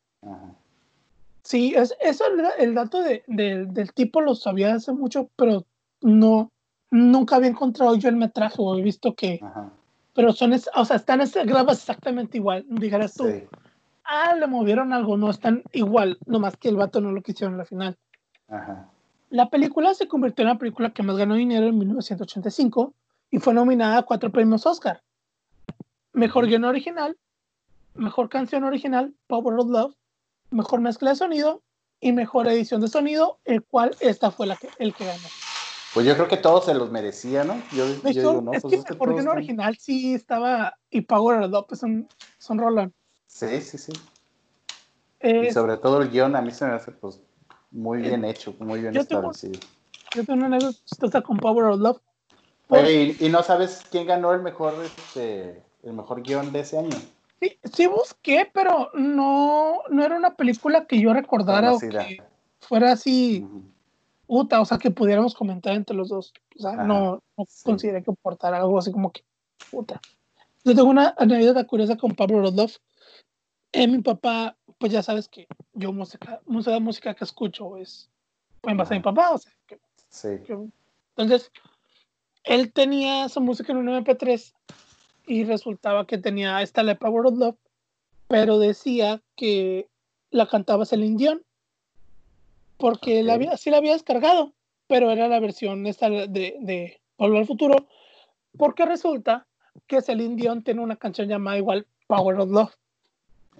Sí, 1.43 1.75
es, 1.77 1.95
eso 2.01 2.25
el, 2.27 2.47
el 2.59 2.75
dato 2.75 3.03
de, 3.03 3.23
del 3.27 3.93
tipo 3.93 4.21
lo 4.21 4.35
sabía 4.35 4.75
hace 4.75 4.93
mucho, 4.93 5.29
pero 5.37 5.65
no, 6.01 6.51
nunca 6.91 7.37
había 7.37 7.51
encontrado 7.51 7.95
yo 7.97 8.09
el 8.09 8.17
metraje 8.17 8.57
o 8.59 8.77
he 8.77 8.83
visto 8.83 9.15
que. 9.15 9.41
Pero 10.15 10.33
son, 10.33 10.53
o 10.53 10.85
sea, 10.85 10.97
están 10.97 11.21
grabas 11.45 11.79
exactamente 11.79 12.39
igual. 12.39 12.65
Dijeras 12.69 13.15
tú, 13.15 13.27
ah, 14.05 14.35
le 14.35 14.47
movieron 14.47 14.93
algo, 14.93 15.17
no, 15.17 15.31
están 15.31 15.63
igual, 15.73 16.19
nomás 16.25 16.57
que 16.57 16.69
el 16.69 16.77
vato 16.77 17.01
no 17.01 17.11
lo 17.11 17.21
quisieron 17.21 17.55
en 17.55 17.59
la 17.59 17.65
final. 17.65 17.97
La 19.35 19.51
película 19.51 19.95
se 19.95 20.07
convirtió 20.07 20.45
en 20.45 20.51
la 20.51 20.59
película 20.59 20.93
que 20.93 21.03
más 21.03 21.17
ganó 21.17 21.35
dinero 21.35 21.67
en 21.67 21.77
1985 21.77 22.95
y 23.33 23.41
fue 23.41 23.53
nominada 23.53 23.99
a 23.99 24.03
cuatro 24.05 24.31
premios 24.31 24.65
Oscar. 24.65 25.03
Mejor 26.13 26.47
guion 26.47 26.63
original, 26.63 27.19
mejor 27.95 28.29
canción 28.29 28.63
original, 28.63 29.13
Power 29.27 29.59
of 29.59 29.71
Love, 29.71 29.95
mejor 30.51 30.81
mezcla 30.83 31.11
de 31.11 31.17
sonido 31.17 31.63
y 31.99 32.13
mejor 32.13 32.47
edición 32.47 32.81
de 32.81 32.87
sonido, 32.87 33.41
el 33.45 33.65
cual 33.65 33.97
esta 33.99 34.31
fue 34.31 34.47
la 34.47 34.55
que, 34.55 34.69
el 34.79 34.95
que 34.95 35.05
ganó. 35.05 35.27
Pues 35.95 36.07
yo 36.07 36.15
creo 36.15 36.29
que 36.29 36.37
todos 36.37 36.67
se 36.67 36.75
los 36.75 36.93
merecía, 36.93 37.43
¿no? 37.43 37.61
Yo, 37.73 37.89
yo 37.89 38.03
digo, 38.05 38.41
no, 38.41 38.53
es 38.53 38.63
pues 38.63 38.71
que 38.73 38.79
es 38.79 38.85
que 38.85 38.95
porque 38.95 39.19
en 39.19 39.27
original 39.27 39.77
sí 39.77 40.15
estaba 40.15 40.77
y 40.91 41.01
Power 41.01 41.53
of 41.53 41.67
pues 41.67 41.81
son, 41.81 42.09
son 42.39 42.59
Roland. 42.59 42.93
Sí, 43.27 43.61
sí, 43.63 43.79
sí. 43.79 43.93
y 45.21 45.51
sobre 45.51 45.77
todo 45.79 46.03
el 46.03 46.11
guion 46.11 46.37
a 46.37 46.41
mí 46.41 46.53
se 46.53 46.67
me 46.67 46.75
hace 46.75 46.93
pues 46.93 47.21
muy 47.75 47.99
bien 47.99 48.25
hecho, 48.25 48.55
muy 48.61 48.81
bien 48.81 48.97
establecido. 48.97 49.61
yo 50.15 50.25
tengo 50.25 50.47
una 50.47 50.57
anécdota 50.57 51.21
con 51.21 51.37
Power 51.37 51.65
of 51.67 51.81
Love. 51.81 52.01
Oye, 52.69 53.17
¿y, 53.21 53.29
no 53.29 53.43
sabes 53.43 53.83
quién 53.91 54.07
ganó 54.07 54.33
el 54.33 54.41
mejor, 54.41 54.75
este, 54.83 55.63
el 55.83 55.93
mejor 55.93 56.23
guion 56.23 56.51
de 56.51 56.61
ese 56.61 56.79
año? 56.79 56.97
Sí, 57.41 57.59
sí 57.73 57.87
busqué, 57.87 58.51
pero 58.55 58.91
no, 58.95 59.83
no 59.91 60.05
era 60.05 60.17
una 60.17 60.35
película 60.35 60.87
que 60.87 60.99
yo 60.99 61.13
recordara 61.13 61.75
o 61.75 61.79
que 61.79 62.23
fuera 62.61 62.93
así 62.93 63.47
o 64.27 64.65
sea, 64.65 64.79
que 64.79 64.91
pudiéramos 64.91 65.35
comentar 65.35 65.75
entre 65.75 65.97
los 65.97 66.09
dos. 66.09 66.33
O 66.57 66.63
sea, 66.63 66.73
no, 66.73 67.23
no 67.37 67.47
consideré 67.63 68.03
que 68.03 68.11
aportara 68.11 68.59
algo 68.59 68.79
así 68.79 68.91
como 68.93 69.13
que, 69.13 69.23
puta. 69.71 70.01
Yo 70.65 70.75
tengo 70.75 70.89
una 70.89 71.15
anécdota 71.19 71.67
curiosa 71.67 71.97
con 71.97 72.15
Pablo 72.15 72.41
Rodolf. 72.41 72.77
Eh, 73.73 73.87
mi 73.87 74.01
papá, 74.01 74.57
pues 74.79 74.93
ya 74.93 75.03
sabes 75.03 75.29
que 75.29 75.47
yo 75.73 75.93
música, 75.93 76.41
música, 76.47 76.79
música 76.81 77.15
que 77.15 77.25
escucho 77.25 77.77
es 77.77 78.11
en 78.63 78.77
base 78.77 78.95
a 78.95 78.97
mi 78.97 79.03
papá, 79.03 79.31
o 79.31 79.39
sea, 79.39 79.53
que, 79.67 79.79
sí. 80.09 80.29
entonces, 81.17 81.53
él 82.45 82.73
tenía 82.73 83.29
su 83.29 83.41
música 83.41 83.73
en 83.73 83.79
un 83.79 83.89
MP3 83.89 84.55
y 85.27 85.45
resultaba 85.45 86.07
que 86.07 86.19
tenía 86.19 86.63
esta 86.63 86.83
la 86.83 86.95
Power 86.97 87.27
of 87.27 87.39
Love, 87.39 87.57
pero 88.29 88.59
decía 88.59 89.23
que 89.37 89.89
la 90.31 90.47
cantaba 90.47 90.87
Celine 90.87 91.17
Dion 91.17 91.43
porque 92.77 93.23
la 93.23 93.35
había, 93.35 93.57
sí 93.57 93.71
la 93.71 93.79
había 93.79 93.93
descargado, 93.93 94.53
pero 94.87 95.11
era 95.11 95.29
la 95.29 95.41
versión 95.41 95.87
esta 95.87 96.11
de, 96.11 96.29
de 96.29 97.01
Volver 97.17 97.39
al 97.39 97.47
Futuro, 97.47 97.87
porque 98.59 98.85
resulta 98.85 99.47
que 99.87 100.03
Celine 100.03 100.37
Dion 100.37 100.63
tiene 100.63 100.81
una 100.81 100.97
canción 100.97 101.29
llamada 101.29 101.59
igual 101.59 101.87
Power 102.07 102.41
of 102.41 102.51
Love. 102.51 102.75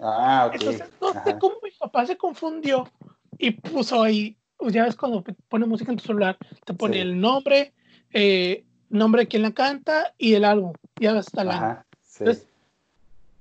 Ah, 0.01 0.47
ok. 0.49 0.55
Entonces, 0.55 0.89
no 1.01 1.13
sé 1.13 1.39
cómo 1.39 1.57
mi 1.63 1.71
papá 1.71 2.07
se 2.07 2.17
confundió 2.17 2.89
y 3.39 3.53
puso 3.53 4.03
ahí, 4.03 4.37
ya 4.69 4.85
ves 4.85 4.97
cuando 4.97 5.25
pone 5.49 5.67
música 5.67 5.91
en 5.93 5.99
tu 5.99 6.05
celular, 6.05 6.37
te 6.65 6.75
pone 6.75 7.01
el 7.01 7.21
nombre, 7.21 7.73
eh, 8.13 8.65
nombre 8.89 9.23
de 9.23 9.29
quien 9.29 9.43
la 9.43 9.53
canta 9.53 10.15
y 10.19 10.35
el 10.35 10.45
álbum, 10.45 10.73
ya 10.97 11.13
ves 11.13 11.27
hasta 11.27 11.45
la. 11.45 11.87
Entonces, 12.19 12.47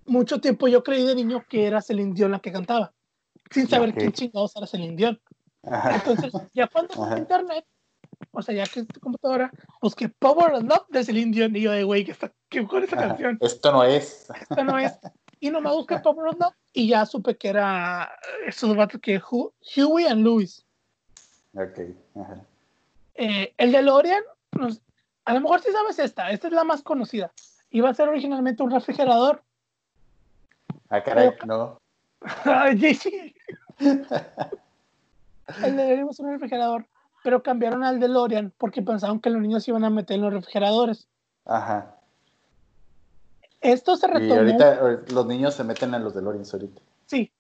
mucho 0.06 0.40
tiempo 0.42 0.68
yo 0.68 0.84
creí 0.84 1.06
de 1.06 1.16
niño 1.16 1.44
que 1.48 1.66
era 1.66 1.82
Celine 1.82 2.14
Dion 2.14 2.32
la 2.32 2.40
que 2.40 2.52
cantaba, 2.52 2.94
sin 3.52 3.68
saber 3.68 3.94
quién 3.94 4.12
chingados 4.12 4.56
era 4.56 4.68
Celine 4.68 4.96
Dion. 4.96 5.20
Entonces, 5.64 6.34
ya 6.54 6.68
cuando 6.68 6.94
en 7.12 7.20
internet, 7.20 7.66
o 8.32 8.42
sea, 8.42 8.56
ya 8.56 8.66
que 8.66 8.82
es 8.82 8.88
tu 8.88 9.00
computadora, 9.00 9.52
busqué 9.82 10.10
Power 10.10 10.54
of 10.54 10.64
Love 10.64 10.88
de 10.90 11.04
Celine 11.04 11.32
Dion 11.32 11.56
y 11.56 11.62
yo 11.62 11.72
de, 11.72 11.84
güey, 11.84 12.04
¿qué, 12.04 12.12
está, 12.12 12.32
qué 12.50 12.66
con 12.68 12.84
esa 12.84 12.98
canción? 12.98 13.38
Esto 13.42 13.72
no 13.72 13.84
es. 13.84 14.28
Esto 14.42 14.64
no 14.64 14.78
es. 14.78 14.94
Y 15.44 15.52
no 15.52 15.60
me 15.60 15.70
busqué 15.72 15.96
of 15.96 16.16
Love 16.16 16.54
y 16.72 16.88
ya 16.88 17.06
supe 17.06 17.36
que 17.36 17.50
era 17.50 18.10
esos 18.48 18.74
vatos 18.78 19.02
que 19.02 19.22
Huey 19.76 20.06
and 20.06 20.24
Louis. 20.24 20.66
Ok. 21.54 21.80
Eh, 23.16 23.54
el 23.58 23.74
de 23.74 23.82
Lorian, 23.82 24.24
a 25.26 25.34
lo 25.34 25.42
mejor 25.42 25.60
sí 25.60 25.70
sabes 25.74 26.00
esta, 26.00 26.32
esta 26.32 26.48
es 26.48 26.54
la 26.54 26.64
más 26.64 26.82
conocida. 26.82 27.34
Iba 27.72 27.90
a 27.90 27.94
ser 27.94 28.08
originalmente 28.08 28.64
un 28.64 28.72
refrigerador. 28.72 29.44
Ah, 30.88 31.04
caray, 31.04 31.32
no. 31.46 31.78
sí. 32.96 33.36
el 33.80 35.76
DeLorean 35.76 36.08
es 36.08 36.20
un 36.22 36.32
refrigerador, 36.32 36.88
pero 37.22 37.44
cambiaron 37.44 37.84
al 37.84 38.00
DeLorean 38.00 38.54
porque 38.58 38.82
pensaban 38.82 39.20
que 39.20 39.30
los 39.30 39.42
niños 39.42 39.66
se 39.66 39.72
iban 39.72 39.84
a 39.84 39.90
meter 39.90 40.16
en 40.16 40.22
los 40.22 40.32
refrigeradores. 40.32 41.10
Ajá. 41.44 41.98
Esto 43.64 43.96
se 43.96 44.08
retomó. 44.08 44.36
Y 44.36 44.38
ahorita 44.38 44.92
eh, 44.92 44.98
los 45.14 45.26
niños 45.26 45.56
se 45.56 45.64
meten 45.64 45.94
en 45.94 46.04
los 46.04 46.14
de 46.14 46.22
Lorenz 46.22 46.54
ahorita. 46.54 46.82
Sí, 47.06 47.32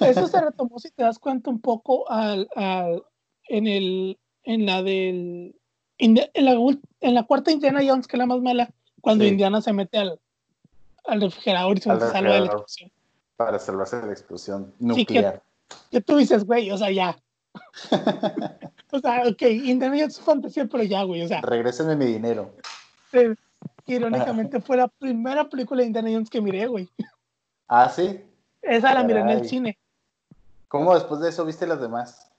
eso 0.00 0.28
se 0.28 0.40
retomó, 0.40 0.78
si 0.78 0.90
te 0.90 1.02
das 1.02 1.18
cuenta, 1.18 1.50
un 1.50 1.60
poco 1.60 2.10
al, 2.10 2.48
al 2.54 3.04
en, 3.48 3.66
el, 3.66 4.18
en 4.44 4.66
la 4.66 4.82
del. 4.82 5.56
En 5.98 6.14
la, 6.14 6.30
en 7.00 7.14
la 7.14 7.22
cuarta 7.24 7.52
Indiana 7.52 7.80
Jones, 7.86 8.06
que 8.06 8.16
es 8.16 8.18
la 8.18 8.26
más 8.26 8.40
mala, 8.40 8.70
cuando 9.00 9.24
Indiana 9.24 9.60
se 9.60 9.72
mete 9.72 9.98
al, 9.98 10.18
al 11.04 11.20
refrigerador 11.20 11.78
y 11.78 11.80
se 11.80 11.88
salva 11.88 12.34
de 12.34 12.40
la 12.40 12.46
explosión. 12.46 12.90
Para 13.36 13.58
salvarse 13.58 14.00
de 14.00 14.06
la 14.06 14.12
explosión 14.12 14.72
nuclear. 14.78 15.42
Sí, 15.68 15.76
que, 15.90 16.00
tú 16.00 16.16
dices, 16.16 16.44
güey, 16.44 16.70
o 16.70 16.78
sea, 16.78 16.90
ya. 16.90 17.16
o 18.90 18.98
sea, 18.98 19.28
ok, 19.28 19.42
Indiana 19.42 19.96
Jones 19.96 20.18
es 20.18 20.20
fantasía, 20.20 20.66
pero 20.66 20.82
ya, 20.82 21.02
güey, 21.04 21.22
o 21.22 21.28
sea. 21.28 21.40
Regrésenme 21.40 21.94
mi 21.94 22.06
dinero. 22.06 22.52
Sí, 23.12 23.18
irónicamente 23.86 24.60
fue 24.60 24.76
la 24.76 24.88
primera 24.88 25.48
película 25.48 25.80
de 25.80 25.86
Indiana 25.86 26.10
Jones 26.12 26.30
que 26.30 26.40
miré, 26.40 26.66
güey. 26.66 26.88
Ah, 27.68 27.88
sí. 27.88 28.20
Esa 28.60 28.94
la 28.94 29.02
miré 29.02 29.20
en 29.20 29.30
el 29.30 29.48
cine. 29.48 29.78
¿Cómo 30.68 30.94
después 30.94 31.20
de 31.20 31.28
eso 31.28 31.44
viste 31.44 31.66
las 31.66 31.80
demás? 31.80 32.30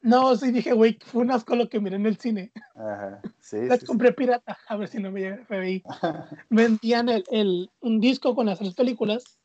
No, 0.00 0.34
sí 0.36 0.50
dije, 0.50 0.72
güey, 0.72 0.98
fue 1.04 1.22
un 1.22 1.30
asco 1.30 1.54
lo 1.54 1.68
que 1.68 1.80
miré 1.80 1.96
en 1.96 2.06
el 2.06 2.18
cine. 2.18 2.50
Ajá, 2.74 3.20
sí. 3.40 3.66
Las 3.66 3.84
compré 3.84 4.12
pirata, 4.12 4.58
a 4.66 4.76
ver 4.76 4.88
si 4.88 4.98
no 4.98 5.12
me 5.12 5.20
llega 5.20 5.36
el 5.36 5.46
FBI. 5.46 5.82
Vendían 6.50 7.08
el, 7.08 7.24
el, 7.30 7.70
un 7.80 8.00
disco 8.00 8.34
con 8.34 8.46
las 8.46 8.58
tres 8.58 8.74
películas 8.74 9.38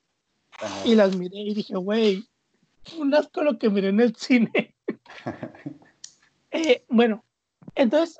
y 0.83 0.95
las 0.95 1.15
miré 1.15 1.37
y 1.37 1.53
dije, 1.53 1.75
güey, 1.75 2.27
fue 2.83 3.01
un 3.01 3.13
asco 3.13 3.43
lo 3.43 3.59
que 3.59 3.69
miré 3.69 3.89
en 3.89 3.99
el 3.99 4.15
cine. 4.15 4.73
eh, 6.51 6.83
bueno, 6.89 7.23
entonces 7.75 8.19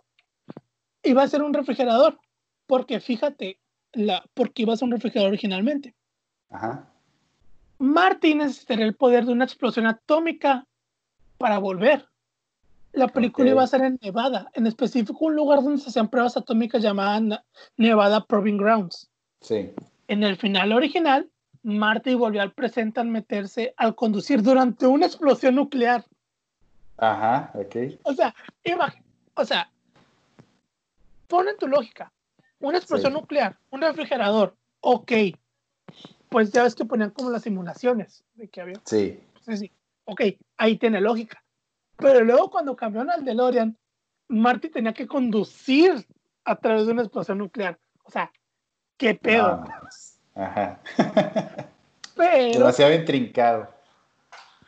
iba 1.03 1.23
a 1.23 1.27
ser 1.27 1.41
un 1.41 1.53
refrigerador, 1.53 2.19
porque 2.67 2.99
fíjate, 2.99 3.59
la, 3.93 4.23
porque 4.33 4.61
iba 4.63 4.73
a 4.73 4.77
ser 4.77 4.85
un 4.85 4.91
refrigerador 4.91 5.29
originalmente. 5.29 5.95
Ajá. 6.49 6.87
Marty 7.79 8.35
necesitaría 8.35 8.85
el 8.85 8.95
poder 8.95 9.25
de 9.25 9.31
una 9.31 9.45
explosión 9.45 9.85
atómica 9.85 10.65
para 11.37 11.57
volver. 11.57 12.07
La 12.93 13.07
película 13.07 13.49
iba 13.49 13.63
a 13.63 13.67
ser 13.67 13.81
en 13.81 13.99
Nevada, 14.01 14.49
en 14.53 14.65
específico 14.65 15.25
un 15.25 15.35
lugar 15.35 15.61
donde 15.61 15.81
se 15.81 15.89
hacían 15.89 16.09
pruebas 16.09 16.35
atómicas 16.35 16.81
llamada 16.81 17.43
Nevada 17.75 18.25
Proving 18.25 18.57
Grounds. 18.57 19.09
Sí. 19.41 19.71
En 20.07 20.23
el 20.23 20.35
final 20.37 20.71
original, 20.71 21.29
Marty 21.61 22.15
volvió 22.15 22.41
al 22.41 22.53
presente 22.53 22.99
al 22.99 23.07
meterse 23.07 23.73
al 23.77 23.93
conducir 23.93 24.41
durante 24.41 24.87
una 24.87 25.05
explosión 25.05 25.55
nuclear. 25.55 26.05
Ajá, 26.97 27.51
ok. 27.53 27.99
O 28.03 28.13
sea, 28.13 28.33
o 29.35 29.45
sea, 29.45 29.69
pon 31.27 31.47
en 31.47 31.57
tu 31.57 31.67
lógica, 31.67 32.11
una 32.59 32.77
explosión 32.77 33.13
nuclear, 33.13 33.57
un 33.69 33.81
refrigerador, 33.81 34.55
ok, 34.81 35.11
pues 36.29 36.51
ya 36.51 36.63
ves 36.63 36.75
que 36.75 36.85
ponían 36.85 37.11
como 37.11 37.29
las 37.29 37.43
simulaciones 37.43 38.23
de 38.35 38.47
que 38.49 38.61
había. 38.61 38.81
Sí. 38.85 39.19
Sí, 39.41 39.57
sí. 39.57 39.71
Ok, 40.05 40.21
ahí 40.57 40.77
tiene 40.77 41.01
lógica. 41.01 41.43
Pero 41.97 42.23
luego 42.23 42.49
cuando 42.49 42.75
cambiaron 42.75 43.11
al 43.11 43.25
DeLorean, 43.25 43.77
Marty 44.27 44.69
tenía 44.69 44.93
que 44.93 45.07
conducir 45.07 46.05
a 46.43 46.55
través 46.57 46.85
de 46.85 46.93
una 46.93 47.03
explosión 47.03 47.37
nuclear. 47.37 47.79
O 48.03 48.11
sea, 48.11 48.31
qué 48.97 49.15
pedo. 49.15 49.63
Ajá. 50.35 50.79
Pero, 52.15 52.59
Demasiado 52.59 52.93
intrincado. 52.93 53.69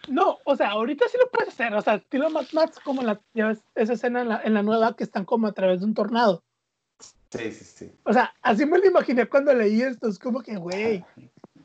No, 0.07 0.37
o 0.43 0.55
sea, 0.55 0.69
ahorita 0.71 1.05
sí 1.07 1.17
lo 1.19 1.29
puedes 1.29 1.49
hacer. 1.49 1.73
O 1.73 1.81
sea, 1.81 1.95
estilo 1.95 2.29
Mad 2.29 2.45
Max, 2.53 2.79
como 2.83 3.01
la, 3.01 3.19
ya 3.33 3.47
ves, 3.47 3.63
esa 3.75 3.93
escena 3.93 4.21
en 4.21 4.29
la, 4.29 4.41
en 4.43 4.53
la 4.53 4.63
nueva 4.63 4.95
que 4.95 5.03
están 5.03 5.25
como 5.25 5.47
a 5.47 5.53
través 5.53 5.81
de 5.81 5.85
un 5.85 5.93
tornado. 5.93 6.43
Sí, 7.29 7.51
sí, 7.51 7.63
sí. 7.63 7.91
O 8.03 8.13
sea, 8.13 8.33
así 8.41 8.65
me 8.65 8.79
lo 8.79 8.87
imaginé 8.87 9.27
cuando 9.27 9.53
leí 9.53 9.81
esto. 9.81 10.07
Es 10.07 10.17
como 10.17 10.41
que, 10.41 10.55
güey, 10.55 11.03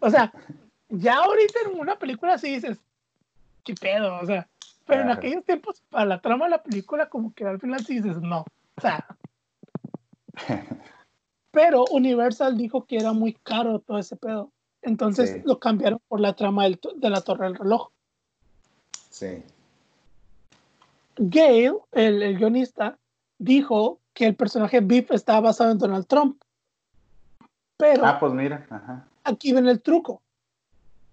o 0.00 0.10
sea, 0.10 0.32
ya 0.90 1.16
ahorita 1.16 1.60
en 1.66 1.80
una 1.80 1.98
película 1.98 2.36
sí 2.36 2.54
dices, 2.54 2.78
qué 3.64 3.74
pedo, 3.74 4.18
o 4.20 4.26
sea, 4.26 4.46
pero 4.86 5.02
en 5.02 5.10
aquellos 5.10 5.44
tiempos, 5.44 5.82
para 5.88 6.04
la 6.04 6.20
trama 6.20 6.44
de 6.44 6.50
la 6.50 6.62
película, 6.62 7.08
como 7.08 7.32
que 7.32 7.44
al 7.44 7.58
final 7.58 7.84
sí 7.84 8.00
dices, 8.00 8.20
no, 8.20 8.44
o 8.76 8.80
sea. 8.80 9.06
pero 11.50 11.84
Universal 11.90 12.56
dijo 12.56 12.84
que 12.84 12.96
era 12.96 13.12
muy 13.12 13.32
caro 13.32 13.78
todo 13.78 13.98
ese 13.98 14.16
pedo. 14.16 14.50
Entonces 14.82 15.42
lo 15.46 15.58
cambiaron 15.58 16.00
por 16.08 16.20
la 16.20 16.34
trama 16.34 16.64
del, 16.64 16.78
de 16.96 17.08
la 17.08 17.22
Torre 17.22 17.46
del 17.46 17.56
Reloj. 17.56 17.88
Sí. 19.08 19.42
Gale, 21.16 21.72
el, 21.92 22.22
el 22.22 22.36
guionista, 22.36 22.98
dijo 23.38 24.00
que 24.14 24.26
el 24.26 24.36
personaje 24.36 24.80
Biff 24.80 25.10
estaba 25.10 25.40
basado 25.40 25.72
en 25.72 25.78
Donald 25.78 26.06
Trump. 26.06 26.42
Pero. 27.76 28.06
Ah, 28.06 28.18
pues 28.18 28.32
mira. 28.32 28.66
Ajá 28.70 29.06
aquí 29.24 29.52
ven 29.52 29.66
el 29.66 29.82
truco. 29.82 30.22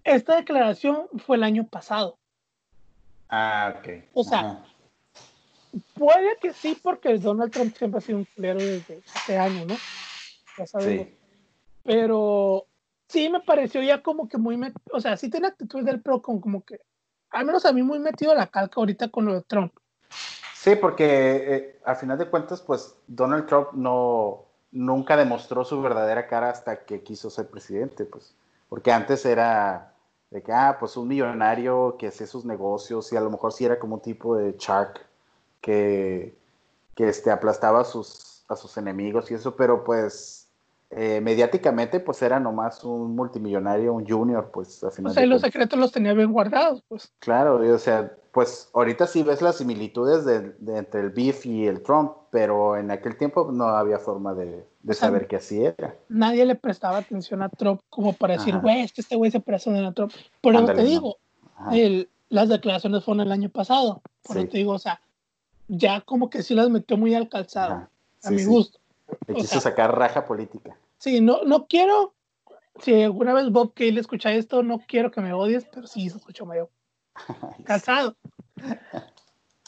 Esta 0.04 0.36
declaración 0.36 1.08
fue 1.26 1.36
el 1.36 1.42
año 1.42 1.66
pasado. 1.66 2.18
Ah, 3.28 3.74
ok. 3.78 4.04
O 4.12 4.24
sea, 4.24 4.62
puede 5.94 6.36
que 6.40 6.52
sí, 6.52 6.78
porque 6.80 7.18
Donald 7.18 7.50
Trump 7.50 7.74
siempre 7.76 7.98
ha 7.98 8.00
sido 8.02 8.18
un 8.18 8.26
culero 8.34 8.60
desde 8.60 9.02
hace 9.14 9.38
años, 9.38 9.66
¿no? 9.66 9.74
Ya 10.58 10.66
sabemos. 10.66 11.06
Sí. 11.06 11.18
Pero 11.84 12.66
sí 13.08 13.28
me 13.30 13.40
pareció 13.40 13.82
ya 13.82 14.02
como 14.02 14.28
que 14.28 14.38
muy, 14.38 14.60
o 14.92 15.00
sea, 15.00 15.16
sí 15.16 15.30
tiene 15.30 15.48
actitud 15.48 15.82
del 15.82 16.02
pro 16.02 16.20
con 16.20 16.40
como 16.40 16.62
que, 16.62 16.80
al 17.30 17.46
menos 17.46 17.64
a 17.64 17.72
mí 17.72 17.82
muy 17.82 17.98
metido 17.98 18.34
la 18.34 18.48
calca 18.48 18.74
ahorita 18.80 19.08
con 19.08 19.24
lo 19.24 19.34
de 19.34 19.42
Trump. 19.42 19.72
Sí, 20.62 20.76
porque 20.76 21.06
eh, 21.56 21.80
al 21.84 21.96
final 21.96 22.18
de 22.18 22.30
cuentas, 22.30 22.60
pues 22.62 22.94
Donald 23.08 23.46
Trump 23.46 23.72
no, 23.72 24.44
nunca 24.70 25.16
demostró 25.16 25.64
su 25.64 25.82
verdadera 25.82 26.28
cara 26.28 26.50
hasta 26.50 26.84
que 26.84 27.02
quiso 27.02 27.30
ser 27.30 27.48
presidente, 27.50 28.04
pues, 28.04 28.36
porque 28.68 28.92
antes 28.92 29.26
era 29.26 29.92
de 30.30 30.40
que, 30.40 30.52
ah, 30.52 30.76
pues 30.78 30.96
un 30.96 31.08
millonario 31.08 31.96
que 31.98 32.06
hacía 32.06 32.28
sus 32.28 32.44
negocios 32.44 33.12
y 33.12 33.16
a 33.16 33.20
lo 33.20 33.28
mejor 33.28 33.52
sí 33.52 33.64
era 33.64 33.80
como 33.80 33.96
un 33.96 34.02
tipo 34.02 34.36
de 34.36 34.54
shark 34.56 35.04
que, 35.60 36.38
que 36.94 37.08
este, 37.08 37.32
aplastaba 37.32 37.82
sus, 37.82 38.44
a 38.48 38.54
sus 38.54 38.76
enemigos 38.76 39.32
y 39.32 39.34
eso, 39.34 39.56
pero 39.56 39.82
pues 39.82 40.41
eh, 40.94 41.22
mediáticamente 41.22 42.00
pues 42.00 42.20
era 42.20 42.38
nomás 42.38 42.84
un 42.84 43.16
multimillonario, 43.16 43.94
un 43.94 44.06
junior, 44.06 44.50
pues 44.52 44.84
al 44.84 44.92
final. 44.92 45.12
O 45.12 45.14
sea, 45.14 45.24
los 45.24 45.40
secretos 45.40 45.78
los 45.78 45.90
tenía 45.90 46.12
bien 46.12 46.32
guardados, 46.32 46.82
pues. 46.86 47.10
Claro, 47.18 47.56
o 47.74 47.78
sea, 47.78 48.14
pues 48.30 48.68
ahorita 48.74 49.06
sí 49.06 49.22
ves 49.22 49.40
las 49.40 49.56
similitudes 49.56 50.26
de, 50.26 50.54
entre 50.76 51.00
el 51.00 51.10
Beef 51.10 51.46
y 51.46 51.66
el 51.66 51.82
Trump, 51.82 52.12
pero 52.30 52.76
en 52.76 52.90
aquel 52.90 53.16
tiempo 53.16 53.50
no 53.50 53.68
había 53.68 53.98
forma 53.98 54.34
de, 54.34 54.66
saber 54.92 55.26
que 55.28 55.36
así 55.36 55.64
era. 55.64 55.96
Nadie 56.10 56.44
le 56.44 56.56
prestaba 56.56 56.98
atención 56.98 57.40
a 57.40 57.48
Trump 57.48 57.80
como 57.88 58.12
para 58.12 58.34
decir, 58.34 58.58
güey, 58.58 58.82
es 58.82 58.92
que 58.92 59.00
este 59.00 59.16
güey 59.16 59.30
se 59.30 59.40
presiona 59.40 59.88
a 59.88 59.92
Trump. 59.92 60.12
Por 60.42 60.54
eso 60.54 60.66
te 60.66 60.82
digo, 60.82 61.16
las 62.28 62.48
declaraciones 62.50 63.02
fueron 63.02 63.26
el 63.26 63.32
año 63.32 63.48
pasado. 63.48 64.02
Por 64.22 64.36
eso 64.36 64.48
te 64.48 64.58
digo, 64.58 64.72
o 64.72 64.78
sea, 64.78 65.00
ya 65.68 66.02
como 66.02 66.28
que 66.28 66.42
sí 66.42 66.54
las 66.54 66.68
metió 66.68 66.98
muy 66.98 67.14
al 67.14 67.30
calzado, 67.30 67.88
a 68.22 68.30
mi 68.30 68.44
gusto. 68.44 68.78
Le 69.26 69.34
quiso 69.34 69.60
sacar 69.60 69.96
raja 69.96 70.24
política. 70.24 70.76
Sí, 70.98 71.20
no, 71.20 71.42
no 71.44 71.66
quiero, 71.66 72.14
si 72.80 73.02
alguna 73.02 73.34
vez 73.34 73.50
Bob 73.50 73.74
Cale 73.74 74.00
escucha 74.00 74.32
esto, 74.32 74.62
no 74.62 74.80
quiero 74.86 75.10
que 75.10 75.20
me 75.20 75.32
odies, 75.32 75.66
pero 75.72 75.86
sí 75.86 76.08
se 76.08 76.18
escuchó 76.18 76.46
medio 76.46 76.70
Casado. 77.64 78.16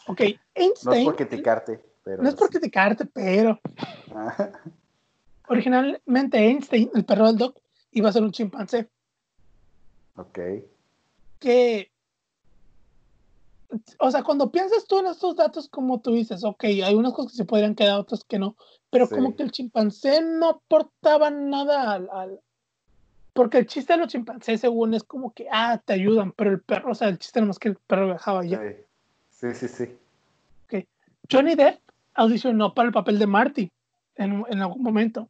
Ok, 0.06 0.20
Einstein. 0.55 0.76
No 0.85 0.93
es 0.93 1.05
por 1.05 1.16
criticarte, 1.16 1.81
pero. 2.02 2.22
No 2.22 2.28
es 2.28 2.35
por 2.35 2.51
criticarte, 2.51 3.06
pero. 3.06 3.60
Originalmente 5.48 6.39
Einstein, 6.39 6.90
el 6.94 7.05
perro 7.05 7.26
del 7.26 7.36
Doc, 7.36 7.59
iba 7.93 8.09
a 8.09 8.12
ser 8.12 8.22
un 8.22 8.32
chimpancé. 8.32 8.89
Ok. 10.16 10.39
Que. 11.39 11.90
O 13.98 14.11
sea, 14.11 14.23
cuando 14.23 14.51
piensas 14.51 14.86
tú 14.86 14.98
en 14.98 15.06
estos 15.06 15.36
datos, 15.36 15.69
como 15.69 16.01
tú 16.01 16.12
dices, 16.12 16.44
ok, 16.44 16.65
hay 16.65 16.94
unas 16.94 17.12
cosas 17.12 17.32
que 17.32 17.39
se 17.39 17.44
podrían 17.44 17.74
quedar, 17.74 18.01
otras 18.01 18.24
que 18.24 18.39
no, 18.39 18.56
pero 18.90 19.09
como 19.09 19.35
que 19.36 19.43
el 19.43 19.52
chimpancé 19.52 20.23
no 20.23 20.48
aportaba 20.48 21.31
nada 21.31 21.94
al, 21.94 22.40
porque 23.35 23.59
el 23.59 23.66
chiste 23.66 23.93
de 23.93 23.98
los 23.98 24.09
chimpancés, 24.09 24.61
según, 24.61 24.94
es 24.94 25.02
como 25.02 25.32
que, 25.35 25.48
ah, 25.51 25.82
te 25.85 25.93
ayudan, 25.93 26.32
pero 26.32 26.52
el 26.52 26.61
perro, 26.61 26.93
o 26.93 26.94
sea, 26.94 27.09
el 27.09 27.19
chiste 27.19 27.40
no 27.40 27.48
más 27.48 27.59
que 27.59 27.69
el 27.69 27.77
perro 27.77 28.06
viajaba 28.06 28.44
ya. 28.44 28.61
Sí, 29.31 29.52
sí, 29.52 29.69
sí. 29.69 29.97
Okay. 30.65 30.86
Johnny 31.31 31.56
Depp 31.56 31.81
audicionó 32.15 32.73
para 32.73 32.86
el 32.86 32.94
papel 32.94 33.19
de 33.19 33.27
Marty 33.27 33.73
en, 34.15 34.44
en 34.48 34.62
algún 34.62 34.82
momento. 34.82 35.28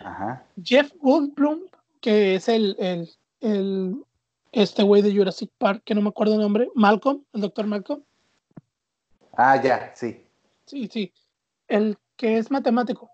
Ajá. 0.00 0.44
Jeff 0.62 0.92
Goldblum, 0.98 1.60
que 2.00 2.34
es 2.34 2.48
el, 2.48 2.74
el, 2.80 3.08
el 3.40 4.04
este 4.52 4.82
güey 4.82 5.02
de 5.02 5.14
Jurassic 5.14 5.50
Park, 5.58 5.82
que 5.84 5.94
no 5.94 6.02
me 6.02 6.08
acuerdo 6.08 6.34
el 6.34 6.40
nombre, 6.40 6.68
Malcolm, 6.74 7.24
el 7.32 7.40
doctor 7.40 7.66
Malcolm. 7.66 8.02
Ah, 9.36 9.60
ya, 9.62 9.92
sí. 9.94 10.24
Sí, 10.66 10.88
sí. 10.88 11.12
El 11.68 11.96
que 12.16 12.38
es 12.38 12.50
matemático. 12.50 13.10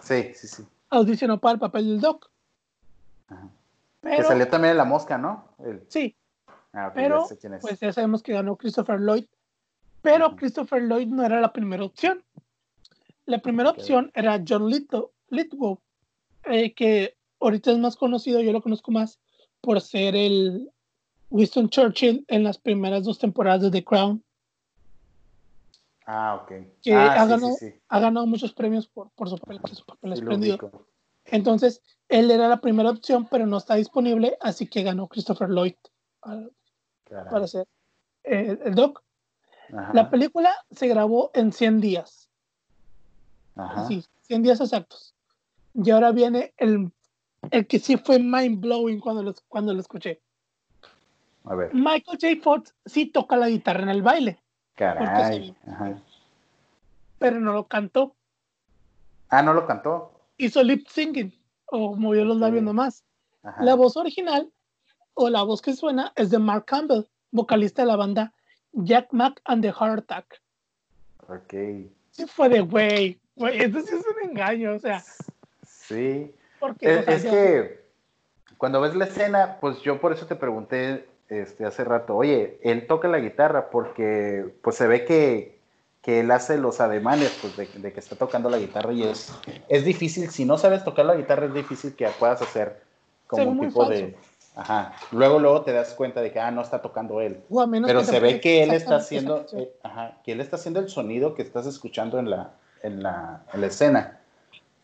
Sí, 0.00 0.32
sí, 0.34 0.46
sí. 0.46 0.64
Audicionó 0.90 1.40
para 1.40 1.54
el 1.54 1.58
papel 1.58 1.86
del 1.88 2.00
Doc 2.00 2.30
que 4.14 4.22
salió 4.22 4.48
también 4.48 4.72
en 4.72 4.78
La 4.78 4.84
Mosca, 4.84 5.18
¿no? 5.18 5.44
Sí. 5.88 6.14
Ah, 6.72 6.92
pero, 6.94 7.26
pues 7.60 7.80
ya 7.80 7.92
sabemos 7.92 8.22
que 8.22 8.32
ganó 8.32 8.56
Christopher 8.56 9.00
Lloyd. 9.00 9.24
Pero 10.02 10.36
Christopher 10.36 10.82
Lloyd 10.82 11.08
no 11.08 11.24
era 11.24 11.40
la 11.40 11.52
primera 11.52 11.84
opción. 11.84 12.22
La 13.24 13.40
primera 13.40 13.70
opción 13.70 14.12
era 14.14 14.42
John 14.46 14.70
Lithgow, 14.70 15.80
eh, 16.44 16.74
que 16.74 17.16
ahorita 17.40 17.72
es 17.72 17.78
más 17.78 17.96
conocido, 17.96 18.40
yo 18.40 18.52
lo 18.52 18.62
conozco 18.62 18.92
más 18.92 19.18
por 19.66 19.80
ser 19.80 20.14
el 20.14 20.70
Winston 21.28 21.68
Churchill 21.68 22.24
en 22.28 22.44
las 22.44 22.56
primeras 22.56 23.02
dos 23.02 23.18
temporadas 23.18 23.62
de 23.62 23.72
The 23.72 23.82
Crown. 23.84 24.22
Ah, 26.06 26.40
ok. 26.40 26.52
Que 26.80 26.94
ah, 26.94 27.14
ha, 27.14 27.26
ganado, 27.26 27.48
sí, 27.54 27.72
sí. 27.72 27.80
ha 27.88 27.98
ganado 27.98 28.26
muchos 28.28 28.52
premios 28.52 28.86
por, 28.86 29.10
por 29.10 29.28
su 29.28 29.36
papel, 29.38 29.58
su 29.72 29.84
papel 29.84 30.12
espléndido. 30.12 30.70
Entonces, 31.24 31.82
él 32.08 32.30
era 32.30 32.46
la 32.46 32.60
primera 32.60 32.90
opción, 32.90 33.26
pero 33.28 33.44
no 33.44 33.56
está 33.56 33.74
disponible, 33.74 34.38
así 34.40 34.68
que 34.68 34.84
ganó 34.84 35.08
Christopher 35.08 35.48
Lloyd 35.48 35.74
Caray. 36.20 36.48
para 37.28 37.48
ser 37.48 37.66
eh, 38.22 38.56
el 38.64 38.76
Doc. 38.76 39.02
Ajá, 39.76 39.90
La 39.94 40.10
película 40.10 40.54
se 40.70 40.86
grabó 40.86 41.32
en 41.34 41.52
100 41.52 41.80
días, 41.80 42.30
ajá. 43.56 43.88
sí, 43.88 44.04
100 44.28 44.44
días 44.44 44.60
exactos. 44.60 45.16
Y 45.74 45.90
ahora 45.90 46.12
viene 46.12 46.54
el, 46.56 46.92
el 47.50 47.66
que 47.66 47.78
sí 47.78 47.96
fue 47.96 48.18
mind 48.18 48.60
blowing 48.60 49.00
cuando 49.00 49.22
lo, 49.22 49.34
cuando 49.48 49.72
lo 49.74 49.80
escuché. 49.80 50.20
A 51.44 51.54
ver. 51.54 51.72
Michael 51.74 52.18
J. 52.20 52.42
Fox 52.42 52.74
sí 52.84 53.06
toca 53.06 53.36
la 53.36 53.48
guitarra 53.48 53.82
en 53.82 53.88
el 53.90 54.02
baile, 54.02 54.38
Caray. 54.74 55.44
sí. 55.48 55.56
Ajá. 55.70 56.00
pero 57.18 57.40
no 57.40 57.52
lo 57.52 57.66
cantó. 57.66 58.14
Ah, 59.28 59.42
no 59.42 59.52
lo 59.52 59.66
cantó. 59.66 60.12
Hizo 60.38 60.62
lip 60.62 60.86
singing 60.88 61.32
o 61.66 61.96
movió 61.96 62.24
los 62.24 62.36
labios 62.38 62.62
nomás. 62.62 63.04
Ajá. 63.42 63.62
La 63.62 63.74
voz 63.74 63.96
original 63.96 64.50
o 65.14 65.30
la 65.30 65.42
voz 65.42 65.62
que 65.62 65.74
suena 65.74 66.12
es 66.16 66.30
de 66.30 66.38
Mark 66.38 66.64
Campbell, 66.66 67.06
vocalista 67.30 67.82
de 67.82 67.88
la 67.88 67.96
banda 67.96 68.32
Jack 68.72 69.12
Mack 69.12 69.40
and 69.44 69.62
the 69.62 69.72
Heart 69.72 70.10
Attack. 70.10 70.42
Ok. 71.28 71.54
Sí 72.10 72.26
fue 72.26 72.48
de 72.48 72.60
güey, 72.60 73.18
güey, 73.34 73.58
esto 73.62 73.80
sí 73.80 73.94
es 73.94 74.04
un 74.06 74.30
engaño, 74.30 74.74
o 74.74 74.78
sea, 74.78 75.02
Sí. 75.66 76.34
Porque 76.58 76.86
o 76.86 76.90
Es, 76.90 77.04
sea, 77.04 77.14
es 77.14 77.24
yo- 77.24 77.30
que 77.30 77.86
cuando 78.58 78.80
ves 78.80 78.94
la 78.94 79.04
escena, 79.04 79.58
pues 79.60 79.80
yo 79.82 80.00
por 80.00 80.12
eso 80.12 80.26
te 80.26 80.36
pregunté 80.36 81.06
este, 81.28 81.64
hace 81.64 81.84
rato, 81.84 82.16
oye, 82.16 82.58
él 82.62 82.86
toca 82.86 83.08
la 83.08 83.18
guitarra 83.18 83.70
porque 83.70 84.54
pues 84.62 84.76
se 84.76 84.86
ve 84.86 85.04
que, 85.04 85.58
que 86.02 86.20
él 86.20 86.30
hace 86.30 86.56
los 86.56 86.80
ademanes 86.80 87.36
pues, 87.42 87.56
de, 87.56 87.66
de 87.66 87.92
que 87.92 88.00
está 88.00 88.16
tocando 88.16 88.48
la 88.48 88.58
guitarra 88.58 88.92
y 88.92 89.02
es, 89.02 89.32
es 89.68 89.84
difícil, 89.84 90.30
si 90.30 90.44
no 90.44 90.56
sabes 90.56 90.84
tocar 90.84 91.04
la 91.06 91.16
guitarra 91.16 91.46
es 91.46 91.54
difícil 91.54 91.94
que 91.96 92.06
puedas 92.18 92.40
hacer 92.42 92.80
como 93.26 93.50
un 93.50 93.60
tipo 93.60 93.84
de... 93.86 94.16
Ajá. 94.54 94.94
Luego, 95.12 95.38
luego 95.38 95.62
te 95.62 95.72
das 95.72 95.92
cuenta 95.92 96.22
de 96.22 96.32
que, 96.32 96.40
ah, 96.40 96.50
no 96.50 96.62
está 96.62 96.80
tocando 96.80 97.20
él. 97.20 97.42
o 97.50 97.60
a 97.60 97.66
menos 97.66 97.88
Pero 97.88 98.02
se 98.04 98.20
ve 98.20 98.40
que 98.40 98.62
él 98.62 98.70
está 98.72 98.96
haciendo, 98.96 99.44
eh, 99.52 99.70
ajá, 99.82 100.18
que 100.24 100.32
él 100.32 100.40
está 100.40 100.56
haciendo 100.56 100.80
el 100.80 100.88
sonido 100.88 101.34
que 101.34 101.42
estás 101.42 101.66
escuchando 101.66 102.18
en 102.18 102.30
la, 102.30 102.52
en 102.82 103.02
la, 103.02 103.42
en 103.52 103.60
la 103.60 103.66
escena. 103.66 104.20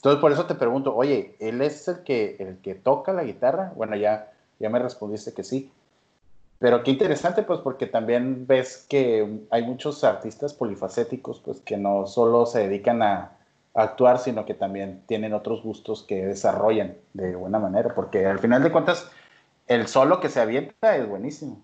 Entonces 0.03 0.21
por 0.21 0.33
eso 0.33 0.47
te 0.47 0.57
pregunto, 0.57 0.97
oye, 0.97 1.37
¿él 1.39 1.63
es 1.63 1.87
el 1.87 2.03
que, 2.03 2.35
el 2.41 2.59
que 2.59 2.75
toca 2.75 3.13
la 3.13 3.23
guitarra? 3.23 3.73
Bueno, 3.77 3.95
ya, 3.95 4.33
ya 4.59 4.69
me 4.69 4.81
respondiste 4.81 5.33
que 5.33 5.45
sí. 5.45 5.71
Pero 6.59 6.83
qué 6.83 6.91
interesante, 6.91 7.45
pues, 7.45 7.61
porque 7.61 7.87
también 7.87 8.45
ves 8.49 8.85
que 8.89 9.45
hay 9.51 9.63
muchos 9.63 10.03
artistas 10.03 10.55
polifacéticos, 10.55 11.39
pues, 11.39 11.61
que 11.61 11.77
no 11.77 12.09
solo 12.09 12.47
se 12.47 12.67
dedican 12.67 13.01
a, 13.01 13.37
a 13.75 13.83
actuar, 13.83 14.19
sino 14.19 14.45
que 14.45 14.55
también 14.55 15.05
tienen 15.07 15.35
otros 15.35 15.63
gustos 15.63 16.03
que 16.03 16.27
desarrollan 16.27 16.97
de 17.13 17.37
buena 17.37 17.61
manera, 17.61 17.95
porque 17.95 18.27
al 18.27 18.41
final 18.41 18.61
de 18.65 18.73
cuentas, 18.73 19.09
el 19.69 19.87
solo 19.87 20.19
que 20.19 20.29
se 20.29 20.41
avienta 20.41 20.97
es 20.97 21.09
buenísimo. 21.09 21.63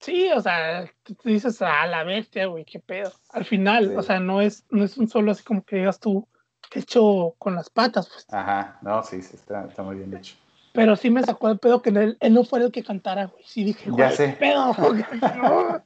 Sí, 0.00 0.30
o 0.34 0.40
sea, 0.40 0.90
tú 1.02 1.14
dices, 1.24 1.60
ah, 1.60 1.86
la 1.86 2.02
bestia, 2.02 2.46
güey, 2.46 2.64
qué 2.64 2.78
pedo. 2.78 3.12
Al 3.30 3.44
final, 3.44 3.88
Sí. 3.90 3.96
o 3.96 4.02
sea, 4.02 4.20
no 4.20 4.40
es, 4.40 4.64
no 4.70 4.84
es 4.84 4.96
un 4.96 5.06
solo 5.08 5.32
así 5.32 5.44
como 5.44 5.62
que 5.64 5.76
digas 5.76 6.00
tú, 6.00 6.26
hecho 6.74 7.34
con 7.38 7.54
las 7.54 7.70
patas, 7.70 8.08
pues. 8.08 8.26
Ajá, 8.32 8.78
no, 8.82 9.02
sí, 9.02 9.22
sí, 9.22 9.36
está, 9.36 9.64
está 9.66 9.82
muy 9.82 9.96
bien 9.96 10.14
hecho. 10.16 10.34
Pero 10.72 10.96
sí 10.96 11.08
me 11.10 11.22
sacó 11.22 11.48
el 11.50 11.58
pedo 11.58 11.82
que 11.82 11.90
él, 11.90 12.16
él 12.20 12.34
no 12.34 12.44
fuera 12.44 12.64
el 12.64 12.72
que 12.72 12.82
cantara, 12.82 13.26
güey. 13.26 13.44
Sí 13.46 13.62
dije, 13.64 13.84
Ya 13.86 14.06
güey, 14.06 14.16
sé. 14.16 14.30
qué 14.32 14.36
pedo. 14.46 14.74
güey, 14.78 15.04
no. 15.36 15.82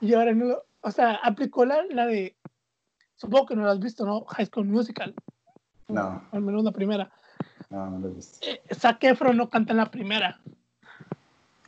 y 0.00 0.14
ahora 0.14 0.32
no 0.32 0.56
o 0.82 0.90
sea, 0.90 1.16
aplicó 1.22 1.64
la, 1.64 1.82
la 1.90 2.06
de, 2.06 2.36
supongo 3.16 3.46
que 3.46 3.56
no 3.56 3.64
lo 3.64 3.70
has 3.70 3.80
visto, 3.80 4.06
¿no? 4.06 4.24
High 4.24 4.46
School 4.46 4.66
Musical. 4.66 5.14
No. 5.88 6.22
Al 6.32 6.40
menos 6.40 6.64
la 6.64 6.72
primera. 6.72 7.10
No, 7.68 7.86
no 7.90 7.98
lo 7.98 8.08
he 8.08 8.12
visto. 8.12 8.38
Eh, 8.46 8.62
Zac 8.74 9.02
Efron 9.04 9.36
no 9.36 9.50
canta 9.50 9.72
en 9.72 9.78
la 9.78 9.90
primera. 9.90 10.40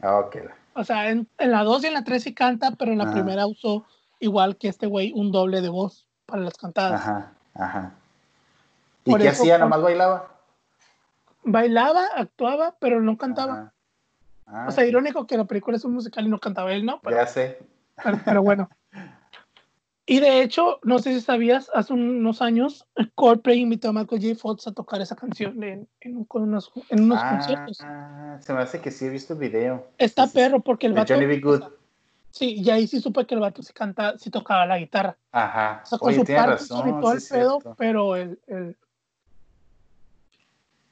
Ah, 0.00 0.18
ok. 0.18 0.36
O 0.74 0.84
sea, 0.84 1.10
en, 1.10 1.28
en 1.38 1.50
la 1.50 1.62
2 1.64 1.84
y 1.84 1.86
en 1.88 1.94
la 1.94 2.04
3 2.04 2.22
sí 2.22 2.34
canta, 2.34 2.70
pero 2.72 2.92
en 2.92 2.98
la 2.98 3.04
Ajá. 3.04 3.12
primera 3.12 3.46
usó, 3.46 3.84
igual 4.18 4.56
que 4.56 4.68
este 4.68 4.86
güey, 4.86 5.12
un 5.14 5.30
doble 5.30 5.60
de 5.60 5.68
voz 5.68 6.06
para 6.26 6.42
las 6.42 6.54
cantadas. 6.56 7.00
Ajá, 7.00 7.32
ajá. 7.54 7.92
¿Y 9.04 9.10
Por 9.10 9.20
qué 9.20 9.28
eso, 9.28 9.42
hacía? 9.42 9.54
por- 9.54 9.60
¿Nomás 9.60 9.82
bailaba? 9.82 10.28
Bailaba, 11.44 12.06
actuaba, 12.14 12.76
pero 12.78 13.00
no 13.00 13.16
cantaba. 13.18 13.72
Ah, 14.46 14.66
O 14.68 14.70
sea, 14.70 14.84
irónico 14.84 15.26
que 15.26 15.36
la 15.36 15.44
película 15.44 15.76
es 15.76 15.84
un 15.84 15.94
musical 15.94 16.24
y 16.26 16.28
no 16.28 16.38
cantaba 16.38 16.72
él, 16.72 16.84
¿no? 16.84 17.00
Pero, 17.02 17.16
Ya 17.16 17.26
sé. 17.26 17.58
pero, 18.02 18.18
pero 18.24 18.42
bueno. 18.42 18.68
Y 20.04 20.18
de 20.18 20.42
hecho, 20.42 20.80
no 20.82 20.98
sé 20.98 21.14
si 21.14 21.20
sabías, 21.20 21.70
hace 21.72 21.92
unos 21.92 22.42
años, 22.42 22.88
Coldplay 23.14 23.60
invitó 23.60 23.90
a 23.90 23.92
Michael 23.92 24.20
J. 24.20 24.34
Fox 24.34 24.66
a 24.66 24.72
tocar 24.72 25.00
esa 25.00 25.14
canción 25.14 25.62
en, 25.62 25.88
en, 26.00 26.24
con 26.24 26.42
unos, 26.42 26.72
en 26.88 27.04
unos 27.04 27.20
ah, 27.22 27.28
conciertos. 27.30 27.76
se 28.44 28.52
me 28.52 28.60
hace 28.62 28.80
que 28.80 28.90
sí 28.90 29.06
he 29.06 29.10
visto 29.10 29.34
el 29.34 29.38
video. 29.38 29.86
Está 29.98 30.26
perro 30.26 30.58
porque 30.58 30.88
el 30.88 30.94
De 30.94 30.98
vato. 31.00 31.14
Johnny 31.14 31.26
B. 31.26 31.38
Good. 31.38 31.62
o 31.62 31.68
sea, 31.68 31.76
sí, 32.32 32.54
y 32.60 32.70
ahí 32.70 32.86
sí 32.88 33.00
supe 33.00 33.26
que 33.26 33.34
el 33.34 33.40
vato 33.40 33.62
sí 33.62 33.72
canta, 33.72 34.18
sí 34.18 34.30
tocaba 34.30 34.66
la 34.66 34.78
guitarra. 34.78 35.16
Ajá. 35.30 35.82
O 35.84 35.86
sea, 35.86 35.98
con 35.98 36.08
Oye, 36.08 36.16
su 36.16 36.24
razón. 36.24 36.88
y 36.88 37.00
todo 37.00 37.10
sí 37.12 37.16
el 37.34 37.38
pedo, 37.38 37.60
cierto. 37.60 37.74
pero 37.78 38.16
el, 38.16 38.40
el. 38.48 38.76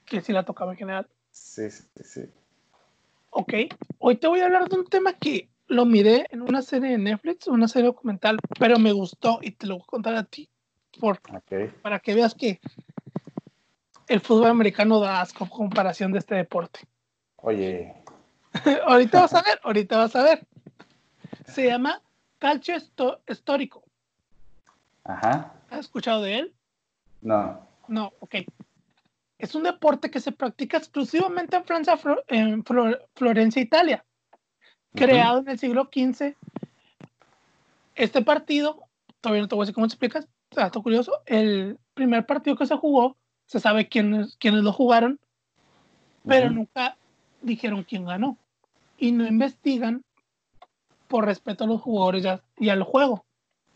que 0.04 0.20
sí 0.20 0.32
la 0.32 0.44
tocaba 0.44 0.72
en 0.72 0.78
general. 0.78 1.08
Sí, 1.30 1.70
sí, 1.70 1.84
sí. 2.04 2.30
Ok, 3.30 3.52
hoy 3.98 4.16
te 4.16 4.26
voy 4.26 4.40
a 4.40 4.46
hablar 4.46 4.68
de 4.68 4.76
un 4.76 4.84
tema 4.86 5.12
que 5.14 5.48
lo 5.68 5.84
miré 5.86 6.26
en 6.30 6.42
una 6.42 6.62
serie 6.62 6.90
de 6.90 6.98
Netflix, 6.98 7.46
una 7.46 7.68
serie 7.68 7.86
documental, 7.86 8.38
pero 8.58 8.78
me 8.78 8.90
gustó 8.92 9.38
y 9.40 9.52
te 9.52 9.66
lo 9.66 9.74
voy 9.76 9.82
a 9.84 9.86
contar 9.86 10.14
a 10.16 10.24
ti 10.24 10.48
por, 10.98 11.20
Ok. 11.32 11.72
para 11.82 12.00
que 12.00 12.14
veas 12.14 12.34
que 12.34 12.60
el 14.08 14.20
fútbol 14.20 14.48
americano 14.48 14.98
da 14.98 15.20
asco 15.20 15.44
en 15.44 15.50
comparación 15.50 16.10
de 16.12 16.18
este 16.18 16.34
deporte. 16.34 16.80
Oye, 17.36 17.94
ahorita 18.86 19.20
vas 19.20 19.34
a 19.34 19.42
ver, 19.42 19.60
ahorita 19.62 19.96
vas 19.96 20.16
a 20.16 20.24
ver. 20.24 20.46
Se 21.52 21.66
llama 21.66 22.00
calcio 22.38 22.74
histórico. 23.28 23.82
ajá. 25.04 25.52
¿Has 25.70 25.80
escuchado 25.80 26.22
de 26.22 26.38
él? 26.38 26.54
No. 27.20 27.66
No, 27.88 28.12
ok. 28.20 28.36
Es 29.38 29.54
un 29.54 29.62
deporte 29.62 30.10
que 30.10 30.20
se 30.20 30.32
practica 30.32 30.76
exclusivamente 30.76 31.56
en 31.56 31.64
Francia, 31.64 31.98
en 32.28 32.64
Flor- 32.64 33.06
Florencia, 33.14 33.62
Italia. 33.62 34.04
Creado 34.94 35.40
en 35.40 35.48
el 35.48 35.58
siglo 35.58 35.88
XV. 35.92 36.34
Este 37.94 38.22
partido, 38.22 38.82
todavía 39.20 39.42
no 39.42 39.48
te 39.48 39.54
voy 39.54 39.62
a 39.62 39.64
decir 39.64 39.74
cómo 39.74 39.86
te 39.86 39.94
explicas, 39.94 40.26
dato 40.50 40.82
curioso, 40.82 41.12
el 41.26 41.78
primer 41.94 42.26
partido 42.26 42.56
que 42.56 42.66
se 42.66 42.76
jugó, 42.76 43.16
se 43.46 43.60
sabe 43.60 43.88
quiénes, 43.88 44.36
quiénes 44.38 44.62
lo 44.62 44.72
jugaron, 44.72 45.20
pero 46.26 46.46
Ujú. 46.46 46.54
nunca 46.56 46.96
dijeron 47.42 47.84
quién 47.84 48.04
ganó. 48.04 48.36
Y 48.98 49.12
no 49.12 49.26
investigan 49.26 50.02
por 51.10 51.24
respeto 51.26 51.64
a 51.64 51.66
los 51.66 51.82
jugadores 51.82 52.24
y 52.56 52.68
al 52.68 52.84
juego. 52.84 53.26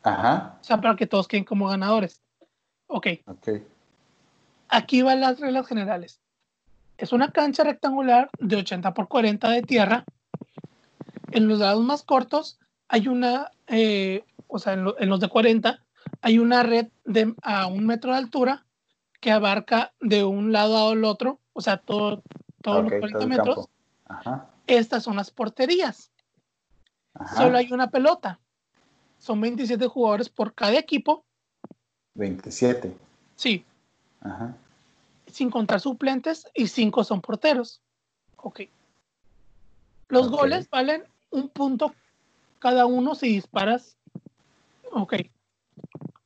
Ajá. 0.04 0.56
O 0.60 0.64
sea, 0.64 0.80
para 0.80 0.94
que 0.94 1.06
todos 1.06 1.26
queden 1.26 1.44
como 1.44 1.66
ganadores. 1.66 2.22
Ok, 2.86 3.08
Ok. 3.26 3.48
aquí 4.68 5.02
van 5.02 5.20
las 5.20 5.40
reglas 5.40 5.66
generales. 5.66 6.20
Es 6.96 7.12
una 7.12 7.32
cancha 7.32 7.64
rectangular 7.64 8.30
de 8.38 8.56
80 8.56 8.94
por 8.94 9.08
40 9.08 9.50
de 9.50 9.62
tierra. 9.62 10.04
En 11.32 11.48
los 11.48 11.58
lados 11.58 11.82
más 11.84 12.04
cortos 12.04 12.60
hay 12.86 13.08
una, 13.08 13.50
eh, 13.66 14.24
o 14.46 14.60
sea, 14.60 14.74
en, 14.74 14.84
lo- 14.84 14.98
en 15.00 15.08
los 15.08 15.18
de 15.18 15.28
40 15.28 15.80
hay 16.22 16.38
una 16.38 16.62
red 16.62 16.86
de 17.04 17.34
a 17.42 17.66
un 17.66 17.84
metro 17.84 18.12
de 18.12 18.18
altura 18.18 18.64
que 19.20 19.32
abarca 19.32 19.92
de 20.00 20.22
un 20.22 20.52
lado 20.52 20.90
al 20.90 21.02
otro, 21.04 21.40
o 21.52 21.60
sea, 21.60 21.78
todo, 21.78 22.22
todos 22.62 22.84
Ok, 22.84 22.90
los 22.90 23.00
40 23.00 23.18
todo 23.18 23.26
metros. 23.28 23.68
Ajá. 24.06 24.50
Estas 24.68 25.02
son 25.02 25.16
las 25.16 25.30
porterías. 25.32 26.12
Ajá. 27.14 27.36
Solo 27.36 27.58
hay 27.58 27.72
una 27.72 27.90
pelota. 27.90 28.40
Son 29.18 29.40
27 29.40 29.86
jugadores 29.86 30.28
por 30.28 30.54
cada 30.54 30.78
equipo. 30.78 31.24
27. 32.14 32.96
Sí, 33.36 33.64
Ajá. 34.20 34.56
sin 35.26 35.50
contar 35.50 35.80
suplentes 35.80 36.46
y 36.54 36.68
cinco 36.68 37.02
son 37.04 37.20
porteros. 37.20 37.80
Ok. 38.36 38.62
Los 40.08 40.30
goles 40.30 40.68
valen 40.70 41.04
un 41.30 41.48
punto 41.48 41.94
cada 42.58 42.86
uno 42.86 43.14
si 43.14 43.28
disparas. 43.28 43.96
Ok. 44.92 45.14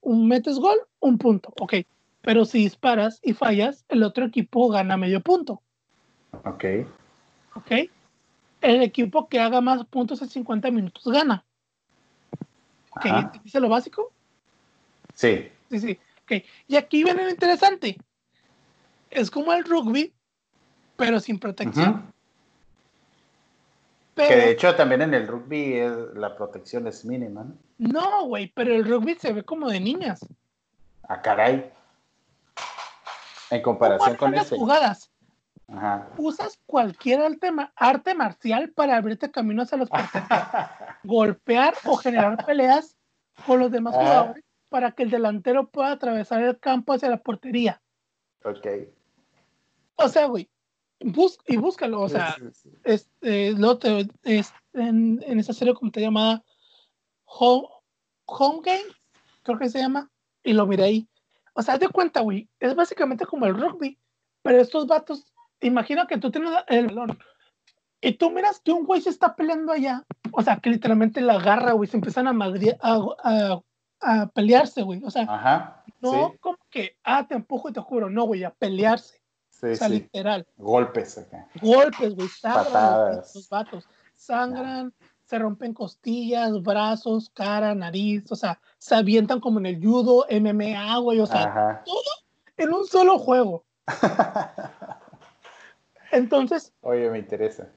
Un 0.03 0.29
metes 0.29 0.59
gol, 0.59 0.77
un 1.01 1.19
punto. 1.19 1.53
Ok. 1.59 1.75
Pero 2.23 2.45
si 2.45 2.59
disparas 2.59 3.21
y 3.23 3.33
fallas, 3.33 3.85
el 3.89 4.03
otro 4.03 4.27
equipo 4.27 4.69
gana 4.69 4.97
medio 4.97 5.21
punto. 5.23 5.63
Ok. 6.45 6.65
Ok. 7.55 7.73
El 8.61 8.83
equipo 8.83 9.29
que 9.29 9.41
haga 9.41 9.61
más 9.61 9.85
puntos 9.87 10.21
en 10.23 10.29
50 10.29 10.71
minutos 10.71 11.05
gana. 11.07 11.45
Ok. 12.91 13.07
Ajá. 13.07 13.33
¿Dice 13.45 13.61
lo 13.61 13.69
básico? 13.69 14.13
Sí. 15.15 15.51
Sí, 15.71 15.79
sí. 15.79 15.99
Ok. 16.25 16.45
Y 16.67 16.77
aquí 16.77 17.05
viene 17.05 17.25
lo 17.25 17.31
interesante. 17.31 17.99
es 19.11 19.31
como 19.31 19.53
el 19.53 19.65
rugby, 19.65 20.13
pero 20.97 21.21
sin 21.21 21.39
protección. 21.39 22.13
que 24.15 24.37
de 24.37 24.51
hecho 24.51 24.75
también 24.75 25.03
en 25.03 25.15
el 25.15 25.29
rugby 25.29 25.75
es, 25.75 25.93
la 26.15 26.37
protección 26.37 26.87
es 26.89 27.05
mínima, 27.05 27.45
¿no? 27.45 27.57
No, 27.79 28.25
güey, 28.27 28.49
pero 28.55 28.75
el 28.75 28.85
rugby 28.85 29.15
se 29.15 29.33
ve 29.33 29.45
como 29.45 29.69
de 29.69 29.79
niñas. 29.79 30.21
Ah, 31.05 31.23
caray. 31.23 31.73
En 33.51 33.63
comparación 33.63 34.17
con 34.17 34.33
las 34.33 34.51
jugadas. 34.51 35.08
Usas 36.17 36.59
cualquier 36.65 37.21
arte, 37.21 38.15
marcial 38.15 38.71
para 38.71 38.97
abrirte 38.97 39.31
camino 39.31 39.63
hacia 39.63 39.77
los 39.77 39.91
golpear 41.05 41.75
o 41.85 41.97
generar 41.97 42.45
peleas 42.47 42.97
con 43.47 43.61
los 43.61 43.71
demás 43.71 43.95
jugadores 43.95 44.45
para 44.71 44.93
que 44.93 45.03
el 45.03 45.11
delantero 45.11 45.69
pueda 45.69 45.93
atravesar 45.93 46.43
el 46.43 46.59
campo 46.59 46.95
hacia 46.95 47.11
la 47.11 47.23
portería. 47.23 47.83
Ok. 48.45 48.67
O 49.97 50.09
sea, 50.09 50.27
güey, 50.27 50.49
bus 51.01 51.39
y 51.47 51.57
búscalo, 51.57 52.01
o 52.01 52.09
sea, 52.09 52.37
Este, 52.85 53.49
es, 53.49 54.53
en, 54.73 55.23
en, 55.27 55.39
esa 55.39 55.53
serie 55.53 55.75
como 55.75 55.91
te 55.91 56.01
llamada 56.01 56.45
Home, 57.25 57.69
Home 58.27 58.61
Game, 58.65 58.95
creo 59.43 59.59
que 59.59 59.69
se 59.69 59.81
llama, 59.81 60.11
y 60.43 60.53
lo 60.53 60.67
miré 60.67 60.85
ahí. 60.85 61.09
O 61.55 61.63
sea, 61.63 61.77
de 61.77 61.89
cuenta, 61.89 62.21
güey, 62.21 62.49
es 62.61 62.75
básicamente 62.75 63.27
como 63.27 63.47
el 63.47 63.55
rugby, 63.55 63.99
pero 64.43 64.61
estos 64.61 64.87
vatos, 64.87 65.33
imagina 65.61 66.07
que 66.07 66.19
tú 66.19 66.31
tienes 66.31 66.53
el 66.69 66.89
balón 66.89 67.19
y 68.01 68.13
tú 68.13 68.31
miras 68.31 68.61
que 68.61 68.73
un 68.73 68.87
güey 68.87 69.01
se 69.01 69.11
está 69.11 69.35
peleando 69.35 69.73
allá, 69.73 70.05
o 70.33 70.43
sea, 70.43 70.59
que 70.59 70.71
literalmente 70.71 71.21
la 71.21 71.35
agarra, 71.35 71.73
güey, 71.73 71.89
se 71.89 71.97
empiezan 71.97 72.29
a, 72.29 72.53
a, 72.83 73.61
a, 74.01 74.27
pelearse, 74.29 74.83
güey, 74.83 75.03
o 75.05 75.11
sea, 75.11 75.83
no 76.01 76.35
como 76.41 76.59
que, 76.71 76.97
ah, 77.03 77.27
te 77.27 77.35
empujo 77.35 77.69
y 77.69 77.73
te 77.73 77.81
juro, 77.81 78.09
no, 78.09 78.25
güey, 78.25 78.45
a 78.45 78.51
pelearse. 78.51 79.21
o 79.63 79.75
sea, 79.75 79.89
literal. 79.89 80.47
Golpes 80.57 81.19
acá. 81.19 81.49
Golpes, 81.61 82.15
güey, 82.15 82.29
sangran 82.29 83.17
los 83.17 83.49
vatos. 83.49 83.89
Sangran, 84.15 84.93
se 85.25 85.39
rompen 85.39 85.75
costillas, 85.75 86.63
brazos, 86.63 87.31
cara, 87.31 87.75
nariz, 87.75 88.31
o 88.31 88.37
sea, 88.37 88.61
se 88.79 88.95
avientan 88.95 89.41
como 89.41 89.59
en 89.59 89.67
el 89.67 89.85
judo, 89.85 90.25
MMA, 90.31 90.99
güey, 90.99 91.21
o 91.21 91.27
sea, 91.27 91.83
todo 91.85 92.03
en 92.57 92.73
un 92.73 92.87
solo 92.87 93.19
juego. 93.19 93.65
Entonces. 96.13 96.73
Oye, 96.83 97.11
me 97.11 97.19
interesa. 97.19 97.71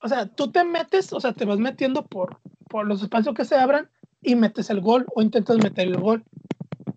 O 0.00 0.08
sea, 0.08 0.26
tú 0.26 0.50
te 0.50 0.64
metes, 0.64 1.12
o 1.12 1.20
sea, 1.20 1.32
te 1.32 1.44
vas 1.44 1.58
metiendo 1.58 2.06
por, 2.06 2.38
por 2.68 2.86
los 2.86 3.02
espacios 3.02 3.34
que 3.34 3.44
se 3.44 3.56
abran 3.56 3.90
y 4.22 4.36
metes 4.36 4.70
el 4.70 4.80
gol 4.80 5.06
o 5.14 5.22
intentas 5.22 5.58
meter 5.58 5.88
el 5.88 5.98
gol 5.98 6.24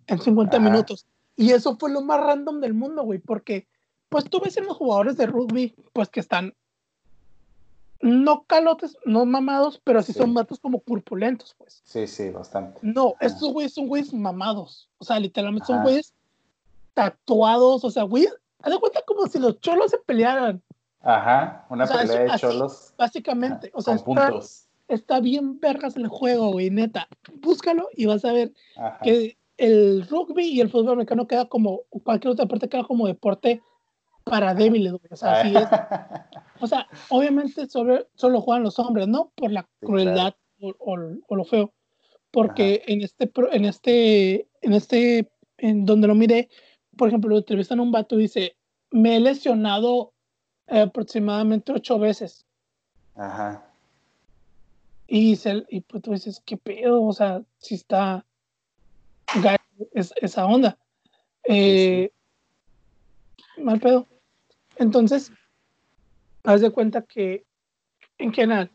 en 0.07 0.19
50 0.19 0.59
minutos. 0.59 1.07
Y 1.35 1.51
eso 1.51 1.77
fue 1.77 1.91
lo 1.91 2.01
más 2.01 2.19
random 2.19 2.59
del 2.59 2.73
mundo, 2.73 3.03
güey, 3.03 3.19
porque 3.19 3.67
pues 4.09 4.25
tú 4.25 4.39
ves 4.41 4.57
en 4.57 4.65
los 4.65 4.77
jugadores 4.77 5.17
de 5.17 5.25
rugby, 5.25 5.73
pues 5.93 6.09
que 6.09 6.19
están 6.19 6.53
no 8.01 8.43
calotes, 8.45 8.97
no 9.05 9.25
mamados, 9.25 9.79
pero 9.83 10.01
sí, 10.01 10.13
son 10.13 10.33
vatos 10.33 10.59
como 10.59 10.79
purpulentos, 10.79 11.55
pues. 11.57 11.81
Sí, 11.83 12.07
sí, 12.07 12.29
bastante. 12.29 12.79
No, 12.81 13.13
estos 13.19 13.53
güeyes 13.53 13.73
son 13.73 13.87
güeyes 13.87 14.13
mamados. 14.13 14.89
O 14.97 15.05
sea, 15.05 15.19
literalmente 15.19 15.67
son 15.67 15.83
güeyes 15.83 16.13
tatuados. 16.93 17.83
O 17.83 17.91
sea, 17.91 18.03
güey, 18.03 18.27
haz 18.61 18.73
de 18.73 18.79
cuenta 18.79 19.01
como 19.05 19.27
si 19.27 19.39
los 19.39 19.59
cholos 19.59 19.91
se 19.91 19.99
pelearan. 19.99 20.61
Ajá, 21.03 21.65
una 21.69 21.87
pelea 21.87 22.33
de 22.33 22.39
cholos. 22.39 22.93
Básicamente, 22.97 23.71
o 23.73 23.81
sea, 23.81 23.95
está, 23.95 24.31
está, 24.87 25.19
bien 25.19 25.59
vergas 25.59 25.97
el 25.97 26.07
juego, 26.07 26.51
güey, 26.51 26.69
neta. 26.69 27.07
Búscalo 27.41 27.87
y 27.95 28.05
vas 28.05 28.23
a 28.23 28.33
ver 28.33 28.53
que 29.03 29.37
el 29.57 30.07
rugby 30.07 30.45
y 30.45 30.61
el 30.61 30.69
fútbol 30.69 30.93
americano 30.93 31.27
queda 31.27 31.45
como, 31.45 31.81
cualquier 31.89 32.33
otra 32.33 32.45
parte 32.45 32.69
queda 32.69 32.83
como 32.83 33.07
deporte 33.07 33.61
para 34.23 34.53
débiles, 34.53 34.93
güey. 34.93 35.07
O 35.11 35.15
sea, 35.15 35.41
así 35.41 35.55
es. 35.55 35.67
O 36.63 36.67
sea, 36.67 36.87
obviamente 37.09 37.67
sobre, 37.67 38.05
solo 38.13 38.39
juegan 38.39 38.61
los 38.61 38.77
hombres, 38.77 39.07
¿no? 39.07 39.31
Por 39.33 39.51
la 39.51 39.67
crueldad 39.79 40.35
o, 40.59 40.95
lo 40.95 41.43
feo. 41.43 41.73
Porque 42.29 42.83
en 42.85 43.01
este, 43.01 43.31
en 43.51 43.65
este, 43.65 44.47
en 44.61 44.73
este, 44.73 45.31
en 45.57 45.85
donde 45.87 46.07
lo 46.07 46.13
miré, 46.13 46.49
por 46.95 47.07
ejemplo, 47.07 47.31
lo 47.31 47.39
entrevistan 47.39 47.79
a 47.79 47.81
un 47.81 47.91
vato 47.91 48.15
y 48.19 48.23
dice, 48.23 48.57
me 48.91 49.15
he 49.15 49.19
lesionado 49.19 50.13
aproximadamente 50.71 51.71
ocho 51.71 51.99
veces. 51.99 52.45
Ajá. 53.15 53.65
Y, 55.07 55.35
se, 55.35 55.65
y 55.69 55.81
pues 55.81 56.01
tú 56.01 56.11
dices, 56.11 56.41
¿qué 56.45 56.55
pedo? 56.57 57.03
O 57.03 57.13
sea, 57.13 57.41
si 57.57 57.75
está 57.75 58.25
es, 59.93 60.13
esa 60.21 60.45
onda. 60.45 60.77
Eh, 61.43 62.11
mal 63.57 63.79
pedo. 63.79 64.07
Entonces, 64.77 65.31
haz 66.43 66.61
de 66.61 66.71
cuenta 66.71 67.01
que 67.01 67.45
en 68.17 68.33
general 68.33 68.71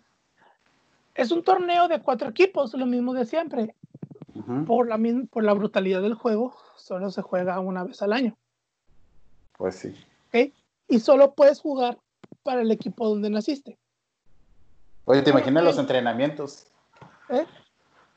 es 1.15 1.31
un 1.31 1.43
torneo 1.43 1.89
de 1.89 2.01
cuatro 2.01 2.29
equipos, 2.29 2.75
lo 2.75 2.87
mismo 2.87 3.15
de 3.15 3.25
siempre. 3.25 3.75
por, 4.67 4.89
la, 4.89 4.99
por 5.31 5.45
la 5.45 5.55
brutalidad 5.55 6.03
del 6.03 6.15
juego, 6.15 6.55
solo 6.77 7.11
se 7.11 7.23
juega 7.23 7.59
una 7.61 7.85
vez 7.85 8.03
al 8.03 8.13
año. 8.13 8.37
Pues 9.57 9.77
sí. 9.77 9.95
Y 10.89 11.01
solo 11.01 11.35
puedes 11.35 11.61
jugar 11.61 11.99
para 12.43 12.63
el 12.63 12.71
equipo 12.71 13.09
donde 13.09 13.31
naciste. 13.31 13.79
Oye, 15.05 15.23
¿te 15.23 15.31
imaginas 15.31 15.65
los 15.65 15.79
entrenamientos? 15.79 16.67
¿Eh? 17.29 17.47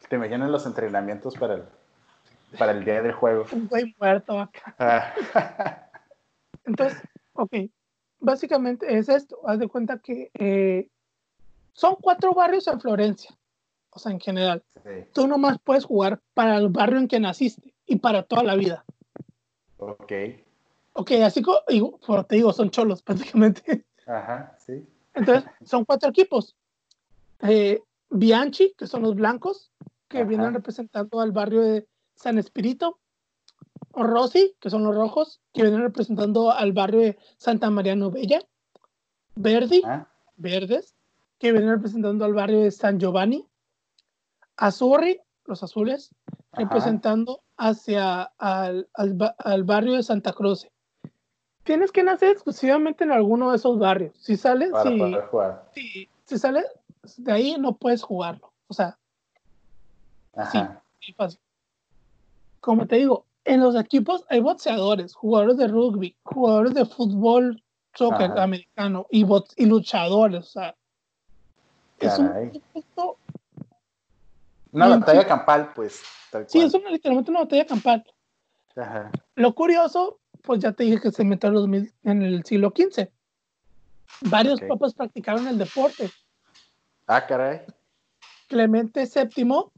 ¿Te 0.08 0.16
imaginas 0.16 0.50
los 0.50 0.66
entrenamientos 0.66 1.36
para 1.36 1.56
el, 1.56 1.64
para 2.58 2.72
el 2.72 2.84
día 2.84 3.02
del 3.02 3.14
juego? 3.14 3.46
Un 3.52 3.68
güey 3.68 3.96
muerto 4.00 4.40
acá. 4.40 4.76
Ah. 4.80 5.90
Entonces, 6.66 7.02
ok, 7.34 7.54
básicamente 8.20 8.98
es 8.98 9.10
esto. 9.10 9.40
Haz 9.48 9.60
de 9.60 9.68
cuenta 9.68 10.00
que 10.00 10.32
eh, 10.34 10.90
son 11.74 11.96
cuatro 12.02 12.34
barrios 12.34 12.68
en 12.68 12.80
Florencia, 12.80 13.38
o 13.92 14.00
sea, 14.00 14.12
en 14.12 14.20
general. 14.20 14.64
Tú 15.14 15.28
nomás 15.28 15.60
puedes 15.64 15.86
jugar 15.86 16.20
para 16.34 16.58
el 16.58 16.70
barrio 16.70 17.00
en 17.00 17.08
que 17.08 17.20
naciste 17.20 17.74
y 17.86 17.98
para 17.98 18.24
toda 18.24 18.44
la 18.44 18.56
vida. 18.56 18.84
Ok. 19.78 20.12
Ok, 21.00 21.12
así 21.24 21.42
como 21.42 21.62
te 22.26 22.36
digo, 22.36 22.52
son 22.52 22.72
cholos 22.72 23.02
prácticamente. 23.04 23.86
Ajá, 24.06 24.54
sí. 24.60 24.86
Entonces, 25.14 25.50
son 25.66 25.86
cuatro 25.86 26.10
equipos. 26.10 26.58
Eh, 27.42 27.82
Bianchi, 28.10 28.74
que 28.78 28.86
son 28.86 29.04
los 29.04 29.16
blancos, 29.16 29.72
que 30.10 30.26
vienen 30.26 30.54
representando 30.54 31.22
al 31.22 31.32
barrio 31.32 31.62
de 31.62 31.88
San 32.16 32.38
Espíritu. 32.38 32.98
Rossi, 33.94 34.58
que 34.60 34.70
son 34.70 34.84
los 34.84 34.94
rojos, 34.94 35.40
que 35.54 35.62
vienen 35.62 35.84
representando 35.84 36.52
al 36.52 36.74
barrio 36.74 37.00
de 37.00 37.18
Santa 37.38 37.70
María 37.70 37.96
Novella. 37.96 38.42
Verdi, 39.36 39.82
ah. 39.86 40.06
verdes, 40.36 40.96
que 41.38 41.54
vienen 41.54 41.70
representando 41.70 42.26
al 42.26 42.34
barrio 42.34 42.60
de 42.60 42.72
San 42.72 43.00
Giovanni. 43.00 43.48
Azurri, 44.58 45.22
los 45.46 45.64
azules, 45.64 46.14
representando 46.52 47.42
hacia 47.56 48.24
al, 48.38 48.90
al, 48.94 49.64
barrio 49.64 49.94
de 49.94 50.04
Santa 50.04 50.34
Cruz. 50.34 50.68
Tienes 51.64 51.92
que 51.92 52.04
nacer 52.04 52.32
exclusivamente 52.32 53.04
en 53.04 53.12
alguno 53.12 53.52
de 53.52 53.58
esos 53.58 53.78
barrios. 53.78 54.14
Si 54.18 54.38
sales, 54.38 54.72
si, 55.74 56.10
si, 56.26 56.38
sales 56.38 56.66
de 57.18 57.32
ahí, 57.32 57.56
no 57.60 57.74
puedes 57.74 58.02
jugarlo. 58.02 58.52
O 58.68 58.74
sea, 58.74 58.98
sí, 60.52 61.14
fácil. 61.14 61.40
Como 62.60 62.88
te 62.88 62.98
digo, 62.98 63.26
en 63.46 63.62
los 63.62 63.76
equipos 63.76 64.26
hay 64.30 64.40
boxeadores, 64.40 65.14
jugadores 65.14 65.58
de 65.58 65.68
rugby, 65.68 66.16
jugadores 66.24 66.74
de 66.74 66.86
fútbol, 66.86 67.64
soccer 67.94 68.38
americano 68.40 69.08
y, 69.10 69.26
y 69.58 69.66
luchadores. 69.66 70.48
O 70.48 70.50
sea, 70.50 70.76
es 72.00 72.20
un 72.20 72.52
una 74.72 74.88
batalla 74.88 75.26
campal, 75.26 75.72
pues. 75.74 76.04
Sí, 76.48 76.60
es 76.60 76.74
literalmente 76.74 77.32
una 77.32 77.42
batalla 77.42 77.66
campal. 77.66 78.06
Ajá. 78.76 79.12
Lo 79.36 79.56
curioso, 79.56 80.19
pues 80.44 80.60
ya 80.60 80.72
te 80.72 80.84
dije 80.84 81.00
que 81.00 81.12
se 81.12 81.24
metió 81.24 81.50
en 82.04 82.22
el 82.22 82.44
siglo 82.44 82.74
XV. 82.76 83.08
Varios 84.22 84.62
papas 84.62 84.94
practicaron 84.94 85.48
el 85.48 85.58
deporte. 85.58 86.10
Ah, 87.08 87.26
caray. 87.26 87.62
Clemente 88.48 89.08
VII, 89.08 89.72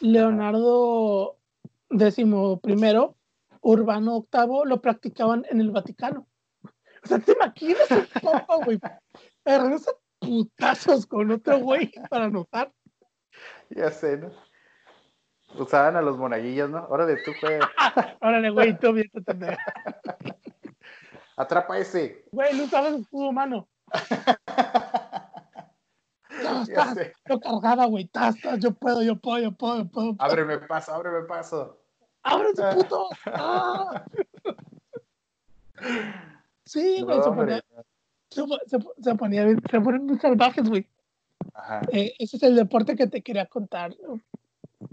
Leonardo 0.00 1.36
primero, 2.62 3.16
Urbano 3.60 4.16
octavo, 4.16 4.64
lo 4.64 4.80
practicaban 4.80 5.44
en 5.50 5.60
el 5.60 5.70
Vaticano. 5.70 6.26
O 7.04 7.08
sea, 7.08 7.20
¿te 7.20 7.32
imaginas 7.32 7.88
un 7.92 8.06
papa, 8.20 8.56
güey? 8.64 8.80
Agarrándose 9.44 9.92
putazos 10.18 11.06
con 11.06 11.30
otro 11.30 11.60
güey 11.60 11.92
para 12.10 12.24
anotar. 12.24 12.72
Ya 13.70 13.92
sé, 13.92 14.16
¿no? 14.16 14.32
Usaban 15.58 15.96
a 15.96 16.02
los 16.02 16.16
monaguillos, 16.16 16.70
¿no? 16.70 16.86
Órale, 16.88 17.16
tú, 17.24 17.32
güey. 17.40 17.58
Órale, 18.20 18.50
güey, 18.50 18.78
tú 18.78 18.92
bien, 18.92 19.10
Atrapa 21.36 21.78
ese. 21.78 22.24
Güey, 22.32 22.56
no 22.56 22.64
usabas 22.64 22.94
escudo 22.94 23.28
humano. 23.28 23.68
No, 26.42 26.62
estás, 26.62 26.96
yo 27.28 27.40
cargaba, 27.40 27.86
güey. 27.86 28.10
Yo 28.58 28.72
puedo, 28.72 29.02
yo 29.02 29.16
puedo, 29.16 29.38
yo 29.38 29.52
puedo, 29.52 29.78
yo 29.78 29.84
puedo. 29.86 30.16
Ábreme 30.18 30.58
paso, 30.58 30.92
ábreme 30.92 31.22
paso. 31.22 31.78
¡Ábreme, 32.22 32.52
puto! 32.74 33.08
¡Ah! 33.26 34.04
Sí, 36.64 37.02
güey, 37.02 37.22
se 37.22 37.30
ponía, 37.30 37.64
se, 38.30 38.42
se, 38.66 38.78
se, 39.02 39.14
ponía, 39.14 39.46
se 39.70 39.80
ponen 39.80 40.06
muy 40.06 40.18
salvajes, 40.18 40.68
güey. 40.68 40.86
Ajá. 41.54 41.82
Eh, 41.92 42.14
ese 42.18 42.36
es 42.36 42.42
el 42.42 42.56
deporte 42.56 42.96
que 42.96 43.06
te 43.06 43.22
quería 43.22 43.46
contar. 43.46 43.94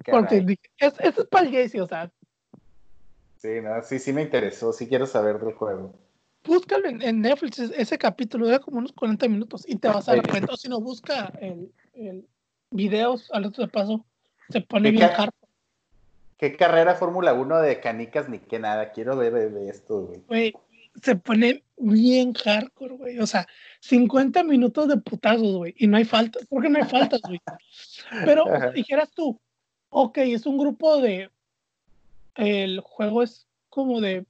Porque 0.10 0.42
dije, 0.42 0.70
es, 0.78 0.94
es 1.00 1.14
para 1.30 1.48
el 1.48 1.82
o 1.82 1.88
sea. 1.88 2.12
Sí, 3.38 3.62
no, 3.62 3.82
sí, 3.84 4.00
sí 4.00 4.14
me 4.14 4.22
interesó, 4.22 4.72
sí 4.72 4.88
quiero 4.88 5.06
saber 5.06 5.40
del 5.40 5.54
juego. 5.54 5.94
Búscalo 6.46 6.88
en, 6.88 7.22
Netflix, 7.22 7.60
ese 7.60 7.98
capítulo 7.98 8.46
dura 8.46 8.60
como 8.60 8.78
unos 8.78 8.92
40 8.94 9.28
minutos 9.30 9.64
y 9.68 9.78
te 9.78 9.88
vas 9.88 10.08
a 10.10 10.16
dar 10.16 10.30
cuenta. 10.30 10.56
si 10.58 10.68
no, 10.68 10.82
busca 10.82 11.32
el, 11.40 11.72
el 11.94 12.28
videos 12.72 13.30
al 13.32 13.46
otro 13.46 13.64
de 13.64 13.70
paso, 13.70 14.06
se 14.50 14.62
pone 14.62 14.92
bien 14.92 15.10
hardcore. 15.10 15.44
¿Qué 16.38 16.58
carrera 16.58 16.96
Fórmula 16.96 17.34
1 17.34 17.62
de 17.62 17.80
canicas 17.80 18.28
ni 18.28 18.40
qué 18.40 18.60
nada? 18.60 18.92
Quiero 18.92 19.16
ver 19.16 19.34
de, 19.34 19.70
esto, 19.70 20.02
güey. 20.02 20.22
Güey, 20.28 20.54
se 21.02 21.16
pone 21.16 21.64
bien 21.78 22.34
hardcore, 22.34 22.96
güey. 22.96 23.20
O 23.20 23.28
sea, 23.28 23.48
50 23.80 24.44
minutos 24.44 24.90
de 24.90 24.98
putazos, 24.98 25.56
güey. 25.56 25.74
Y 25.78 25.88
no 25.88 25.96
hay 25.96 26.04
faltas. 26.04 26.46
¿Por 26.48 26.62
qué 26.62 26.70
no 26.70 26.80
hay 26.80 26.86
faltas, 26.86 27.22
güey? 27.22 27.40
Pero 28.26 28.44
dijeras 28.74 29.12
tú, 29.12 29.40
ok, 29.94 30.18
es 30.18 30.46
un 30.46 30.58
grupo 30.58 31.00
de. 31.00 31.30
El 32.36 32.80
juego 32.82 33.24
es 33.24 33.48
como 33.70 34.02
de. 34.02 34.26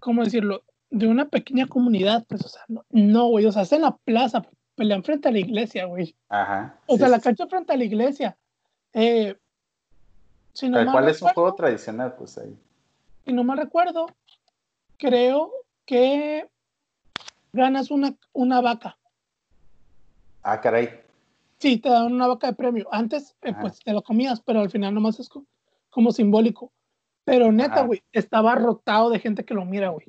¿Cómo 0.00 0.24
decirlo? 0.24 0.64
De 0.90 1.06
una 1.06 1.26
pequeña 1.26 1.66
comunidad, 1.66 2.24
pues, 2.28 2.44
o 2.44 2.48
sea, 2.48 2.62
no, 2.90 3.26
güey. 3.28 3.46
O 3.46 3.52
sea, 3.52 3.62
es 3.62 3.72
en 3.72 3.82
la 3.82 3.96
plaza, 3.96 4.44
pelean 4.74 5.02
frente 5.02 5.28
a 5.28 5.32
la 5.32 5.38
iglesia, 5.38 5.86
güey. 5.86 6.14
Ajá. 6.28 6.78
O 6.86 6.96
sea, 6.96 7.08
la 7.08 7.20
cancha 7.20 7.46
frente 7.46 7.72
a 7.72 7.76
la 7.76 7.84
iglesia. 7.84 8.36
Eh, 8.92 9.36
si 10.52 10.68
no 10.68 10.84
¿Cuál 10.90 11.08
es 11.08 11.22
un 11.22 11.30
juego 11.30 11.54
tradicional? 11.54 12.14
Pues 12.16 12.38
ahí. 12.38 12.56
Si 13.24 13.32
no 13.32 13.42
me 13.44 13.56
recuerdo, 13.56 14.06
creo 14.98 15.52
que 15.86 16.48
ganas 17.52 17.90
una, 17.90 18.14
una 18.32 18.60
vaca. 18.60 18.96
Ah, 20.42 20.60
caray. 20.60 21.03
Sí, 21.58 21.78
te 21.78 21.88
dan 21.88 22.12
una 22.12 22.26
vaca 22.26 22.48
de 22.48 22.54
premio. 22.54 22.88
Antes, 22.92 23.36
eh, 23.42 23.54
pues 23.60 23.78
te 23.80 23.92
lo 23.92 24.02
comías, 24.02 24.40
pero 24.40 24.60
al 24.60 24.70
final 24.70 24.94
nomás 24.94 25.18
es 25.20 25.28
como, 25.90 26.12
simbólico. 26.12 26.72
Pero 27.24 27.50
neta, 27.52 27.82
güey, 27.82 28.02
estaba 28.12 28.54
rotado 28.54 29.08
de 29.10 29.18
gente 29.18 29.44
que 29.44 29.54
lo 29.54 29.64
mira, 29.64 29.88
güey. 29.88 30.06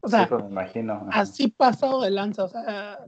O 0.00 0.08
sea, 0.08 0.28
pues 0.28 0.42
me 0.44 0.50
imagino. 0.50 1.06
así 1.12 1.48
pasado 1.48 2.02
de 2.02 2.10
lanza. 2.10 2.44
O 2.44 2.48
sea, 2.48 2.98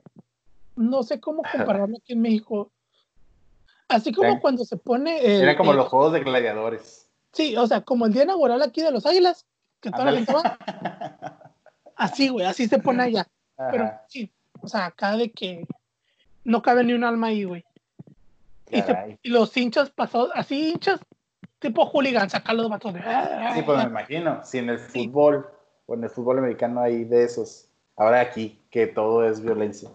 no 0.77 1.03
sé 1.03 1.21
cómo 1.21 1.43
compararlo 1.43 1.97
aquí 1.97 2.13
en 2.13 2.23
México. 2.23 2.71
Así 3.89 4.13
como 4.13 4.41
cuando 4.41 4.65
se 4.65 4.77
pone. 4.77 5.21
Era 5.25 5.57
como 5.57 5.73
los 5.73 5.89
juegos 5.89 6.13
de 6.13 6.21
gladiadores. 6.21 7.09
Sí, 7.33 7.57
o 7.57 7.67
sea, 7.67 7.81
como 7.83 8.07
el 8.07 8.13
día 8.13 8.25
inaugural 8.25 8.63
aquí 8.63 8.83
de 8.83 8.91
los 8.91 9.07
Águilas, 9.07 9.47
que 9.81 9.91
toda 9.91 10.07
la 10.07 10.13
gente 10.13 10.33
va. 10.33 10.59
Así, 11.97 12.29
güey, 12.29 12.47
así 12.47 12.67
se 12.67 12.79
pone 12.79 13.03
allá. 13.03 13.29
Pero 13.71 13.93
sí, 14.09 14.33
o 14.63 14.69
sea, 14.69 14.87
acá 14.87 15.19
de 15.19 15.31
que 15.33 15.67
no 16.45 16.63
cabe 16.63 16.83
ni 16.83 16.95
un 16.95 17.05
alma 17.05 17.27
ahí, 17.27 17.45
güey. 17.45 17.63
Y, 19.23 19.29
los 19.31 19.57
hinchas 19.57 19.91
pasados, 19.91 20.31
así 20.35 20.71
hinchas, 20.71 21.01
tipo 21.59 21.85
hooligan, 21.87 22.31
sacar 22.31 22.55
los 22.55 22.69
vatos 22.69 22.95
de. 22.95 23.01
Sí, 23.55 23.63
pues 23.63 23.79
me 23.79 23.91
imagino. 23.91 24.41
Si 24.45 24.59
en 24.59 24.71
el 24.71 24.79
fútbol 24.79 25.47
o 25.87 25.95
en 25.95 26.05
el 26.05 26.11
fútbol 26.11 26.39
americano 26.39 26.81
hay 26.81 27.05
de 27.05 27.25
esos, 27.25 27.69
ahora 27.97 28.21
aquí, 28.21 28.59
que 28.71 28.87
todo 28.87 29.25
es 29.25 29.43
violencia. 29.43 29.91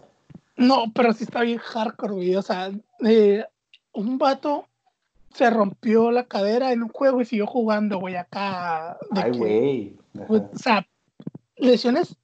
No, 0.56 0.84
pero 0.94 1.12
sí 1.12 1.24
está 1.24 1.42
bien 1.42 1.58
hardcore, 1.58 2.14
güey. 2.14 2.36
O 2.36 2.42
sea, 2.42 2.70
eh, 3.04 3.44
un 3.92 4.18
vato 4.18 4.66
se 5.34 5.50
rompió 5.50 6.10
la 6.10 6.24
cadera 6.24 6.72
en 6.72 6.82
un 6.82 6.88
juego 6.88 7.20
y 7.20 7.26
siguió 7.26 7.46
jugando, 7.46 7.98
güey, 7.98 8.16
acá. 8.16 8.96
Ay, 9.10 9.32
güey. 9.32 9.96
Pues, 10.26 10.42
o 10.52 10.58
sea, 10.58 10.86
lesiones 11.56 12.16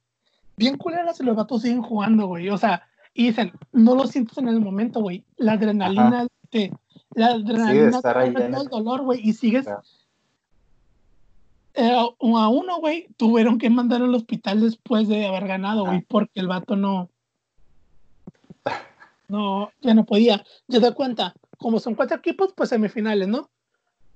bien 0.57 0.77
culeras 0.77 1.19
y 1.19 1.23
los 1.23 1.35
vatos 1.35 1.61
siguen 1.61 1.83
jugando, 1.83 2.27
güey. 2.27 2.49
O 2.49 2.57
sea, 2.57 2.87
y 3.13 3.27
dicen, 3.27 3.53
no 3.71 3.95
lo 3.95 4.07
sientes 4.07 4.37
en 4.39 4.47
el 4.47 4.59
momento, 4.59 4.99
güey. 4.99 5.23
La 5.37 5.53
adrenalina, 5.53 6.27
te, 6.53 6.71
la 7.15 7.27
adrenalina 7.27 8.01
te 8.01 8.45
el 8.45 8.67
dolor, 8.69 9.01
güey, 9.01 9.19
y 9.27 9.33
sigues. 9.33 9.67
Eh, 11.75 11.91
a 11.91 12.49
uno, 12.49 12.77
güey, 12.79 13.07
tuvieron 13.17 13.57
que 13.57 13.69
mandar 13.69 14.01
al 14.01 14.13
hospital 14.13 14.61
después 14.61 15.07
de 15.07 15.25
haber 15.25 15.47
ganado, 15.47 15.85
güey, 15.85 16.01
porque 16.01 16.39
el 16.39 16.47
vato 16.47 16.75
no. 16.75 17.09
No, 19.27 19.71
ya 19.81 19.95
no 19.95 20.05
podía. 20.05 20.43
Ya 20.67 20.79
te 20.79 20.93
cuenta, 20.93 21.33
como 21.57 21.79
son 21.79 21.95
cuatro 21.95 22.17
equipos, 22.17 22.53
pues 22.55 22.69
semifinales, 22.69 23.27
¿no? 23.27 23.49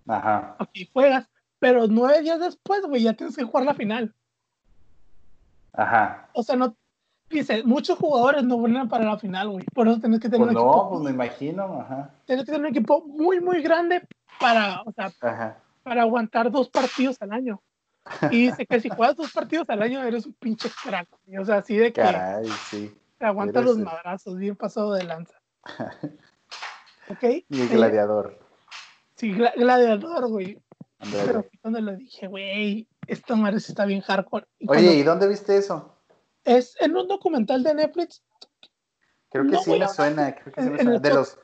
Ajá. 0.07 0.55
Aquí 0.59 0.87
juegas, 0.93 1.27
pero 1.57 1.87
nueve 1.87 2.21
días 2.21 2.39
después, 2.39 2.81
güey, 2.85 3.01
ya 3.01 3.13
tienes 3.13 3.35
que 3.35 3.43
jugar 3.43 3.65
la 3.65 3.73
final. 3.73 4.13
Ajá. 5.73 6.29
O 6.33 6.43
sea, 6.43 6.55
no. 6.55 6.75
Dice, 7.29 7.63
muchos 7.63 7.99
jugadores 7.99 8.43
no 8.43 8.57
vuelven 8.57 8.87
para 8.87 9.03
la 9.03 9.17
final, 9.17 9.49
güey. 9.49 9.65
Por 9.73 9.87
eso 9.87 9.99
tienes 9.99 10.19
que 10.19 10.29
tener 10.29 10.47
pues 10.47 10.55
un 10.55 10.63
no, 10.63 10.69
equipo. 10.69 10.83
No, 10.83 10.89
pues 10.89 11.01
me 11.03 11.11
imagino, 11.11 11.81
ajá. 11.81 12.11
Tienes 12.25 12.45
que 12.45 12.51
tener 12.51 12.61
un 12.61 12.75
equipo 12.75 13.03
muy, 13.05 13.41
muy 13.41 13.61
grande 13.61 14.07
para, 14.39 14.81
o 14.83 14.91
sea, 14.93 15.11
para 15.83 16.01
aguantar 16.01 16.49
dos 16.51 16.69
partidos 16.69 17.17
al 17.21 17.33
año. 17.33 17.61
Y 18.31 18.47
dice 18.47 18.65
que 18.65 18.79
si 18.79 18.89
juegas 18.89 19.17
dos 19.17 19.33
partidos 19.33 19.69
al 19.69 19.81
año 19.81 20.01
eres 20.03 20.25
un 20.25 20.33
pinche 20.33 20.69
crack. 20.83 21.09
O 21.37 21.43
sea, 21.43 21.57
así 21.57 21.75
de 21.75 21.91
que. 21.91 22.01
Caray, 22.01 22.47
sí. 22.69 22.95
Te 23.17 23.25
aguanta 23.25 23.61
los 23.61 23.77
madrazos, 23.77 24.37
bien 24.37 24.55
pasado 24.55 24.93
de 24.93 25.03
lanza. 25.03 25.35
¿Ok? 27.09 27.23
Y 27.49 27.61
el 27.61 27.69
gladiador. 27.69 28.39
sí, 29.15 29.33
gladiador, 29.33 30.29
güey. 30.29 30.61
Pero 31.11 31.45
cuando 31.61 31.81
lo 31.81 31.95
dije, 31.95 32.27
güey, 32.27 32.87
esta 33.07 33.35
madre 33.35 33.57
está 33.57 33.85
bien 33.85 34.01
hardcore. 34.01 34.45
Oye, 34.67 34.95
¿y 34.95 35.03
dónde 35.03 35.27
viste 35.27 35.57
eso? 35.57 35.96
Es 36.47 36.77
en 36.79 36.95
un 36.95 37.09
documental 37.09 37.61
de 37.61 37.73
Netflix. 37.73 38.23
Creo 39.29 39.45
que 39.47 39.57
sí 39.57 39.77
me 39.77 39.87
suena, 39.89 40.33
creo 40.33 40.53
que 40.53 40.63
sí 40.63 40.69
me 40.69 40.81
suena. 40.81 40.99
De 40.99 41.13
los, 41.13 41.37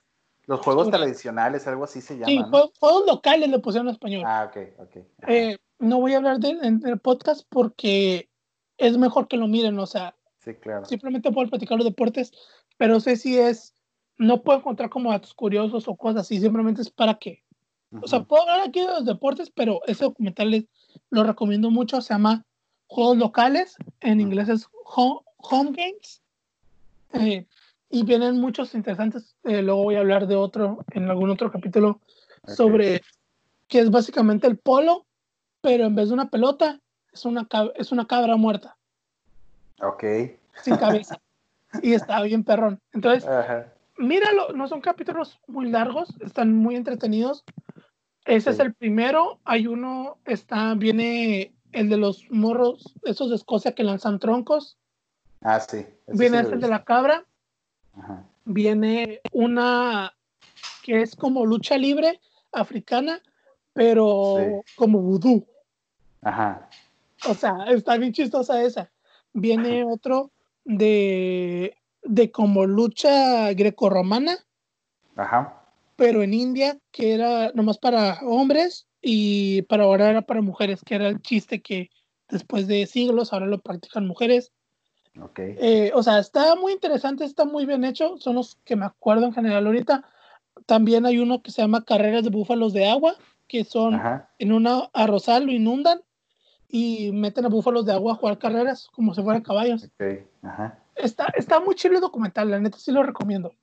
los 0.45 0.61
juegos 0.61 0.89
tradicionales, 0.89 1.67
algo 1.67 1.84
así 1.84 1.99
se 1.99 2.13
llama. 2.17 2.27
Sí, 2.27 2.39
juegos 2.80 3.05
locales 3.05 3.49
le 3.49 3.59
pusieron 3.59 3.89
en 3.89 3.93
español. 3.93 4.23
Ah, 4.25 4.49
ok, 4.49 4.57
ok. 4.80 4.97
Eh, 5.27 5.57
no 5.80 5.99
voy 5.99 6.13
a 6.13 6.17
hablar 6.17 6.39
de 6.39 6.51
en 6.51 6.81
el 6.85 6.99
podcast 6.99 7.45
porque 7.49 8.30
es 8.77 8.97
mejor 8.97 9.27
que 9.27 9.35
lo 9.35 9.47
miren, 9.49 9.77
o 9.77 9.85
sea. 9.85 10.15
Sí, 10.39 10.53
claro. 10.55 10.85
Simplemente 10.85 11.31
puedo 11.34 11.49
platicar 11.49 11.77
los 11.77 11.85
deportes, 11.85 12.31
pero 12.77 13.01
sé 13.01 13.17
si 13.17 13.38
es. 13.38 13.75
No 14.17 14.41
puedo 14.41 14.59
encontrar 14.59 14.89
como 14.89 15.11
datos 15.11 15.34
curiosos 15.34 15.85
o 15.89 15.97
cosas 15.97 16.21
así, 16.21 16.39
simplemente 16.39 16.81
es 16.81 16.89
para 16.89 17.15
que. 17.15 17.43
O 18.01 18.07
sea, 18.07 18.23
puedo 18.23 18.43
hablar 18.43 18.61
aquí 18.61 18.80
de 18.80 18.88
los 18.88 19.05
deportes, 19.05 19.51
pero 19.51 19.81
ese 19.85 20.05
documental 20.05 20.67
lo 21.09 21.23
recomiendo 21.23 21.69
mucho, 21.69 22.01
se 22.01 22.13
llama 22.13 22.45
Juegos 22.94 23.18
Locales, 23.18 23.76
en 24.02 24.22
inglés 24.22 24.49
es 24.49 24.68
Home, 24.86 25.72
Games. 25.72 26.22
Eh, 27.14 27.48
y 27.90 28.03
vienen 28.03 28.40
muchos 28.40 28.76
interesantes. 28.76 29.36
Eh, 29.45 29.64
luego 29.64 29.82
voy 29.82 29.95
a 29.95 30.02
hablar 30.02 30.28
de 30.28 30.36
otro, 30.36 30.86
en 30.91 31.10
algún 31.10 31.32
otro 31.32 31.52
capítulo, 31.52 32.02
sobre 32.45 33.02
que 33.68 33.80
es 33.80 33.90
básicamente 33.90 34.45
el 34.45 34.60
polo, 34.60 35.07
pero 35.61 35.86
en 35.86 35.95
vez 35.95 36.10
de 36.10 36.14
una 36.14 36.30
pelota, 36.30 36.82
es 37.11 37.26
una, 37.26 37.48
es 37.74 37.91
una 37.91 38.06
cabra 38.06 38.36
muerta. 38.36 38.78
Ok. 39.82 40.03
Sin 40.61 40.78
cabeza. 40.78 41.20
y 41.82 41.94
está 41.94 42.22
bien 42.22 42.44
perrón. 42.44 42.80
Entonces, 42.91 43.28
míralo, 43.98 44.53
no 44.53 44.68
son 44.68 44.82
capítulos 44.82 45.40
muy 45.48 45.68
largos, 45.72 46.14
están 46.22 46.53
muy 46.53 46.76
entretenidos. 46.76 47.44
Ese 48.26 48.52
es 48.52 48.60
el 48.60 48.76
primero. 48.76 49.40
Hay 49.45 49.65
uno, 49.65 50.20
está, 50.26 50.76
viene 50.76 51.53
el 51.74 51.90
de 51.90 51.98
los 51.98 52.26
morros, 52.30 52.94
esos 53.04 53.30
de 53.30 53.36
Escocia 53.36 53.76
que 53.76 53.84
lanzan 53.84 54.20
troncos. 54.20 54.78
Ah, 55.41 55.60
sí. 55.60 55.86
viene 56.08 56.40
el 56.40 56.60
de 56.60 56.68
la 56.68 56.84
cabra. 56.84 57.26
Viene 58.45 59.22
una 59.32 60.14
que 60.84 61.02
es 61.02 61.16
como 61.16 61.45
lucha 61.45 61.78
libre 61.78 62.20
africana, 62.52 63.22
pero 63.74 64.64
como 64.76 65.00
vudú. 65.00 65.45
Ajá. 66.22 66.70
O 67.28 67.34
sea, 67.34 67.66
está 67.68 67.98
bien 67.98 68.14
chistosa 68.14 68.62
esa. 68.64 68.91
Viene 69.34 69.84
otro 69.86 70.32
de, 70.66 71.78
de 72.04 72.32
como 72.32 72.66
lucha 72.66 73.54
grecorromana. 73.54 74.38
Ajá 75.16 75.64
pero 75.95 76.24
en 76.24 76.34
India, 76.34 76.78
que 76.91 77.14
era 77.14 77.52
nomás 77.54 77.78
para 77.78 78.20
hombres 78.24 78.88
y 79.05 79.63
para 79.63 79.84
ahora 79.84 80.09
era 80.09 80.21
para 80.21 80.41
mujeres, 80.41 80.81
que 80.84 80.95
era 80.95 81.09
el 81.09 81.21
chiste 81.21 81.61
que 81.61 81.91
después 82.30 82.67
de 82.67 82.88
siglos 82.88 83.34
ahora 83.34 83.45
lo 83.45 83.59
practican 83.59 84.07
mujeres. 84.07 84.53
Okay. 85.21 85.57
Eh, 85.59 85.91
o 85.93 86.01
sea, 86.01 86.17
está 86.19 86.55
muy 86.55 86.71
interesante, 86.71 87.25
está 87.25 87.43
muy 87.43 87.65
bien 87.65 87.84
hecho, 87.84 88.17
son 88.17 88.35
los 88.35 88.55
que 88.63 88.77
me 88.77 88.85
acuerdo 88.85 89.25
en 89.25 89.34
general 89.34 89.67
ahorita. 89.67 90.05
También 90.65 91.05
hay 91.05 91.19
uno 91.19 91.43
que 91.43 91.51
se 91.51 91.61
llama 91.61 91.84
Carreras 91.84 92.23
de 92.23 92.30
Búfalos 92.30 92.71
de 92.71 92.89
Agua, 92.89 93.15
que 93.47 93.65
son 93.65 94.01
en 94.39 94.51
una 94.53 94.89
arrozal 94.93 95.45
lo 95.45 95.51
inundan 95.51 96.01
y 96.69 97.11
meten 97.11 97.45
a 97.45 97.49
búfalos 97.49 97.85
de 97.85 97.91
agua 97.91 98.13
a 98.13 98.15
jugar 98.15 98.39
carreras 98.39 98.88
como 98.93 99.13
si 99.13 99.21
fueran 99.21 99.43
caballos. 99.43 99.89
Okay. 99.95 100.25
Ajá. 100.41 100.80
Está, 100.95 101.27
está 101.35 101.59
muy 101.59 101.75
chido 101.75 101.95
el 101.95 102.01
documental, 102.01 102.49
la 102.49 102.59
neta 102.59 102.77
sí 102.77 102.91
lo 102.91 103.03
recomiendo. 103.03 103.53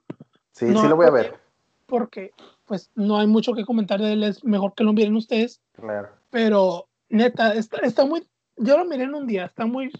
Sí, 0.52 0.66
sí 0.66 0.88
lo 0.88 0.96
voy 0.96 1.06
a 1.06 1.10
ver 1.10 1.49
porque 1.90 2.32
pues 2.64 2.90
no 2.94 3.18
hay 3.18 3.26
mucho 3.26 3.52
que 3.52 3.64
comentar 3.64 4.00
de 4.00 4.12
él, 4.12 4.22
es 4.22 4.44
mejor 4.44 4.74
que 4.74 4.84
lo 4.84 4.92
miren 4.92 5.16
ustedes. 5.16 5.60
Claro. 5.72 6.08
Pero 6.30 6.86
neta, 7.08 7.54
está, 7.54 7.78
está 7.78 8.06
muy, 8.06 8.26
yo 8.56 8.78
lo 8.78 8.84
miré 8.84 9.02
en 9.04 9.14
un 9.14 9.26
día, 9.26 9.46
está 9.46 9.66
muy, 9.66 9.90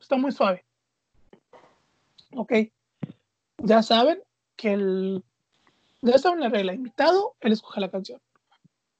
está, 0.00 0.16
muy 0.16 0.30
suave. 0.30 0.64
Ok, 2.34 2.52
ya 3.56 3.82
saben 3.82 4.20
que 4.56 4.74
el, 4.74 5.24
ya 6.02 6.18
saben 6.18 6.40
la 6.40 6.50
regla, 6.50 6.74
invitado, 6.74 7.34
él 7.40 7.52
escoge 7.52 7.80
la 7.80 7.90
canción. 7.90 8.20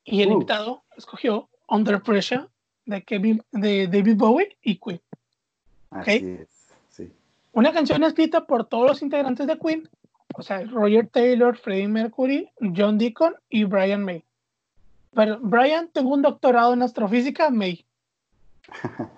Y 0.04 0.22
el 0.22 0.30
uh. 0.30 0.32
invitado 0.32 0.82
escogió 0.96 1.48
Under 1.68 2.02
Pressure 2.02 2.46
de, 2.86 3.02
Kevin, 3.02 3.42
de 3.52 3.86
David 3.86 4.16
Bowie 4.16 4.56
y 4.62 4.76
Queen. 4.76 5.02
Así 5.90 6.38
sí. 6.88 7.12
Una 7.52 7.72
canción 7.72 8.02
escrita 8.04 8.46
por 8.46 8.64
todos 8.64 8.88
los 8.88 9.02
integrantes 9.02 9.46
de 9.46 9.58
Queen, 9.58 9.88
o 10.34 10.42
sea, 10.42 10.62
Roger 10.64 11.08
Taylor, 11.08 11.56
Freddie 11.56 11.88
Mercury, 11.88 12.50
John 12.76 12.98
Deacon 12.98 13.34
y 13.48 13.64
Brian 13.64 14.04
May. 14.04 14.24
Pero 15.14 15.38
Brian 15.40 15.88
tengo 15.88 16.14
un 16.14 16.22
doctorado 16.22 16.74
en 16.74 16.82
astrofísica, 16.82 17.50
May. 17.50 17.84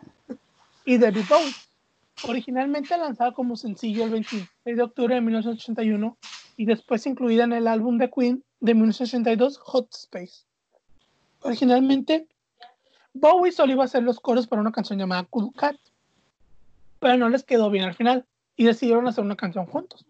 y 0.84 0.98
David 0.98 1.24
Bowie, 1.28 1.54
originalmente 2.24 2.96
lanzada 2.96 3.32
como 3.32 3.56
sencillo 3.56 4.04
el 4.04 4.10
26 4.10 4.48
de 4.76 4.82
octubre 4.82 5.14
de 5.14 5.20
1981 5.20 6.16
y 6.56 6.64
después 6.64 7.06
incluida 7.06 7.44
en 7.44 7.52
el 7.52 7.66
álbum 7.66 7.98
de 7.98 8.10
Queen 8.10 8.44
de 8.60 8.74
1982, 8.74 9.58
Hot 9.58 9.88
Space. 9.94 10.44
Originalmente, 11.42 12.28
Bowie 13.14 13.52
solo 13.52 13.72
iba 13.72 13.82
a 13.82 13.86
hacer 13.86 14.02
los 14.02 14.20
coros 14.20 14.46
para 14.46 14.62
una 14.62 14.72
canción 14.72 14.98
llamada 14.98 15.24
Cool 15.24 15.52
Cat, 15.54 15.76
pero 16.98 17.16
no 17.16 17.28
les 17.28 17.44
quedó 17.44 17.70
bien 17.70 17.84
al 17.84 17.94
final 17.94 18.26
y 18.56 18.64
decidieron 18.64 19.08
hacer 19.08 19.24
una 19.24 19.36
canción 19.36 19.66
juntos. 19.66 20.04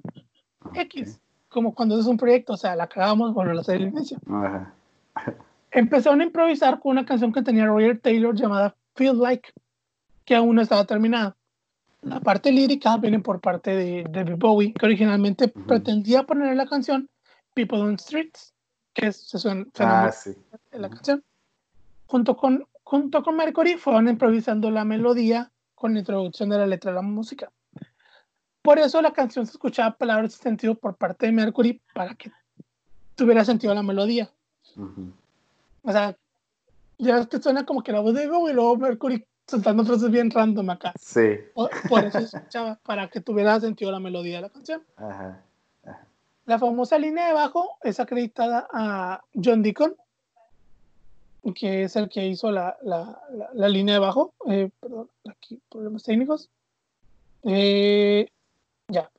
X, 0.75 1.21
como 1.49 1.75
cuando 1.75 1.99
es 1.99 2.07
un 2.07 2.17
proyecto, 2.17 2.55
o 2.55 2.57
sea, 2.57 2.77
la 2.77 2.85
acabamos, 2.85 3.35
volver 3.35 3.57
a 3.57 3.61
hacer 3.61 3.77
el 3.77 3.89
inicio. 3.89 4.19
Empezaron 5.71 6.21
a 6.21 6.25
improvisar 6.25 6.81
con 6.81 6.93
una 6.93 7.07
canción 7.07 7.33
que 7.33 7.43
tenía 7.43 7.67
Roger 7.67 8.01
Taylor 8.01 8.35
llamada 8.35 8.75
Feel 8.95 9.19
Like, 9.19 9.51
que 10.25 10.35
aún 10.35 10.57
no 10.57 10.63
estaba 10.63 10.85
terminada. 10.85 11.37
La 12.03 12.21
parte 12.21 12.51
lírica 12.51 12.97
viene 12.97 13.21
por 13.21 13.41
parte 13.41 13.77
de 13.77 14.05
David 14.09 14.37
Bowie, 14.39 14.73
que 14.73 14.87
originalmente 14.87 15.49
pretendía 15.49 16.23
poner 16.23 16.49
en 16.49 16.57
la 16.57 16.67
canción 16.67 17.09
People 17.55 17.81
on 17.81 17.99
Streets, 17.99 18.55
que 18.95 19.13
se 19.13 19.39
suena, 19.39 19.67
ah, 19.79 20.11
en 20.73 20.83
la 20.83 20.89
canción. 20.89 21.23
Junto 22.07 22.37
con, 22.37 22.67
junto 22.83 23.23
con 23.23 23.37
Mercury 23.37 23.75
fueron 23.75 24.09
improvisando 24.09 24.71
la 24.71 24.85
melodía 24.85 25.53
con 25.75 25.95
la 25.95 26.01
introducción 26.01 26.49
de 26.49 26.59
la 26.59 26.67
letra 26.67 26.91
de 26.91 26.97
la 26.97 27.03
música. 27.03 27.51
Por 28.63 28.79
eso 28.79 29.01
la 29.01 29.13
canción 29.13 29.47
se 29.47 29.53
escuchaba 29.53 29.97
palabras 29.97 30.37
de 30.37 30.43
sentido 30.43 30.75
por 30.75 30.97
parte 30.97 31.27
de 31.27 31.33
Mercury 31.33 31.81
para 31.95 32.15
que 32.15 32.31
tuviera 33.15 33.45
sentido 33.45 33.75
la 33.75 33.83
melodía. 33.83 34.31
O 35.83 35.93
sea, 35.93 36.17
ya 36.99 37.19
es 37.19 37.27
que 37.27 37.41
suena 37.41 37.65
como 37.65 37.83
que 37.83 37.93
la 37.93 38.01
voz 38.01 38.15
de 38.15 38.29
Bowie 38.29 38.53
y 38.53 38.55
luego 38.55 38.77
Mercury 38.77 39.27
soltando 39.47 39.85
frases 39.85 40.11
bien 40.11 40.31
random 40.31 40.71
acá. 40.71 40.93
Sí. 40.99 41.39
Por, 41.55 42.05
eso 42.05 42.21
se 42.21 42.37
escuchaba, 42.37 42.79
para 42.85 43.09
que 43.09 43.21
tuviera 43.21 43.59
sentido 43.61 43.91
la 43.91 43.99
melodía 43.99 44.37
de 44.37 44.43
la 44.43 44.51
canción. 44.51 44.83
La 46.47 46.59
famosa 46.59 46.99
línea 46.99 47.29
de 47.29 47.33
bajo 47.33 47.79
es 47.83 48.01
acreditada 48.01 48.69
a 48.73 49.23
John 49.35 49.63
Deacon, 49.63 49.95
que 51.55 51.85
es 51.85 51.97
el 51.97 52.09
que 52.09 52.27
hizo 52.27 52.51
la, 52.51 52.77
la, 52.83 53.21
la, 53.55 53.69
línea 53.69 53.95
de 53.95 54.01
bajo. 54.01 54.35
Eh, 54.49 54.71
perdón, 54.81 55.09
aquí 55.29 55.61
problemas 55.71 56.03
técnicos. 56.03 56.51
Eh, 57.45 58.29
ya. 58.91 59.11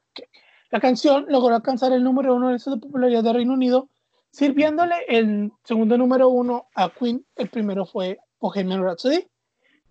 La 0.70 0.80
canción 0.80 1.26
logró 1.28 1.56
alcanzar 1.56 1.92
el 1.92 2.04
número 2.04 2.36
uno 2.36 2.50
de 2.50 2.58
de 2.58 2.78
popularidad 2.78 3.24
de 3.24 3.34
Reino 3.34 3.54
Unido, 3.54 3.90
sirviéndole 4.32 4.96
el 5.08 5.52
segundo 5.64 5.98
número 5.98 6.30
uno 6.30 6.68
a 6.76 6.90
Queen. 6.90 7.26
El 7.36 7.50
primero 7.50 7.86
fue 7.86 8.20
Bohemian 8.40 8.82
Rhapsody. 8.82 9.28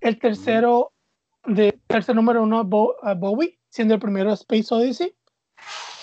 El 0.01 0.19
tercero, 0.19 0.93
de, 1.45 1.79
tercer 1.87 2.17
número 2.17 2.43
uno 2.43 2.61
a, 3.03 3.15
Bowie, 3.15 3.59
siendo 3.69 3.95
el 3.95 4.01
primero 4.01 4.33
Space 4.33 4.75
Odyssey. 4.75 5.15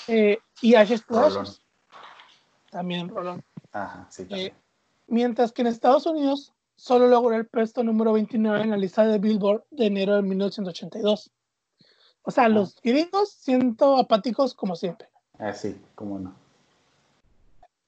Eh, 0.07 0.37
y 0.61 0.75
Ashes 0.75 1.05
to 1.05 1.43
También 2.69 3.09
Rolón. 3.09 3.43
Ajá, 3.71 4.07
sí, 4.09 4.27
eh, 4.29 4.53
mientras 5.07 5.51
que 5.51 5.63
en 5.63 5.67
Estados 5.67 6.05
Unidos 6.05 6.53
solo 6.75 7.07
logró 7.07 7.35
el 7.35 7.47
puesto 7.47 7.83
número 7.83 8.13
29 8.13 8.61
en 8.61 8.69
la 8.69 8.77
lista 8.77 9.05
de 9.05 9.17
Billboard 9.17 9.63
de 9.71 9.87
enero 9.87 10.15
de 10.15 10.21
1982. 10.21 11.31
O 12.27 12.31
sea, 12.31 12.49
los 12.49 12.75
gringos 12.81 13.31
siendo 13.31 13.97
apáticos 13.97 14.53
como 14.53 14.75
siempre. 14.75 15.07
Ah, 15.39 15.53
sí, 15.53 15.77
cómo 15.95 16.19
no. 16.19 16.35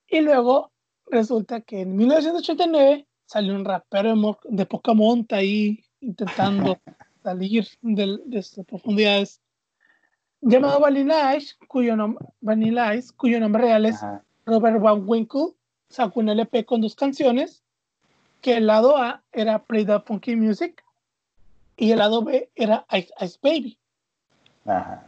Y 0.07 0.21
luego 0.21 0.71
resulta 1.07 1.59
que 1.59 1.81
en 1.81 1.97
1989 1.97 3.05
salió 3.25 3.53
un 3.53 3.65
rapero 3.65 4.15
de 4.45 4.65
poca 4.65 4.93
monta 4.93 5.35
ahí 5.35 5.83
intentando 5.99 6.79
salir 7.23 7.67
de, 7.81 8.17
de 8.25 8.39
estas 8.39 8.65
profundidades 8.65 9.41
llamado 10.41 10.79
Vanilla 10.79 11.35
Ice, 11.35 11.55
cuyo, 11.67 11.95
nombre 11.95 12.25
Vanilla 12.41 12.95
Ice, 12.95 13.13
cuyo 13.15 13.39
nombre 13.41 13.63
real 13.63 13.85
es 13.85 13.99
Robert 14.45 14.79
Van 14.81 15.03
Winkle, 15.05 15.53
sacó 15.89 16.21
un 16.21 16.29
LP 16.29 16.65
con 16.65 16.79
dos 16.81 16.95
canciones, 16.95 17.61
que 18.41 18.57
el 18.57 18.67
lado 18.67 18.97
A 18.97 19.21
era 19.31 19.63
Play 19.63 19.85
the 19.85 19.99
Funky 19.99 20.35
Music 20.35 20.81
y 21.75 21.91
el 21.91 21.99
lado 21.99 22.23
B 22.23 22.49
era 22.55 22.85
Ice, 22.91 23.13
Ice 23.19 23.37
Baby. 23.41 23.78
Ajá. 24.69 25.03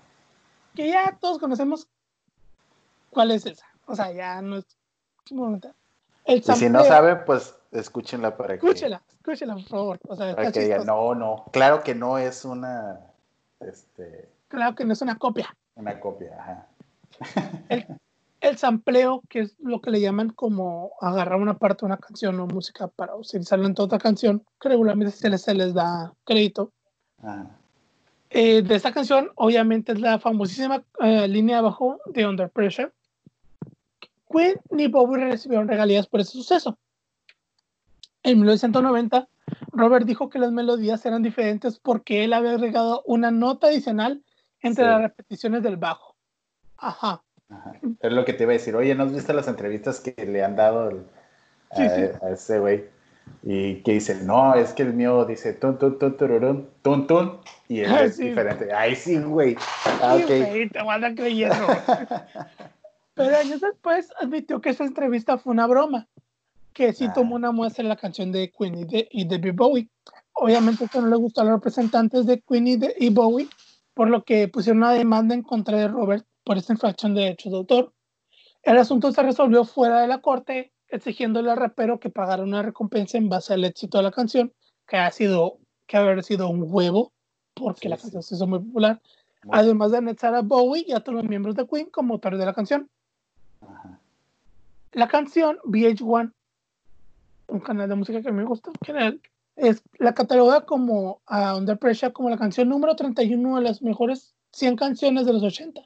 Que 0.76 0.90
ya 0.90 1.18
todos 1.20 1.40
conocemos 1.40 1.88
cuál 3.10 3.32
es 3.32 3.46
esa. 3.46 3.66
O 3.86 3.96
sea, 3.96 4.12
ya 4.12 4.42
no 4.42 4.58
es... 4.58 4.66
El 6.26 6.38
y 6.40 6.42
si 6.42 6.70
no 6.70 6.84
saben, 6.84 7.24
pues 7.26 7.56
escúchenla 7.72 8.36
para 8.36 8.58
que... 8.58 8.66
Escúchenla, 8.66 9.02
escúchenla, 9.14 9.54
por 9.56 9.64
favor. 9.64 10.00
O 10.08 10.16
sea, 10.16 10.36
para 10.36 10.52
que 10.52 10.60
digan, 10.62 10.86
no, 10.86 11.16
no, 11.16 11.46
claro 11.52 11.84
que 11.84 11.96
no 11.96 12.18
es 12.18 12.44
una... 12.44 13.00
Este... 13.60 14.30
Claro 14.48 14.76
que 14.76 14.84
no 14.84 14.94
es 14.94 15.02
una 15.02 15.18
copia. 15.18 15.56
Una 15.76 16.00
copia, 16.00 16.36
ajá. 16.38 16.68
El, 17.70 17.86
el 18.42 18.58
sampleo, 18.58 19.22
que 19.30 19.42
es 19.42 19.56
lo 19.60 19.80
que 19.80 19.92
le 19.92 20.02
llaman 20.02 20.32
como 20.32 20.92
agarrar 21.00 21.40
una 21.40 21.58
parte 21.58 21.82
de 21.82 21.86
una 21.88 21.98
canción 21.98 22.40
o 22.40 22.48
música 22.48 22.88
para 22.88 23.16
utilizarla 23.16 23.68
en 23.68 23.76
toda 23.76 23.86
otra 23.86 24.00
canción, 24.00 24.44
que 24.60 24.70
regularmente 24.70 25.16
se 25.16 25.30
les, 25.30 25.42
se 25.42 25.54
les 25.54 25.74
da 25.74 26.14
crédito. 26.26 26.72
Eh, 28.34 28.62
de 28.62 28.76
esta 28.76 28.94
canción, 28.94 29.30
obviamente, 29.36 29.92
es 29.92 30.00
la 30.00 30.18
famosísima 30.18 30.84
eh, 31.02 31.28
línea 31.28 31.58
de 31.58 31.60
abajo 31.60 32.00
de 32.06 32.26
Under 32.26 32.50
Pressure. 32.50 32.92
Queen 34.32 34.56
ni 34.70 34.88
Bowie 34.88 35.26
recibieron 35.26 35.68
regalías 35.68 36.08
por 36.08 36.22
ese 36.22 36.32
suceso. 36.32 36.78
En 38.24 38.38
1990, 38.38 39.28
Robert 39.74 40.06
dijo 40.06 40.30
que 40.30 40.40
las 40.40 40.52
melodías 40.54 41.06
eran 41.06 41.24
diferentes 41.24 41.78
porque 41.78 42.24
él 42.24 42.32
había 42.32 42.52
agregado 42.52 43.04
una 43.06 43.32
nota 43.32 43.68
adicional 43.68 44.24
entre 44.62 44.86
las 44.86 45.02
repeticiones 45.02 45.62
del 45.64 45.76
bajo. 45.76 46.16
Ajá. 46.78 47.24
Es 48.00 48.14
lo 48.14 48.24
que 48.24 48.32
te 48.34 48.44
iba 48.44 48.54
a 48.54 48.54
decir. 48.54 48.76
Oye, 48.76 48.96
¿no 48.96 49.04
has 49.04 49.14
visto 49.14 49.34
las 49.34 49.50
entrevistas 49.50 50.00
que 50.00 50.26
le 50.26 50.44
han 50.44 50.56
dado 50.56 51.06
a, 51.72 52.30
ese 52.30 52.60
güey? 52.60 52.86
Y 53.44 53.82
que 53.82 53.94
dice, 53.94 54.24
no, 54.24 54.54
es 54.54 54.72
que 54.74 54.84
el 54.84 54.94
mío 54.94 55.26
dice 55.26 55.54
tun, 55.54 55.80
tun, 55.80 55.98
tun, 55.98 56.16
tururun, 56.16 56.70
tun, 56.84 57.08
tun, 57.08 57.40
y 57.68 57.80
él 57.80 57.92
es 57.96 58.18
diferente. 58.18 58.72
Ay, 58.72 58.96
sí, 58.96 59.18
güey. 59.18 59.56
Ah, 59.86 60.18
sí, 60.18 60.24
güey, 60.24 60.70
te 60.70 60.84
van 60.84 61.04
a 61.04 61.16
creyendo. 61.16 61.56
Pero 63.16 63.38
años 63.38 63.62
después 63.62 64.10
admitió 64.20 64.62
que 64.62 64.70
esa 64.70 64.84
entrevista 64.84 65.38
fue 65.38 65.54
una 65.54 65.66
broma, 65.68 66.08
que 66.74 66.94
sí 66.94 67.06
ah. 67.10 67.14
tomó 67.14 67.36
una 67.36 67.52
muestra 67.52 67.82
en 67.82 67.90
la 67.90 67.96
canción 67.96 68.32
de 68.32 68.52
Queen 68.52 68.76
y 68.76 68.86
de, 68.86 69.08
y 69.12 69.26
de 69.26 69.52
Bowie. 69.52 69.90
Obviamente 70.34 70.86
esto 70.86 71.02
no 71.02 71.08
le 71.08 71.16
gustó 71.16 71.42
a 71.42 71.44
los 71.44 71.54
representantes 71.54 72.26
de 72.26 72.42
Queen 72.42 72.68
y, 72.68 72.78
de, 72.78 72.96
y 73.00 73.10
Bowie, 73.10 73.50
por 73.94 74.10
lo 74.10 74.24
que 74.24 74.48
pusieron 74.48 74.80
una 74.80 74.94
demanda 74.94 75.36
en 75.36 75.44
contra 75.44 75.78
de 75.78 75.88
Robert 75.88 76.26
por 76.44 76.58
esta 76.58 76.74
infracción 76.74 77.14
de 77.14 77.22
derechos 77.22 77.52
de 77.52 77.58
autor. 77.58 77.94
El 78.64 78.78
asunto 78.78 79.12
se 79.12 79.24
resolvió 79.24 79.66
fuera 79.66 80.02
de 80.02 80.08
la 80.08 80.20
corte, 80.22 80.72
exigiéndole 80.92 81.50
al 81.50 81.58
rapero 81.58 82.00
que 82.00 82.10
pagara 82.10 82.44
una 82.44 82.62
recompensa 82.62 83.18
en 83.18 83.30
base 83.30 83.54
al 83.54 83.66
éxito 83.66 83.98
de 83.98 84.04
la 84.04 84.12
canción, 84.12 84.54
que 84.88 84.98
ha 84.98 85.10
sido, 85.12 85.58
que 85.88 85.98
haber 85.98 86.24
sido 86.24 86.50
un 86.50 86.66
huevo, 86.68 87.14
porque 87.54 87.90
la 87.90 87.98
canción 87.98 88.22
se 88.22 88.36
hizo 88.36 88.48
muy 88.48 88.60
popular, 88.60 89.02
además 89.50 89.92
de 89.92 89.98
anexar 89.98 90.36
a 90.36 90.42
Bowie 90.42 90.86
y 90.88 90.92
a 90.92 91.00
todos 91.00 91.16
los 91.16 91.30
miembros 91.30 91.56
de 91.56 91.66
Queen 91.66 91.90
como 91.90 92.16
autores 92.16 92.40
de 92.40 92.46
la 92.46 92.54
canción. 92.54 92.90
La 94.92 95.08
canción 95.08 95.58
VH1, 95.64 96.34
un 97.48 97.60
canal 97.62 97.90
de 97.90 97.96
música 97.96 98.22
que 98.22 98.32
me 98.32 98.44
gusta 98.44 98.72
general, 98.86 99.22
es 99.56 99.84
la 99.98 100.14
cataloga 100.14 100.66
como 100.66 101.22
a 101.26 101.56
Under 101.56 101.78
Pressure 101.78 102.14
como 102.14 102.30
la 102.30 102.38
canción 102.38 102.70
número 102.70 102.96
31 102.96 103.58
de 103.58 103.62
las 103.62 103.82
mejores 103.82 104.34
100 104.54 104.76
canciones 104.76 105.26
de 105.26 105.34
los 105.34 105.44
80. 105.44 105.82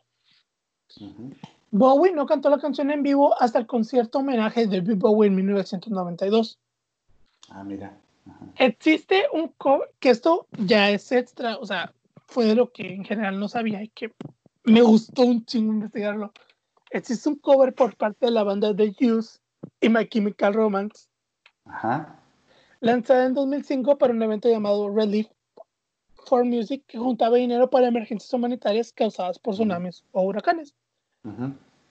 Bowie 1.77 2.14
no 2.14 2.26
cantó 2.26 2.49
la 2.49 2.57
canción 2.57 2.89
en 2.89 3.03
vivo 3.03 3.35
hasta 3.41 3.60
el 3.60 3.68
concierto 3.68 4.19
homenaje 4.19 4.65
de 4.65 4.80
David 4.80 4.97
Bowie 4.97 5.27
en 5.27 5.35
1992. 5.35 6.57
Ah, 7.49 7.65
mira. 7.65 7.97
Existe 8.56 9.26
un 9.34 9.49
cover, 9.49 9.89
que 9.99 10.10
esto 10.10 10.47
ya 10.57 10.89
es 10.89 11.11
extra, 11.11 11.57
o 11.57 11.65
sea, 11.65 11.93
fue 12.27 12.45
de 12.45 12.56
lo 12.56 12.72
que 12.72 12.93
en 12.93 13.03
general 13.03 13.38
no 13.41 13.49
sabía 13.49 13.84
y 13.84 13.89
que 13.89 14.14
me 14.64 14.81
gustó 14.81 15.23
un 15.23 15.45
chingo 15.45 15.73
investigarlo. 15.73 16.31
Existe 16.91 17.27
un 17.27 17.35
cover 17.35 17.76
por 17.76 17.97
parte 17.97 18.27
de 18.27 18.31
la 18.31 18.43
banda 18.43 18.73
The 18.73 18.95
Used 19.11 19.41
y 19.81 19.89
My 19.89 20.07
Chemical 20.07 20.53
Romance. 20.53 21.10
Ajá. 21.65 22.22
Lanzada 22.80 23.26
en 23.26 23.34
2005 23.34 23.97
para 23.97 24.14
un 24.14 24.23
evento 24.23 24.47
llamado 24.47 24.95
Relief 24.95 25.27
for 26.26 26.45
Music 26.45 26.85
que 26.88 26.97
juntaba 26.97 27.35
dinero 27.35 27.69
para 27.69 27.89
emergencias 27.89 28.34
humanitarias 28.34 28.93
causadas 28.93 29.39
por 29.39 29.56
tsunamis 29.56 30.06
o 30.14 30.22
huracanes. 30.22 30.73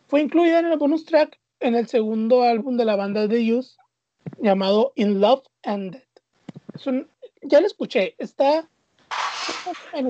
Fue 0.07 0.21
incluida 0.21 0.61
en 0.61 0.67
el 0.67 0.79
bonus 0.79 1.05
track 1.05 1.39
en 1.61 1.75
el 1.75 1.87
segundo 1.89 2.43
álbum 2.43 2.77
de 2.77 2.85
la 2.85 2.97
banda 2.97 3.29
The 3.29 3.45
Youth 3.45 3.67
llamado 4.39 4.93
In 4.97 5.21
Love 5.21 5.45
and 5.65 5.93
Dead. 5.93 7.07
ya 7.43 7.61
lo 7.61 7.67
escuché, 7.67 8.15
está 8.19 8.69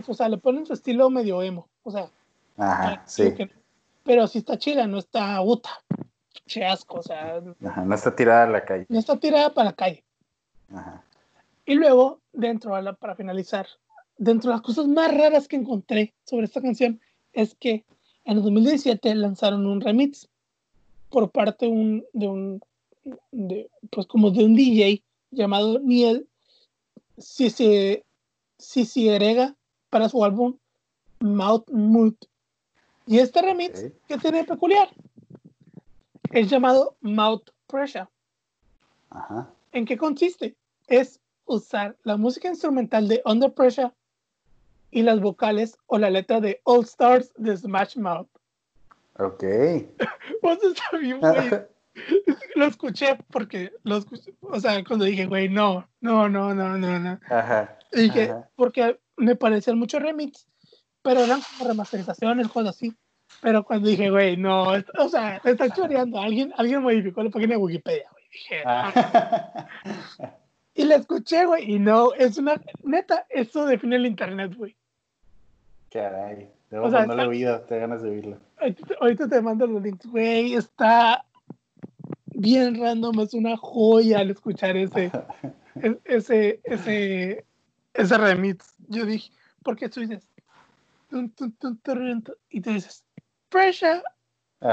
o 0.06 0.14
sea, 0.14 0.28
le 0.28 0.38
ponen 0.38 0.66
su 0.66 0.72
estilo 0.72 1.10
medio 1.10 1.42
emo, 1.42 1.68
o 1.82 1.90
sea, 1.90 2.10
sí. 3.06 3.34
pero 4.02 4.26
sí 4.26 4.38
está 4.38 4.58
chila, 4.58 4.86
no 4.86 4.98
está 4.98 5.40
uta, 5.40 5.70
che 6.46 6.64
asco, 6.64 6.98
o 6.98 7.02
sea, 7.02 7.40
no 7.40 7.94
está 7.94 8.14
tirada 8.14 8.44
a 8.44 8.50
la 8.50 8.64
calle. 8.64 8.86
No 8.88 8.98
está 8.98 9.18
tirada 9.18 9.52
para 9.52 9.70
la 9.70 9.76
calle. 9.76 10.04
Y 11.66 11.74
luego, 11.74 12.20
dentro, 12.32 12.72
para 12.96 13.14
finalizar, 13.14 13.66
dentro 14.16 14.50
de 14.50 14.56
las 14.56 14.62
cosas 14.62 14.86
más 14.86 15.12
raras 15.16 15.48
que 15.48 15.56
encontré 15.56 16.14
sobre 16.24 16.46
esta 16.46 16.60
canción 16.60 17.00
es 17.32 17.54
que 17.54 17.84
en 18.24 18.38
el 18.38 18.42
2017 18.42 19.14
lanzaron 19.14 19.66
un 19.66 19.80
remix 19.80 20.28
por 21.10 21.30
parte 21.30 21.66
un, 21.66 22.04
de 22.12 22.26
un, 22.26 22.60
de, 23.30 23.70
pues 23.90 24.06
como 24.06 24.30
de 24.30 24.44
un 24.44 24.54
DJ 24.54 25.02
llamado 25.30 25.78
Niel 25.78 26.26
Erega 28.96 29.54
para 29.90 30.08
su 30.08 30.24
álbum 30.24 30.56
Mouth 31.20 31.70
Mood. 31.70 32.14
Y 33.06 33.18
este 33.18 33.42
remix, 33.42 33.84
que 34.08 34.18
tiene 34.18 34.44
peculiar? 34.44 34.88
Es 36.32 36.48
llamado 36.48 36.96
Mouth 37.00 37.50
Pressure. 37.66 38.08
¿En 39.72 39.84
qué 39.84 39.96
consiste? 39.96 40.56
Es 40.88 41.20
usar 41.44 41.96
la 42.02 42.16
música 42.16 42.48
instrumental 42.48 43.06
de 43.06 43.22
Under 43.24 43.52
Pressure 43.52 43.92
y 44.94 45.02
las 45.02 45.20
vocales 45.20 45.76
o 45.86 45.98
la 45.98 46.08
letra 46.08 46.40
de 46.40 46.60
All 46.62 46.84
Stars 46.84 47.32
de 47.36 47.56
Smash 47.56 47.96
Mouth. 47.96 48.28
Ok. 49.18 49.42
pues 50.40 50.58
está 50.62 50.96
bien, 50.98 51.18
güey. 51.18 51.50
lo 52.54 52.66
escuché 52.66 53.18
porque 53.30 53.72
lo 53.82 53.96
escuché, 53.96 54.34
o 54.40 54.58
sea, 54.60 54.82
cuando 54.84 55.04
dije, 55.04 55.26
güey, 55.26 55.48
no, 55.48 55.88
no, 56.00 56.28
no, 56.28 56.54
no, 56.54 56.78
no, 56.78 56.98
no. 57.00 57.20
Ajá. 57.28 57.76
Dije, 57.92 58.34
porque 58.54 59.00
me 59.16 59.34
parecían 59.34 59.78
muchos 59.78 60.00
remix, 60.00 60.46
pero 61.02 61.24
eran 61.24 61.40
como 61.40 61.68
remasterizaciones, 61.70 62.48
cosas 62.48 62.76
así. 62.76 62.94
Pero 63.40 63.64
cuando 63.64 63.88
dije, 63.88 64.10
güey, 64.10 64.36
no, 64.36 64.74
o 64.98 65.08
sea, 65.08 65.40
está 65.44 65.70
choreando. 65.70 66.20
Alguien, 66.20 66.52
alguien 66.56 66.82
modificó 66.82 67.22
la 67.22 67.30
página 67.30 67.54
de 67.54 67.60
Wikipedia, 67.60 68.08
güey. 68.12 68.24
Dije, 68.30 68.62
ah. 68.64 69.68
Y 70.74 70.84
la 70.84 70.96
escuché, 70.96 71.46
güey, 71.46 71.72
y 71.72 71.78
no, 71.78 72.12
es 72.14 72.36
una, 72.36 72.60
neta, 72.82 73.26
eso 73.28 73.66
define 73.66 73.96
el 73.96 74.06
internet, 74.06 74.54
güey. 74.56 74.76
Caray, 75.94 76.50
debo 76.70 76.86
o 76.86 76.90
sea, 76.90 77.04
he 77.04 77.26
oído, 77.26 77.60
te 77.60 77.78
ganas 77.78 78.02
de 78.02 78.10
oírlo. 78.10 78.40
Ahorita, 79.00 79.28
te 79.28 79.40
mando 79.40 79.64
los 79.64 79.80
links, 79.80 80.04
güey, 80.06 80.54
está 80.54 81.24
bien 82.34 82.80
random, 82.80 83.20
es 83.20 83.32
una 83.32 83.56
joya 83.56 84.18
al 84.18 84.30
escuchar 84.30 84.76
ese, 84.76 85.12
ese, 86.04 86.60
ese, 86.64 87.44
ese 87.92 88.18
remix. 88.18 88.74
Yo 88.88 89.06
dije, 89.06 89.30
porque 89.62 89.88
tú 89.88 90.00
dices, 90.00 90.28
y 92.50 92.60
te 92.60 92.70
dices, 92.70 93.04
pressure, 93.48 94.02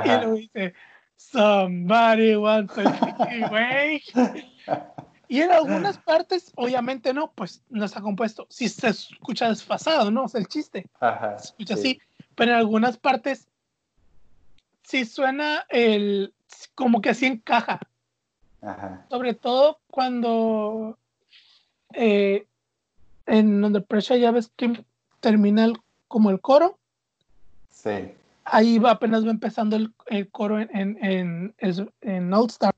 y 0.03 0.07
luego 0.07 0.33
dice, 0.33 0.73
somebody 1.17 2.35
wants 2.35 2.79
a 2.79 3.47
güey. 3.47 4.01
Y 5.31 5.39
en 5.39 5.49
algunas 5.49 5.97
partes, 5.97 6.51
obviamente 6.57 7.13
no, 7.13 7.31
pues 7.31 7.63
no 7.69 7.85
está 7.85 8.01
compuesto. 8.01 8.47
Si 8.49 8.67
se 8.67 8.89
escucha 8.89 9.47
desfasado, 9.47 10.11
¿no? 10.11 10.27
Sea, 10.27 10.41
el 10.41 10.47
chiste. 10.47 10.89
se 10.99 11.45
escucha 11.45 11.75
así. 11.75 12.01
Pero 12.35 12.51
en 12.51 12.57
algunas 12.57 12.97
partes 12.97 13.47
sí 14.83 15.05
suena 15.05 15.65
el 15.69 16.33
como 16.75 16.99
que 16.99 17.11
así 17.11 17.27
encaja. 17.27 17.79
Sobre 19.09 19.33
todo 19.33 19.79
cuando 19.87 20.97
eh, 21.93 22.45
en 23.25 23.61
donde 23.61 23.79
Pressure 23.79 24.19
ya 24.19 24.31
ves 24.31 24.51
que 24.57 24.83
termina 25.21 25.71
como 26.09 26.29
el 26.29 26.41
coro. 26.41 26.77
Sí. 27.69 28.11
Ahí 28.43 28.79
va 28.79 28.91
apenas 28.91 29.25
va 29.25 29.31
empezando 29.31 29.77
el, 29.77 30.29
coro 30.31 30.59
en, 30.59 30.69
en, 30.75 31.55
en, 31.57 31.93
en 32.01 32.33
Old 32.33 32.49
Star 32.49 32.75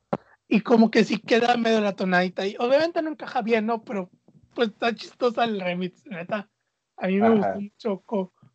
y 0.53 0.61
como 0.61 0.91
que 0.91 1.03
sí 1.03 1.17
queda 1.17 1.57
medio 1.57 1.81
la 1.81 1.95
tonadita 1.95 2.45
y 2.45 2.55
obviamente 2.59 3.01
no 3.01 3.09
encaja 3.09 3.41
bien, 3.41 3.65
¿no? 3.65 3.81
Pero 3.83 4.11
pues 4.53 4.69
está 4.69 4.93
chistosa 4.93 5.45
el 5.45 5.59
remix, 5.59 6.05
neta. 6.05 6.47
A 6.97 7.07
mí 7.07 7.19
me 7.19 7.31
gustó 7.31 7.59
mucho 7.59 8.03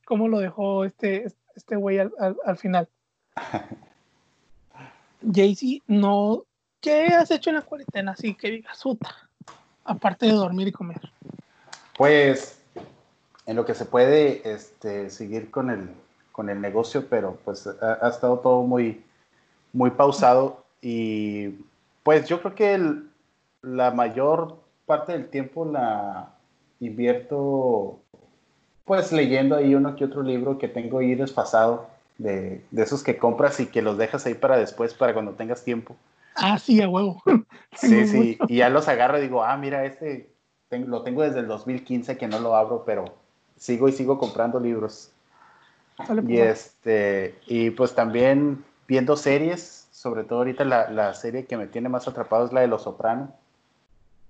cómo, 0.04 0.28
lo 0.28 0.38
dejó 0.38 0.84
este 0.84 1.26
este 1.56 1.74
güey 1.74 1.98
al, 1.98 2.12
al, 2.44 2.56
final. 2.56 2.88
Jaycee, 5.22 5.82
no, 5.88 6.44
¿qué 6.80 7.06
has 7.06 7.32
hecho 7.32 7.50
en 7.50 7.56
la 7.56 7.62
cuarentena? 7.62 8.12
Así 8.12 8.32
que 8.36 8.52
digas, 8.52 8.80
puta, 8.80 9.12
aparte 9.84 10.26
de 10.26 10.32
dormir 10.34 10.68
y 10.68 10.72
comer. 10.72 11.00
Pues 11.96 12.62
en 13.44 13.56
lo 13.56 13.66
que 13.66 13.74
se 13.74 13.86
puede 13.86 14.48
este, 14.48 15.10
seguir 15.10 15.50
con 15.50 15.68
el, 15.68 15.90
con 16.30 16.48
el 16.48 16.60
negocio, 16.60 17.08
pero 17.08 17.40
pues 17.44 17.66
ha, 17.66 18.06
ha 18.06 18.08
estado 18.08 18.38
todo 18.38 18.62
muy, 18.62 19.02
muy 19.72 19.90
pausado 19.90 20.64
y 20.80 21.56
pues 22.02 22.28
yo 22.28 22.40
creo 22.40 22.54
que 22.54 22.94
la 23.62 23.90
mayor 23.90 24.58
parte 24.86 25.12
del 25.12 25.28
tiempo 25.28 25.64
la 25.64 26.34
invierto 26.80 28.00
pues 28.84 29.12
leyendo 29.12 29.56
ahí 29.56 29.74
uno 29.74 29.94
que 29.96 30.06
otro 30.06 30.22
libro 30.22 30.58
que 30.58 30.66
tengo 30.66 31.00
ahí 31.00 31.14
desfasado 31.14 31.88
de, 32.16 32.64
esos 32.74 33.02
que 33.02 33.18
compras 33.18 33.60
y 33.60 33.66
que 33.66 33.82
los 33.82 33.98
dejas 33.98 34.24
ahí 34.26 34.34
para 34.34 34.56
después, 34.56 34.94
para 34.94 35.12
cuando 35.12 35.32
tengas 35.32 35.62
tiempo. 35.62 35.94
Ah, 36.34 36.58
sí, 36.58 36.80
a 36.80 36.88
huevo. 36.88 37.22
sí, 37.76 38.06
sí, 38.06 38.38
y 38.48 38.56
ya 38.56 38.70
los 38.70 38.88
agarro 38.88 39.18
y 39.18 39.22
digo, 39.22 39.44
ah, 39.44 39.56
mira, 39.56 39.84
este 39.84 40.30
lo 40.70 41.02
tengo 41.02 41.22
desde 41.22 41.40
el 41.40 41.48
2015 41.48 42.16
que 42.16 42.28
no 42.28 42.40
lo 42.40 42.56
abro, 42.56 42.84
pero 42.84 43.04
sigo 43.56 43.88
y 43.88 43.92
sigo 43.92 44.18
comprando 44.18 44.58
libros. 44.58 45.10
y 45.98 46.04
pues. 46.04 46.66
este, 46.66 47.38
y 47.46 47.70
pues 47.70 47.94
también 47.94 48.64
viendo 48.86 49.16
series, 49.16 49.77
sobre 49.98 50.22
todo 50.22 50.38
ahorita 50.38 50.64
la, 50.64 51.12
serie 51.14 51.46
que 51.46 51.56
me 51.56 51.66
tiene 51.66 51.88
más 51.88 52.06
atrapado 52.06 52.46
es 52.46 52.52
la 52.52 52.60
de 52.60 52.68
Los 52.68 52.82
Soprano. 52.82 53.34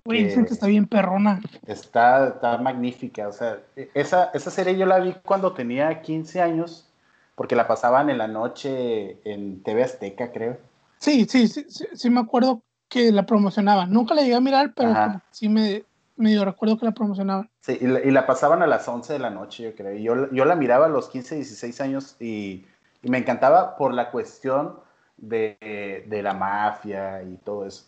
Güey, 0.03 0.23
dicen 0.23 0.45
que 0.45 0.53
está 0.53 0.65
bien 0.65 0.87
perrona. 0.87 1.41
Está, 1.67 2.29
está 2.29 2.57
magnífica, 2.57 3.27
o 3.27 3.31
sea, 3.31 3.59
esa, 3.93 4.31
esa 4.33 4.49
serie 4.49 4.75
yo 4.75 4.87
la 4.87 4.99
vi 4.99 5.13
cuando 5.23 5.53
tenía 5.53 6.01
15 6.01 6.41
años, 6.41 6.89
porque 7.35 7.55
la 7.55 7.67
pasaban 7.67 8.09
en 8.09 8.17
la 8.17 8.27
noche 8.27 9.19
en 9.29 9.61
TV 9.61 9.83
Azteca, 9.83 10.31
creo. 10.31 10.57
Sí, 10.97 11.25
sí, 11.29 11.47
sí, 11.47 11.67
sí, 11.69 12.09
me 12.09 12.21
acuerdo 12.21 12.63
que 12.87 13.11
la 13.11 13.27
promocionaban. 13.27 13.93
Nunca 13.93 14.15
la 14.15 14.23
llegué 14.23 14.35
a 14.35 14.41
mirar, 14.41 14.73
pero 14.75 15.21
sí 15.29 15.49
me 15.49 15.83
medio 16.15 16.45
recuerdo 16.45 16.79
que 16.79 16.85
la 16.85 16.93
promocionaban. 16.93 17.47
Sí, 17.61 17.77
y 17.79 18.11
la, 18.11 18.25
pasaban 18.25 18.63
a 18.63 18.67
las 18.67 18.87
11 18.87 19.13
de 19.13 19.19
la 19.19 19.29
noche, 19.29 19.65
yo 19.65 19.75
creo. 19.75 19.93
Y 19.93 20.01
yo, 20.01 20.31
yo 20.31 20.45
la 20.45 20.55
miraba 20.55 20.87
a 20.87 20.89
los 20.89 21.09
15, 21.09 21.35
16 21.35 21.79
años 21.81 22.15
y, 22.19 22.65
y 23.03 23.09
me 23.11 23.19
encantaba 23.19 23.77
por 23.77 23.93
la 23.93 24.09
cuestión 24.09 24.88
de, 25.21 26.05
de, 26.07 26.23
la 26.23 26.33
mafia 26.33 27.23
y 27.23 27.37
todo 27.37 27.65
eso. 27.65 27.85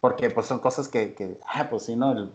Porque 0.00 0.30
pues 0.30 0.46
son 0.46 0.60
cosas 0.60 0.88
que, 0.88 1.14
que 1.14 1.38
ah, 1.46 1.68
pues 1.68 1.84
sí, 1.84 1.96
¿no? 1.96 2.30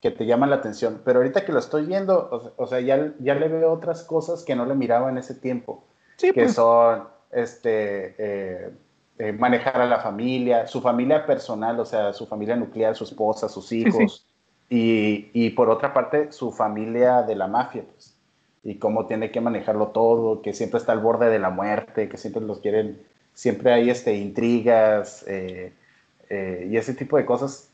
que 0.00 0.10
te 0.10 0.26
llaman 0.26 0.50
la 0.50 0.56
atención. 0.56 1.00
Pero 1.04 1.18
ahorita 1.18 1.44
que 1.44 1.52
lo 1.52 1.58
estoy 1.58 1.86
viendo, 1.86 2.54
o, 2.56 2.66
sea, 2.66 2.80
ya, 2.80 3.12
ya 3.18 3.34
le 3.34 3.48
veo 3.48 3.72
otras 3.72 4.04
cosas 4.04 4.44
que 4.44 4.54
no 4.54 4.66
le 4.66 4.74
miraba 4.74 5.10
en 5.10 5.18
ese 5.18 5.34
tiempo. 5.34 5.84
que 6.18 6.32
pues. 6.32 6.54
son, 6.54 7.04
este, 7.32 8.14
eh, 8.18 8.70
eh, 9.18 9.32
manejar 9.32 9.80
a 9.80 9.86
la 9.86 10.00
familia, 10.00 10.66
su 10.66 10.80
familia 10.80 11.26
personal, 11.26 11.80
o 11.80 11.84
sea, 11.84 12.12
su 12.12 12.26
familia 12.26 12.56
nuclear, 12.56 12.94
su 12.94 13.04
esposa, 13.04 13.48
sus 13.48 13.72
hijos. 13.72 14.26
Y, 14.68 15.30
y, 15.32 15.50
por 15.50 15.70
otra 15.70 15.94
parte, 15.94 16.32
su 16.32 16.50
familia 16.50 17.22
de 17.22 17.36
la 17.36 17.46
mafia, 17.46 17.84
pues. 17.90 18.16
Y 18.64 18.78
cómo 18.78 19.06
tiene 19.06 19.30
que 19.30 19.40
manejarlo 19.40 19.88
todo, 19.88 20.42
que 20.42 20.52
siempre 20.52 20.78
está 20.78 20.90
al 20.90 20.98
borde 20.98 21.30
de 21.30 21.38
la 21.38 21.50
muerte, 21.50 22.08
que 22.08 22.16
siempre 22.16 22.42
los 22.42 22.58
quieren 22.58 23.00
siempre 23.36 23.70
hay 23.70 23.90
este, 23.90 24.14
intrigas 24.14 25.22
eh, 25.28 25.74
eh, 26.30 26.68
y 26.70 26.76
ese 26.78 26.94
tipo 26.94 27.18
de 27.18 27.26
cosas. 27.26 27.68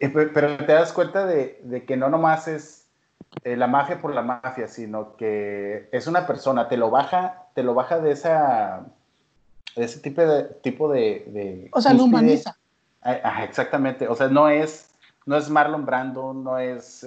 Eh, 0.00 0.08
pero 0.08 0.56
te 0.56 0.72
das 0.72 0.92
cuenta 0.92 1.26
de, 1.26 1.84
que 1.86 1.96
no 1.96 2.08
nomás 2.08 2.48
es 2.48 2.86
la 3.44 3.66
mafia 3.66 4.00
por 4.00 4.14
la 4.14 4.22
mafia, 4.22 4.66
sino 4.66 5.16
que 5.16 5.88
es 5.92 6.06
una 6.06 6.26
persona, 6.26 6.66
te 6.66 6.78
lo 6.78 6.90
baja, 6.90 7.46
te 7.54 7.62
lo 7.62 7.74
baja 7.74 8.00
de 8.00 8.12
esa 8.12 8.86
ese 9.76 10.00
tipo 10.00 10.22
de 10.22 10.44
tipo 10.62 10.90
de, 10.90 11.68
o 11.72 11.80
sea 11.80 11.92
lo 11.92 12.04
humaniza. 12.04 12.56
Exactamente. 13.44 14.08
O 14.08 14.16
sea 14.16 14.28
no 14.28 14.48
es 14.48 14.90
no 15.26 15.36
es 15.36 15.50
Marlon 15.50 15.84
Brando 15.84 16.32
no 16.32 16.58
es 16.58 17.06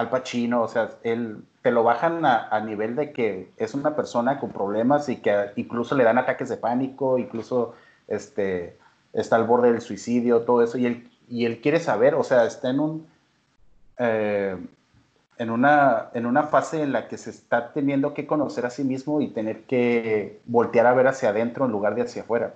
Al 0.00 0.10
Pacino 0.10 0.62
o 0.62 0.68
sea 0.68 0.90
él 1.02 1.44
te 1.62 1.70
lo 1.70 1.82
bajan 1.84 2.24
a, 2.24 2.60
nivel 2.60 2.96
de 2.96 3.12
que 3.12 3.50
es 3.56 3.74
una 3.74 3.94
persona 3.94 4.40
con 4.40 4.50
problemas 4.50 5.08
y 5.08 5.16
que 5.16 5.50
incluso 5.56 5.94
le 5.94 6.04
dan 6.04 6.16
ataques 6.16 6.48
de 6.48 6.56
pánico, 6.56 7.18
incluso 7.18 7.74
este, 8.08 8.78
está 9.12 9.36
al 9.36 9.44
borde 9.44 9.70
del 9.70 9.82
suicidio, 9.82 10.42
todo 10.42 10.62
eso, 10.62 10.78
y 10.78 10.86
él, 10.86 11.10
y 11.28 11.44
él 11.44 11.60
quiere 11.60 11.78
saber, 11.78 12.14
o 12.14 12.24
sea, 12.24 12.44
está 12.46 12.70
en 12.70 12.80
un... 12.80 13.06
Eh, 13.98 14.56
en 15.36 15.48
una, 15.48 16.10
en 16.12 16.26
una 16.26 16.42
fase 16.42 16.82
en 16.82 16.92
la 16.92 17.08
que 17.08 17.16
se 17.16 17.30
está 17.30 17.72
teniendo 17.72 18.12
que 18.12 18.26
conocer 18.26 18.66
a 18.66 18.70
sí 18.70 18.84
mismo 18.84 19.22
y 19.22 19.28
tener 19.28 19.62
que 19.62 20.38
voltear 20.44 20.86
a 20.86 20.92
ver 20.92 21.06
hacia 21.06 21.30
adentro 21.30 21.64
en 21.64 21.72
lugar 21.72 21.94
de 21.94 22.02
hacia 22.02 22.20
afuera. 22.20 22.52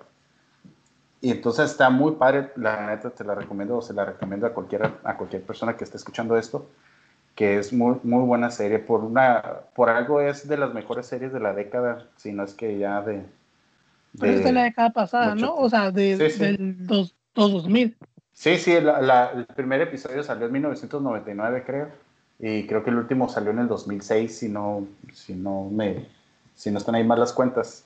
Y 1.23 1.31
entonces 1.31 1.71
está 1.71 1.89
muy 1.89 2.13
padre, 2.13 2.53
la 2.57 2.89
neta 2.89 3.09
te 3.09 3.25
la 3.25 3.35
recomiendo, 3.35 3.81
se 3.81 3.95
la 3.95 4.05
recomiendo 4.05 4.47
a 4.47 4.53
cualquier, 4.53 4.93
a 5.03 5.17
cualquier 5.17 5.43
persona 5.45 5.79
que 5.79 5.85
esté 5.85 5.97
escuchando 5.97 6.37
esto, 6.37 6.67
que 7.35 7.59
es 7.59 7.73
muy, 7.73 7.97
muy 8.03 8.25
buena 8.25 8.51
serie. 8.51 8.79
Por, 8.79 9.03
una, 9.03 9.43
por 9.75 9.91
algo 9.91 10.21
es 10.21 10.47
de 10.47 10.57
las 10.57 10.73
mejores 10.73 11.07
series 11.07 11.33
de 11.33 11.41
la 11.41 11.53
década, 11.53 12.07
si 12.17 12.33
no 12.33 12.45
es 12.45 12.55
que 12.55 12.79
ya 12.79 13.03
de... 13.03 13.23
Pero 14.19 14.33
es 14.33 14.45
de 14.45 14.53
la 14.53 14.65
década 14.65 14.91
pasada, 14.91 15.35
¿no? 15.35 15.57
O 15.57 15.69
sea, 15.69 15.91
de, 15.91 16.17
del 16.17 16.87
dos, 16.87 17.17
2000. 17.35 17.97
Sí, 18.33 18.59
sí, 18.59 18.73
el 18.73 19.47
primer 19.57 19.81
episodio 19.81 20.23
salió 20.23 20.47
en 20.47 20.53
1999, 20.53 21.65
creo. 21.67 21.89
Y 22.39 22.67
creo 22.67 22.85
que 22.85 22.91
el 22.91 22.97
último 22.97 23.29
salió 23.29 23.51
en 23.51 23.61
el 23.61 23.69
2006, 23.69 24.39
si 24.39 24.49
no, 24.49 24.87
si 25.13 25.35
no, 25.35 25.69
me, 25.71 26.07
si 26.55 26.71
no 26.71 26.79
están 26.79 26.95
ahí 26.95 27.05
mal 27.05 27.19
las 27.19 27.33
cuentas. 27.33 27.85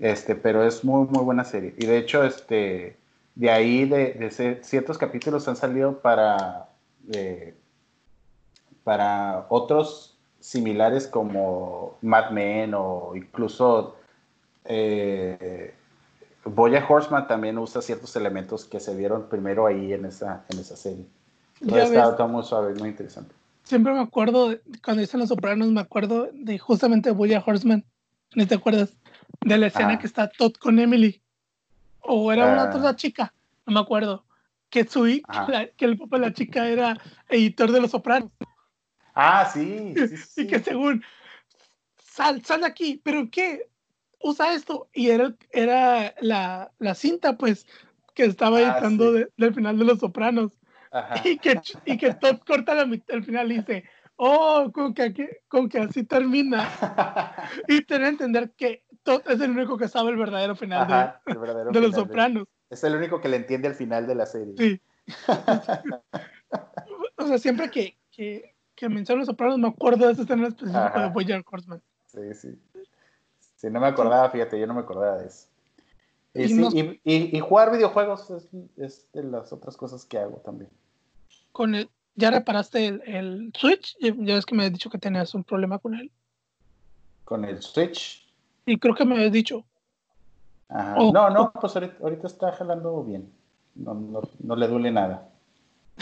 Este, 0.00 0.34
pero 0.34 0.64
es 0.64 0.84
muy, 0.84 1.06
muy 1.06 1.22
buena 1.22 1.44
serie. 1.44 1.74
Y 1.76 1.86
de 1.86 1.98
hecho, 1.98 2.24
este, 2.24 2.96
de 3.34 3.50
ahí, 3.50 3.84
de, 3.84 4.58
ciertos 4.62 4.98
capítulos 4.98 5.46
han 5.48 5.56
salido 5.56 6.00
para, 6.00 6.68
eh, 7.12 7.54
para 8.90 9.46
otros 9.50 10.16
similares 10.40 11.06
como 11.06 11.96
Mad 12.02 12.32
Men 12.32 12.74
o 12.74 13.12
incluso 13.14 13.94
eh, 14.64 15.72
Boya 16.44 16.84
Horseman 16.88 17.28
también 17.28 17.56
usa 17.58 17.82
ciertos 17.82 18.16
elementos 18.16 18.64
que 18.64 18.80
se 18.80 18.96
vieron 18.96 19.28
primero 19.28 19.68
ahí 19.68 19.92
en 19.92 20.06
esa, 20.06 20.44
en 20.48 20.58
esa 20.58 20.74
serie. 20.74 21.06
está, 21.60 22.26
muy 22.26 22.42
suave, 22.42 22.74
muy 22.74 22.88
interesante. 22.88 23.32
Siempre 23.62 23.92
me 23.92 24.00
acuerdo, 24.00 24.56
cuando 24.84 25.02
dicen 25.02 25.20
Los 25.20 25.28
Sopranos, 25.28 25.68
me 25.68 25.82
acuerdo 25.82 26.28
de 26.32 26.58
justamente 26.58 27.12
Boya 27.12 27.44
Horseman. 27.46 27.84
¿No 28.34 28.44
te 28.48 28.56
acuerdas? 28.56 28.96
de 29.42 29.56
la 29.56 29.68
escena 29.68 30.00
que 30.00 30.08
está 30.08 30.28
Todd 30.28 30.54
con 30.54 30.80
Emily. 30.80 31.22
O 32.00 32.32
era 32.32 32.46
una 32.46 32.64
ah. 32.64 32.76
otra 32.76 32.96
chica, 32.96 33.32
no 33.66 33.74
me 33.74 33.78
acuerdo. 33.78 34.24
Que, 34.68 34.84
su, 34.84 35.04
que, 35.04 35.84
el 35.84 35.96
papá 35.96 36.18
de 36.18 36.26
la 36.26 36.32
chica 36.32 36.66
era 36.66 36.98
editor 37.28 37.70
de 37.70 37.82
Los 37.82 37.92
Sopranos. 37.92 38.32
Ah, 39.22 39.50
sí. 39.52 39.94
y 40.36 40.46
que 40.46 40.60
según, 40.60 41.04
sal, 41.98 42.42
sal 42.42 42.62
de 42.62 42.66
aquí, 42.66 43.00
pero 43.04 43.28
¿qué? 43.30 43.68
Usa 44.22 44.54
esto. 44.54 44.88
Y 44.94 45.10
era, 45.10 45.34
era 45.50 46.14
la, 46.20 46.72
la 46.78 46.94
cinta, 46.94 47.36
pues, 47.36 47.66
que 48.14 48.24
estaba 48.24 48.58
ah, 48.58 48.62
editando 48.62 49.12
del 49.12 49.54
final 49.54 49.78
de 49.78 49.84
Los 49.84 49.98
Sopranos. 49.98 50.52
Y 51.22 51.38
que, 51.38 51.60
y 51.84 51.98
que 51.98 52.14
Todd 52.14 52.38
corta 52.46 52.74
la, 52.74 52.90
el 53.08 53.24
final 53.24 53.52
y 53.52 53.58
dice, 53.58 53.84
oh, 54.16 54.70
con 54.72 54.94
que, 54.94 55.42
con 55.48 55.68
que 55.68 55.80
así 55.80 56.04
termina. 56.04 56.70
y 57.68 57.82
tener 57.82 58.16
que 58.16 58.24
entender 58.24 58.52
que 58.56 58.84
es 59.04 59.40
el 59.40 59.50
único 59.50 59.76
que 59.76 59.88
sabe 59.88 60.10
el 60.10 60.16
verdadero 60.16 60.56
final 60.56 61.14
de, 61.26 61.80
Los 61.80 61.94
Sopranos. 61.94 62.48
es 62.70 62.84
el 62.84 62.96
único 62.96 63.20
que 63.20 63.28
le 63.28 63.36
entiende 63.36 63.68
al 63.68 63.74
final 63.74 64.06
de 64.06 64.14
la 64.14 64.24
serie. 64.24 64.54
Sí. 64.56 64.80
o 67.16 67.26
sea, 67.26 67.38
siempre 67.38 67.70
que, 67.70 67.98
que, 68.10 68.54
que 68.80 68.88
menciono 68.88 69.18
Los 69.18 69.26
Sopranos 69.26 69.58
me 69.58 69.68
acuerdo 69.68 70.06
de 70.06 70.14
esa 70.14 70.22
escena 70.22 70.48
específica 70.48 71.02
de 71.02 71.10
Boyer 71.10 71.44
Horseman. 71.48 71.82
Sí, 72.06 72.34
sí. 72.34 72.58
Sí, 73.56 73.68
no 73.70 73.78
me 73.78 73.88
acordaba, 73.88 74.30
fíjate, 74.30 74.58
yo 74.58 74.66
no 74.66 74.72
me 74.72 74.80
acordaba 74.80 75.18
de 75.18 75.26
eso. 75.26 75.48
Y, 76.32 77.36
y, 77.36 77.40
jugar 77.40 77.72
videojuegos 77.72 78.30
es, 78.30 78.48
es, 78.76 79.06
de 79.12 79.24
las 79.24 79.52
otras 79.52 79.76
cosas 79.76 80.06
que 80.06 80.16
hago 80.16 80.38
también. 80.38 80.70
Con 81.52 81.74
el, 81.74 81.90
¿Ya 82.14 82.30
reparaste 82.30 82.86
el, 82.86 83.02
el 83.04 83.52
Switch? 83.54 83.96
Ya 84.00 84.34
ves 84.34 84.46
que 84.46 84.54
me 84.54 84.64
has 84.64 84.72
dicho 84.72 84.88
que 84.88 84.98
tenías 84.98 85.34
un 85.34 85.44
problema 85.44 85.78
con 85.78 85.94
él. 85.94 86.10
¿Con 87.24 87.44
el 87.44 87.60
Switch? 87.60 88.26
Y 88.64 88.78
creo 88.78 88.94
que 88.94 89.04
me 89.04 89.16
habías 89.16 89.32
dicho. 89.32 89.64
no, 90.70 91.28
no, 91.28 91.52
pues 91.52 91.76
ahorita, 91.76 92.26
está 92.26 92.52
jalando 92.52 93.02
bien. 93.02 93.30
No, 93.74 93.92
no, 93.92 94.22
no, 94.38 94.56
le 94.56 94.68
duele 94.68 94.90
nada. 94.90 95.28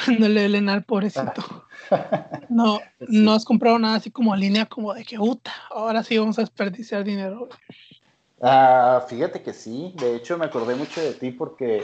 no 0.18 0.28
le 0.28 0.60
nada, 0.60 0.80
pobrecito. 0.80 1.66
no, 2.48 2.80
no 3.00 3.32
has 3.32 3.44
comprado 3.44 3.78
nada 3.78 3.96
así 3.96 4.10
como 4.10 4.34
línea 4.36 4.66
como 4.66 4.94
de 4.94 5.04
que, 5.04 5.16
puta, 5.16 5.52
ahora 5.70 6.02
sí 6.02 6.18
vamos 6.18 6.38
a 6.38 6.42
desperdiciar 6.42 7.04
dinero. 7.04 7.48
Ah, 8.40 9.04
fíjate 9.08 9.42
que 9.42 9.52
sí, 9.52 9.94
de 9.96 10.16
hecho 10.16 10.38
me 10.38 10.46
acordé 10.46 10.76
mucho 10.76 11.00
de 11.00 11.12
ti 11.12 11.32
porque 11.32 11.82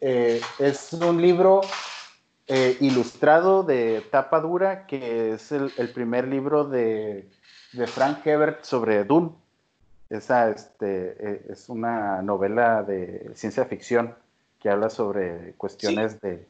eh, 0.00 0.40
es 0.58 0.92
un 0.94 1.20
libro 1.20 1.60
eh, 2.46 2.76
ilustrado 2.80 3.62
de 3.62 4.02
tapa 4.10 4.40
dura 4.40 4.86
que 4.86 5.32
es 5.32 5.52
el, 5.52 5.72
el 5.76 5.90
primer 5.90 6.26
libro 6.28 6.64
de, 6.64 7.28
de 7.72 7.86
Frank 7.86 8.26
Hebert 8.26 8.64
sobre 8.64 9.04
Dune. 9.04 9.30
Esa 10.10 10.50
este, 10.50 11.16
e, 11.18 11.52
es 11.52 11.68
una 11.68 12.20
novela 12.22 12.82
de 12.82 13.30
ciencia 13.34 13.64
ficción 13.64 14.14
que 14.60 14.70
habla 14.70 14.90
sobre 14.90 15.54
cuestiones 15.54 16.20
de... 16.20 16.46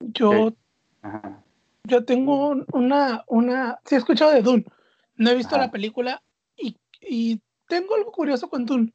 Yo, 0.00 0.52
yo 1.84 2.04
tengo 2.04 2.56
una, 2.72 3.24
una... 3.26 3.80
Sí 3.84 3.94
he 3.94 3.98
escuchado 3.98 4.32
de 4.32 4.42
Dune. 4.42 4.64
No 5.16 5.30
he 5.30 5.34
visto 5.34 5.56
la 5.56 5.70
película 5.70 6.22
y, 6.56 6.76
y 7.00 7.40
tengo 7.68 7.94
algo 7.94 8.12
curioso 8.12 8.48
con 8.48 8.66
Dune. 8.66 8.92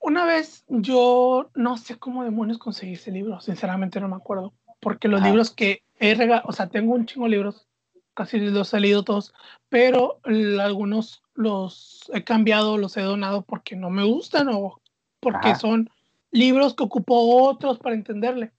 Una 0.00 0.26
vez 0.26 0.64
yo 0.68 1.50
no 1.54 1.78
sé 1.78 1.96
cómo 1.98 2.24
demonios 2.24 2.58
conseguí 2.58 2.92
ese 2.92 3.10
libro, 3.10 3.40
sinceramente 3.40 4.00
no 4.00 4.08
me 4.08 4.16
acuerdo, 4.16 4.52
porque 4.80 5.08
los 5.08 5.22
libros 5.22 5.50
que 5.50 5.82
he 5.98 6.14
regalado, 6.14 6.46
o 6.46 6.52
sea, 6.52 6.68
tengo 6.68 6.92
un 6.92 7.06
chingo 7.06 7.24
de 7.24 7.30
libros, 7.30 7.66
casi 8.12 8.38
los 8.38 8.74
he 8.74 8.80
leído 8.80 9.02
todos, 9.02 9.32
pero 9.70 10.20
algunos 10.60 11.22
los 11.32 12.10
he 12.12 12.22
cambiado, 12.22 12.76
los 12.76 12.98
he 12.98 13.00
donado 13.00 13.42
porque 13.42 13.76
no 13.76 13.88
me 13.88 14.04
gustan 14.04 14.48
o 14.50 14.80
porque 15.20 15.54
son 15.54 15.88
libros 16.30 16.74
que 16.74 16.84
ocupó 16.84 17.48
otros 17.48 17.78
para 17.78 17.94
entenderle. 17.94 18.52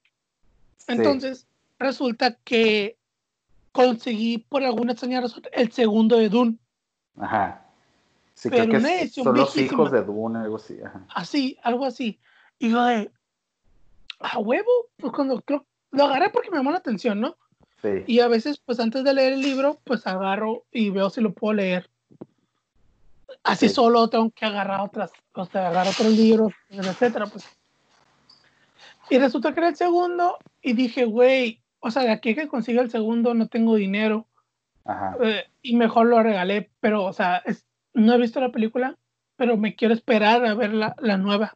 Entonces, 0.88 1.48
resulta 1.80 2.36
que 2.44 2.98
conseguí 3.72 4.38
por 4.38 4.64
alguna 4.64 4.94
extraña 4.94 5.22
razón 5.22 5.44
el 5.52 5.72
segundo 5.72 6.18
de 6.18 6.30
Dune. 6.30 6.58
Ajá. 7.18 7.66
Sí, 8.34 8.50
creo 8.50 8.68
que 8.68 9.10
son 9.10 9.36
los 9.36 9.56
hijos 9.58 9.92
de 9.92 10.04
Dune, 10.04 10.40
algo 10.40 10.58
así. 10.58 10.78
Así, 11.14 11.58
algo 11.64 11.86
así. 11.86 12.20
Y 12.60 12.72
yo 12.72 12.84
de, 12.84 13.12
a 14.20 14.40
huevo, 14.40 14.72
pues 14.98 15.14
cuando 15.14 15.42
creo, 15.42 15.66
lo 15.92 16.06
agarré 16.06 16.30
porque 16.30 16.52
me 16.52 16.58
llamó 16.58 16.72
la 16.72 16.78
atención, 16.78 17.22
¿no? 17.22 17.38
Sí. 17.82 18.04
Y 18.08 18.20
a 18.20 18.28
veces, 18.28 18.58
pues 18.58 18.80
antes 18.80 19.04
de 19.04 19.14
leer 19.14 19.34
el 19.34 19.42
libro, 19.42 19.80
pues 19.84 20.06
agarro 20.08 20.66
y 20.72 20.90
veo 20.90 21.10
si 21.10 21.22
lo 21.22 21.34
puedo 21.34 21.54
leer 21.54 21.90
así 23.46 23.70
solo 23.70 24.10
tengo 24.10 24.30
que 24.32 24.46
agarrar 24.46 24.82
otras, 24.82 25.12
o 25.34 25.46
sea, 25.46 25.68
agarrar 25.68 25.94
otros 25.94 26.12
libros, 26.12 26.54
etcétera, 26.70 27.28
pues. 27.28 27.46
Y 29.10 29.18
resulta 29.18 29.54
que 29.54 29.60
era 29.60 29.70
el 29.70 29.76
segundo 29.76 30.38
y 30.62 30.74
dije, 30.74 31.06
güey, 31.06 31.62
o 31.80 31.92
sea, 31.92 32.04
de 32.04 32.12
aquí 32.12 32.36
que 32.36 32.48
consiga 32.48 32.82
el 32.82 32.92
segundo 32.92 33.34
no 33.34 33.48
tengo 33.48 33.76
dinero. 33.76 34.26
Ajá. 34.84 35.18
Eh, 35.22 35.44
y 35.62 35.76
mejor 35.76 36.08
lo 36.08 36.22
regalé, 36.22 36.70
pero, 36.80 37.04
o 37.04 37.14
sea, 37.14 37.44
no 37.94 38.14
he 38.14 38.18
visto 38.18 38.40
la 38.40 38.52
película, 38.52 38.98
pero 39.36 39.58
me 39.58 39.76
quiero 39.76 39.94
esperar 39.94 40.46
a 40.46 40.54
ver 40.54 40.74
la, 40.74 40.96
la 41.00 41.18
nueva. 41.18 41.56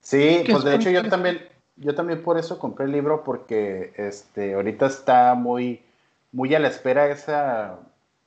Sí, 0.00 0.44
pues 0.50 0.64
de 0.64 0.74
hecho 0.74 0.90
yo 0.90 1.08
también, 1.08 1.40
yo 1.76 1.94
también 1.94 2.22
por 2.22 2.38
eso 2.38 2.58
compré 2.58 2.86
el 2.86 2.92
libro 2.92 3.24
porque 3.24 3.92
este, 3.96 4.54
ahorita 4.54 4.86
está 4.86 5.34
muy, 5.34 5.80
muy 6.30 6.54
a 6.54 6.58
la 6.58 6.68
espera 6.68 7.08
esa, 7.08 7.78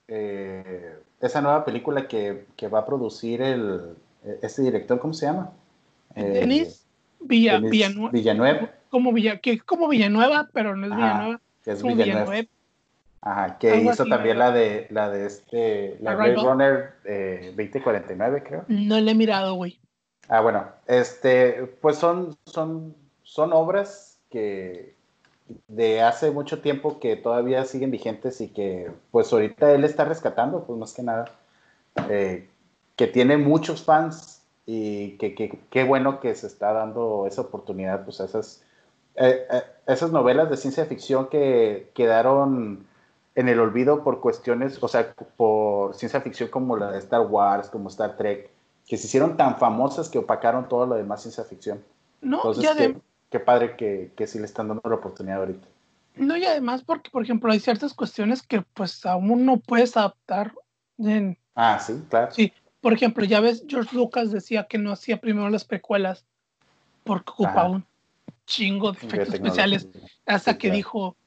eh, 0.08 0.96
esa 1.22 1.42
nueva 1.42 1.66
película 1.66 2.08
que, 2.08 2.46
que, 2.56 2.68
va 2.68 2.80
a 2.80 2.86
producir 2.86 3.42
el, 3.42 3.96
este 4.42 4.64
director, 4.64 5.00
¿cómo 5.00 5.14
se 5.14 5.28
llama? 5.28 5.52
Eh, 6.16 6.24
Denis, 6.24 6.87
Villa, 7.20 7.60
Villanueva. 7.60 8.72
Como, 8.90 9.12
Villa, 9.12 9.38
que 9.40 9.60
como 9.60 9.88
Villanueva, 9.88 10.50
pero 10.54 10.76
no 10.76 10.88
es 10.88 10.96
Villanueva. 10.96 11.42
Que 11.64 11.72
es 11.72 11.84
Villanueva. 11.84 12.48
Ajá, 13.22 13.58
que 13.58 13.82
hizo 13.82 14.06
también 14.06 14.40
la 14.40 14.52
de 14.52 14.88
la 14.90 15.10
de 15.10 15.26
este 15.26 15.98
la 16.00 16.16
Blade 16.16 16.36
Runner 16.36 16.94
2049, 17.56 18.44
creo. 18.44 18.66
No 18.68 19.00
le 19.00 19.12
he 19.12 19.16
mirado, 19.16 19.56
güey. 19.56 19.80
Ah, 20.30 20.42
bueno, 20.42 20.68
este, 20.88 21.66
pues 21.82 21.98
son, 21.98 22.38
son, 22.46 22.96
son 23.24 23.54
obras 23.54 24.20
que, 24.30 24.96
de 25.68 26.02
hace 26.02 26.32
mucho 26.32 26.62
tiempo 26.62 27.00
que 27.00 27.16
todavía 27.16 27.64
siguen 27.66 27.92
vigentes 27.92 28.42
y 28.42 28.50
que 28.50 28.92
pues 29.12 29.32
ahorita 29.32 29.72
él 29.72 29.84
está 29.84 30.06
rescatando, 30.06 30.66
pues 30.66 30.78
más 30.78 30.94
que 30.94 31.04
nada, 31.04 31.26
eh, 32.10 32.50
que 32.96 33.08
tiene 33.08 33.38
muchos 33.38 33.84
fans 33.84 34.37
y 34.70 35.12
que 35.18 35.60
qué 35.70 35.84
bueno 35.86 36.20
que 36.20 36.36
se 36.36 36.46
está 36.46 36.74
dando 36.74 37.26
esa 37.26 37.42
oportunidad, 37.42 38.04
pues 38.04 38.20
a 38.20 38.26
esas, 38.26 38.64
eh, 39.16 39.48
eh, 39.50 39.64
esas 39.88 40.12
novelas 40.12 40.50
de 40.50 40.58
ciencia 40.58 40.86
ficción 40.86 41.30
que 41.30 41.90
quedaron 41.96 42.86
en 43.36 43.48
el 43.48 43.62
olvido 43.62 44.04
por 44.04 44.20
cuestiones, 44.20 44.84
o 44.84 44.88
sea, 44.90 45.14
por 45.38 45.96
ciencia 45.96 46.20
ficción 46.20 46.50
como 46.50 46.76
la 46.76 46.92
de 46.92 47.00
Star 47.00 47.22
Wars, 47.22 47.70
como 47.70 47.88
Star 47.88 48.18
Trek, 48.18 48.50
que 48.86 48.98
se 48.98 49.08
hicieron 49.08 49.38
tan 49.38 49.58
famosas 49.58 50.10
que 50.10 50.20
opacaron 50.20 50.68
todo 50.68 50.86
lo 50.86 50.96
demás 50.96 51.22
ciencia 51.22 51.46
ficción. 51.46 51.82
No, 52.20 52.52
ya 52.54 52.74
de, 52.74 52.98
qué 53.30 53.40
padre 53.40 53.78
que, 53.78 54.12
que 54.18 54.28
sí 54.28 54.38
le 54.38 54.46
están 54.46 54.68
dando 54.68 54.82
la 54.90 54.96
oportunidad 54.96 55.40
ahorita. 55.40 55.68
No, 56.18 56.36
y 56.36 56.44
además 56.44 56.84
porque, 56.84 57.10
por 57.10 57.24
ejemplo, 57.24 57.54
hay 57.54 57.62
ciertas 57.62 57.94
cuestiones 57.94 58.42
que 58.42 58.64
pues 58.74 59.06
aún 59.06 59.46
no 59.46 59.58
puedes 59.60 59.96
adaptar. 59.96 60.52
En... 60.98 61.38
Ah, 61.56 61.80
sí, 61.80 62.04
claro. 62.10 62.34
Sí, 62.34 62.52
por 62.88 62.94
ejemplo, 62.94 63.26
ya 63.26 63.42
ves, 63.42 63.66
George 63.68 63.94
Lucas 63.94 64.32
decía 64.32 64.64
que 64.64 64.78
no 64.78 64.94
hacía 64.94 65.20
primero 65.20 65.50
las 65.50 65.66
precuelas 65.66 66.24
porque 67.04 67.32
ocupaba 67.34 67.68
un 67.68 67.86
chingo 68.46 68.94
de 68.94 69.06
efectos 69.06 69.34
especiales 69.34 69.90
hasta 70.26 70.58
que 70.58 70.72
dijo, 70.72 71.18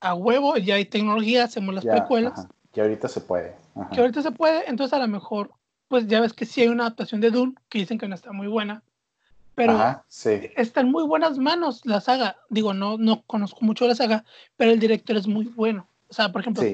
a 0.00 0.14
huevo, 0.14 0.56
ya 0.56 0.76
hay 0.76 0.86
tecnología, 0.86 1.44
hacemos 1.44 1.74
las 1.74 1.84
precuelas. 1.84 2.48
Que 2.72 2.80
ahorita 2.80 3.06
se 3.06 3.20
puede. 3.20 3.54
Que 3.92 4.00
ahorita 4.00 4.22
se 4.22 4.30
puede, 4.30 4.66
entonces 4.66 4.94
a 4.94 4.98
lo 4.98 5.08
mejor, 5.08 5.50
pues 5.88 6.06
ya 6.06 6.22
ves 6.22 6.32
que 6.32 6.46
sí 6.46 6.62
hay 6.62 6.68
una 6.68 6.84
adaptación 6.84 7.20
de 7.20 7.30
Dune 7.30 7.52
que 7.68 7.80
dicen 7.80 7.98
que 7.98 8.08
no 8.08 8.14
está 8.14 8.32
muy 8.32 8.46
buena, 8.46 8.82
pero 9.54 10.02
está 10.08 10.80
en 10.80 10.90
muy 10.90 11.04
buenas 11.04 11.36
manos 11.36 11.84
la 11.84 12.00
saga. 12.00 12.38
Digo, 12.48 12.72
no, 12.72 12.96
no 12.96 13.24
conozco 13.26 13.58
mucho 13.60 13.86
la 13.86 13.94
saga, 13.94 14.24
pero 14.56 14.70
el 14.70 14.80
director 14.80 15.18
es 15.18 15.26
muy 15.26 15.44
bueno. 15.44 15.86
O 16.08 16.14
sea, 16.14 16.32
por 16.32 16.40
ejemplo, 16.40 16.64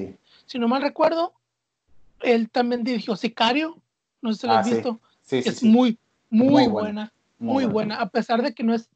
si 0.45 0.57
no 0.57 0.69
mal 0.69 0.81
recuerdo, 0.81 1.33
él 2.21 2.49
también 2.49 2.85
dirigió 2.85 3.17
Sicario, 3.17 3.81
no 4.27 4.33
sé 4.33 4.41
si 4.41 4.47
lo 4.47 4.53
has 4.53 4.67
ah, 4.67 4.69
visto. 4.69 4.99
es 5.29 5.63
muy, 5.63 5.97
muy, 6.29 6.67
buena, 6.67 7.13
muy, 7.39 7.65
buena. 7.65 7.95
a 7.95 8.09
pesar 8.09 8.41
de 8.41 8.53
que 8.53 8.63
no 8.63 8.73
es 8.73 8.89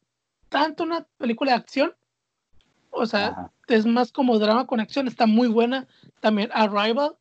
tanto 0.50 0.84
una 0.84 1.06
película 1.18 1.52
de 1.52 1.58
acción, 1.58 1.94
o 2.90 3.06
sea, 3.06 3.52
es 3.68 3.86
más 3.86 4.12
como 4.12 4.38
drama 4.38 4.68
con 4.68 4.80
acción, 4.80 5.08
está 5.08 5.26
muy 5.26 5.48
buena. 5.48 5.88
También 6.20 6.50
Arrival, 6.54 7.16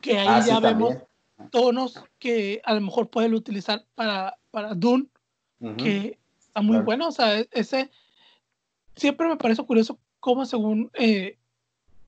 que 0.00 0.18
ahí 0.18 0.28
ah, 0.28 0.40
ya 0.46 0.60
vemos 0.60 0.96
tonos 1.50 2.02
que 2.18 2.62
a 2.64 2.74
lo 2.74 2.80
mejor 2.80 3.10
pueden 3.10 3.34
utilizar 3.34 3.84
para, 3.94 4.38
para 4.50 4.74
Dune 4.74 5.06
que 5.76 6.18
está 6.38 6.60
muy 6.60 6.78
bueno. 6.78 7.08
O 7.08 7.12
sea, 7.12 7.40
e-, 7.40 7.48
ese 7.52 7.90
siempre 8.96 9.28
me 9.28 9.36
parece 9.36 9.64
curioso 9.64 9.98
cómo 10.20 10.46
según 10.46 10.90
eh, 10.94 11.38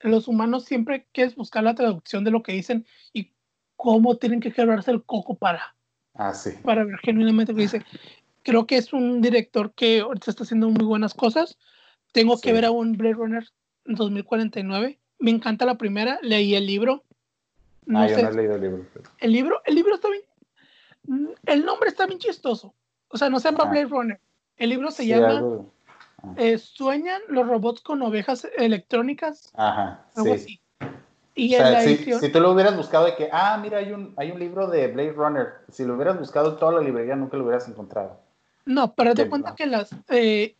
los 0.00 0.28
humanos 0.28 0.64
siempre 0.64 1.06
quieres 1.12 1.34
buscar 1.34 1.64
la 1.64 1.74
traducción 1.74 2.24
de 2.24 2.30
lo 2.30 2.42
que 2.42 2.52
dicen 2.52 2.86
y 3.12 3.30
cómo 3.76 4.16
tienen 4.16 4.40
que 4.40 4.52
quebrarse 4.52 4.90
el 4.90 5.02
coco 5.02 5.34
para, 5.34 5.74
ah, 6.14 6.32
para 6.62 6.84
ver 6.84 6.98
genuinamente 6.98 7.52
lo 7.52 7.56
que 7.56 7.62
dice. 7.62 7.82
Creo 8.42 8.66
que 8.66 8.76
es 8.76 8.92
un 8.92 9.22
director 9.22 9.72
que 9.72 10.00
ahorita 10.00 10.30
está 10.30 10.44
haciendo 10.44 10.68
muy 10.68 10.84
buenas 10.84 11.14
cosas. 11.14 11.58
Tengo 12.12 12.38
que 12.38 12.52
ver 12.52 12.64
a 12.64 12.70
un 12.70 12.92
Blade 12.92 13.14
Runner 13.14 13.48
2049. 13.86 14.98
Me 15.18 15.30
encanta 15.30 15.64
la 15.64 15.76
primera, 15.76 16.18
leí 16.22 16.54
el 16.54 16.66
libro. 16.66 17.02
No 17.86 18.00
ah, 18.00 18.06
yo 18.06 18.22
no 18.22 18.28
he 18.28 18.34
leído 18.34 18.54
el 18.56 18.60
libro. 18.60 18.86
El 19.18 19.32
libro, 19.32 19.62
el 19.64 19.74
libro 19.74 19.94
está 19.94 20.08
bien. 20.10 21.34
El 21.46 21.64
nombre 21.64 21.88
está 21.88 22.06
bien 22.06 22.18
chistoso. 22.18 22.74
O 23.08 23.16
sea, 23.16 23.30
no 23.30 23.38
se 23.40 23.50
llama 23.50 23.64
Blade 23.64 23.86
Runner. 23.86 24.20
El 24.56 24.70
libro 24.70 24.90
se 24.90 25.06
llama 25.06 25.42
ah. 26.22 26.34
eh, 26.36 26.58
¿Sueñan 26.58 27.20
los 27.28 27.46
robots 27.46 27.80
con 27.80 28.02
ovejas 28.02 28.46
electrónicas? 28.56 29.52
Ajá. 29.54 30.06
Algo 30.14 30.34
sí. 30.34 30.40
así. 30.40 30.60
Y 31.34 31.54
en 31.54 31.72
la 31.72 31.80
si, 31.80 31.96
si, 31.96 32.28
tú 32.30 32.40
lo 32.40 32.52
hubieras 32.52 32.76
buscado 32.76 33.06
de 33.06 33.16
que, 33.16 33.28
ah, 33.32 33.58
mira, 33.60 33.78
hay 33.78 33.92
un, 33.92 34.14
hay 34.16 34.30
un 34.30 34.38
libro 34.38 34.68
de 34.68 34.86
Blade 34.88 35.12
Runner. 35.12 35.48
Si 35.68 35.84
lo 35.84 35.94
hubieras 35.94 36.18
buscado 36.18 36.52
en 36.52 36.58
toda 36.58 36.72
la 36.72 36.80
librería, 36.80 37.16
nunca 37.16 37.36
lo 37.36 37.44
hubieras 37.44 37.68
encontrado. 37.68 38.20
No, 38.66 38.94
pero 38.94 39.14
te 39.14 39.28
cuenta 39.28 39.54
que 39.54 39.66
las. 39.66 39.90
Eh, 40.10 40.54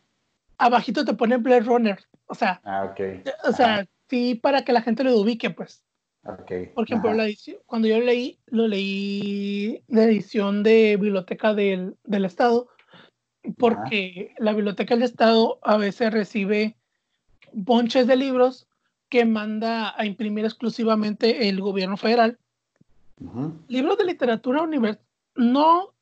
abajito 0.57 1.05
te 1.05 1.13
pone 1.13 1.37
Blade 1.37 1.61
Runner. 1.61 1.99
O 2.27 2.35
sea. 2.35 2.59
Ah, 2.65 2.91
ok. 2.91 3.25
O 3.47 3.53
sea, 3.53 3.87
sí, 4.09 4.35
para 4.35 4.63
que 4.63 4.73
la 4.73 4.81
gente 4.81 5.03
lo 5.03 5.17
ubique, 5.17 5.49
pues. 5.49 5.81
Okay. 6.25 6.67
Por 6.67 6.85
ejemplo, 6.85 7.13
la 7.13 7.25
edición, 7.25 7.57
cuando 7.67 7.87
yo 7.87 7.99
leí, 8.01 8.39
lo 8.47 8.67
leí 8.67 9.83
de 9.87 10.03
edición 10.03 10.63
de 10.63 10.97
Biblioteca 10.99 11.53
del, 11.53 11.95
del 12.03 12.25
Estado, 12.25 12.67
porque 13.59 14.33
la 14.39 14.53
Biblioteca 14.53 14.95
del 14.95 15.03
Estado 15.03 15.59
a 15.61 15.77
veces 15.77 16.11
recibe 16.11 16.75
bonches 17.53 18.07
de 18.07 18.15
libros 18.15 18.67
que 19.15 19.23
manda 19.23 19.93
a 19.97 20.05
imprimir 20.05 20.43
exclusivamente 20.43 21.47
el 21.47 21.61
gobierno 21.61 21.95
federal. 21.95 22.37
Libros 23.69 23.97
de 23.97 24.03
literatura 24.03 24.61
universal, 24.61 25.01
no, 25.35 25.93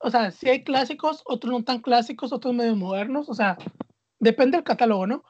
o 0.00 0.10
sea, 0.10 0.30
si 0.30 0.50
hay 0.50 0.64
clásicos, 0.64 1.22
otros 1.24 1.50
no 1.50 1.64
tan 1.64 1.80
clásicos, 1.80 2.30
otros 2.30 2.52
medio 2.52 2.76
modernos, 2.76 3.30
o 3.30 3.34
sea, 3.34 3.56
depende 4.20 4.58
del 4.58 4.64
catálogo, 4.64 5.06
¿no? 5.06 5.24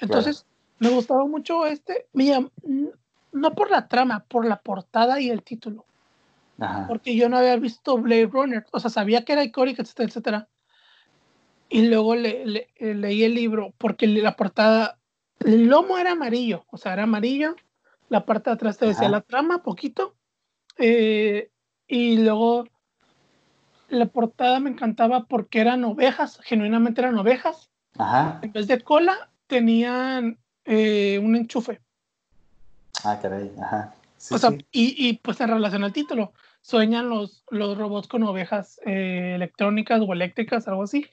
Entonces, 0.00 0.44
me 0.78 0.90
gustaba 0.90 1.24
mucho 1.24 1.64
este, 1.64 2.06
no 2.12 3.54
por 3.54 3.70
la 3.70 3.88
trama, 3.88 4.26
por 4.28 4.44
la 4.44 4.60
portada 4.60 5.22
y 5.22 5.30
el 5.30 5.42
título. 5.42 5.86
Porque 6.88 7.16
yo 7.16 7.30
no 7.30 7.38
había 7.38 7.56
visto 7.56 7.96
Blade 7.96 8.26
Runner, 8.26 8.66
o 8.70 8.80
sea, 8.80 8.90
sabía 8.90 9.24
que 9.24 9.32
era 9.32 9.44
icónica, 9.44 9.80
etcétera, 9.80 10.08
etcétera. 10.08 10.48
Y 11.70 11.88
luego 11.88 12.14
le, 12.14 12.68
leí 12.78 13.24
el 13.24 13.34
libro 13.34 13.72
porque 13.78 14.06
la 14.06 14.36
portada, 14.36 14.97
el 15.40 15.66
lomo 15.66 15.98
era 15.98 16.12
amarillo, 16.12 16.64
o 16.70 16.76
sea, 16.76 16.92
era 16.92 17.04
amarillo, 17.04 17.54
la 18.08 18.24
parte 18.24 18.50
de 18.50 18.54
atrás 18.54 18.78
te 18.78 18.86
decía 18.86 19.08
la 19.08 19.20
trama, 19.20 19.62
poquito, 19.62 20.14
eh, 20.78 21.50
y 21.86 22.18
luego 22.18 22.66
la 23.88 24.06
portada 24.06 24.60
me 24.60 24.70
encantaba 24.70 25.24
porque 25.24 25.60
eran 25.60 25.84
ovejas, 25.84 26.40
genuinamente 26.42 27.00
eran 27.00 27.18
ovejas. 27.18 27.70
En 28.42 28.52
vez 28.52 28.68
de 28.68 28.80
cola, 28.80 29.30
tenían 29.46 30.38
eh, 30.64 31.18
un 31.22 31.34
enchufe. 31.34 31.80
Ah, 33.04 33.18
caray, 33.20 33.50
ajá. 33.60 33.94
o 34.30 34.38
sea, 34.38 34.50
Y, 34.70 35.08
y, 35.08 35.14
pues 35.14 35.40
en 35.40 35.48
relación 35.48 35.84
al 35.84 35.92
título, 35.92 36.32
sueñan 36.60 37.08
los, 37.08 37.44
los 37.50 37.76
robots 37.78 38.08
con 38.08 38.22
ovejas 38.24 38.80
eh, 38.84 39.32
electrónicas 39.34 40.00
o 40.06 40.12
eléctricas, 40.12 40.68
algo 40.68 40.84
así. 40.84 41.06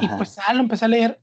Y 0.00 0.08
pues 0.08 0.38
ah, 0.44 0.52
lo 0.52 0.60
empecé 0.60 0.86
a 0.86 0.88
leer. 0.88 1.20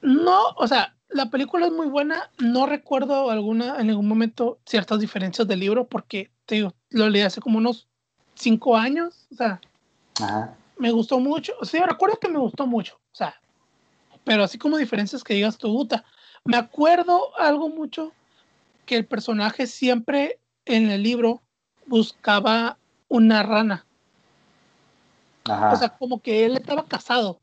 No, 0.00 0.48
o 0.56 0.66
sea, 0.66 0.96
la 1.12 1.30
película 1.30 1.66
es 1.66 1.72
muy 1.72 1.86
buena. 1.86 2.30
No 2.38 2.66
recuerdo 2.66 3.30
alguna, 3.30 3.76
en 3.78 3.88
ningún 3.88 4.08
momento, 4.08 4.58
ciertas 4.66 5.00
diferencias 5.00 5.46
del 5.46 5.60
libro, 5.60 5.86
porque 5.86 6.30
te 6.46 6.56
digo, 6.56 6.74
lo 6.90 7.08
leí 7.08 7.22
hace 7.22 7.40
como 7.40 7.58
unos 7.58 7.88
cinco 8.34 8.76
años. 8.76 9.26
O 9.32 9.34
sea, 9.34 9.60
me 10.76 10.90
gustó 10.90 11.20
mucho. 11.20 11.52
Sí, 11.62 11.78
recuerdo 11.78 12.18
que 12.18 12.28
me 12.28 12.38
gustó 12.38 12.66
mucho. 12.66 12.96
O 13.12 13.14
sea, 13.14 13.34
pero 14.24 14.44
así 14.44 14.58
como 14.58 14.76
diferencias 14.76 15.24
que 15.24 15.34
digas 15.34 15.58
tu 15.58 15.72
Guta. 15.72 16.04
Me 16.44 16.56
acuerdo 16.56 17.38
algo 17.38 17.68
mucho 17.68 18.12
que 18.86 18.96
el 18.96 19.06
personaje 19.06 19.66
siempre 19.66 20.40
en 20.64 20.90
el 20.90 21.02
libro 21.02 21.40
buscaba 21.86 22.76
una 23.08 23.42
rana. 23.42 23.84
O 25.44 25.76
sea, 25.76 25.88
como 25.88 26.20
que 26.20 26.44
él 26.44 26.56
estaba 26.56 26.84
casado. 26.84 27.40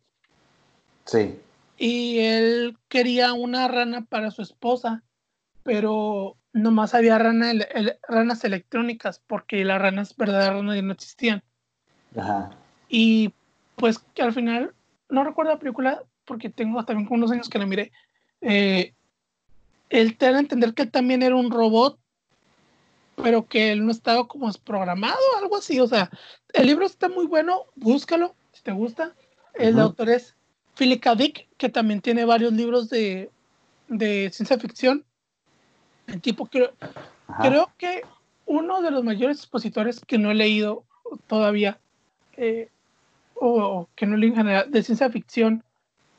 Sí. 1.06 1.40
Y 1.80 2.20
él 2.20 2.78
quería 2.90 3.32
una 3.32 3.70
rana 3.70 4.06
para 4.06 4.32
su 4.32 4.42
esposa, 4.42 5.02
pero 5.64 6.36
nomás 6.52 6.94
había 6.94 7.18
rana, 7.18 7.54
ranas 8.08 8.44
electrónicas, 8.44 9.22
porque 9.26 9.64
las 9.64 9.82
ranas 9.82 10.16
verdaderas 10.18 10.62
no 10.62 10.92
existían. 10.92 11.42
Ajá. 12.18 12.52
Y 12.90 13.34
pues 13.78 14.00
que 14.14 14.24
al 14.24 14.34
final, 14.34 14.74
no 15.08 15.24
recuerdo 15.24 15.54
la 15.54 15.60
película, 15.60 16.04
porque 16.26 16.50
tengo 16.50 16.84
también 16.84 17.08
unos 17.10 17.32
años 17.32 17.48
que 17.48 17.60
la 17.60 17.66
miré. 17.66 17.94
Eh, 18.42 18.94
él 19.90 20.18
te 20.18 20.32
da 20.32 20.38
a 20.38 20.42
entender 20.42 20.74
que 20.74 20.82
él 20.82 20.92
también 20.92 21.24
era 21.24 21.36
un 21.36 21.50
robot, 21.50 21.98
pero 23.16 23.48
que 23.48 23.72
él 23.72 23.86
no 23.86 23.92
estaba 23.92 24.28
como 24.28 24.48
desprogramado, 24.48 25.18
algo 25.42 25.56
así. 25.56 25.80
O 25.80 25.88
sea, 25.88 26.10
el 26.52 26.68
libro 26.68 26.86
está 26.86 27.08
muy 27.08 27.26
bueno, 27.26 27.64
búscalo 27.76 28.36
si 28.52 28.64
te 28.64 28.74
gusta. 28.74 29.14
El 29.54 29.80
autor 29.80 30.10
es 30.10 30.36
Philip 30.80 31.02
K. 31.02 31.16
Dick, 31.16 31.48
que 31.58 31.68
también 31.68 32.00
tiene 32.00 32.24
varios 32.24 32.54
libros 32.54 32.90
de, 32.90 33.30
de 33.90 34.30
ciencia 34.32 34.58
ficción. 34.58 35.04
El 36.08 36.22
tipo 36.22 36.46
creo, 36.46 36.72
creo 37.42 37.70
que 37.78 38.04
uno 38.46 38.82
de 38.82 38.90
los 38.90 39.04
mayores 39.04 39.40
expositores 39.40 40.00
que 40.00 40.18
no 40.18 40.32
he 40.32 40.36
leído 40.36 40.86
todavía, 41.28 41.80
eh, 42.38 42.70
o, 43.36 43.90
que 43.96 44.06
no 44.06 44.16
he 44.16 44.20
leído 44.20 44.36
en 44.36 44.38
general, 44.38 44.72
de 44.72 44.82
ciencia 44.82 45.10
ficción, 45.10 45.66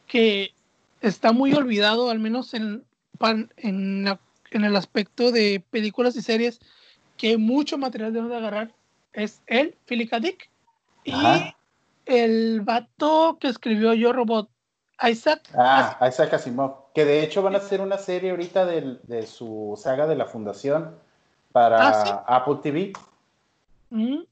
que 0.07 0.53
está 1.01 1.33
muy 1.33 1.55
olvidado, 1.55 2.11
al 2.11 2.19
menos 2.19 2.53
en, 2.53 2.85
en, 3.57 4.07
en 4.51 4.65
el 4.65 4.77
aspecto 4.77 5.33
de 5.33 5.65
películas 5.71 6.17
y 6.17 6.23
series, 6.23 6.61
que 7.17 7.39
mucho 7.39 7.79
material 7.79 8.13
de 8.13 8.21
donde 8.21 8.37
agarrar 8.37 8.75
es 9.15 9.41
él, 9.47 9.75
Philip 9.87 10.11
K. 10.11 10.21
Dick, 10.21 10.51
y 11.05 11.13
el 12.11 12.61
vato 12.63 13.39
que 13.41 13.49
escribió 13.49 13.95
Yo 13.95 14.13
Robot, 14.13 14.51
Isaac. 15.09 15.49
Ah, 15.55 15.97
Isaac 16.09 16.35
Asimov, 16.35 16.93
que 16.93 17.05
de 17.05 17.23
hecho 17.23 17.41
van 17.41 17.55
a 17.55 17.59
hacer 17.59 17.81
una 17.81 17.99
serie 17.99 18.31
ahorita 18.31 18.67
de, 18.67 18.99
de 19.05 19.27
su 19.27 19.79
saga 19.81 20.07
de 20.09 20.17
la 20.17 20.27
fundación 20.27 20.97
para 21.53 21.79
ah, 21.89 22.25
Apple 22.27 22.59
TV. 22.63 22.93
Mm. 23.91 24.23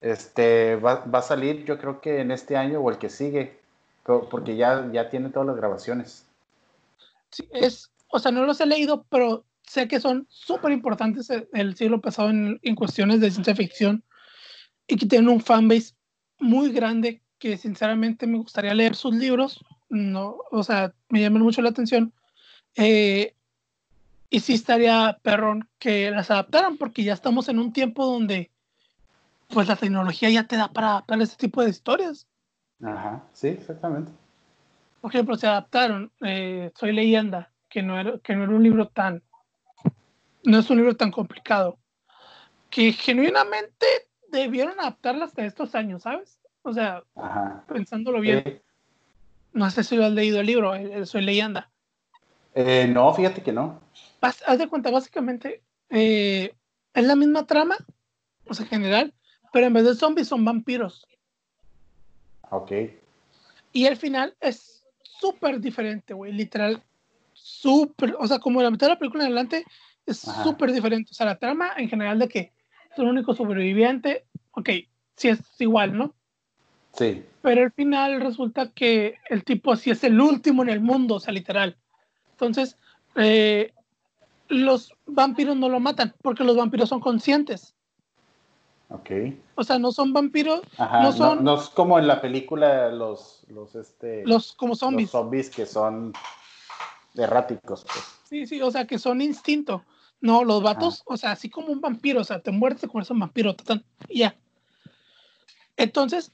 Este 0.00 0.76
va, 0.76 1.04
va, 1.04 1.18
a 1.18 1.22
salir, 1.22 1.64
yo 1.64 1.78
creo 1.78 2.00
que 2.00 2.20
en 2.20 2.30
este 2.30 2.56
año 2.56 2.80
o 2.80 2.90
el 2.90 2.98
que 2.98 3.10
sigue, 3.10 3.60
porque 4.04 4.56
ya, 4.56 4.88
ya 4.92 5.10
tiene 5.10 5.28
todas 5.28 5.48
las 5.48 5.56
grabaciones. 5.56 6.24
Sí, 7.30 7.46
es, 7.52 7.90
o 8.08 8.18
sea, 8.18 8.32
no 8.32 8.44
los 8.44 8.60
he 8.60 8.66
leído, 8.66 9.04
pero 9.10 9.44
sé 9.62 9.86
que 9.86 10.00
son 10.00 10.26
súper 10.30 10.72
importantes 10.72 11.28
el 11.52 11.76
siglo 11.76 12.00
pasado 12.00 12.30
en, 12.30 12.58
en, 12.62 12.74
cuestiones 12.74 13.20
de 13.20 13.30
ciencia 13.30 13.54
ficción 13.54 14.02
y 14.86 14.96
que 14.96 15.04
tienen 15.04 15.28
un 15.28 15.40
fanbase 15.40 15.92
muy 16.38 16.72
grande 16.72 17.22
que 17.38 17.56
sinceramente 17.56 18.26
me 18.26 18.38
gustaría 18.38 18.74
leer 18.74 18.94
sus 18.94 19.14
libros, 19.14 19.64
no, 19.88 20.38
o 20.50 20.62
sea, 20.62 20.92
me 21.08 21.20
llaman 21.20 21.42
mucho 21.42 21.62
la 21.62 21.70
atención, 21.70 22.12
Eh, 22.76 23.34
y 24.30 24.40
sí 24.40 24.54
estaría 24.54 25.18
perrón 25.22 25.68
que 25.78 26.10
las 26.10 26.30
adaptaran 26.30 26.76
porque 26.76 27.02
ya 27.02 27.14
estamos 27.14 27.48
en 27.48 27.58
un 27.58 27.72
tiempo 27.72 28.06
donde 28.06 28.50
pues 29.48 29.66
la 29.68 29.76
tecnología 29.76 30.30
ya 30.30 30.46
te 30.46 30.56
da 30.56 30.68
para 30.68 30.90
adaptar 30.90 31.20
este 31.22 31.36
tipo 31.36 31.64
de 31.64 31.70
historias. 31.70 32.26
Ajá, 32.82 33.24
sí, 33.32 33.48
exactamente. 33.48 34.12
Por 35.00 35.10
ejemplo, 35.10 35.36
se 35.36 35.46
adaptaron 35.46 36.12
eh, 36.20 36.70
Soy 36.74 36.92
leyenda, 36.92 37.50
que 37.68 37.82
no, 37.82 37.98
era, 37.98 38.18
que 38.18 38.36
no 38.36 38.44
era 38.44 38.52
un 38.52 38.62
libro 38.62 38.88
tan, 38.88 39.22
no 40.44 40.58
es 40.58 40.68
un 40.70 40.76
libro 40.76 40.94
tan 40.94 41.10
complicado, 41.10 41.78
que 42.70 42.92
genuinamente 42.92 43.86
debieron 44.30 44.78
adaptarla 44.80 45.24
hasta 45.24 45.44
estos 45.44 45.74
años, 45.74 46.02
¿sabes? 46.02 46.38
O 46.62 46.72
sea, 46.72 47.02
pensándolo 47.66 48.20
bien. 48.20 48.62
No 49.52 49.70
sé 49.70 49.84
si 49.84 49.96
lo 49.96 50.04
has 50.04 50.12
leído 50.12 50.40
el 50.40 50.46
libro, 50.46 50.72
Soy 51.06 51.22
leyenda. 51.22 51.70
Eh, 52.54 52.88
no, 52.88 53.12
fíjate 53.14 53.42
que 53.42 53.52
no. 53.52 53.80
Haz 54.20 54.58
de 54.58 54.68
cuenta, 54.68 54.90
básicamente, 54.90 55.62
eh, 55.90 56.54
es 56.92 57.04
la 57.04 57.16
misma 57.16 57.46
trama, 57.46 57.76
o 58.46 58.54
sea, 58.54 58.66
general, 58.66 59.14
pero 59.52 59.66
en 59.66 59.72
vez 59.72 59.84
de 59.84 59.94
zombies 59.94 60.28
son 60.28 60.44
vampiros. 60.44 61.06
Ok. 62.50 62.72
Y 63.72 63.86
el 63.86 63.96
final 63.96 64.34
es 64.40 64.84
súper 65.02 65.60
diferente, 65.60 66.14
güey, 66.14 66.32
literal, 66.32 66.82
súper, 67.32 68.16
o 68.18 68.26
sea, 68.26 68.38
como 68.38 68.62
la 68.62 68.70
mitad 68.70 68.88
de 68.88 68.94
la 68.94 68.98
película 68.98 69.24
en 69.24 69.28
adelante 69.28 69.64
es 70.06 70.18
súper 70.18 70.72
diferente. 70.72 71.10
O 71.12 71.14
sea, 71.14 71.26
la 71.26 71.38
trama 71.38 71.72
en 71.76 71.88
general 71.88 72.18
de 72.18 72.28
que 72.28 72.52
es 72.98 73.04
el 73.04 73.10
único 73.10 73.34
sobreviviente, 73.34 74.26
ok, 74.52 74.70
sí 75.16 75.28
es 75.28 75.40
igual, 75.60 75.96
¿no? 75.96 76.14
Sí. 76.92 77.24
Pero 77.42 77.62
al 77.62 77.72
final 77.72 78.20
resulta 78.20 78.72
que 78.72 79.16
el 79.30 79.44
tipo 79.44 79.76
sí 79.76 79.90
es 79.90 80.02
el 80.04 80.20
último 80.20 80.62
en 80.62 80.70
el 80.70 80.80
mundo, 80.80 81.16
o 81.16 81.20
sea, 81.20 81.32
literal. 81.32 81.76
Entonces, 82.32 82.76
eh, 83.14 83.72
los 84.48 84.92
vampiros 85.06 85.56
no 85.56 85.68
lo 85.68 85.80
matan 85.80 86.14
porque 86.22 86.44
los 86.44 86.56
vampiros 86.56 86.88
son 86.88 87.00
conscientes. 87.00 87.74
Ok. 88.90 89.10
O 89.54 89.64
sea, 89.64 89.78
no 89.78 89.92
son 89.92 90.12
vampiros, 90.12 90.62
no 90.78 91.12
son... 91.12 91.44
No, 91.44 91.60
es 91.60 91.68
como 91.68 91.98
en 91.98 92.06
la 92.06 92.20
película 92.20 92.88
los, 92.90 93.44
los, 93.48 93.74
este... 93.74 94.24
Los 94.26 94.52
como 94.54 94.74
zombies. 94.74 95.12
Los 95.12 95.22
zombies 95.22 95.50
que 95.50 95.66
son 95.66 96.12
erráticos, 97.14 97.84
pues. 97.84 98.04
Sí, 98.24 98.46
sí, 98.46 98.62
o 98.62 98.70
sea, 98.70 98.86
que 98.86 98.98
son 98.98 99.20
instinto. 99.20 99.84
No, 100.20 100.44
los 100.44 100.62
vatos, 100.62 101.02
o 101.06 101.16
sea, 101.16 101.32
así 101.32 101.48
como 101.48 101.68
un 101.68 101.80
vampiro, 101.80 102.20
o 102.20 102.24
sea, 102.24 102.40
te 102.40 102.50
muerdes 102.50 102.90
con 102.90 103.02
ese 103.02 103.14
vampiro, 103.14 103.54
y 104.08 104.20
ya. 104.20 104.36
Entonces, 105.76 106.32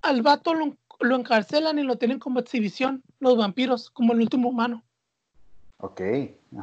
al 0.00 0.22
vato 0.22 0.54
lo, 0.54 0.76
lo, 1.00 1.16
encarcelan 1.16 1.78
y 1.78 1.82
lo 1.82 1.98
tienen 1.98 2.20
como 2.20 2.38
exhibición, 2.38 3.02
los 3.18 3.36
vampiros, 3.36 3.90
como 3.90 4.12
el 4.12 4.20
último 4.20 4.48
humano. 4.48 4.84
Ok. 5.78 6.00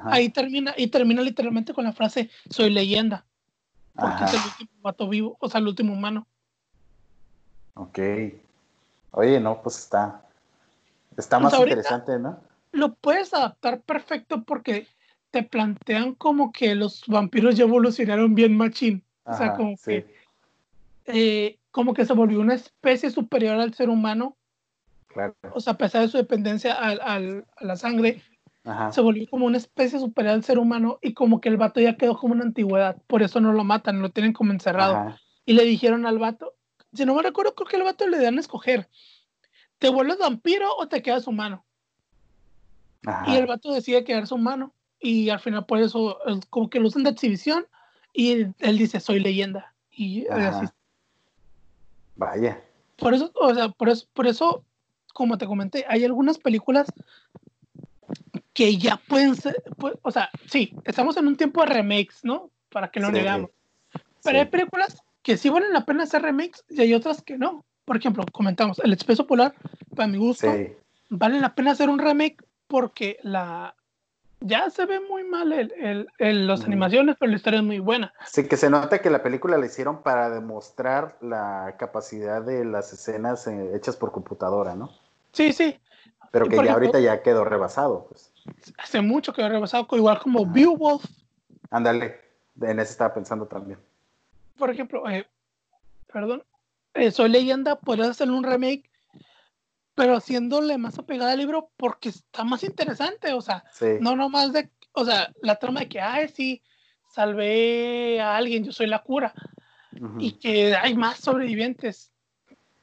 Ahí 0.06 0.30
termina, 0.30 0.74
y 0.78 0.88
termina 0.88 1.22
literalmente 1.22 1.74
con 1.74 1.84
la 1.84 1.92
frase, 1.92 2.30
soy 2.50 2.70
leyenda. 2.70 3.26
Porque 3.94 4.24
es 4.24 4.34
el 4.34 4.42
último 4.46 4.72
vato 4.82 5.10
vivo, 5.10 5.38
o 5.40 5.50
sea, 5.50 5.60
el 5.60 5.68
último 5.68 5.94
humano. 5.94 6.28
Ok. 7.74 8.00
Oye, 9.12 9.40
no, 9.42 9.62
pues 9.62 9.78
está, 9.80 10.26
está 11.18 11.40
pues 11.40 11.52
más 11.52 11.62
interesante, 11.62 12.18
¿no? 12.18 12.40
Lo 12.72 12.94
puedes 12.94 13.34
adaptar 13.34 13.82
perfecto 13.82 14.44
porque 14.44 14.88
te 15.32 15.44
plantean 15.44 16.14
como 16.16 16.52
que 16.52 16.76
los 16.76 17.04
vampiros 17.08 17.56
ya 17.56 17.64
evolucionaron 17.64 18.36
bien 18.36 18.56
machín. 18.56 19.04
o 19.24 19.34
sea, 19.34 19.54
como 19.54 19.76
que 19.78 20.06
eh, 21.06 21.58
como 21.72 21.94
que 21.94 22.06
se 22.06 22.14
volvió 22.14 22.40
una 22.40 22.54
especie 22.54 23.10
superior 23.10 23.60
al 23.60 23.74
ser 23.74 23.90
humano. 23.90 24.38
Claro. 25.08 25.36
O 25.54 25.60
sea, 25.60 25.74
a 25.74 25.78
pesar 25.78 26.02
de 26.02 26.08
su 26.10 26.18
dependencia 26.18 26.74
al, 26.74 27.02
al, 27.02 27.46
a 27.58 27.66
la 27.66 27.76
sangre, 27.76 28.22
se 28.92 29.02
volvió 29.02 29.28
como 29.30 29.46
una 29.46 29.58
especie 29.58 30.00
superior 30.00 30.36
al 30.36 30.44
ser 30.44 30.60
humano 30.60 31.00
y 31.02 31.14
como 31.14 31.42
que 31.42 31.50
el 31.50 31.58
vato 31.58 31.80
ya 31.80 31.98
quedó 31.98 32.18
como 32.18 32.34
una 32.34 32.44
antigüedad. 32.44 32.98
Por 33.08 33.24
eso 33.24 33.40
no 33.40 33.54
lo 33.54 33.64
matan, 33.64 34.02
lo 34.02 34.10
tienen 34.10 34.34
como 34.34 34.52
encerrado. 34.52 35.16
Y 35.46 35.54
le 35.54 35.64
dijeron 35.64 36.06
al 36.06 36.20
vato, 36.20 36.54
si 36.94 37.06
no 37.06 37.16
me 37.16 37.24
recuerdo, 37.24 37.56
creo 37.56 37.68
que 37.68 37.78
el 37.78 37.84
vato 37.84 38.08
le 38.08 38.22
dan 38.22 38.38
a 38.38 38.42
escoger, 38.42 38.88
¿te 39.80 39.90
vuelves 39.90 40.20
vampiro 40.20 40.76
o 40.78 40.88
te 40.88 41.02
quedas 41.02 41.26
humano? 41.28 41.66
Y 43.26 43.36
el 43.36 43.48
vato 43.48 43.74
decide 43.74 44.04
quedarse 44.04 44.34
humano. 44.34 44.74
Y 45.02 45.30
al 45.30 45.40
final 45.40 45.66
por 45.66 45.80
eso 45.80 46.20
como 46.50 46.70
que 46.70 46.80
lo 46.80 46.88
usan 46.88 47.04
de 47.04 47.10
exhibición 47.10 47.66
y 48.14 48.32
él, 48.60 48.78
dice, 48.78 49.00
soy 49.00 49.20
leyenda. 49.20 49.74
Y 49.92 50.28
así. 50.28 50.68
Vaya. 52.16 52.62
Por 52.98 53.14
eso, 53.14 53.32
o 53.36 53.54
sea, 53.54 53.70
por 53.70 53.90
eso, 53.90 54.06
por 54.14 54.28
eso, 54.28 54.64
como 55.14 55.38
te 55.38 55.48
comenté, 55.48 55.86
hay 55.88 56.06
algunas 56.06 56.38
películas 56.38 56.88
que 58.54 58.78
ya 58.78 58.98
pueden 58.98 59.36
ser, 59.36 59.64
pues, 59.78 59.96
o 60.02 60.12
sea, 60.12 60.30
sí, 60.48 60.76
estamos 60.84 61.18
en 61.18 61.28
un 61.28 61.36
tiempo 61.36 61.62
de 61.62 61.68
remakes, 61.68 62.24
¿no? 62.24 62.52
Para 62.70 62.92
que 62.92 63.00
no 63.00 63.12
negamos. 63.12 63.50
Pero 64.24 64.40
hay 64.40 64.46
películas 64.46 65.02
que 65.24 65.38
sí 65.38 65.50
valen 65.50 65.74
la 65.74 65.86
pena 65.86 66.04
hacer 66.04 66.22
remakes 66.22 66.64
y 66.70 66.82
hay 66.82 66.94
otras 66.94 67.22
que 67.22 67.38
no. 67.38 67.66
Por 67.86 67.98
ejemplo, 67.98 68.24
comentamos, 68.32 68.80
El 68.80 68.94
Expreso 68.94 69.26
Polar, 69.26 69.56
para 69.96 70.08
mi 70.08 70.18
gusto, 70.18 70.48
vale 71.10 71.40
la 71.40 71.56
pena 71.56 71.72
hacer 71.72 71.90
un 71.90 72.00
remake 72.00 72.38
porque 72.68 73.18
la 73.24 73.76
ya 74.42 74.70
se 74.70 74.86
ve 74.86 75.00
muy 75.00 75.24
mal 75.24 75.54
el, 75.54 76.08
el, 76.18 76.48
las 76.48 76.66
animaciones, 76.66 77.16
pero 77.20 77.30
la 77.30 77.38
historia 77.38 77.60
es 77.60 77.66
muy 77.66 77.80
buena. 77.80 78.14
Sí, 78.26 78.48
que 78.48 78.58
se 78.58 78.70
nota 78.70 79.00
que 79.00 79.10
la 79.10 79.24
película 79.24 79.58
la 79.58 79.66
hicieron 79.66 80.02
para 80.02 80.30
demostrar 80.30 81.18
la 81.22 81.76
capacidad 81.78 82.42
de 82.42 82.66
las 82.66 82.92
escenas 82.92 83.48
eh, 83.48 83.72
hechas 83.76 83.96
por 83.96 84.12
computadora, 84.12 84.76
¿no? 84.76 84.92
Sí, 85.32 85.54
sí. 85.54 85.80
Pero 86.32 86.48
que 86.48 86.56
ya 86.64 86.74
ahorita 86.74 87.00
ya 87.00 87.22
quedó 87.22 87.46
rebasado, 87.46 88.08
pues. 88.10 88.32
Hace 88.78 89.02
mucho 89.02 89.32
que 89.32 89.42
quedó 89.42 89.50
rebasado, 89.50 89.88
igual 89.92 90.20
como 90.20 90.46
Beowulf. 90.46 91.06
Ándale, 91.70 92.20
en 92.62 92.80
eso 92.80 92.92
estaba 92.92 93.14
pensando 93.14 93.46
también. 93.46 93.80
Por 94.58 94.70
ejemplo, 94.70 95.08
eh, 95.10 95.28
perdón, 96.12 96.44
eh, 96.94 97.12
Soy 97.12 97.30
Leyenda, 97.30 97.76
podría 97.76 98.10
hacer 98.10 98.30
un 98.30 98.44
remake 98.44 98.91
pero 99.96 100.16
haciéndole 100.16 100.78
más 100.78 100.98
apegada 100.98 101.32
al 101.32 101.40
libro 101.40 101.70
porque 101.78 102.10
está 102.10 102.44
más 102.44 102.64
interesante, 102.64 103.34
o 103.34 103.42
sea, 103.42 103.64
no 104.00 104.16
nomás 104.16 104.54
de, 104.54 104.70
o 104.94 105.06
sea, 105.06 105.32
la 105.42 105.56
trama 105.58 105.82
de 105.82 105.90
que, 105.90 106.02
ay, 106.02 106.28
sí, 106.30 106.62
salvé 107.10 108.22
a 108.22 108.38
alguien, 108.38 108.64
yo 108.64 108.72
soy 108.72 108.88
la 108.88 109.04
cura, 109.04 109.34
y 110.20 110.34
que 110.34 110.76
hay 110.76 110.96
más 110.96 111.20
sobrevivientes, 111.20 112.12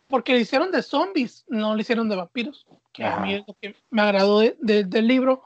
porque 0.09 0.35
le 0.35 0.41
hicieron 0.41 0.71
de 0.71 0.83
zombies, 0.83 1.45
no 1.49 1.75
le 1.75 1.83
hicieron 1.83 2.09
de 2.09 2.17
vampiros, 2.17 2.67
que 2.93 3.05
a 3.05 3.21
mí 3.21 3.35
es 3.35 3.45
lo 3.47 3.55
que 3.61 3.75
me 3.91 4.03
agradó 4.03 4.41
del 4.41 5.07
libro, 5.07 5.43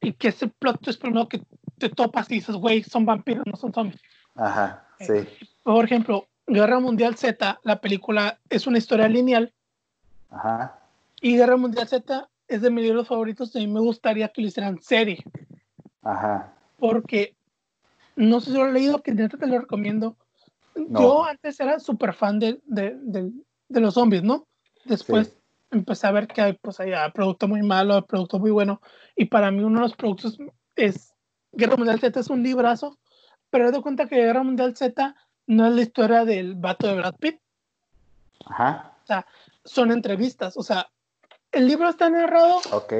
y 0.00 0.12
que 0.12 0.28
ese 0.28 0.48
plot 0.48 0.88
es 0.88 0.96
primero 0.96 1.28
que 1.28 1.42
te 1.78 1.88
topas 1.88 2.30
y 2.30 2.36
dices, 2.36 2.56
güey, 2.56 2.82
son 2.82 3.06
vampiros, 3.06 3.46
no 3.46 3.56
son 3.56 3.72
zombies. 3.72 4.00
Ajá, 4.34 4.86
sí. 4.98 5.26
por 5.62 5.84
ejemplo, 5.84 6.26
Guerra 6.46 6.80
Mundial 6.80 7.16
Z, 7.16 7.60
la 7.62 7.80
película 7.80 8.38
es 8.50 8.66
una 8.66 8.78
historia 8.78 9.08
lineal. 9.08 9.52
Ajá 10.30 10.80
y 11.24 11.38
Guerra 11.38 11.56
Mundial 11.56 11.88
Z 11.88 12.28
es 12.48 12.60
de 12.60 12.70
mis 12.70 12.84
libros 12.84 13.08
favoritos 13.08 13.54
y 13.54 13.58
a 13.58 13.60
mí 13.62 13.66
me 13.66 13.80
gustaría 13.80 14.28
que 14.28 14.42
lo 14.42 14.48
hicieran 14.48 14.82
serie. 14.82 15.24
Ajá. 16.02 16.52
Porque 16.78 17.34
no 18.14 18.40
sé 18.40 18.50
si 18.50 18.58
lo 18.58 18.66
he 18.66 18.72
leído, 18.72 19.02
que 19.02 19.14
neta 19.14 19.38
te 19.38 19.46
lo 19.46 19.58
recomiendo. 19.58 20.18
Yo 20.74 21.24
antes 21.24 21.58
era 21.60 21.80
súper 21.80 22.12
fan 22.12 22.38
de, 22.38 22.60
de, 22.66 22.98
de, 23.00 23.80
los 23.80 23.94
zombies, 23.94 24.22
¿no? 24.22 24.46
Después 24.84 25.34
empecé 25.70 26.06
a 26.06 26.12
ver 26.12 26.26
que 26.28 26.42
hay, 26.42 26.52
pues, 26.60 26.78
hay 26.78 26.92
producto 27.14 27.48
muy 27.48 27.62
malo, 27.62 28.04
producto 28.04 28.38
muy 28.38 28.50
bueno. 28.50 28.82
Y 29.16 29.24
para 29.24 29.50
mí 29.50 29.64
uno 29.64 29.76
de 29.76 29.86
los 29.86 29.96
productos 29.96 30.36
es 30.76 31.14
Guerra 31.52 31.76
Mundial 31.76 32.00
Z 32.00 32.20
es 32.20 32.28
un 32.28 32.42
librazo, 32.42 32.98
pero 33.48 33.64
he 33.64 33.70
dado 33.70 33.82
cuenta 33.82 34.08
que 34.08 34.16
Guerra 34.16 34.42
Mundial 34.42 34.76
Z 34.76 35.16
no 35.46 35.66
es 35.68 35.72
la 35.72 35.80
historia 35.80 36.26
del 36.26 36.54
vato 36.56 36.86
de 36.86 36.96
Brad 36.96 37.16
Pitt. 37.16 37.40
Acá. 38.44 38.90
O 39.04 39.06
sea, 39.06 39.26
son 39.64 39.90
entrevistas. 39.90 40.58
O 40.58 40.62
sea, 40.62 40.90
el 41.54 41.66
libro 41.66 41.88
está 41.88 42.10
narrado. 42.10 42.58
Ok. 42.72 42.92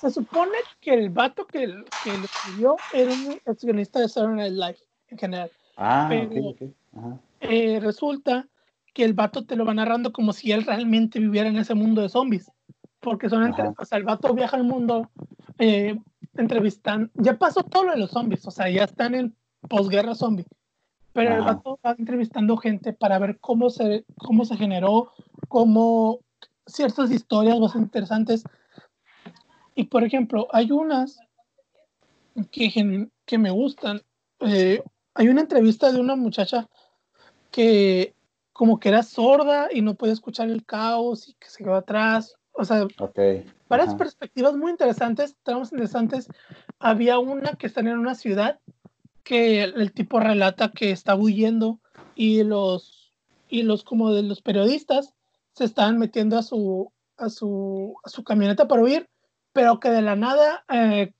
Se 0.00 0.10
supone 0.10 0.56
que 0.80 0.94
el 0.94 1.10
vato 1.10 1.46
que, 1.46 1.60
que 2.04 2.16
lo 2.16 2.24
escribió 2.24 2.76
era 2.92 3.10
un 3.12 3.40
accionista 3.46 4.00
de 4.00 4.08
Saturday 4.08 4.50
Night 4.50 4.52
Live 4.52 4.78
en 5.08 5.18
general. 5.18 5.50
Ah, 5.76 6.06
Pero, 6.08 6.54
eh, 7.40 7.80
resulta 7.80 8.46
que 8.92 9.04
el 9.04 9.12
vato 9.12 9.44
te 9.44 9.56
lo 9.56 9.64
va 9.64 9.74
narrando 9.74 10.12
como 10.12 10.32
si 10.32 10.52
él 10.52 10.64
realmente 10.64 11.20
viviera 11.20 11.48
en 11.48 11.56
ese 11.56 11.74
mundo 11.74 12.02
de 12.02 12.08
zombies. 12.08 12.50
Porque 13.00 13.28
son 13.28 13.44
entre, 13.44 13.68
o 13.76 13.84
sea, 13.84 13.98
el 13.98 14.04
vato 14.04 14.34
viaja 14.34 14.56
al 14.56 14.64
mundo 14.64 15.08
eh, 15.58 15.96
entrevistan, 16.36 17.10
ya 17.14 17.38
pasó 17.38 17.62
todo 17.62 17.84
lo 17.84 17.92
de 17.92 17.98
los 17.98 18.10
zombies, 18.10 18.46
o 18.46 18.50
sea, 18.50 18.68
ya 18.68 18.84
están 18.84 19.14
en 19.14 19.36
posguerra 19.68 20.14
zombie. 20.14 20.46
Pero 21.12 21.34
el 21.34 21.42
vato 21.42 21.78
va 21.84 21.96
entrevistando 21.98 22.56
gente 22.56 22.92
para 22.92 23.18
ver 23.18 23.38
cómo 23.40 23.70
se, 23.70 24.04
cómo 24.16 24.44
se 24.44 24.56
generó, 24.56 25.12
cómo 25.48 26.20
ciertas 26.68 27.10
historias 27.10 27.58
más 27.58 27.74
interesantes. 27.74 28.44
Y 29.74 29.84
por 29.84 30.04
ejemplo, 30.04 30.48
hay 30.52 30.70
unas 30.70 31.18
que, 32.50 33.08
que 33.24 33.38
me 33.38 33.50
gustan. 33.50 34.02
Eh, 34.40 34.82
hay 35.14 35.28
una 35.28 35.40
entrevista 35.40 35.90
de 35.90 36.00
una 36.00 36.14
muchacha 36.14 36.68
que 37.50 38.14
como 38.52 38.80
que 38.80 38.88
era 38.88 39.02
sorda 39.02 39.68
y 39.72 39.82
no 39.82 39.94
podía 39.94 40.12
escuchar 40.12 40.48
el 40.50 40.64
caos 40.64 41.28
y 41.28 41.34
que 41.34 41.48
se 41.48 41.62
quedó 41.62 41.76
atrás. 41.76 42.34
O 42.52 42.64
sea, 42.64 42.88
varias 43.68 43.94
perspectivas 43.94 44.56
muy 44.56 44.72
interesantes, 44.72 45.36
tramos 45.44 45.70
interesantes. 45.70 46.28
Había 46.80 47.20
una 47.20 47.52
que 47.52 47.68
están 47.68 47.86
en 47.86 47.98
una 47.98 48.16
ciudad 48.16 48.58
que 49.22 49.62
el, 49.62 49.92
tipo 49.92 50.18
relata 50.18 50.72
que 50.72 50.90
está 50.90 51.14
huyendo 51.14 51.78
y 52.16 52.42
los, 52.42 53.12
y 53.48 53.62
los 53.62 53.84
como 53.84 54.12
de 54.12 54.22
los 54.22 54.42
periodistas 54.42 55.14
se 55.58 55.64
estaban 55.64 55.98
metiendo 55.98 56.38
a 56.38 56.42
su, 56.42 56.90
a 57.16 57.28
su, 57.28 57.96
a 58.04 58.08
su 58.08 58.24
camioneta 58.24 58.68
para 58.68 58.82
huir, 58.82 59.08
pero 59.52 59.80
que 59.80 59.90
de 59.90 60.02
la 60.02 60.16
nada 60.16 60.64
eh, 60.68 61.12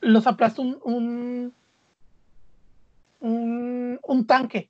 los 0.00 0.26
aplasta 0.26 0.60
un, 0.60 0.78
un, 3.20 4.00
un, 4.02 4.26
tanque. 4.26 4.68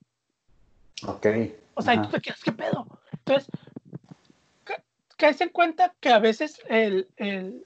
Ok. 1.07 1.27
O 1.75 1.83
sea, 1.83 2.01
tú 2.03 2.09
te 2.11 2.21
quedas, 2.21 2.43
¿qué 2.43 2.53
pedo? 2.53 2.87
Entonces, 3.13 3.51
caes 5.17 5.41
en 5.41 5.49
cuenta 5.49 5.95
que 6.01 6.11
a 6.11 6.19
veces 6.19 6.61
el, 6.69 7.09
el, 7.17 7.65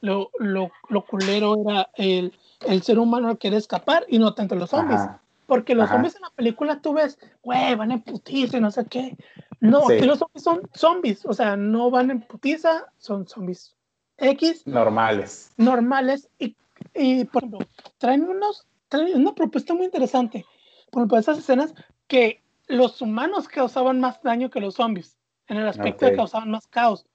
lo, 0.00 0.30
lo, 0.38 0.70
lo, 0.88 1.06
culero 1.06 1.56
era 1.66 1.88
el, 1.96 2.32
el, 2.66 2.82
ser 2.82 2.98
humano 2.98 3.30
que 3.32 3.38
quiere 3.38 3.56
escapar 3.56 4.04
y 4.08 4.18
no 4.18 4.34
tanto 4.34 4.54
los 4.54 4.70
zombies. 4.70 5.00
Porque 5.46 5.74
los 5.74 5.88
zombies 5.88 6.14
en 6.14 6.22
la 6.22 6.30
película 6.30 6.80
tú 6.80 6.92
ves, 6.92 7.18
güey, 7.42 7.74
van 7.74 7.90
en 7.90 8.02
putiza 8.02 8.58
y 8.58 8.60
no 8.60 8.70
sé 8.70 8.84
qué. 8.86 9.16
No, 9.60 9.86
que 9.86 10.06
los 10.06 10.18
zombies 10.18 10.42
son 10.42 10.62
zombies, 10.74 11.26
o 11.26 11.34
sea, 11.34 11.56
no 11.56 11.90
van 11.90 12.10
en 12.10 12.22
putiza, 12.22 12.86
son 12.98 13.28
zombies 13.28 13.76
X. 14.16 14.66
Normales. 14.66 15.52
Normales. 15.56 16.28
Y, 16.38 16.56
y 16.94 17.24
por 17.24 17.44
ejemplo, 17.44 17.66
traen, 17.98 18.24
unos, 18.24 18.66
traen 18.88 19.16
una 19.16 19.34
propuesta 19.34 19.74
muy 19.74 19.84
interesante. 19.84 20.44
Por 20.90 21.02
ejemplo, 21.02 21.18
esas 21.18 21.38
escenas 21.38 21.74
que 22.06 22.42
los 22.66 23.00
humanos 23.02 23.48
causaban 23.48 24.00
más 24.00 24.22
daño 24.22 24.50
que 24.50 24.60
los 24.60 24.74
zombies, 24.74 25.18
en 25.48 25.58
el 25.58 25.68
aspecto 25.68 26.04
de 26.04 26.12
que 26.12 26.16
causaban 26.16 26.50
más 26.50 26.66
caos. 26.66 27.06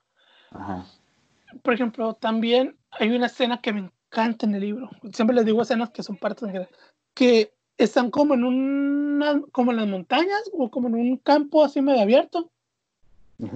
Por 1.63 1.73
ejemplo, 1.73 2.13
también 2.13 2.77
hay 2.91 3.09
una 3.09 3.27
escena 3.27 3.61
que 3.61 3.73
me 3.73 3.89
encanta 4.11 4.45
en 4.45 4.55
el 4.55 4.61
libro. 4.61 4.89
Siempre 5.13 5.35
les 5.35 5.45
digo 5.45 5.61
escenas 5.61 5.91
que 5.91 6.03
son 6.03 6.17
partes 6.17 6.51
de 6.51 6.69
que 7.13 7.54
están 7.77 8.11
como 8.11 8.33
en 8.33 8.43
una, 8.43 9.41
como 9.51 9.71
en 9.71 9.77
las 9.77 9.87
montañas 9.87 10.49
o 10.53 10.69
como 10.69 10.87
en 10.87 10.95
un 10.95 11.17
campo 11.17 11.63
así 11.63 11.81
medio 11.81 12.01
abierto 12.01 12.49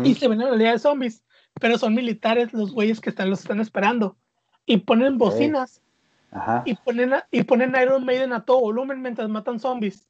y 0.04 0.16
se 0.16 0.28
ven 0.28 0.42
en 0.42 0.48
realidad 0.48 0.74
de 0.74 0.80
zombies, 0.80 1.24
pero 1.60 1.78
son 1.78 1.96
militares 1.96 2.52
los 2.54 2.74
güeyes 2.74 3.00
que 3.00 3.10
están 3.10 3.30
los 3.30 3.42
están 3.42 3.62
esperando 3.62 4.18
y 4.66 4.78
ponen 4.78 5.18
bocinas 5.18 5.82
y 6.66 6.76
ponen 6.76 7.14
y 7.32 7.44
ponen 7.44 7.76
Iron 7.82 8.06
Maiden 8.06 8.34
a 8.34 8.44
todo 8.44 8.60
volumen 8.60 9.02
mientras 9.02 9.30
matan 9.30 9.60
zombies. 9.60 10.06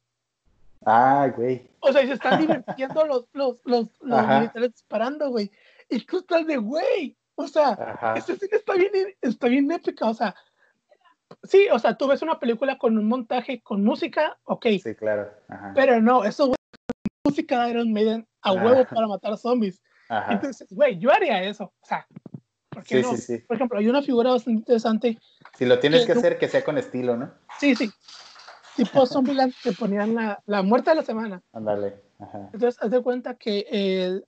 Ah, 0.84 1.30
güey. 1.34 1.68
O 1.80 1.92
sea, 1.92 2.02
y 2.02 2.06
se 2.06 2.14
están 2.14 2.40
divirtiendo 2.40 3.04
los, 3.06 3.26
los, 3.32 3.56
los, 3.64 3.88
los 4.00 4.26
militares 4.26 4.72
disparando, 4.72 5.28
güey. 5.28 5.50
Y 5.88 6.00
tú 6.04 6.18
estás 6.18 6.46
de, 6.46 6.56
güey. 6.56 7.16
O 7.34 7.46
sea, 7.46 8.14
esta 8.16 8.32
escena 8.32 8.56
está 8.56 8.74
bien, 8.74 8.90
está 9.20 9.48
bien 9.48 9.70
épica. 9.70 10.06
O 10.06 10.14
sea, 10.14 10.34
sí, 11.42 11.68
o 11.72 11.78
sea, 11.78 11.96
tú 11.96 12.06
ves 12.08 12.22
una 12.22 12.38
película 12.38 12.78
con 12.78 12.96
un 12.98 13.08
montaje 13.08 13.60
con 13.62 13.84
música, 13.84 14.38
ok. 14.44 14.66
Sí, 14.82 14.94
claro. 14.94 15.30
Pero 15.74 16.00
no, 16.00 16.24
eso, 16.24 16.52
música 17.24 17.64
de 17.64 17.70
Iron 17.70 17.92
Maiden 17.92 18.26
a 18.42 18.52
huevo 18.52 18.84
para 18.84 19.06
matar 19.06 19.36
zombies. 19.36 19.82
Entonces, 20.28 20.68
güey, 20.70 20.98
yo 20.98 21.12
haría 21.12 21.42
eso. 21.44 21.72
O 21.80 21.86
sea, 21.86 22.06
¿por 22.68 22.82
qué 22.82 23.02
no? 23.02 23.10
Sí, 23.10 23.16
sí. 23.18 23.38
Por 23.38 23.56
ejemplo, 23.56 23.78
hay 23.78 23.88
una 23.88 24.02
figura 24.02 24.30
bastante 24.30 24.58
interesante. 24.58 25.18
Si 25.56 25.66
lo 25.66 25.78
tienes 25.78 26.06
que, 26.06 26.12
hacer, 26.12 26.38
que 26.38 26.48
sea 26.48 26.64
con 26.64 26.78
estilo, 26.78 27.16
¿no? 27.16 27.32
Sí, 27.58 27.74
sí 27.74 27.90
tipo 28.76 29.06
Zombieland 29.06 29.52
te 29.62 29.72
ponían 29.72 30.14
la, 30.14 30.42
la, 30.46 30.62
muerte 30.62 30.90
de 30.90 30.96
la 30.96 31.02
semana. 31.02 31.42
Ándale. 31.52 32.00
Entonces, 32.52 32.80
haz 32.80 32.90
de 32.90 33.02
cuenta 33.02 33.34
que 33.34 33.66
eh, 33.70 34.20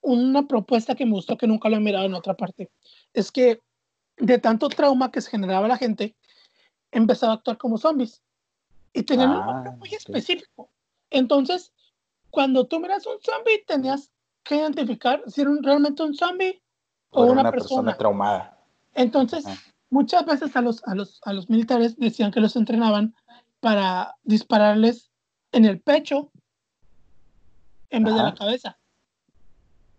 una 0.00 0.46
propuesta 0.46 0.94
que 0.94 1.04
me 1.04 1.12
gustó 1.12 1.36
que 1.36 1.46
nunca 1.46 1.68
lo 1.68 1.76
he 1.76 1.80
mirado 1.80 2.06
en 2.06 2.14
otra 2.14 2.34
parte 2.34 2.70
es 3.12 3.30
que 3.30 3.60
de 4.18 4.38
tanto 4.38 4.68
trauma 4.68 5.10
que 5.10 5.20
se 5.20 5.30
generaba 5.30 5.68
la 5.68 5.76
gente, 5.76 6.16
empezaba 6.92 7.32
a 7.32 7.36
actuar 7.36 7.58
como 7.58 7.78
zombies. 7.78 8.22
Y 8.92 9.02
tenían 9.02 9.30
un 9.30 9.46
nombre 9.46 9.70
ah, 9.72 9.76
muy 9.76 9.88
específico. 9.94 10.70
Entonces, 11.10 11.72
cuando 12.30 12.66
tú 12.66 12.78
miras 12.78 13.06
un 13.06 13.20
zombie, 13.20 13.64
tenías 13.66 14.12
que 14.44 14.56
identificar 14.56 15.22
si 15.26 15.40
era 15.40 15.50
realmente 15.62 16.02
un 16.02 16.14
zombie 16.14 16.62
o, 17.10 17.24
una, 17.24 17.50
persona. 17.50 17.96
traumada. 17.96 18.58
Entonces, 18.94 19.44
muchas 19.90 20.24
veces 20.26 20.54
a 20.56 20.60
los, 20.60 20.82
a, 20.84 20.94
los, 20.94 21.20
a 21.24 21.32
los 21.32 21.48
militares 21.48 21.96
decían 21.96 22.30
que 22.30 22.40
los 22.40 22.56
entrenaban 22.56 23.14
para 23.60 24.16
dispararles 24.24 25.10
en 25.52 25.64
el 25.64 25.80
pecho 25.80 26.30
en 27.90 28.04
vez 28.04 28.14
de 28.14 28.22
la 28.22 28.34
cabeza. 28.34 28.78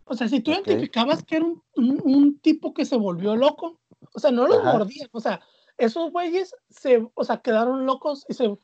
O 0.05 0.15
sea, 0.15 0.27
si 0.27 0.41
tú 0.41 0.51
identificabas 0.51 1.23
que 1.23 1.37
era 1.37 1.45
un, 1.45 1.63
un, 1.75 2.39
tipo 2.39 2.73
que 2.73 2.85
se 2.85 2.97
volvió 2.97 3.35
loco, 3.35 3.79
o 4.13 4.19
sea, 4.19 4.31
no 4.31 4.47
los 4.47 4.63
mordían, 4.63 5.07
o 5.11 5.21
sea, 5.21 5.39
esos 5.77 6.11
güeyes 6.11 6.55
se, 6.69 7.07
o 7.13 7.23
sea, 7.23 7.37
quedaron 7.37 7.85
locos 7.85 8.25
y 8.27 8.33
se... 8.33 8.57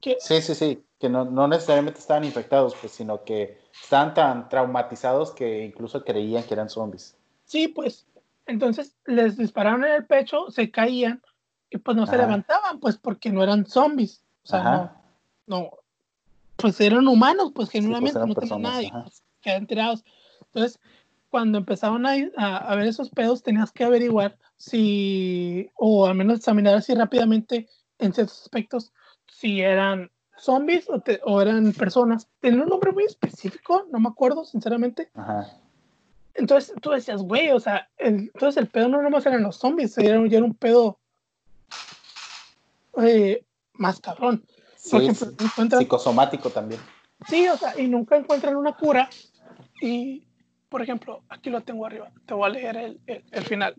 Que... 0.00 0.16
Sí, 0.20 0.42
sí, 0.42 0.54
sí, 0.54 0.84
que 0.98 1.08
no, 1.08 1.24
no, 1.24 1.48
necesariamente 1.48 2.00
estaban 2.00 2.24
infectados, 2.24 2.74
pues, 2.80 2.92
sino 2.92 3.24
que 3.24 3.58
estaban 3.82 4.14
tan 4.14 4.48
traumatizados 4.48 5.32
que 5.32 5.64
incluso 5.64 6.04
creían 6.04 6.44
que 6.44 6.54
eran 6.54 6.68
zombies. 6.68 7.16
Sí, 7.44 7.68
pues, 7.68 8.06
entonces 8.46 8.94
les 9.06 9.36
dispararon 9.36 9.84
en 9.84 9.92
el 9.92 10.06
pecho, 10.06 10.50
se 10.50 10.70
caían, 10.70 11.22
y 11.70 11.78
pues 11.78 11.96
no 11.96 12.06
se 12.06 12.16
levantaban, 12.16 12.78
pues 12.78 12.96
porque 12.96 13.30
no 13.30 13.42
eran 13.42 13.66
zombies. 13.66 14.22
O 14.44 14.48
sea, 14.48 14.62
no, 14.62 14.92
no, 15.46 15.70
pues 16.56 16.80
eran 16.80 17.08
humanos, 17.08 17.52
pues, 17.54 17.68
pues 17.68 17.70
genuinamente 17.70 18.18
no 18.18 18.34
tenían 18.34 18.62
nadie, 18.62 18.90
pues, 18.92 19.22
quedan 19.40 19.66
tirados. 19.66 20.04
Entonces, 20.46 20.78
cuando 21.36 21.58
empezaban 21.58 22.06
a, 22.06 22.56
a, 22.56 22.76
ver 22.76 22.86
esos 22.86 23.10
pedos, 23.10 23.42
tenías 23.42 23.70
que 23.70 23.84
averiguar 23.84 24.38
si, 24.56 25.68
o 25.74 26.06
al 26.06 26.14
menos 26.14 26.38
examinar 26.38 26.76
así 26.76 26.94
rápidamente 26.94 27.68
en 27.98 28.14
ciertos 28.14 28.40
aspectos, 28.40 28.90
si 29.26 29.60
eran 29.60 30.10
zombies 30.38 30.88
o, 30.88 31.02
o 31.24 31.42
eran 31.42 31.74
personas. 31.74 32.26
Tenían 32.40 32.62
un 32.62 32.70
nombre 32.70 32.90
muy 32.90 33.04
específico, 33.04 33.84
no 33.92 34.00
me 34.00 34.08
acuerdo, 34.08 34.46
sinceramente. 34.46 35.10
Ajá. 35.12 35.60
Entonces 36.32 36.74
tú 36.80 36.92
decías, 36.92 37.20
güey, 37.20 37.50
o 37.50 37.60
sea, 37.60 37.86
entonces 37.98 38.56
el 38.56 38.68
pedo 38.68 38.88
no 38.88 39.02
nomás 39.02 39.26
eran 39.26 39.42
los 39.42 39.56
zombies, 39.56 39.98
era, 39.98 40.18
era 40.18 40.42
un 40.42 40.54
pedo 40.54 40.98
eh, 43.02 43.44
más 43.74 44.00
cabrón. 44.00 44.42
Por 44.90 45.02
ejemplo, 45.02 45.78
psicosomático 45.78 46.48
también. 46.48 46.80
Sí, 47.28 47.46
o 47.46 47.58
sea, 47.58 47.78
y 47.78 47.88
nunca 47.88 48.16
encuentran 48.16 48.56
una 48.56 48.72
cura. 48.74 49.10
Y, 49.82 50.25
por 50.68 50.82
ejemplo, 50.82 51.22
aquí 51.28 51.50
lo 51.50 51.62
tengo 51.62 51.86
arriba, 51.86 52.12
te 52.26 52.34
voy 52.34 52.46
a 52.46 52.52
leer 52.52 52.76
el, 52.76 53.00
el, 53.06 53.44
final. 53.44 53.76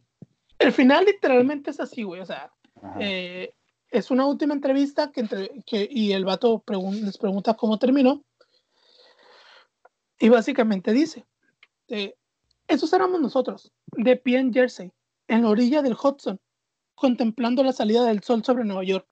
El 0.59 0.71
final 0.71 1.05
literalmente 1.05 1.71
es 1.71 1.79
así, 1.79 2.03
güey, 2.03 2.21
o 2.21 2.25
sea, 2.25 2.51
eh, 2.99 3.53
es 3.89 4.11
una 4.11 4.25
última 4.25 4.53
entrevista 4.53 5.11
que, 5.11 5.21
entre, 5.21 5.51
que 5.65 5.87
y 5.89 6.13
el 6.13 6.25
vato 6.25 6.63
les 7.01 7.17
pregunta 7.17 7.55
cómo 7.55 7.79
terminó. 7.79 8.23
Y 10.19 10.29
básicamente 10.29 10.93
dice, 10.93 11.25
eh, 11.89 12.15
esos 12.67 12.91
éramos 12.93 13.21
nosotros, 13.21 13.71
de 13.91 14.15
pie 14.15 14.39
en 14.39 14.53
Jersey, 14.53 14.91
en 15.27 15.43
la 15.43 15.49
orilla 15.49 15.81
del 15.81 15.93
Hudson, 15.93 16.39
contemplando 16.95 17.63
la 17.63 17.73
salida 17.73 18.03
del 18.03 18.23
sol 18.23 18.43
sobre 18.43 18.65
Nueva 18.65 18.83
York. 18.83 19.07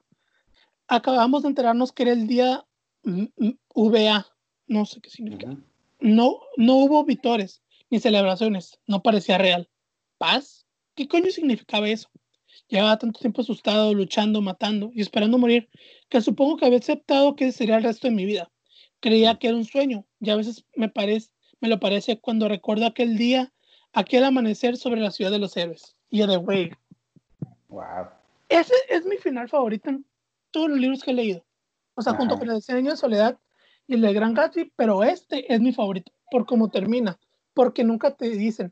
Acabamos 0.88 1.43
de 1.43 1.49
enterarnos 1.49 1.91
que 1.91 2.03
era 2.03 2.14
el 2.14 2.27
día 2.27 2.65
VA, 3.03 4.26
no 4.68 4.85
sé 4.85 5.02
qué 5.02 5.10
significa. 5.10 5.56
No, 5.99 6.39
no 6.57 6.76
hubo 6.76 7.06
vitores 7.06 7.61
ni 7.90 7.99
celebraciones, 7.99 8.80
no 8.88 9.02
parecía 9.02 9.38
real. 9.38 9.70
¿Paz? 10.18 10.66
¿Qué 10.95 11.07
coño 11.07 11.32
significaba 11.32 11.90
eso? 11.90 12.10
Llevaba 12.68 12.98
tanto 12.98 13.20
tiempo 13.20 13.41
asustado, 13.41 13.94
luchando, 13.94 14.41
matando 14.41 14.91
y 14.94 15.02
esperando 15.02 15.38
morir, 15.38 15.70
que 16.10 16.22
supongo 16.22 16.57
que 16.57 16.66
había 16.66 16.80
aceptado 16.80 17.36
que 17.36 17.52
sería 17.52 17.78
el 17.78 17.84
resto 17.84 18.07
de 18.07 18.14
mi 18.14 18.26
vida. 18.26 18.52
Creía 19.02 19.36
que 19.36 19.48
era 19.48 19.57
un 19.57 19.66
sueño, 19.66 20.06
y 20.20 20.30
a 20.30 20.36
veces 20.36 20.66
me, 20.76 20.90
parece, 20.90 21.32
me 21.60 21.68
lo 21.68 21.80
parece 21.80 22.20
cuando 22.20 22.48
recuerdo 22.48 22.86
aquel 22.86 23.18
día, 23.18 23.53
aquel 23.94 24.24
amanecer 24.24 24.78
sobre 24.78 25.02
la 25.02 25.12
ciudad 25.12 25.32
de 25.32 25.40
los 25.40 25.56
héroes. 25.57 25.95
Y 26.10 26.26
de 26.26 26.38
güey, 26.38 26.72
Wow. 27.68 28.07
Ese 28.48 28.74
es 28.90 29.06
mi 29.06 29.18
final 29.18 29.49
favorito 29.49 29.90
en 29.90 30.06
todos 30.52 30.70
los 30.70 30.80
libros 30.80 31.03
que 31.03 31.12
he 31.12 31.14
leído. 31.14 31.44
O 31.95 32.02
sea, 32.02 32.14
junto 32.14 32.38
con 32.38 32.49
el 32.49 32.56
diseño 32.56 32.91
de 32.91 32.98
Soledad 32.98 33.38
y 33.88 33.95
el 33.95 34.02
de 34.02 34.14
Gran 34.14 34.34
Gatsby, 34.34 34.72
pero 34.76 35.03
este 35.03 35.53
es 35.53 35.60
mi 35.60 35.74
favorito 35.74 36.12
por 36.32 36.45
cómo 36.45 36.70
termina, 36.70 37.20
porque 37.56 37.84
nunca 37.84 38.11
te 38.11 38.30
dicen, 38.30 38.72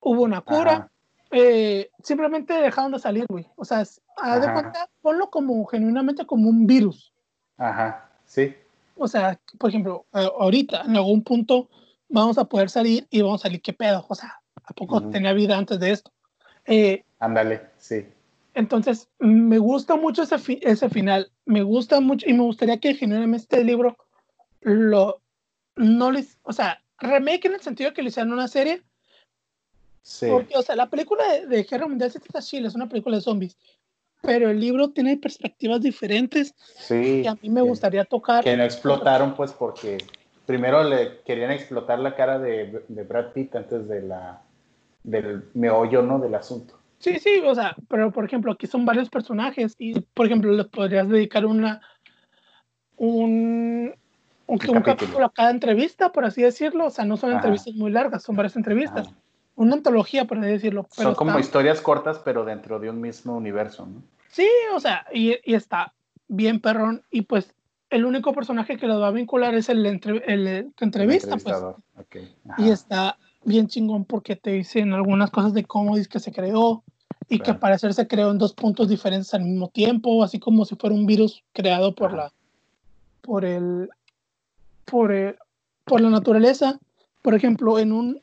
hubo 0.00 0.22
una 0.22 0.40
cura, 0.40 0.90
eh, 1.30 1.90
simplemente 2.02 2.54
dejaron 2.54 2.90
de 2.90 2.98
salir, 2.98 3.26
güey. 3.28 3.46
O 3.54 3.64
sea, 3.64 3.78
haz 3.78 4.00
de 4.40 4.52
cuenta, 4.52 4.88
ponlo 5.02 5.30
como 5.30 5.64
genuinamente 5.66 6.26
como 6.26 6.48
un 6.48 6.66
virus. 6.66 7.12
Ajá, 7.56 8.10
sí. 8.24 8.56
O 8.96 9.06
sea, 9.06 9.38
por 9.58 9.70
ejemplo, 9.70 10.06
ahorita, 10.12 10.82
en 10.82 10.96
algún 10.96 11.22
punto, 11.22 11.68
vamos 12.08 12.38
a 12.38 12.46
poder 12.46 12.70
salir 12.70 13.06
y 13.10 13.20
vamos 13.22 13.42
a 13.42 13.44
salir, 13.44 13.62
¿qué 13.62 13.72
pedo? 13.72 14.04
O 14.08 14.14
sea, 14.14 14.40
¿a 14.64 14.72
poco 14.72 15.08
tenía 15.10 15.32
vida 15.32 15.56
antes 15.56 15.78
de 15.78 15.92
esto? 15.92 16.10
Eh, 16.64 17.04
Ándale, 17.18 17.68
sí. 17.76 18.06
Entonces, 18.54 19.08
me 19.18 19.58
gusta 19.58 19.96
mucho 19.96 20.22
ese, 20.22 20.36
ese 20.62 20.88
final. 20.88 21.30
Me 21.44 21.62
gusta 21.62 22.00
mucho 22.00 22.28
y 22.28 22.32
me 22.32 22.42
gustaría 22.42 22.80
que 22.80 22.94
genuinamente 22.94 23.44
este 23.44 23.64
libro 23.64 23.96
lo 24.62 25.20
no 25.76 26.10
les, 26.10 26.38
o 26.42 26.52
sea, 26.52 26.82
remake 27.00 27.46
en 27.46 27.54
el 27.54 27.60
sentido 27.60 27.92
que 27.92 28.02
le 28.02 28.08
hicieran 28.08 28.32
una 28.32 28.48
serie, 28.48 28.82
Sí. 30.02 30.26
Porque, 30.30 30.56
o 30.56 30.62
sea, 30.62 30.76
la 30.76 30.88
película 30.88 31.22
de, 31.32 31.46
de 31.46 31.62
Guerra 31.64 31.86
Mundial 31.86 32.10
Chile 32.40 32.68
es 32.68 32.74
una 32.74 32.88
película 32.88 33.16
de 33.16 33.22
zombies, 33.22 33.56
pero 34.22 34.50
el 34.50 34.60
libro 34.60 34.90
tiene 34.90 35.16
perspectivas 35.16 35.80
diferentes. 35.80 36.54
Sí. 36.76 37.22
Y 37.22 37.26
a 37.26 37.34
mí 37.34 37.50
me 37.50 37.62
gustaría 37.62 38.04
tocar. 38.04 38.44
Que 38.44 38.56
no 38.56 38.64
explotaron, 38.64 39.34
pues, 39.34 39.52
porque 39.52 39.98
primero 40.46 40.82
le 40.84 41.20
querían 41.24 41.50
explotar 41.50 41.98
la 41.98 42.14
cara 42.14 42.38
de, 42.38 42.82
de 42.88 43.02
Brad 43.02 43.32
Pitt 43.32 43.54
antes 43.54 43.88
de 43.88 44.02
la 44.02 44.42
del 45.02 45.44
meollo, 45.54 46.02
¿no? 46.02 46.18
Del 46.18 46.34
asunto. 46.34 46.78
Sí, 46.98 47.18
sí, 47.18 47.40
o 47.42 47.54
sea, 47.54 47.74
pero 47.88 48.10
por 48.10 48.26
ejemplo, 48.26 48.52
aquí 48.52 48.66
son 48.66 48.84
varios 48.84 49.08
personajes 49.08 49.74
y, 49.78 49.98
por 50.00 50.26
ejemplo, 50.26 50.52
les 50.52 50.66
podrías 50.66 51.08
dedicar 51.08 51.46
una 51.46 51.80
un, 52.96 53.94
un, 54.50 54.82
capítulo. 54.82 55.26
a 55.26 55.32
cada 55.32 55.50
entrevista, 55.50 56.12
por 56.12 56.24
así 56.24 56.42
decirlo. 56.42 56.86
O 56.86 56.90
sea, 56.90 57.04
no 57.04 57.16
son 57.16 57.32
entrevistas 57.32 57.74
muy 57.74 57.90
largas, 57.90 58.22
son 58.22 58.36
varias 58.36 58.56
entrevistas. 58.56 59.08
Una 59.56 59.74
antología, 59.74 60.26
por 60.26 60.38
así 60.38 60.48
decirlo. 60.48 60.86
son 60.90 61.14
como 61.14 61.38
historias 61.38 61.80
cortas, 61.80 62.18
pero 62.18 62.44
dentro 62.44 62.78
de 62.78 62.90
un 62.90 63.00
mismo 63.00 63.36
universo, 63.36 63.86
¿no? 63.86 64.02
Sí, 64.30 64.48
o 64.74 64.80
sea, 64.80 65.06
y, 65.12 65.36
y 65.44 65.54
está 65.54 65.92
bien 66.28 66.60
perrón. 66.60 67.02
Y 67.10 67.22
pues 67.22 67.52
el 67.90 68.04
único 68.04 68.32
personaje 68.32 68.76
que 68.76 68.86
lo 68.86 69.00
va 69.00 69.08
a 69.08 69.12
vincular 69.12 69.54
es 69.54 69.68
el, 69.68 69.84
el, 69.84 70.72
entrevista. 70.80 71.36
Pues. 71.36 71.56
Y 72.58 72.70
está 72.70 73.18
bien 73.44 73.66
chingón 73.66 74.04
porque 74.04 74.36
te 74.36 74.52
dicen 74.52 74.92
algunas 74.92 75.30
cosas 75.30 75.52
de 75.52 75.64
cómo 75.64 75.96
dice 75.96 76.08
que 76.08 76.20
se 76.20 76.32
creó 76.32 76.84
y 77.28 77.40
que 77.40 77.50
al 77.50 77.58
parecer 77.58 77.92
se 77.94 78.06
creó 78.06 78.30
en 78.30 78.38
dos 78.38 78.52
puntos 78.52 78.88
diferentes 78.88 79.34
al 79.34 79.42
mismo 79.42 79.68
tiempo, 79.68 80.22
así 80.22 80.38
como 80.38 80.64
si 80.64 80.76
fuera 80.76 80.94
un 80.94 81.06
virus 81.06 81.42
creado 81.52 81.94
por 81.94 82.12
la 82.12 82.32
por 83.22 83.44
el 83.44 83.90
por 84.90 85.38
por 85.84 86.00
la 86.00 86.10
naturaleza. 86.10 86.78
Por 87.22 87.34
ejemplo, 87.34 87.78
en 87.78 87.92
un 87.92 88.22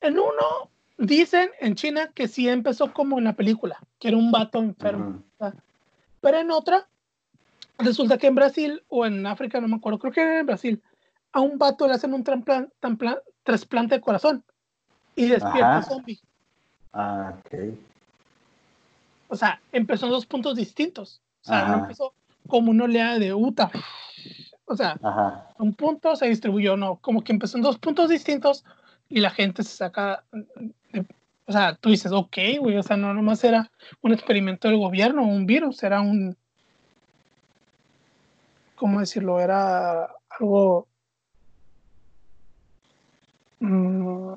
en 0.00 0.18
uno 0.18 0.68
dicen 0.98 1.50
en 1.60 1.74
China 1.74 2.10
que 2.14 2.28
sí 2.28 2.48
empezó 2.48 2.92
como 2.92 3.18
en 3.18 3.24
la 3.24 3.32
película, 3.34 3.78
que 3.98 4.08
era 4.08 4.16
un 4.16 4.30
vato 4.30 4.58
enfermo. 4.58 5.22
Pero 6.20 6.38
en 6.38 6.50
otra 6.50 6.86
resulta 7.78 8.18
que 8.18 8.28
en 8.28 8.34
Brasil 8.34 8.82
o 8.88 9.04
en 9.06 9.26
África, 9.26 9.60
no 9.60 9.68
me 9.68 9.76
acuerdo, 9.76 9.98
creo 9.98 10.12
que 10.12 10.20
era 10.20 10.40
en 10.40 10.46
Brasil, 10.46 10.82
a 11.32 11.40
un 11.40 11.58
vato 11.58 11.86
le 11.86 11.94
hacen 11.94 12.14
un 12.14 12.22
trasplante 12.22 13.94
de 13.96 14.00
corazón 14.00 14.44
y 15.16 15.26
despierta 15.26 15.82
zombie. 15.82 16.20
Ah, 16.92 17.34
ok. 17.38 17.74
O 19.28 19.36
sea, 19.36 19.60
empezó 19.72 20.06
en 20.06 20.12
dos 20.12 20.26
puntos 20.26 20.56
distintos. 20.56 21.20
O 21.42 21.46
sea, 21.46 21.66
no 21.68 21.74
empezó 21.80 22.14
como 22.48 22.70
una 22.70 22.84
oleada 22.84 23.18
de 23.18 23.34
Utah. 23.34 23.70
O 24.66 24.76
sea, 24.76 24.98
un 25.58 25.74
punto 25.74 26.16
se 26.16 26.26
distribuyó, 26.26 26.76
no, 26.76 26.96
como 26.96 27.22
que 27.22 27.32
empezó 27.32 27.56
en 27.56 27.62
dos 27.62 27.78
puntos 27.78 28.08
distintos 28.08 28.64
y 29.08 29.20
la 29.20 29.30
gente 29.30 29.62
se 29.62 29.76
saca. 29.76 30.24
o 31.46 31.52
sea, 31.52 31.74
tú 31.74 31.90
dices, 31.90 32.12
ok, 32.12 32.36
güey, 32.60 32.76
o 32.78 32.82
sea, 32.82 32.96
no 32.96 33.12
nomás 33.12 33.44
era 33.44 33.70
un 34.00 34.12
experimento 34.12 34.68
del 34.68 34.78
gobierno, 34.78 35.22
un 35.22 35.46
virus, 35.46 35.82
era 35.82 36.00
un. 36.00 36.36
¿Cómo 38.76 39.00
decirlo? 39.00 39.40
Era 39.40 40.08
algo 40.30 40.88
Mm, 43.64 44.34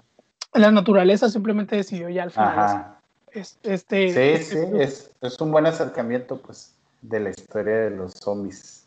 la 0.53 0.71
naturaleza 0.71 1.29
simplemente 1.29 1.75
decidió 1.75 2.09
ya 2.09 2.23
al 2.23 2.31
final. 2.31 2.95
Este, 3.31 3.59
sí, 3.63 3.69
este 4.13 4.43
sí, 4.43 4.57
es, 4.79 5.11
es, 5.21 5.41
un 5.41 5.51
buen 5.51 5.65
acercamiento 5.65 6.41
pues 6.41 6.73
de 7.01 7.19
la 7.19 7.29
historia 7.29 7.75
de 7.75 7.89
los 7.91 8.13
zombies. 8.13 8.86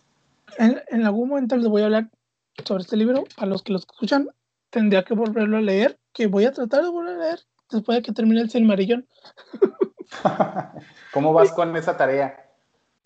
En, 0.59 0.81
en, 0.89 1.07
algún 1.07 1.29
momento 1.29 1.57
les 1.57 1.69
voy 1.69 1.83
a 1.83 1.87
hablar 1.87 2.11
sobre 2.65 2.83
este 2.83 2.97
libro. 2.97 3.25
A 3.37 3.47
los 3.47 3.63
que 3.63 3.73
lo 3.73 3.79
escuchan, 3.79 4.29
tendría 4.71 5.05
que 5.05 5.15
volverlo 5.15 5.57
a 5.57 5.61
leer, 5.61 5.99
que 6.13 6.27
voy 6.27 6.45
a 6.45 6.53
tratar 6.53 6.83
de 6.83 6.91
volver 6.91 7.17
a 7.17 7.19
leer 7.19 7.41
después 7.71 7.97
de 7.97 8.03
que 8.03 8.13
termine 8.13 8.41
el 8.41 8.51
Silmarillón. 8.51 9.07
¿Cómo 11.13 11.33
vas 11.33 11.53
con 11.53 11.77
esa 11.77 11.97
tarea? 11.97 12.51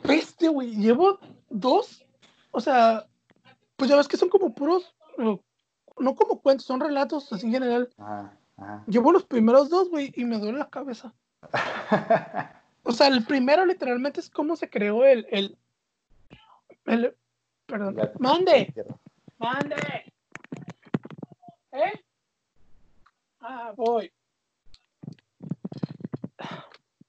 Este, 0.04 0.48
güey, 0.48 0.76
llevo 0.76 1.18
dos. 1.50 2.04
O 2.50 2.60
sea, 2.60 3.06
pues 3.76 3.90
ya 3.90 3.96
ves 3.96 4.08
que 4.08 4.16
son 4.16 4.28
como 4.28 4.54
puros 4.54 4.94
no 5.98 6.14
como 6.14 6.40
cuentos, 6.40 6.66
son 6.66 6.80
relatos 6.80 7.32
así 7.32 7.46
en 7.46 7.52
general. 7.52 7.90
Llevo 8.86 9.12
los 9.12 9.24
primeros 9.24 9.68
dos, 9.68 9.90
güey, 9.90 10.12
y 10.16 10.24
me 10.24 10.38
duele 10.38 10.58
la 10.58 10.70
cabeza. 10.70 11.12
o 12.82 12.92
sea, 12.92 13.08
el 13.08 13.24
primero 13.24 13.64
literalmente 13.66 14.20
es 14.20 14.30
cómo 14.30 14.56
se 14.56 14.70
creó 14.70 15.04
el, 15.04 15.26
el, 15.30 15.58
el 16.86 17.16
perdón, 17.66 17.96
mande, 18.18 18.74
mande, 19.38 19.76
¿eh? 21.72 22.04
Ah, 23.40 23.72
voy. 23.76 24.10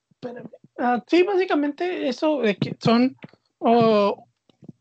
Espérame. 0.09 0.49
Ah, 0.77 1.01
sí, 1.07 1.23
básicamente 1.23 2.09
eso 2.09 2.39
de 2.39 2.57
que 2.57 2.75
son, 2.79 3.15
oh, 3.59 4.27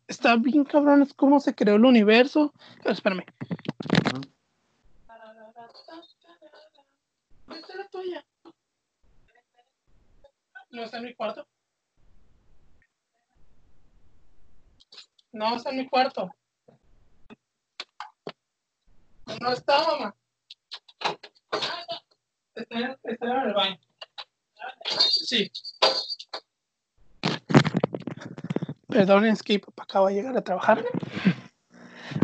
está 0.09 0.36
bien 0.36 0.64
cabrón, 0.64 1.02
es 1.02 1.14
cómo 1.14 1.38
se 1.38 1.55
creó 1.55 1.76
el 1.76 1.84
universo. 1.84 2.52
Pero 2.82 2.92
espérame. 2.92 3.24
¿Dónde 7.46 7.74
la 7.76 7.88
tuya? 7.88 8.24
¿No 10.70 10.82
está 10.82 10.98
en 10.98 11.05
mi 11.05 11.14
cuarto? 11.14 11.46
No 15.35 15.56
está 15.56 15.70
en 15.70 15.78
mi 15.78 15.89
cuarto. 15.89 16.32
No 19.40 19.52
está, 19.52 19.85
mamá. 19.85 20.15
Está, 22.55 22.98
está 23.02 23.27
en 23.27 23.48
el 23.48 23.55
baño. 23.55 23.78
Sí. 24.86 25.51
Perdón, 28.89 29.27
es 29.27 29.43
que 29.43 29.59
papá 29.59 29.82
acaba 29.82 30.09
de 30.09 30.15
llegar 30.15 30.36
a 30.36 30.44
trabajar. 30.44 30.85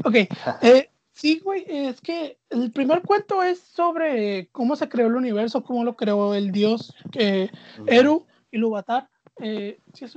Ok. 0.04 0.14
Eh, 0.62 0.88
Sí, 1.12 1.38
güey, 1.40 1.66
es 1.68 2.00
que 2.00 2.38
el 2.48 2.72
primer 2.72 3.02
cuento 3.02 3.42
es 3.42 3.60
sobre 3.60 4.48
cómo 4.52 4.74
se 4.74 4.88
creó 4.88 5.08
el 5.08 5.16
universo, 5.16 5.62
cómo 5.62 5.84
lo 5.84 5.94
creó 5.94 6.34
el 6.34 6.50
dios 6.50 6.94
eh, 7.12 7.50
Eru 7.86 8.26
y 8.50 8.56
Lubatar. 8.56 9.10
Eh, 9.36 9.82
sí, 9.92 10.06
es 10.06 10.14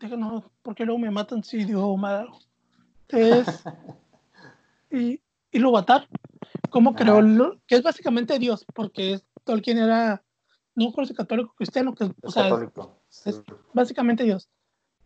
Lubatar. 0.00 0.18
No, 0.18 0.50
porque 0.62 0.84
luego 0.84 0.98
me 0.98 1.10
matan 1.10 1.44
si 1.44 1.64
digo 1.64 1.96
mal 1.96 2.16
algo. 2.16 2.38
Es, 3.08 3.64
y, 4.90 5.20
y 5.50 5.58
Lubatar, 5.58 6.08
cómo 6.70 6.94
creó, 6.94 7.20
que 7.66 7.76
es 7.76 7.82
básicamente 7.82 8.38
Dios, 8.38 8.64
porque 8.74 9.14
es, 9.14 9.24
Tolkien 9.44 9.78
era, 9.78 10.22
no 10.74 10.92
creo 10.92 11.08
católico 11.14 11.54
cristiano, 11.56 11.94
que 11.94 12.12
o 12.22 12.30
sea, 12.30 12.50
es, 13.24 13.42
básicamente 13.72 14.24
Dios. 14.24 14.48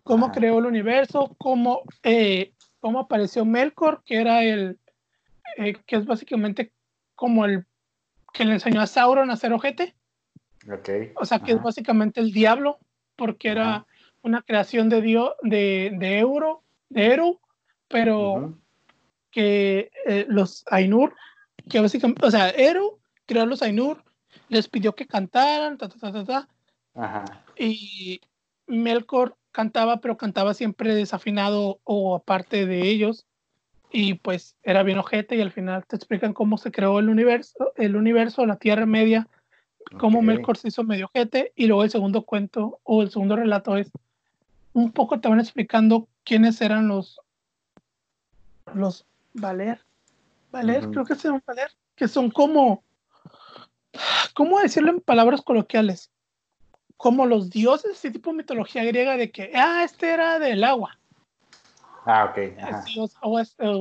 Cómo 0.02 0.32
creó 0.32 0.58
el 0.58 0.66
universo, 0.66 1.34
cómo 1.38 1.82
eh, 2.02 2.52
cómo 2.84 2.98
apareció 2.98 3.46
Melkor, 3.46 4.02
que 4.04 4.20
era 4.20 4.44
el, 4.44 4.78
eh, 5.56 5.74
que 5.86 5.96
es 5.96 6.04
básicamente 6.04 6.70
como 7.14 7.46
el 7.46 7.64
que 8.34 8.44
le 8.44 8.52
enseñó 8.52 8.82
a 8.82 8.86
Sauron 8.86 9.30
a 9.30 9.32
hacer 9.32 9.54
ojete. 9.54 9.94
O 11.16 11.24
sea, 11.24 11.38
que 11.38 11.52
es 11.52 11.62
básicamente 11.62 12.20
el 12.20 12.32
diablo, 12.32 12.78
porque 13.16 13.48
era 13.48 13.86
una 14.24 14.42
creación 14.42 14.88
de 14.88 15.02
Dios, 15.02 15.32
de, 15.42 15.94
de 15.98 16.18
Euro, 16.18 16.62
de 16.88 17.12
Eru, 17.12 17.40
pero 17.88 18.54
que 19.30 19.90
eh, 20.06 20.24
los 20.28 20.64
Ainur, 20.70 21.14
que 21.68 21.80
básicamente, 21.80 22.26
o 22.26 22.30
sea, 22.30 22.48
Eru 22.50 22.98
creó 23.26 23.42
a 23.42 23.46
los 23.46 23.62
Ainur, 23.62 24.02
les 24.48 24.68
pidió 24.68 24.94
que 24.94 25.06
cantaran, 25.06 25.76
ta, 25.76 25.88
ta, 25.88 25.98
ta, 25.98 26.24
ta, 26.24 26.48
ta. 26.94 27.38
Y 27.56 28.20
Melkor 28.66 29.36
cantaba, 29.52 30.00
pero 30.00 30.16
cantaba 30.16 30.54
siempre 30.54 30.94
desafinado 30.94 31.80
o 31.84 32.16
aparte 32.16 32.66
de 32.66 32.88
ellos. 32.88 33.26
Y 33.92 34.14
pues 34.14 34.56
era 34.62 34.82
bien 34.82 34.98
ojete 34.98 35.36
y 35.36 35.40
al 35.40 35.52
final 35.52 35.84
te 35.86 35.96
explican 35.96 36.32
cómo 36.32 36.56
se 36.56 36.72
creó 36.72 36.98
el 36.98 37.08
universo, 37.08 37.72
el 37.76 37.94
universo, 37.94 38.46
la 38.46 38.56
Tierra 38.56 38.86
Media, 38.86 39.28
cómo 39.98 40.22
Melkor 40.22 40.56
se 40.56 40.68
hizo 40.68 40.82
medio 40.82 41.06
ojete. 41.06 41.52
Y 41.54 41.66
luego 41.66 41.84
el 41.84 41.90
segundo 41.90 42.22
cuento 42.22 42.80
o 42.84 43.02
el 43.02 43.10
segundo 43.10 43.36
relato 43.36 43.76
es 43.76 43.92
un 44.74 44.92
poco 44.92 45.20
te 45.20 45.28
van 45.28 45.40
explicando 45.40 46.06
quiénes 46.24 46.60
eran 46.60 46.88
los 46.88 47.20
los 48.74 49.06
Valer. 49.32 49.80
Valer, 50.52 50.88
creo 50.90 51.04
que 51.04 51.14
se 51.14 51.28
llaman 51.28 51.42
Valer, 51.46 51.70
que 51.96 52.06
son 52.06 52.30
como, 52.30 52.84
¿cómo 54.34 54.60
decirlo 54.60 54.90
en 54.90 55.00
palabras 55.00 55.42
coloquiales? 55.42 56.10
como 57.04 57.26
los 57.26 57.50
dioses, 57.50 57.92
ese 57.92 58.10
tipo 58.10 58.30
de 58.30 58.38
mitología 58.38 58.82
griega 58.82 59.18
de 59.18 59.30
que, 59.30 59.52
ah, 59.54 59.82
este 59.84 60.10
era 60.10 60.38
del 60.38 60.64
agua. 60.64 60.98
Ah, 62.06 62.30
ok. 62.30 62.84
Dios, 62.86 63.14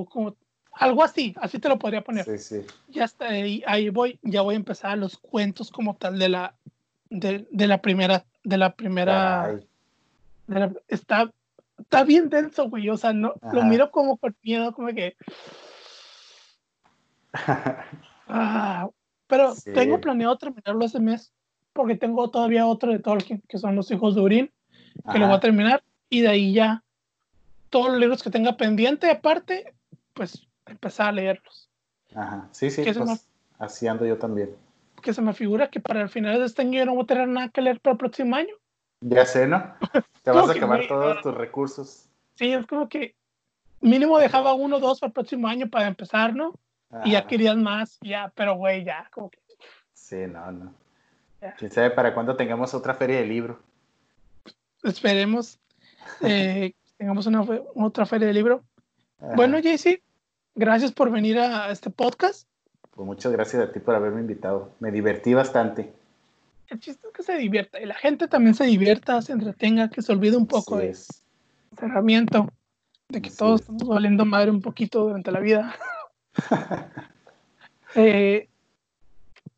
como, 0.10 0.36
algo 0.74 1.04
así, 1.04 1.34
así 1.40 1.60
te 1.60 1.70
lo 1.70 1.80
podría 1.80 2.04
poner. 2.04 2.26
Sí, 2.26 2.38
sí. 2.38 2.68
Ya 2.90 3.06
está, 3.06 3.30
ahí, 3.30 3.64
ahí 3.66 3.90
voy, 3.90 4.20
ya 4.24 4.42
voy 4.42 4.56
a 4.56 4.58
empezar 4.58 4.98
los 4.98 5.18
cuentos 5.18 5.72
como 5.72 5.96
tal 5.96 6.20
de 6.20 6.30
la, 6.30 6.56
de, 7.10 7.48
de 7.50 7.68
la 7.68 7.82
primera, 7.82 8.26
de 8.44 8.58
la 8.58 8.76
primera, 8.76 9.58
está, 10.88 11.32
está 11.78 12.04
bien 12.04 12.30
denso, 12.30 12.70
güey, 12.70 12.90
o 12.90 12.98
sea, 12.98 13.14
no, 13.14 13.34
lo 13.52 13.64
miro 13.64 13.92
como 13.92 14.18
con 14.18 14.36
miedo, 14.44 14.74
como 14.74 14.90
que... 14.90 15.16
ah, 18.28 18.90
Pero 19.28 19.54
tengo 19.74 20.00
planeado 20.00 20.38
terminarlo 20.38 20.86
ese 20.86 21.00
mes, 21.00 21.34
porque 21.74 21.96
tengo 21.96 22.30
todavía 22.30 22.68
otro 22.68 22.92
de 22.92 23.00
Tolkien, 23.00 23.42
que 23.48 23.58
son 23.58 23.76
los 23.76 23.90
hijos 23.92 24.16
de 24.16 24.22
Urín, 24.22 24.52
que 25.12 25.20
lo 25.20 25.28
voy 25.28 25.36
a 25.36 25.40
terminar, 25.40 25.84
y 26.10 26.22
de 26.22 26.30
ahí 26.30 26.54
ya 26.54 26.84
todos 27.70 27.90
los 27.90 28.00
libros 28.00 28.22
que 28.22 28.30
tenga 28.30 28.56
pendiente, 28.56 29.10
aparte, 29.10 29.74
pues 30.14 30.48
empezar 30.68 31.08
a 31.08 31.12
leerlos. 31.12 31.70
Ajá, 32.14 32.48
sí, 32.52 32.70
sí, 32.70 32.84
pues, 32.84 33.28
así 33.58 33.88
ando 33.88 34.06
yo 34.06 34.18
también. 34.18 34.56
Que 35.02 35.14
se 35.14 35.22
me 35.22 35.34
figura 35.34 35.70
que 35.70 35.80
para 35.80 36.02
el 36.02 36.10
final 36.10 36.40
de 36.40 36.46
este 36.46 36.62
año 36.62 36.80
yo 36.80 36.86
no 36.86 36.94
voy 36.94 37.04
a 37.04 37.08
tener 37.08 37.28
nada 37.28 37.50
que 37.50 37.62
leer 37.62 37.80
para 37.80 37.94
el 37.94 37.98
próximo 37.98 38.36
año. 38.36 38.54
Ya 39.06 39.26
sé, 39.26 39.48
¿no? 39.48 39.76
Te 40.24 40.32
vas 40.32 40.50
a 40.50 40.54
acabar 40.54 40.88
todos 40.88 41.22
tus 41.22 41.36
recursos. 41.36 42.10
Sí, 42.36 42.52
es 42.54 42.66
como 42.66 42.88
que 42.88 43.16
mínimo 43.82 44.18
dejaba 44.18 44.54
uno 44.54 44.78
o 44.78 44.80
dos 44.80 45.00
para 45.00 45.10
el 45.10 45.14
próximo 45.14 45.48
año 45.48 45.70
para 45.70 45.88
empezar, 45.88 46.36
¿no? 46.36 46.54
Y 47.04 47.12
ya 47.12 47.26
querías 47.26 47.58
más, 47.58 47.98
ya, 48.02 48.32
pero 48.36 48.56
güey, 48.56 48.84
ya, 48.84 49.10
como 49.12 49.30
que. 49.30 49.40
Sí, 49.94 50.28
no, 50.28 50.52
no. 50.52 50.74
¿Quién 51.58 51.72
sabe 51.72 51.90
para 51.90 52.14
cuándo 52.14 52.36
tengamos 52.36 52.74
otra 52.74 52.94
feria 52.94 53.18
de 53.18 53.26
libro? 53.26 53.60
Esperemos 54.84 55.60
eh, 56.22 56.74
tengamos 56.98 57.26
una 57.28 57.46
otra 57.76 58.06
feria 58.06 58.28
de 58.28 58.34
libro. 58.34 58.64
Bueno, 59.36 59.60
JC, 59.60 60.02
gracias 60.56 60.92
por 60.92 61.12
venir 61.12 61.40
a 61.40 61.72
este 61.72 61.90
podcast. 61.90 62.48
Pues 62.92 63.06
muchas 63.06 63.32
gracias 63.32 63.64
a 63.64 63.72
ti 63.72 63.80
por 63.80 63.96
haberme 63.96 64.22
invitado. 64.22 64.72
Me 64.80 64.92
divertí 64.92 65.34
bastante. 65.34 65.94
El 66.68 66.80
chiste 66.80 67.08
es 67.08 67.14
que 67.14 67.24
se 67.24 67.38
divierta 67.38 67.80
y 67.80 67.86
la 67.86 67.96
gente 67.96 68.28
también 68.28 68.56
se 68.56 68.66
divierta, 68.66 69.22
se 69.22 69.34
entretenga, 69.34 69.90
que 69.90 70.02
se 70.02 70.12
olvide 70.12 70.38
un 70.38 70.48
poco 70.48 70.78
de 70.78 70.96
cerramiento, 71.78 72.48
de 73.10 73.22
que 73.22 73.30
todos 73.30 73.62
estamos 73.62 73.84
valiendo 73.84 74.26
madre 74.26 74.52
un 74.52 74.62
poquito 74.62 75.04
durante 75.04 75.32
la 75.32 75.40
vida. 75.40 75.76
Eh, 77.96 78.50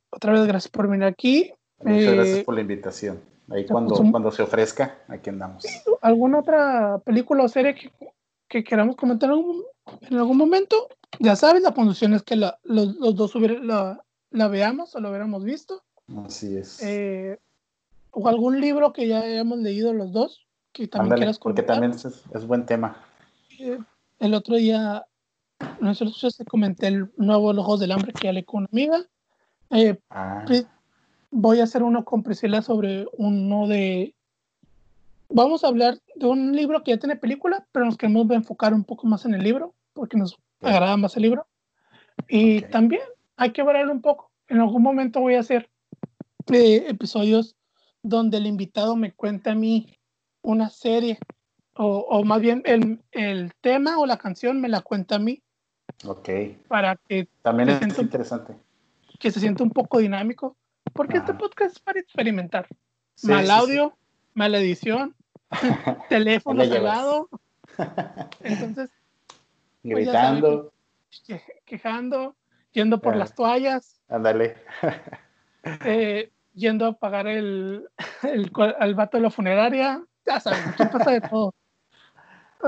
otra 0.09 0.33
vez, 0.33 0.45
gracias 0.45 0.69
por 0.69 0.89
venir 0.89 1.05
aquí. 1.05 1.53
Muchas 1.79 2.13
gracias 2.13 2.37
eh, 2.39 2.43
por 2.43 2.55
la 2.55 2.59
invitación. 2.59 3.21
Ahí 3.49 3.65
cuando, 3.65 3.95
cuando 4.11 4.31
se 4.31 4.41
ofrezca, 4.41 4.97
aquí 5.07 5.29
andamos. 5.29 5.65
¿Alguna 6.01 6.39
otra 6.39 6.99
película 7.05 7.43
o 7.43 7.47
serie 7.47 7.75
que, 8.47 8.63
queramos 8.63 8.95
comentar 8.95 9.29
en 9.29 10.17
algún, 10.17 10.37
momento? 10.37 10.89
Ya 11.19 11.35
sabes, 11.35 11.61
la 11.61 11.73
condición 11.73 12.13
es 12.13 12.23
que 12.23 12.35
los, 12.35 12.55
dos 12.63 13.33
la, 13.35 14.47
veamos 14.47 14.95
o 14.95 14.99
lo 14.99 15.09
hubiéramos 15.09 15.43
visto. 15.43 15.83
Así 16.25 16.57
es. 16.57 16.81
Eh, 16.83 17.39
o 18.11 18.27
algún 18.27 18.59
libro 18.61 18.93
que 18.93 19.07
ya 19.07 19.21
hayamos 19.21 19.59
leído 19.59 19.93
los 19.93 20.11
dos, 20.11 20.45
que 20.71 20.87
también 20.87 21.17
quieras 21.17 21.39
comentar. 21.39 21.65
Porque 21.65 21.81
también 21.81 22.15
es, 22.33 22.47
buen 22.47 22.65
tema. 22.65 22.97
Eh, 23.59 23.79
el 24.19 24.33
otro 24.33 24.55
día, 24.55 25.05
no 25.79 25.95
sé 25.95 26.05
si 26.31 26.45
comenté 26.45 26.87
el 26.87 27.11
nuevo 27.17 27.49
Ojos 27.49 27.79
del 27.79 27.91
Hambre 27.91 28.13
que 28.13 28.27
ya 28.27 28.33
leí 28.33 28.43
con 28.43 28.59
una 28.59 28.69
amiga. 28.71 29.05
Eh, 29.71 29.99
ah 30.09 30.45
voy 31.35 31.59
a 31.59 31.63
hacer 31.63 31.83
uno 31.83 32.05
con 32.05 32.23
Priscila 32.23 32.61
sobre 32.61 33.07
uno 33.17 33.67
de... 33.67 34.15
Vamos 35.27 35.63
a 35.63 35.67
hablar 35.67 35.99
de 36.15 36.27
un 36.27 36.55
libro 36.55 36.83
que 36.83 36.91
ya 36.91 36.97
tiene 36.97 37.17
película, 37.17 37.65
pero 37.71 37.85
nos 37.85 37.97
queremos 37.97 38.29
enfocar 38.31 38.73
un 38.73 38.85
poco 38.85 39.05
más 39.05 39.25
en 39.25 39.33
el 39.33 39.43
libro, 39.43 39.73
porque 39.93 40.17
nos 40.17 40.37
agrada 40.61 40.95
más 40.95 41.17
el 41.17 41.23
libro. 41.23 41.45
Y 42.29 42.61
también 42.61 43.01
hay 43.35 43.51
que 43.51 43.63
variar 43.63 43.89
un 43.89 44.01
poco. 44.01 44.31
En 44.47 44.61
algún 44.61 44.81
momento 44.81 45.19
voy 45.19 45.35
a 45.35 45.41
hacer 45.41 45.69
eh, 46.51 46.85
episodios 46.87 47.55
donde 48.01 48.37
el 48.37 48.47
invitado 48.47 48.95
me 48.95 49.13
cuente 49.13 49.49
a 49.49 49.55
mí 49.55 49.97
una 50.41 50.69
serie, 50.69 51.17
o, 51.73 51.99
o 52.09 52.23
más 52.23 52.39
bien 52.39 52.61
el, 52.65 53.01
el, 53.11 53.51
tema 53.61 53.97
o 53.97 54.05
la 54.05 54.17
canción 54.17 54.61
me 54.61 54.69
la 54.69 54.81
cuenta 54.81 55.15
a 55.15 55.19
mí. 55.19 55.41
Ok. 56.05 56.29
Para 56.67 56.95
que... 56.95 57.27
También 57.41 57.69
es 57.69 57.99
interesante. 57.99 58.55
Que 59.19 59.31
se 59.31 59.39
sienta 59.39 59.63
un 59.63 59.71
poco 59.71 59.99
dinámico 59.99 60.55
porque 60.93 61.17
este 61.17 61.33
podcast 61.33 61.75
es 61.75 61.79
para 61.81 61.99
experimentar. 61.99 62.67
mal 63.23 63.49
audio, 63.51 63.97
mala 64.33 64.59
edición, 64.59 65.15
teléfono 66.09 66.63
pegado. 66.63 67.29
Entonces. 68.43 68.89
Pues 69.81 70.05
Gritando. 70.05 70.73
quejando, 71.65 72.35
yendo 72.71 73.01
por 73.01 73.13
ah. 73.13 73.17
las 73.17 73.35
toallas. 73.35 74.01
Ándale. 74.07 74.55
Eh, 75.83 76.31
yendo 76.55 76.85
a 76.85 76.93
pagar 76.93 77.27
el, 77.27 77.87
el, 78.23 78.51
al 78.79 78.95
vato 78.95 79.17
de 79.17 79.23
la 79.23 79.29
funeraria. 79.29 80.03
Ya 80.25 80.39
saben, 80.39 80.73
¿qué 80.77 80.85
pasa 80.85 81.11
de 81.11 81.21
todo? 81.21 81.53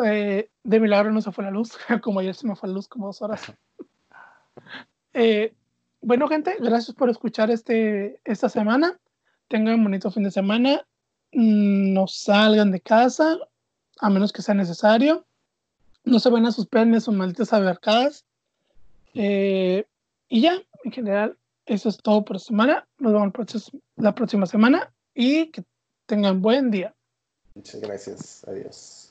Eh, 0.05 0.49
de 0.63 0.79
milagro 0.79 1.11
no 1.11 1.21
se 1.21 1.31
fue 1.31 1.43
la 1.43 1.51
luz, 1.51 1.77
como 2.03 2.19
ayer 2.19 2.35
se 2.35 2.45
me 2.45 2.55
fue 2.55 2.69
la 2.69 2.75
luz 2.75 2.87
como 2.87 3.07
dos 3.07 3.21
horas. 3.21 3.51
Eh, 5.19 5.55
bueno, 6.01 6.27
gente, 6.27 6.55
gracias 6.59 6.95
por 6.95 7.09
escuchar 7.09 7.49
este, 7.49 8.19
esta 8.23 8.49
semana. 8.49 8.99
Tengan 9.47 9.73
un 9.73 9.85
bonito 9.85 10.11
fin 10.11 10.21
de 10.21 10.29
semana. 10.29 10.85
Mm, 11.31 11.93
no 11.93 12.05
salgan 12.07 12.69
de 12.69 12.81
casa, 12.81 13.35
a 13.99 14.09
menos 14.11 14.31
que 14.31 14.43
sea 14.43 14.53
necesario. 14.53 15.25
No 16.03 16.19
se 16.19 16.29
ven 16.29 16.45
a 16.45 16.51
sus 16.51 16.67
penes 16.67 17.07
o 17.07 17.11
malditas 17.11 17.51
abarcadas. 17.51 18.25
Eh, 19.15 19.87
y 20.29 20.41
ya, 20.41 20.61
en 20.83 20.91
general, 20.91 21.35
eso 21.67 21.89
es 21.89 21.97
todo 21.97 22.23
por 22.25 22.39
semana. 22.39 22.87
Nos 22.97 23.13
vemos 23.13 23.71
la 23.95 24.15
próxima 24.15 24.45
semana 24.45 24.93
y 25.13 25.51
que 25.51 25.63
tengan 26.05 26.41
buen 26.41 26.71
día. 26.71 26.95
Muchas 27.55 27.81
gracias. 27.81 28.45
Adiós. 28.47 29.06